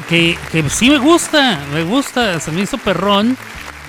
Que, 0.07 0.37
que, 0.53 0.69
sí 0.69 0.89
me 0.89 0.99
gusta, 0.99 1.59
me 1.73 1.83
gusta, 1.83 2.39
se 2.39 2.49
me 2.53 2.61
hizo 2.61 2.77
perrón, 2.77 3.35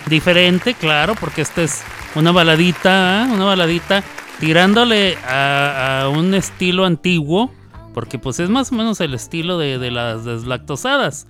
diferente, 0.08 0.74
claro, 0.74 1.14
porque 1.14 1.42
esta 1.42 1.62
es 1.62 1.84
una 2.16 2.32
baladita, 2.32 3.22
¿eh? 3.22 3.32
una 3.32 3.44
baladita 3.44 4.02
tirándole 4.40 5.16
a, 5.28 6.10
un 6.12 6.34
estilo 6.34 6.86
antiguo, 6.86 7.52
porque 7.94 8.18
pues 8.18 8.40
es 8.40 8.50
más 8.50 8.72
o 8.72 8.74
menos 8.74 9.00
el 9.00 9.14
estilo 9.14 9.58
de, 9.58 9.78
de 9.78 9.92
las 9.92 10.24
deslactosadas. 10.24 11.28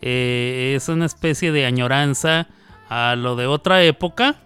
Eh, 0.00 0.72
es 0.74 0.88
una 0.88 1.04
especie 1.04 1.52
de 1.52 1.66
añoranza 1.66 2.46
a 2.88 3.14
lo 3.14 3.36
de 3.36 3.46
otra 3.46 3.82
época, 3.82 4.36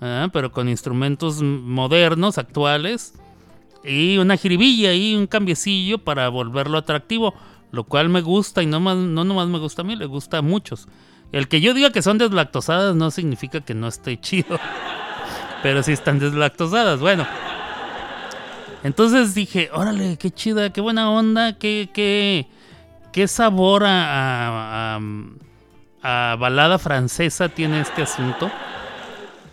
¿eh? 0.00 0.26
pero 0.32 0.50
con 0.50 0.68
instrumentos 0.68 1.40
modernos, 1.40 2.36
actuales, 2.36 3.14
y 3.84 4.18
una 4.18 4.36
jiribilla 4.36 4.92
y 4.92 5.14
un 5.14 5.28
cambiecillo 5.28 5.98
para 5.98 6.28
volverlo 6.30 6.78
atractivo, 6.78 7.32
lo 7.74 7.84
cual 7.84 8.08
me 8.08 8.20
gusta 8.22 8.62
y 8.62 8.66
no, 8.66 8.80
más, 8.80 8.96
no 8.96 9.24
nomás 9.24 9.48
me 9.48 9.58
gusta 9.58 9.82
a 9.82 9.84
mí, 9.84 9.96
le 9.96 10.06
gusta 10.06 10.38
a 10.38 10.42
muchos. 10.42 10.88
El 11.32 11.48
que 11.48 11.60
yo 11.60 11.74
diga 11.74 11.90
que 11.90 12.02
son 12.02 12.16
deslactosadas 12.18 12.94
no 12.94 13.10
significa 13.10 13.60
que 13.60 13.74
no 13.74 13.88
esté 13.88 14.18
chido, 14.20 14.58
pero 15.62 15.82
sí 15.82 15.92
están 15.92 16.18
deslactosadas, 16.18 17.00
bueno. 17.00 17.26
Entonces 18.82 19.34
dije, 19.34 19.70
órale, 19.72 20.16
qué 20.18 20.30
chida, 20.30 20.70
qué 20.70 20.80
buena 20.80 21.10
onda, 21.10 21.58
qué, 21.58 21.88
qué, 21.92 22.46
qué 23.12 23.26
sabor 23.28 23.84
a, 23.84 24.96
a- 24.96 24.96
a- 24.96 26.32
a 26.32 26.36
balada 26.36 26.78
francesa 26.78 27.48
tiene 27.48 27.80
este 27.80 28.02
asunto. 28.02 28.50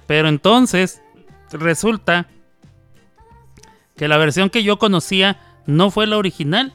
Pero 0.05 0.27
entonces 0.27 1.01
resulta 1.53 2.27
que 3.95 4.09
la 4.09 4.17
versión 4.17 4.49
que 4.49 4.63
yo 4.63 4.77
conocía 4.77 5.39
no 5.65 5.91
fue 5.91 6.07
la 6.07 6.17
original. 6.17 6.73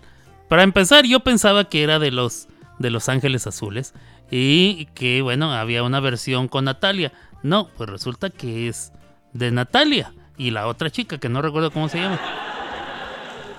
Para 0.48 0.62
empezar, 0.62 1.05
yo 1.05 1.20
pensaba 1.20 1.64
que 1.64 1.82
era 1.82 1.98
de 1.98 2.10
los 2.10 2.48
de 2.78 2.90
Los 2.90 3.09
Ángeles 3.09 3.47
Azules 3.47 3.94
y 4.31 4.86
que 4.94 5.23
bueno, 5.23 5.52
había 5.52 5.82
una 5.82 6.01
versión 6.01 6.48
con 6.48 6.64
Natalia. 6.64 7.12
No, 7.43 7.68
pues 7.77 7.89
resulta 7.89 8.31
que 8.31 8.68
es 8.68 8.93
de 9.32 9.51
Natalia 9.51 10.12
y 10.36 10.51
la 10.51 10.66
otra 10.66 10.90
chica 10.90 11.18
que 11.18 11.28
no 11.28 11.43
recuerdo 11.43 11.70
cómo 11.70 11.89
se 11.89 12.01
llama. 12.01 12.20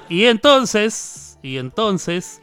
Y 0.09 0.26
entonces, 0.26 1.38
y 1.41 1.57
entonces, 1.57 2.41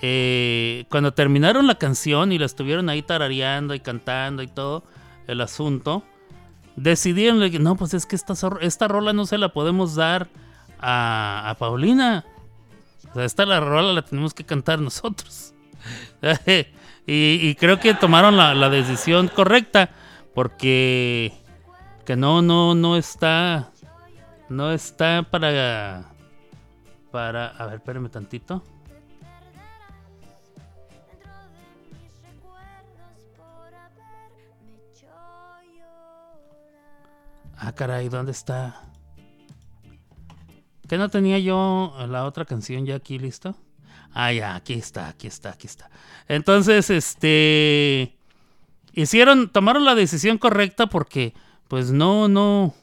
eh, 0.00 0.84
cuando 0.88 1.12
terminaron 1.12 1.66
la 1.66 1.74
canción 1.74 2.32
y 2.32 2.38
la 2.38 2.46
estuvieron 2.46 2.88
ahí 2.88 3.02
tarareando 3.02 3.74
y 3.74 3.80
cantando 3.80 4.42
y 4.42 4.46
todo 4.46 4.84
el 5.26 5.40
asunto, 5.40 6.02
decidieron 6.76 7.50
que 7.50 7.58
no, 7.58 7.76
pues 7.76 7.94
es 7.94 8.06
que 8.06 8.16
esta, 8.16 8.34
esta 8.60 8.88
rola 8.88 9.12
no 9.12 9.26
se 9.26 9.38
la 9.38 9.50
podemos 9.50 9.94
dar 9.94 10.28
a 10.84 11.54
Paulina. 11.58 12.24
O 13.12 13.14
sea, 13.14 13.24
esta 13.24 13.46
la 13.46 13.60
rola 13.60 13.92
la 13.92 14.02
tenemos 14.02 14.34
que 14.34 14.44
cantar 14.44 14.80
nosotros. 14.80 15.54
y, 17.06 17.54
creo 17.56 17.78
que 17.78 17.94
tomaron 17.94 18.36
la, 18.36 18.54
la 18.54 18.70
decisión 18.70 19.28
correcta 19.28 19.90
porque 20.34 21.32
que 22.04 22.16
no, 22.16 22.42
no, 22.42 22.74
no 22.74 22.96
está, 22.96 23.70
no 24.48 24.72
está 24.72 25.22
para, 25.30 26.12
para, 27.10 27.48
a 27.48 27.66
ver, 27.66 27.76
espérame 27.76 28.08
tantito. 28.08 28.62
Ah, 37.64 37.72
caray, 37.72 38.08
¿dónde 38.08 38.32
está? 38.32 38.82
¿Que 40.92 40.98
no 40.98 41.08
tenía 41.08 41.38
yo 41.38 41.96
la 42.06 42.26
otra 42.26 42.44
canción 42.44 42.84
ya 42.84 42.96
aquí 42.96 43.18
listo? 43.18 43.56
Ah, 44.12 44.30
ya, 44.30 44.54
aquí 44.54 44.74
está, 44.74 45.08
aquí 45.08 45.26
está, 45.26 45.48
aquí 45.52 45.66
está. 45.66 45.88
Entonces, 46.28 46.90
este. 46.90 48.14
Hicieron, 48.92 49.48
tomaron 49.48 49.86
la 49.86 49.94
decisión 49.94 50.36
correcta 50.36 50.88
porque, 50.88 51.32
pues 51.68 51.92
no, 51.92 52.28
no. 52.28 52.74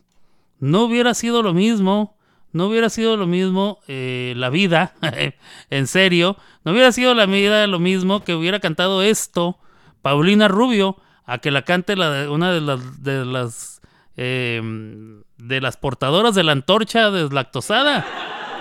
No 0.57 0.85
hubiera 0.85 1.13
sido 1.13 1.43
lo 1.43 1.53
mismo. 1.53 2.17
No 2.51 2.65
hubiera 2.65 2.89
sido 2.89 3.15
lo 3.15 3.27
mismo 3.27 3.77
eh, 3.87 4.33
la 4.37 4.49
vida, 4.49 4.95
en 5.69 5.85
serio. 5.85 6.35
No 6.63 6.71
hubiera 6.71 6.91
sido 6.91 7.13
la 7.13 7.27
vida 7.27 7.67
lo 7.67 7.77
mismo 7.77 8.23
que 8.23 8.33
hubiera 8.33 8.59
cantado 8.59 9.03
esto 9.03 9.59
Paulina 10.01 10.47
Rubio 10.47 10.97
a 11.27 11.37
que 11.37 11.51
la 11.51 11.61
cante 11.61 11.93
una 11.93 12.51
de 12.53 13.25
las, 13.25 13.81
eh, 14.17 15.21
de 15.39 15.61
las 15.61 15.77
portadoras 15.77 16.35
de 16.35 16.43
la 16.43 16.51
antorcha 16.51 17.09
deslactosada, 17.11 18.05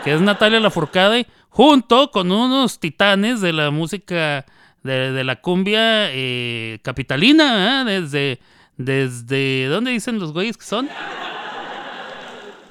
que 0.05 0.15
es 0.15 0.21
Natalia 0.21 0.61
Lafourcade, 0.61 1.27
junto 1.51 2.11
con 2.11 2.31
unos 2.33 2.79
titanes 2.79 3.41
de 3.41 3.53
la 3.53 3.71
música 3.71 4.47
de, 4.83 5.13
de 5.13 5.25
la 5.25 5.37
cumbia 5.41 6.13
eh, 6.13 6.79
capitalina, 6.83 7.83
¿eh? 7.83 7.85
desde 7.85 8.41
desde 8.77 9.67
¿dónde 9.67 9.91
dicen 9.91 10.21
los 10.21 10.33
güeyes 10.33 10.57
que 10.57 10.65
son? 10.65 10.89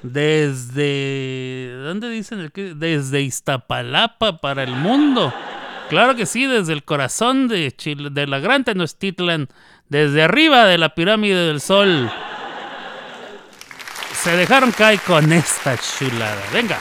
Desde 0.03 1.73
¿dónde 1.83 2.09
dicen 2.09 2.39
el 2.39 2.51
que? 2.53 2.73
Desde 2.73 3.21
Iztapalapa 3.21 4.37
para 4.37 4.63
el 4.63 4.71
mundo. 4.71 5.33
Claro 5.89 6.15
que 6.15 6.25
sí, 6.25 6.45
desde 6.45 6.73
el 6.73 6.83
corazón 6.83 7.47
de 7.47 7.71
Chile, 7.75 8.09
de 8.11 8.27
la 8.27 8.39
gran 8.39 8.63
Tenochtitlan, 8.63 9.47
desde 9.89 10.23
arriba 10.23 10.65
de 10.65 10.77
la 10.77 10.95
pirámide 10.95 11.47
del 11.47 11.61
sol. 11.61 12.09
Se 14.23 14.35
dejaron 14.35 14.71
caer 14.71 14.99
con 15.01 15.31
esta 15.31 15.77
chulada. 15.77 16.41
Venga. 16.51 16.77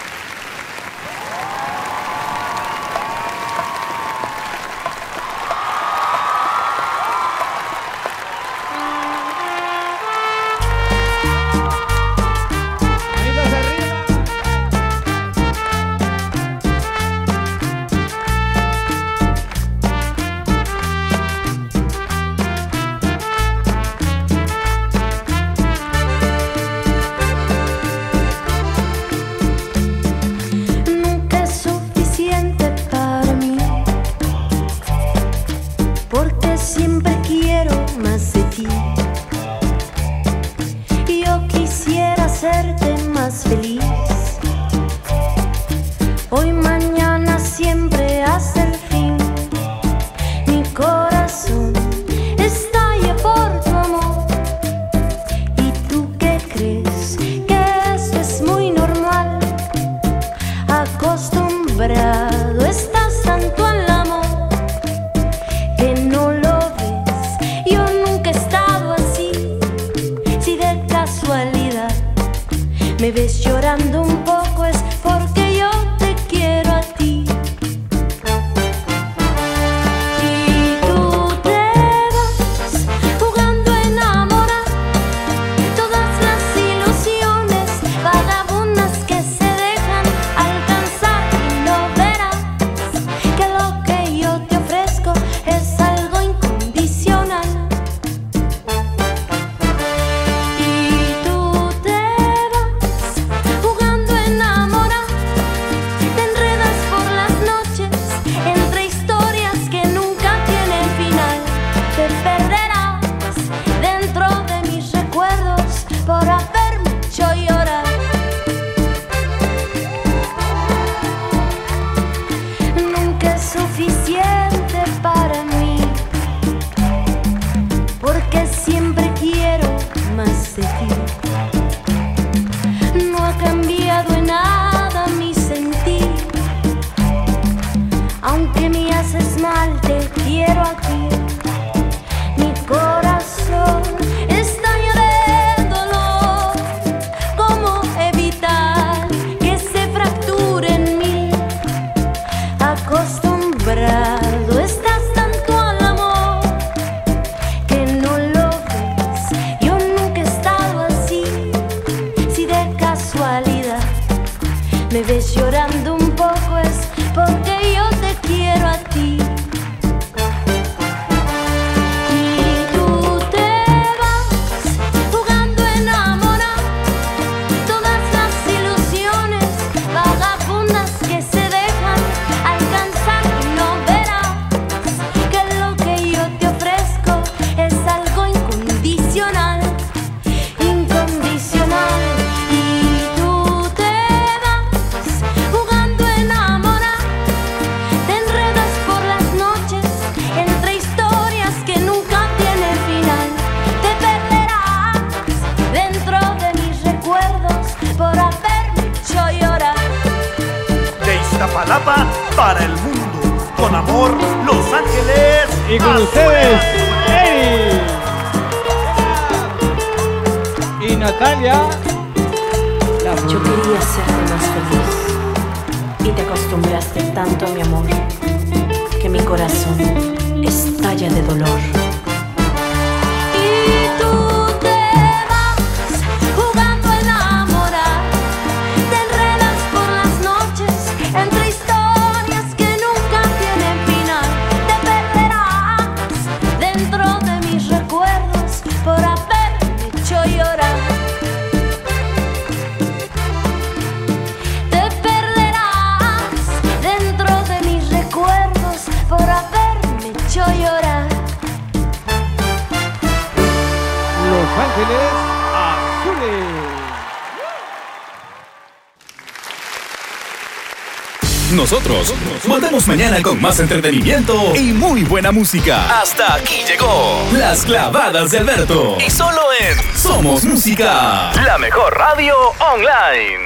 Con 273.23 273.41
más 273.41 273.61
entretenimiento 273.61 274.55
y 274.57 274.73
muy 274.73 275.05
buena 275.05 275.31
música. 275.31 276.01
Hasta 276.01 276.35
aquí 276.35 276.65
llegó 276.67 277.23
Las 277.33 277.65
clavadas 277.65 278.33
de 278.33 278.39
Alberto. 278.39 278.99
Y 279.05 279.11
solo 279.11 279.43
en 279.61 279.97
Somos 279.97 280.45
Música, 280.45 281.31
la 281.45 281.57
mejor 281.59 281.97
radio 281.97 282.35
online. 282.59 283.46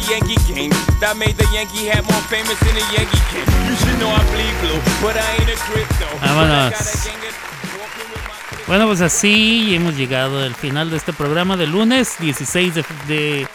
OG 0.00 0.12
at 0.12 0.22
a 0.22 0.26
Yankee 0.26 0.54
game. 0.54 0.70
That 1.00 1.16
made 1.16 1.36
the 1.36 1.46
Yankee 1.52 1.86
hat 1.88 2.04
more 2.04 2.20
famous 2.28 2.58
than 2.60 2.76
a 2.76 2.84
Yankee 2.92 3.20
can. 3.30 3.44
You 3.68 3.76
should 3.76 3.98
know 3.98 4.08
I 4.08 4.22
bleed 4.32 4.54
blue, 4.60 4.80
but 5.02 5.16
I 5.16 5.40
ain't 5.40 5.50
a 5.50 5.56
crypto. 5.56 6.06
Vámonos. 6.20 6.74
Bueno, 8.66 8.86
pues 8.86 9.00
así 9.00 9.74
hemos 9.74 9.96
llegado 9.96 10.42
al 10.42 10.54
final 10.54 10.90
de 10.90 10.96
este 10.96 11.12
programa 11.12 11.56
de 11.56 11.66
lunes 11.66 12.16
16 12.20 12.74
de, 12.74 12.84
de 13.08 13.48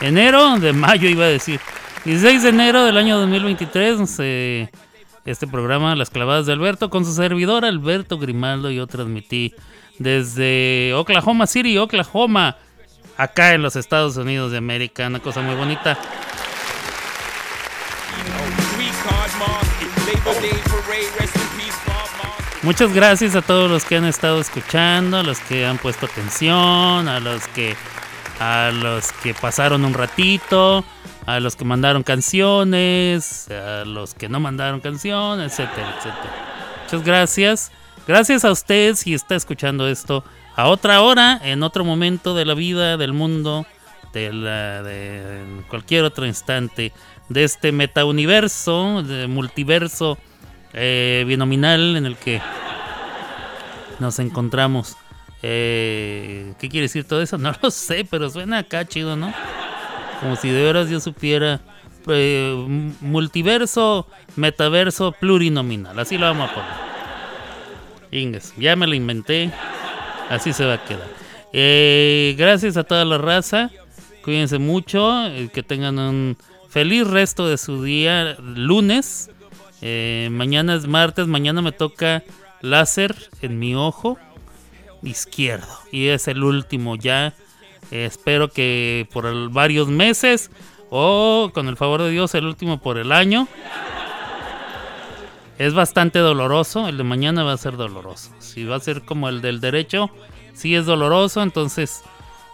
enero, 0.00 0.58
de 0.58 0.72
mayo 0.72 1.08
iba 1.08 1.24
a 1.24 1.28
decir. 1.28 1.60
16 2.04 2.42
de 2.42 2.48
enero 2.48 2.84
del 2.84 2.96
año 2.96 3.18
2023. 3.18 4.18
eh, 4.20 4.68
este 5.24 5.46
programa, 5.46 5.94
Las 5.94 6.10
Clavadas 6.10 6.46
de 6.46 6.52
Alberto, 6.52 6.90
con 6.90 7.04
su 7.04 7.12
servidor 7.12 7.64
Alberto 7.64 8.18
Grimaldo. 8.18 8.70
Yo 8.70 8.86
transmití 8.86 9.54
desde 9.98 10.94
Oklahoma 10.94 11.46
City, 11.46 11.76
Oklahoma, 11.78 12.56
acá 13.22 13.54
en 13.54 13.62
los 13.62 13.76
Estados 13.76 14.16
Unidos 14.16 14.50
de 14.52 14.58
América. 14.58 15.06
Una 15.06 15.20
cosa 15.20 15.40
muy 15.40 15.54
bonita. 15.54 15.98
Muchas 22.62 22.92
gracias 22.92 23.34
a 23.34 23.42
todos 23.42 23.70
los 23.70 23.84
que 23.84 23.96
han 23.96 24.04
estado 24.04 24.40
escuchando, 24.40 25.18
a 25.18 25.22
los 25.22 25.40
que 25.40 25.66
han 25.66 25.78
puesto 25.78 26.06
atención, 26.06 27.08
a 27.08 27.20
los 27.20 27.46
que 27.48 27.76
a 28.38 28.70
los 28.72 29.12
que 29.12 29.34
pasaron 29.34 29.84
un 29.84 29.94
ratito, 29.94 30.84
a 31.26 31.38
los 31.38 31.54
que 31.54 31.64
mandaron 31.64 32.02
canciones, 32.02 33.48
a 33.50 33.84
los 33.84 34.14
que 34.14 34.28
no 34.28 34.40
mandaron 34.40 34.80
canciones, 34.80 35.52
etcétera, 35.52 35.94
etcétera. 35.96 36.82
Muchas 36.84 37.04
gracias. 37.04 37.72
Gracias 38.06 38.44
a 38.44 38.50
usted 38.50 38.96
si 38.96 39.14
está 39.14 39.36
escuchando 39.36 39.86
esto 39.88 40.24
a 40.56 40.68
otra 40.68 41.00
hora, 41.02 41.40
en 41.42 41.62
otro 41.62 41.84
momento 41.84 42.34
de 42.34 42.44
la 42.44 42.54
vida, 42.54 42.96
del 42.96 43.12
mundo, 43.12 43.66
de, 44.12 45.62
cualquier 45.68 46.04
otro 46.04 46.26
instante 46.26 46.92
de 47.28 47.44
este 47.44 47.72
metauniverso, 47.72 49.02
multiverso 49.28 50.18
eh, 50.74 51.24
binominal 51.26 51.96
en 51.96 52.06
el 52.06 52.16
que 52.16 52.40
nos 53.98 54.18
encontramos 54.18 54.96
Eh, 55.44 56.54
¿Qué 56.60 56.68
quiere 56.68 56.84
decir 56.84 57.04
todo 57.04 57.20
eso? 57.20 57.36
No 57.46 57.52
lo 57.60 57.70
sé, 57.70 58.06
pero 58.08 58.30
suena 58.30 58.58
acá 58.58 58.86
chido, 58.86 59.16
¿no? 59.16 59.32
Como 60.20 60.36
si 60.36 60.48
de 60.50 60.62
veras 60.62 60.88
yo 60.88 61.00
supiera. 61.00 61.60
eh, 62.08 62.54
multiverso, 63.00 64.06
metaverso, 64.36 65.12
plurinominal. 65.12 65.98
Así 65.98 66.16
lo 66.16 66.26
vamos 66.26 66.50
a 66.50 66.54
poner. 66.54 66.70
Inges, 68.12 68.54
ya 68.56 68.76
me 68.76 68.86
lo 68.86 68.94
inventé. 68.94 69.50
Así 70.28 70.52
se 70.52 70.64
va 70.64 70.74
a 70.74 70.84
quedar. 70.84 71.08
Eh, 71.52 72.34
gracias 72.38 72.76
a 72.76 72.84
toda 72.84 73.04
la 73.04 73.18
raza. 73.18 73.70
Cuídense 74.24 74.58
mucho. 74.58 75.26
eh, 75.26 75.50
que 75.52 75.62
tengan 75.62 75.98
un 75.98 76.36
feliz 76.68 77.06
resto 77.06 77.48
de 77.48 77.58
su 77.58 77.82
día. 77.82 78.36
Lunes. 78.40 79.30
Eh, 79.82 80.28
mañana 80.30 80.74
es 80.74 80.86
martes. 80.86 81.26
Mañana 81.26 81.60
me 81.62 81.72
toca 81.72 82.22
láser 82.60 83.14
en 83.42 83.58
mi 83.58 83.74
ojo 83.74 84.18
izquierdo. 85.02 85.78
Y 85.90 86.06
es 86.08 86.28
el 86.28 86.42
último 86.42 86.96
ya. 86.96 87.34
Eh, 87.90 88.06
espero 88.06 88.48
que 88.48 89.06
por 89.12 89.50
varios 89.50 89.88
meses. 89.88 90.50
O 90.94 91.50
con 91.54 91.68
el 91.68 91.76
favor 91.76 92.02
de 92.02 92.10
Dios, 92.10 92.34
el 92.34 92.46
último 92.46 92.78
por 92.78 92.98
el 92.98 93.12
año. 93.12 93.48
Es 95.62 95.74
bastante 95.74 96.18
doloroso. 96.18 96.88
El 96.88 96.96
de 96.96 97.04
mañana 97.04 97.44
va 97.44 97.52
a 97.52 97.56
ser 97.56 97.76
doloroso. 97.76 98.32
Si 98.40 98.64
va 98.64 98.74
a 98.74 98.80
ser 98.80 99.02
como 99.02 99.28
el 99.28 99.40
del 99.42 99.60
derecho, 99.60 100.10
sí 100.54 100.74
es 100.74 100.86
doloroso. 100.86 101.40
Entonces, 101.40 102.02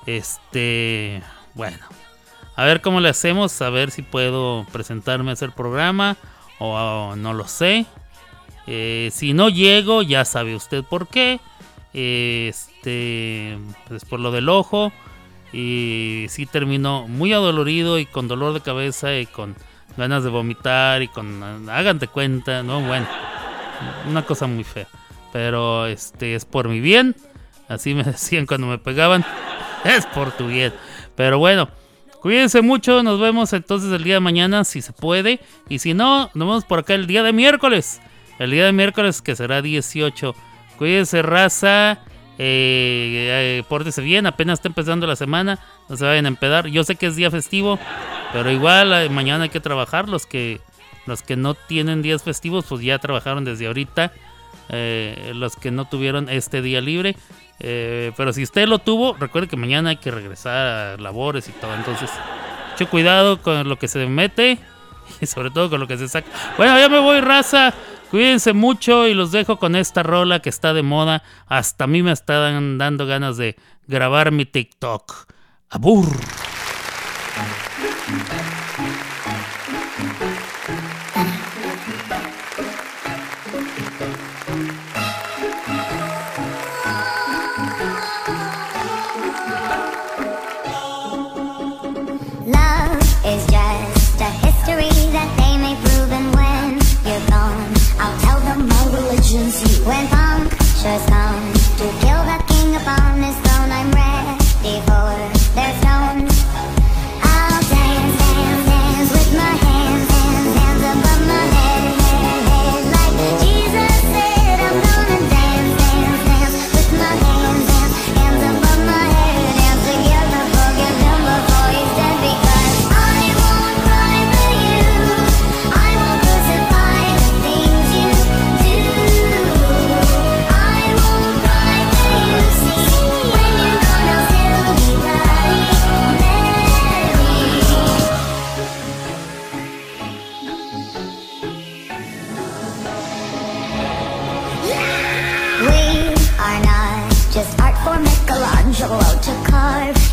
este. 0.05 1.23
Bueno. 1.55 1.79
A 2.55 2.67
ver 2.67 2.83
cómo 2.83 3.01
le 3.01 3.09
hacemos. 3.09 3.63
A 3.63 3.71
ver 3.71 3.93
si 3.93 4.03
puedo 4.03 4.67
presentarme 4.73 5.31
a 5.31 5.33
hacer 5.33 5.53
programa. 5.53 6.19
O, 6.59 7.15
no 7.17 7.33
lo 7.33 7.49
sé. 7.49 7.87
Eh, 8.67 9.09
si 9.11 9.33
no 9.33 9.49
llego, 9.49 10.03
ya 10.03 10.27
sabe 10.27 10.55
usted 10.55 10.85
por 10.85 11.09
qué. 11.09 11.41
Este. 11.95 13.57
Pues 13.87 14.05
por 14.05 14.21
lo 14.21 14.33
del 14.33 14.51
ojo. 14.51 14.93
Y 15.51 16.27
sí 16.29 16.45
termino 16.45 17.09
muy 17.09 17.33
adolorido 17.33 17.99
y 17.99 18.05
con 18.05 18.29
dolor 18.29 18.53
de 18.53 18.61
cabeza 18.61 19.17
y 19.17 19.25
con 19.25 19.57
ganas 19.99 20.25
de 20.25 20.31
vomitar 20.31 21.03
y 21.03 21.09
con 21.09 21.69
hagan 21.69 21.99
de 21.99 22.09
cuenta, 22.09 22.63
no 22.63 22.81
bueno, 22.81 23.07
una 24.09 24.23
cosa 24.23 24.47
muy 24.47 24.65
fea. 24.65 24.87
Pero 25.33 25.87
este 25.87 26.35
es 26.35 26.47
por 26.47 26.69
mi 26.69 26.81
bien, 26.81 27.15
así 27.69 27.95
me 27.95 28.03
decían 28.05 28.47
cuando 28.47 28.67
me 28.67 28.79
pegaban, 28.79 29.25
es 29.85 30.07
por 30.07 30.33
tu 30.33 30.47
bien. 30.47 30.73
Pero 31.17 31.39
bueno, 31.39 31.69
cuídense 32.23 32.63
mucho, 32.63 33.03
nos 33.03 33.21
vemos 33.21 33.53
entonces 33.53 33.93
el 33.93 34.05
día 34.05 34.15
de 34.15 34.21
mañana 34.21 34.65
si 34.65 34.81
se 34.81 34.93
puede 34.93 35.41
y 35.69 35.81
si 35.81 35.93
no, 35.93 36.31
nos 36.33 36.49
vemos 36.49 36.65
por 36.65 36.79
acá 36.79 36.95
el 36.95 37.07
día 37.07 37.23
de 37.23 37.33
miércoles. 37.33 38.01
El 38.39 38.53
día 38.53 38.67
de 38.67 38.73
miércoles 38.73 39.21
que 39.21 39.35
será 39.35 39.61
18. 39.63 40.35
Cuídense 40.79 41.23
raza. 41.23 41.99
Eh, 42.39 43.59
eh, 43.59 43.63
pórtese 43.69 44.01
bien, 44.01 44.27
apenas 44.27 44.61
está 44.61 44.69
empezando 44.69 45.07
la 45.07 45.17
semana, 45.17 45.59
no 45.89 45.97
se 45.97 46.05
vayan 46.05 46.25
a 46.27 46.29
empedar. 46.29 46.69
Yo 46.69 46.85
sé 46.85 46.97
que 46.97 47.07
es 47.07 47.17
día 47.17 47.31
festivo, 47.31 47.79
pero 48.33 48.51
igual 48.51 48.93
eh, 48.93 49.09
mañana 49.09 49.45
hay 49.45 49.51
que 49.51 49.61
trabajar. 49.61 50.09
Los 50.09 50.27
que 50.27 50.61
los 51.09 51.23
que 51.23 51.37
no 51.37 51.55
tienen 51.55 52.03
días 52.03 52.23
festivos, 52.23 52.67
pues 52.69 52.83
ya 52.83 52.99
trabajaron 52.99 53.45
desde 53.45 53.67
ahorita. 53.67 54.13
Eh, 54.71 55.33
los 55.35 55.57
que 55.57 55.71
no 55.71 55.87
tuvieron 55.87 56.29
este 56.29 56.61
día 56.61 56.81
libre. 56.81 57.17
Eh, 57.61 58.13
pero 58.17 58.33
si 58.33 58.43
usted 58.43 58.69
lo 58.69 58.79
tuvo, 58.79 59.15
recuerde 59.15 59.49
que 59.49 59.57
mañana 59.57 59.91
hay 59.91 59.97
que 59.97 60.11
regresar 60.11 60.55
a 60.55 60.97
labores 60.99 61.49
y 61.49 61.53
todo. 61.53 61.75
Entonces, 61.75 62.11
mucho 62.73 62.91
cuidado 62.91 63.41
con 63.41 63.69
lo 63.69 63.79
que 63.79 63.89
se 63.89 64.07
mete 64.07 64.59
y 65.21 65.27
sobre 65.27 65.51
todo 65.51 65.71
con 65.71 65.81
lo 65.81 65.89
que 65.89 65.97
se 65.97 66.09
saca. 66.09 66.29
Bueno, 66.57 66.79
ya 66.79 66.89
me 66.89 66.99
voy, 66.99 67.21
raza. 67.21 67.73
Cuídense 68.11 68.55
mucho 68.55 69.07
y 69.07 69.15
los 69.15 69.33
dejo 69.33 69.59
con 69.59 69.77
esta 69.77 70.03
rola 70.03 70.41
que 70.41 70.49
está 70.49 70.73
de 70.73 70.83
moda. 70.83 71.23
Hasta 71.47 71.85
a 71.85 71.87
mí 71.87 72.03
me 72.03 72.13
están 72.13 72.79
dando 72.79 73.07
ganas 73.07 73.37
de 73.37 73.57
grabar 73.87 74.33
mi 74.33 74.47
TikTok. 74.47 75.27
Abur. 75.69 76.09
just 100.89 101.18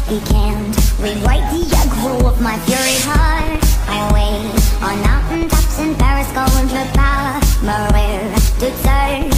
He 0.07 0.19
can't 0.19 0.75
rewrite 0.99 1.49
the 1.51 1.65
aggro 1.75 2.27
of 2.27 2.39
my 2.39 2.59
fury 2.59 2.97
heart. 3.09 3.59
I 3.89 4.13
wait 4.13 4.53
on 4.83 5.01
mountain 5.01 5.49
tops 5.49 5.79
in 5.79 5.95
Paris, 5.95 6.31
going 6.31 6.67
to 6.67 6.85
power, 6.93 7.41
Maria 7.63 8.35
to 8.59 8.71
serve. 8.83 9.34